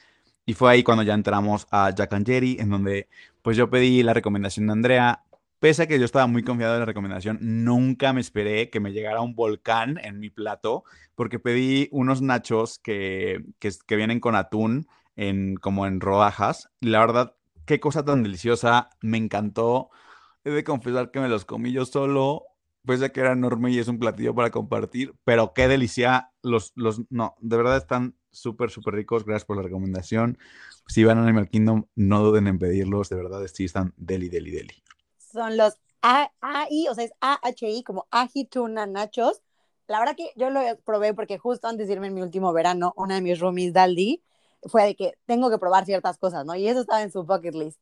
Y 0.47 0.55
fue 0.55 0.71
ahí 0.71 0.81
cuando 0.81 1.03
ya 1.03 1.13
entramos 1.13 1.67
a 1.69 1.91
Jack 1.91 2.13
and 2.13 2.25
Jerry, 2.25 2.57
en 2.59 2.71
donde 2.71 3.07
pues 3.43 3.55
yo 3.55 3.69
pedí 3.69 4.01
la 4.01 4.15
recomendación 4.15 4.65
de 4.65 4.73
Andrea. 4.73 5.23
Pese 5.59 5.83
a 5.83 5.87
que 5.87 5.99
yo 5.99 6.05
estaba 6.05 6.25
muy 6.25 6.41
confiado 6.41 6.73
en 6.73 6.79
la 6.79 6.85
recomendación, 6.87 7.37
nunca 7.39 8.11
me 8.11 8.21
esperé 8.21 8.71
que 8.71 8.79
me 8.79 8.91
llegara 8.91 9.21
un 9.21 9.35
volcán 9.35 9.99
en 9.99 10.19
mi 10.19 10.31
plato, 10.31 10.85
porque 11.13 11.37
pedí 11.37 11.87
unos 11.91 12.23
nachos 12.23 12.79
que, 12.79 13.43
que, 13.59 13.95
vienen 13.95 14.19
con 14.19 14.35
atún, 14.35 14.87
en, 15.15 15.55
como 15.57 15.85
en 15.85 16.01
rodajas. 16.01 16.71
Y 16.79 16.87
la 16.87 17.01
verdad, 17.01 17.35
qué 17.65 17.79
cosa 17.79 18.03
tan 18.03 18.23
deliciosa, 18.23 18.89
me 19.01 19.19
encantó. 19.19 19.91
He 20.43 20.51
de 20.51 20.63
confesar 20.63 21.11
que 21.11 21.19
me 21.19 21.27
los 21.27 21.45
comí 21.45 21.71
yo 21.71 21.85
solo, 21.85 22.45
pese 22.85 23.05
a 23.05 23.09
que 23.09 23.19
era 23.19 23.33
enorme 23.33 23.71
y 23.71 23.79
es 23.79 23.87
un 23.87 23.99
platillo 23.99 24.33
para 24.33 24.51
compartir, 24.51 25.13
pero 25.23 25.53
qué 25.53 25.67
delicia. 25.67 26.31
Los, 26.41 26.71
los, 26.75 27.01
no, 27.09 27.35
de 27.39 27.57
verdad 27.57 27.77
están 27.77 28.15
súper, 28.31 28.69
súper 28.69 28.95
ricos. 28.95 29.25
Gracias 29.25 29.45
por 29.45 29.57
la 29.57 29.63
recomendación. 29.63 30.37
Si 30.87 31.03
van 31.03 31.17
a 31.17 31.23
Animal 31.23 31.49
Kingdom, 31.49 31.85
no 31.95 32.23
duden 32.23 32.47
en 32.47 32.59
pedirlos. 32.59 33.09
De 33.09 33.15
verdad, 33.15 33.45
sí 33.53 33.65
están 33.65 33.93
deli, 33.97 34.29
deli, 34.29 34.51
deli. 34.51 34.83
Son 35.17 35.57
los 35.57 35.79
AI, 36.01 36.87
o 36.89 36.95
sea, 36.95 37.03
es 37.03 37.11
AHI, 37.19 37.83
como 37.83 38.07
Aji 38.11 38.45
Tuna 38.45 38.85
Nachos. 38.85 39.41
La 39.87 39.99
verdad 39.99 40.15
que 40.15 40.31
yo 40.35 40.49
lo 40.49 40.61
probé 40.85 41.13
porque 41.13 41.37
justo 41.37 41.67
antes 41.67 41.87
de 41.87 41.93
irme 41.93 42.07
en 42.07 42.13
mi 42.13 42.21
último 42.21 42.53
verano, 42.53 42.93
una 42.95 43.15
de 43.15 43.21
mis 43.21 43.39
roomies, 43.39 43.73
Daldi, 43.73 44.21
fue 44.63 44.85
de 44.85 44.95
que 44.95 45.13
tengo 45.25 45.49
que 45.49 45.57
probar 45.57 45.85
ciertas 45.85 46.17
cosas, 46.17 46.45
¿no? 46.45 46.55
Y 46.55 46.67
eso 46.67 46.81
estaba 46.81 47.01
en 47.01 47.11
su 47.11 47.23
bucket 47.23 47.55
list. 47.55 47.79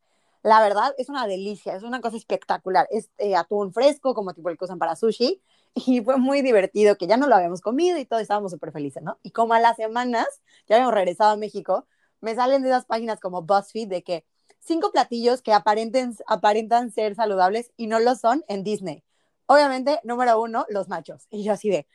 La 0.48 0.62
verdad, 0.62 0.96
es 0.98 1.10
una 1.10 1.28
delicia, 1.28 1.76
es 1.76 1.84
una 1.84 2.00
cosa 2.00 2.16
espectacular. 2.16 2.88
Es 2.90 3.10
eh, 3.18 3.36
atún 3.36 3.74
fresco, 3.74 4.14
como 4.14 4.34
tipo 4.34 4.50
el 4.50 4.58
que 4.58 4.64
usan 4.64 4.80
para 4.80 4.96
sushi, 4.96 5.42
y 5.74 6.02
fue 6.02 6.16
muy 6.18 6.42
divertido, 6.42 6.96
que 6.98 7.06
ya 7.06 7.18
no 7.18 7.28
lo 7.28 7.36
habíamos 7.36 7.60
comido 7.60 7.98
y 7.98 8.06
todos 8.06 8.22
estábamos 8.22 8.54
súper 8.54 8.72
felices, 8.72 9.04
¿no? 9.04 9.20
Y 9.24 9.32
como 9.32 9.54
a 9.56 9.60
las 9.60 9.76
semanas, 9.76 10.26
ya 10.66 10.78
habíamos 10.78 10.94
regresado 10.94 11.32
a 11.32 11.36
México, 11.38 11.86
me 12.22 12.34
salen 12.34 12.64
de 12.64 12.70
esas 12.70 12.86
páginas 12.86 13.20
como 13.20 13.42
BuzzFeed 13.42 13.90
de 13.90 14.04
que 14.04 14.26
cinco 14.60 14.92
platillos 14.94 15.42
que 15.42 15.52
aparenten, 15.52 16.16
aparentan 16.28 16.92
ser 16.92 17.16
saludables 17.16 17.72
y 17.76 17.88
no 17.88 18.00
lo 18.00 18.16
son 18.16 18.46
en 18.48 18.64
Disney. 18.64 19.04
Obviamente, 19.48 20.00
número 20.06 20.42
uno, 20.42 20.66
los 20.70 20.88
machos. 20.88 21.28
Y 21.30 21.44
yo 21.44 21.52
así 21.52 21.70
de, 21.70 21.88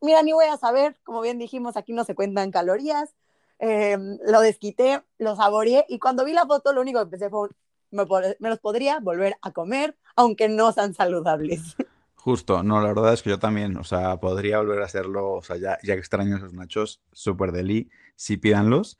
mira, 0.00 0.22
ni 0.22 0.32
voy 0.32 0.46
a 0.46 0.56
saber, 0.56 0.96
como 1.04 1.20
bien 1.20 1.38
dijimos, 1.38 1.76
aquí 1.76 1.92
no 1.92 2.04
se 2.04 2.14
cuentan 2.14 2.50
calorías. 2.50 3.14
Em, 3.58 4.18
lo 4.24 4.40
desquité, 4.40 5.02
lo 5.18 5.36
saboreé 5.36 5.84
y 5.88 5.98
cuando 5.98 6.24
vi 6.24 6.32
la 6.32 6.46
foto 6.46 6.72
lo 6.72 6.80
único 6.80 7.00
que 7.00 7.10
pensé 7.10 7.28
fue, 7.28 7.48
me, 7.90 8.04
me 8.40 8.48
los 8.50 8.58
podría 8.60 9.00
volver 9.00 9.36
a 9.42 9.52
comer, 9.52 9.96
aunque 10.16 10.48
no 10.48 10.72
sean 10.72 10.94
saludables. 10.94 11.76
Justo, 12.14 12.62
no, 12.62 12.80
la 12.82 12.88
verdad 12.88 13.14
es 13.14 13.22
que 13.22 13.30
yo 13.30 13.38
también, 13.38 13.76
o 13.76 13.84
sea, 13.84 14.18
podría 14.18 14.58
volver 14.58 14.82
a 14.82 14.86
hacerlo, 14.86 15.34
o 15.34 15.42
sea, 15.42 15.56
ya, 15.56 15.78
ya 15.82 15.94
extraño 15.94 16.36
esos 16.36 16.52
nachos, 16.52 17.00
súper 17.12 17.52
deli, 17.52 17.90
sí 18.16 18.36
pídanlos. 18.36 18.98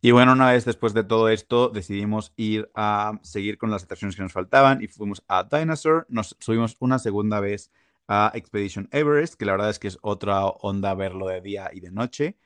Y 0.00 0.12
bueno, 0.12 0.32
una 0.32 0.52
vez 0.52 0.64
después 0.64 0.94
de 0.94 1.04
todo 1.04 1.28
esto, 1.28 1.68
decidimos 1.68 2.32
ir 2.36 2.70
a 2.74 3.18
seguir 3.22 3.58
con 3.58 3.70
las 3.70 3.84
atracciones 3.84 4.16
que 4.16 4.22
nos 4.22 4.32
faltaban 4.32 4.82
y 4.82 4.86
fuimos 4.88 5.22
a 5.28 5.44
Dinosaur, 5.44 6.06
nos 6.08 6.36
subimos 6.40 6.76
una 6.80 6.98
segunda 6.98 7.40
vez 7.40 7.70
a 8.08 8.30
Expedition 8.34 8.88
Everest, 8.92 9.34
que 9.34 9.44
la 9.44 9.52
verdad 9.52 9.70
es 9.70 9.78
que 9.78 9.88
es 9.88 9.98
otra 10.00 10.46
onda 10.46 10.94
verlo 10.94 11.26
de 11.28 11.40
día 11.42 11.70
y 11.72 11.80
de 11.80 11.90
noche. 11.90 12.38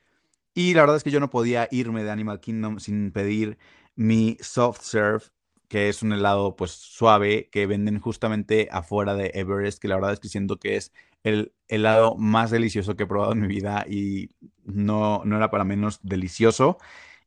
Y 0.55 0.75
la 0.75 0.83
verdad 0.83 0.97
es 0.97 1.05
que 1.05 1.11
yo 1.11 1.21
no 1.21 1.31
podía 1.31 1.69
irme 1.71 2.05
de 2.05 2.11
Animal 2.11 2.41
Kingdom 2.41 2.79
sin 2.81 3.13
pedir 3.13 3.59
mi 3.97 4.37
soft 4.41 4.83
serve 4.83 5.25
que 5.69 5.89
es 5.89 6.03
un 6.03 6.13
helado 6.13 6.57
pues 6.57 6.73
suave 6.73 7.49
que 7.51 7.67
venden 7.67 8.01
justamente 8.01 8.69
afuera 8.71 9.15
de 9.15 9.31
Everest, 9.35 9.81
que 9.81 9.89
la 9.89 9.97
verdad 9.97 10.13
es 10.13 10.21
que 10.21 10.29
siento 10.29 10.59
que 10.59 10.77
es 10.77 10.93
el 11.23 11.53
helado 11.69 12.17
más 12.17 12.51
delicioso 12.51 12.97
que 12.97 13.05
he 13.05 13.07
probado 13.07 13.33
en 13.33 13.41
mi 13.41 13.49
vida 13.49 13.85
y 13.89 14.31
no, 14.65 15.23
no 15.25 15.37
era 15.37 15.51
para 15.51 15.65
menos 15.65 16.01
delicioso. 16.03 16.79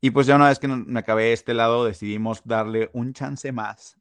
Y 0.01 0.11
pues 0.11 0.27
ya 0.27 0.35
una 0.35 0.49
vez 0.49 0.59
que 0.59 0.67
me 0.67 0.99
acabé 0.99 1.33
este 1.33 1.53
helado 1.53 1.85
decidimos 1.85 2.41
darle 2.45 2.89
un 2.93 3.13
chance 3.13 3.51
más, 3.51 3.97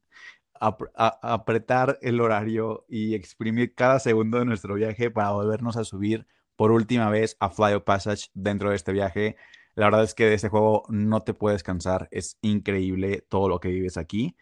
a, 0.59 0.77
apretar 1.21 1.97
el 2.01 2.21
horario 2.21 2.85
y 2.87 3.15
exprimir 3.15 3.73
cada 3.75 3.99
segundo 3.99 4.39
de 4.39 4.45
nuestro 4.45 4.75
viaje 4.75 5.11
para 5.11 5.31
volvernos 5.31 5.77
a 5.77 5.83
subir 5.83 6.27
por 6.55 6.71
última 6.71 7.09
vez 7.09 7.37
a 7.39 7.49
Fly 7.49 7.73
of 7.73 7.83
Passage 7.83 8.29
dentro 8.33 8.69
de 8.69 8.75
este 8.75 8.91
viaje. 8.91 9.37
La 9.77 9.85
verdad 9.85 10.03
es 10.03 10.15
que 10.15 10.25
de 10.25 10.33
este 10.33 10.49
juego 10.49 10.85
no 10.89 11.21
te 11.21 11.35
puedes 11.35 11.61
cansar, 11.61 12.07
es 12.09 12.39
increíble 12.41 13.23
todo 13.29 13.47
lo 13.47 13.59
que 13.59 13.69
vives 13.69 13.95
aquí. 13.97 14.35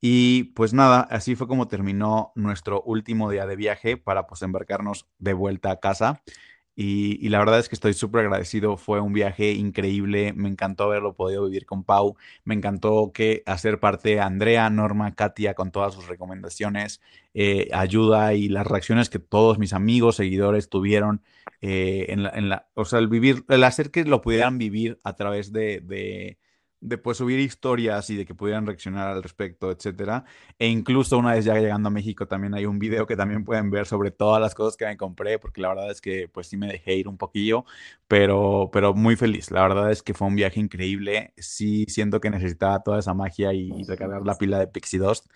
Y 0.00 0.44
pues 0.54 0.72
nada, 0.72 1.02
así 1.02 1.36
fue 1.36 1.46
como 1.46 1.68
terminó 1.68 2.32
nuestro 2.36 2.80
último 2.82 3.30
día 3.30 3.44
de 3.44 3.54
viaje 3.56 3.98
para 3.98 4.26
pues 4.26 4.40
embarcarnos 4.40 5.06
de 5.18 5.34
vuelta 5.34 5.72
a 5.72 5.80
casa. 5.80 6.22
Y, 6.80 7.28
la 7.28 7.40
verdad 7.40 7.58
es 7.58 7.68
que 7.68 7.74
estoy 7.74 7.92
súper 7.92 8.20
agradecido. 8.20 8.76
Fue 8.76 9.00
un 9.00 9.12
viaje 9.12 9.50
increíble. 9.50 10.32
Me 10.32 10.48
encantó 10.48 10.84
haberlo 10.84 11.14
podido 11.14 11.44
vivir 11.44 11.66
con 11.66 11.82
Pau. 11.82 12.16
Me 12.44 12.54
encantó 12.54 13.10
que 13.12 13.42
hacer 13.46 13.80
parte 13.80 14.10
de 14.10 14.20
Andrea, 14.20 14.70
Norma, 14.70 15.12
Katia 15.16 15.54
con 15.54 15.72
todas 15.72 15.94
sus 15.94 16.06
recomendaciones, 16.06 17.00
eh, 17.34 17.68
ayuda 17.72 18.34
y 18.34 18.48
las 18.48 18.64
reacciones 18.64 19.10
que 19.10 19.18
todos 19.18 19.58
mis 19.58 19.72
amigos, 19.72 20.14
seguidores 20.14 20.68
tuvieron 20.68 21.20
eh, 21.62 22.06
en, 22.10 22.22
la, 22.22 22.30
en, 22.30 22.48
la, 22.48 22.68
O 22.74 22.84
sea, 22.84 23.00
el 23.00 23.08
vivir, 23.08 23.44
el 23.48 23.64
hacer 23.64 23.90
que 23.90 24.04
lo 24.04 24.22
pudieran 24.22 24.56
vivir 24.58 25.00
a 25.02 25.16
través 25.16 25.52
de, 25.52 25.80
de 25.80 26.38
de 26.80 26.98
pues 26.98 27.18
subir 27.18 27.38
historias 27.40 28.08
y 28.10 28.16
de 28.16 28.24
que 28.24 28.34
pudieran 28.34 28.66
reaccionar 28.66 29.08
al 29.08 29.22
respecto, 29.22 29.70
etcétera. 29.70 30.24
E 30.58 30.68
incluso 30.68 31.18
una 31.18 31.34
vez 31.34 31.44
ya 31.44 31.54
llegando 31.54 31.88
a 31.88 31.90
México 31.90 32.26
también 32.28 32.54
hay 32.54 32.66
un 32.66 32.78
video 32.78 33.06
que 33.06 33.16
también 33.16 33.44
pueden 33.44 33.70
ver 33.70 33.86
sobre 33.86 34.10
todas 34.10 34.40
las 34.40 34.54
cosas 34.54 34.76
que 34.76 34.86
me 34.86 34.96
compré, 34.96 35.38
porque 35.38 35.60
la 35.60 35.70
verdad 35.70 35.90
es 35.90 36.00
que 36.00 36.28
pues 36.28 36.46
sí 36.46 36.56
me 36.56 36.68
dejé 36.68 36.94
ir 36.94 37.08
un 37.08 37.18
poquillo, 37.18 37.64
pero, 38.06 38.70
pero 38.72 38.94
muy 38.94 39.16
feliz. 39.16 39.50
La 39.50 39.62
verdad 39.62 39.90
es 39.90 40.02
que 40.02 40.14
fue 40.14 40.28
un 40.28 40.36
viaje 40.36 40.60
increíble. 40.60 41.32
Sí 41.36 41.86
siento 41.88 42.20
que 42.20 42.30
necesitaba 42.30 42.82
toda 42.82 43.00
esa 43.00 43.14
magia 43.14 43.52
y, 43.52 43.70
recargar 43.84 44.22
la 44.24 44.36
pila 44.36 44.58
de 44.58 44.66
Pixie 44.66 44.98
Dust 44.98 45.26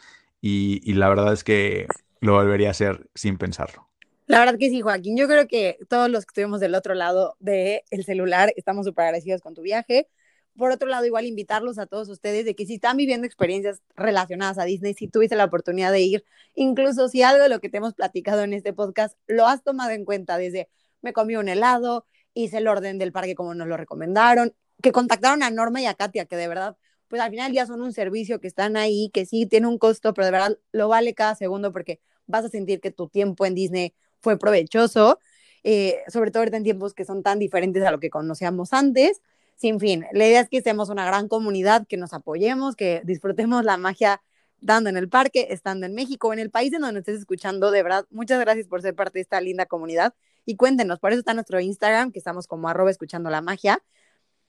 y, 0.41 0.81
y 0.89 0.95
la 0.95 1.09
verdad 1.09 1.33
es 1.33 1.45
que 1.45 1.87
lo 2.21 2.35
volvería 2.35 2.69
a 2.69 2.73
hacer 2.73 3.09
sin 3.15 3.39
pensarlo. 3.39 3.89
La 4.27 4.39
verdad 4.39 4.59
que 4.59 4.71
sí, 4.71 4.81
Joaquín. 4.81 5.17
Yo 5.17 5.27
creo 5.27 5.49
que 5.49 5.79
todos 5.89 6.09
los 6.09 6.25
que 6.25 6.31
estuvimos 6.31 6.61
del 6.61 6.75
otro 6.75 6.95
lado 6.95 7.37
del 7.41 7.83
el 7.91 8.05
celular 8.05 8.53
estamos 8.57 8.87
súper 8.87 9.07
agradecidos 9.07 9.41
con 9.41 9.55
tu 9.55 9.63
viaje 9.63 10.09
por 10.57 10.71
otro 10.71 10.89
lado, 10.89 11.07
igual 11.07 11.27
invitarlos 11.27 11.79
a 11.79 11.87
todos 11.87 12.09
ustedes 12.09 12.45
de 12.45 12.55
que 12.55 12.67
si 12.67 12.75
están 12.75 12.97
viviendo 12.97 13.27
experiencias 13.27 13.83
relacionadas 13.97 14.59
a 14.59 14.65
Disney, 14.65 14.95
si 14.95 15.09
tuviste 15.09 15.37
la 15.37 15.45
oportunidad 15.45 15.93
de 15.93 16.01
ir, 16.01 16.25
incluso 16.55 17.09
si 17.09 17.23
algo 17.23 17.43
de 17.43 17.49
lo 17.49 17.61
que 17.61 17.69
te 17.69 17.79
hemos 17.79 17.95
platicado 17.95 18.43
en 18.43 18.53
este 18.53 18.73
podcast 18.73 19.17
lo 19.27 19.47
has 19.47 19.63
tomado 19.63 19.91
en 19.91 20.05
cuenta 20.05 20.37
desde 20.37 20.69
me 21.01 21.13
comí 21.13 21.37
un 21.37 21.49
helado, 21.49 22.07
hice 22.35 22.59
el 22.59 22.69
orden 22.69 22.99
del 22.99 23.13
parque 23.13 23.35
como 23.35 23.55
nos 23.55 23.67
lo 23.67 23.77
recomendaron, 23.77 24.55
que 24.83 24.93
contactaron 24.93 25.43
a 25.43 25.51
Norma 25.51 25.81
y 25.81 25.87
a 25.87 25.95
Katia, 25.95 26.27
que 26.27 26.37
de 26.37 26.49
verdad, 26.49 26.77
pues 27.09 27.21
al 27.23 27.31
final 27.31 27.53
ya 27.53 27.67
son 27.67 27.83
un 27.83 27.93
servicio 27.93 28.41
que 28.41 28.49
están 28.49 28.77
ahí, 28.77 29.11
que 29.13 29.27
sí 29.27 29.47
tiene 29.47 29.67
un 29.67 29.79
costo, 29.79 30.15
pero 30.15 30.27
de 30.27 30.33
verdad 30.33 30.59
lo 30.73 30.89
vale 30.89 31.15
cada 31.15 31.35
segundo 31.35 31.73
porque 31.73 32.01
vas 32.27 32.45
a 32.45 32.49
sentir 32.49 32.81
que 32.81 32.91
tu 32.91 33.09
tiempo 33.09 33.47
en 33.47 33.55
Disney 33.55 33.95
fue 34.21 34.39
provechoso, 34.39 35.19
eh, 35.65 35.99
sobre 36.09 36.31
todo 36.31 36.43
en 36.45 36.63
tiempos 36.63 36.95
que 36.95 37.05
son 37.05 37.23
tan 37.23 37.39
diferentes 37.39 37.83
a 37.85 37.91
lo 37.91 38.01
que 38.01 38.11
conocíamos 38.11 38.73
antes 38.73 39.23
sin 39.63 39.79
fin. 39.79 40.05
La 40.13 40.27
idea 40.27 40.41
es 40.41 40.49
que 40.49 40.61
seamos 40.61 40.89
una 40.89 41.07
gran 41.07 41.29
comunidad, 41.29 41.87
que 41.87 41.97
nos 41.97 42.13
apoyemos, 42.13 42.75
que 42.75 43.01
disfrutemos 43.05 43.65
la 43.65 43.77
magia 43.77 44.21
dando 44.61 44.91
en 44.91 44.97
el 44.97 45.09
parque, 45.09 45.47
estando 45.51 45.87
en 45.87 45.95
México, 45.95 46.33
en 46.33 46.41
el 46.41 46.51
país 46.51 46.73
en 46.73 46.81
donde 46.83 46.99
estés 46.99 47.21
escuchando. 47.21 47.71
De 47.71 47.83
verdad, 47.85 48.05
muchas 48.11 48.41
gracias 48.41 48.67
por 48.67 48.83
ser 48.83 48.97
parte 48.97 49.19
de 49.19 49.23
esta 49.23 49.41
linda 49.41 49.65
comunidad. 49.67 50.15
Y 50.45 50.57
cuéntenos, 50.57 50.99
por 50.99 51.13
eso 51.13 51.21
está 51.21 51.33
nuestro 51.33 51.61
Instagram, 51.61 52.11
que 52.11 52.19
estamos 52.19 52.49
como 52.49 52.69
arroba 52.69 52.91
escuchando 52.91 53.31
la 53.31 53.41
magia. 53.41 53.81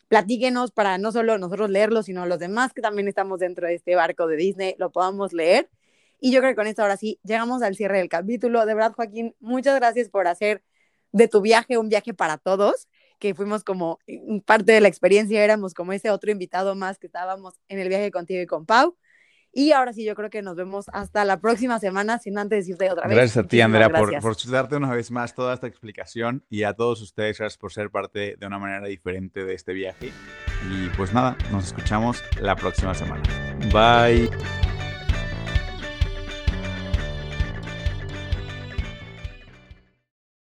Platíquenos 0.07 0.71
para 0.71 0.97
no 0.97 1.11
solo 1.11 1.37
nosotros 1.37 1.69
leerlo, 1.69 2.01
sino 2.01 2.25
los 2.25 2.39
demás 2.39 2.73
que 2.73 2.81
también 2.81 3.07
estamos 3.07 3.39
dentro 3.39 3.67
de 3.67 3.75
este 3.75 3.95
barco 3.95 4.25
de 4.25 4.35
Disney, 4.35 4.75
lo 4.79 4.91
podamos 4.91 5.31
leer. 5.31 5.69
Y 6.19 6.31
yo 6.31 6.39
creo 6.39 6.53
que 6.53 6.55
con 6.55 6.65
esto 6.65 6.81
ahora 6.81 6.97
sí 6.97 7.19
llegamos 7.23 7.61
al 7.61 7.75
cierre 7.75 7.99
del 7.99 8.09
capítulo. 8.09 8.65
De 8.65 8.73
verdad, 8.73 8.93
Joaquín, 8.93 9.35
muchas 9.39 9.75
gracias 9.75 10.09
por 10.09 10.27
hacer 10.27 10.63
de 11.11 11.27
tu 11.27 11.41
viaje 11.41 11.77
un 11.77 11.89
viaje 11.89 12.15
para 12.15 12.39
todos 12.39 12.87
que 13.23 13.33
fuimos 13.33 13.63
como 13.63 13.99
parte 14.45 14.73
de 14.73 14.81
la 14.81 14.89
experiencia, 14.89 15.41
éramos 15.41 15.73
como 15.73 15.93
ese 15.93 16.09
otro 16.09 16.29
invitado 16.29 16.75
más 16.75 16.99
que 16.99 17.07
estábamos 17.07 17.53
en 17.69 17.79
el 17.79 17.87
viaje 17.87 18.11
contigo 18.11 18.41
y 18.41 18.45
con 18.45 18.65
Pau. 18.65 18.97
Y 19.53 19.71
ahora 19.71 19.93
sí, 19.93 20.03
yo 20.03 20.13
creo 20.13 20.29
que 20.29 20.41
nos 20.41 20.57
vemos 20.57 20.87
hasta 20.91 21.23
la 21.23 21.39
próxima 21.39 21.79
semana, 21.79 22.19
sin 22.19 22.37
antes 22.37 22.65
decirte 22.65 22.91
otra 22.91 23.07
vez. 23.07 23.15
Gracias 23.15 23.45
a 23.45 23.47
ti, 23.47 23.61
Andrea, 23.61 23.89
por, 23.89 24.19
por 24.19 24.35
darte 24.51 24.75
una 24.75 24.91
vez 24.91 25.09
más 25.09 25.33
toda 25.33 25.53
esta 25.53 25.67
explicación 25.67 26.43
y 26.49 26.63
a 26.63 26.73
todos 26.73 27.01
ustedes, 27.01 27.37
gracias 27.37 27.57
por 27.57 27.71
ser 27.71 27.91
parte 27.91 28.35
de 28.37 28.45
una 28.45 28.59
manera 28.59 28.87
diferente 28.87 29.45
de 29.45 29.53
este 29.53 29.71
viaje. 29.71 30.11
Y 30.69 30.89
pues 30.97 31.13
nada, 31.13 31.37
nos 31.49 31.67
escuchamos 31.67 32.21
la 32.41 32.57
próxima 32.57 32.93
semana. 32.93 33.23
Bye. 33.71 34.72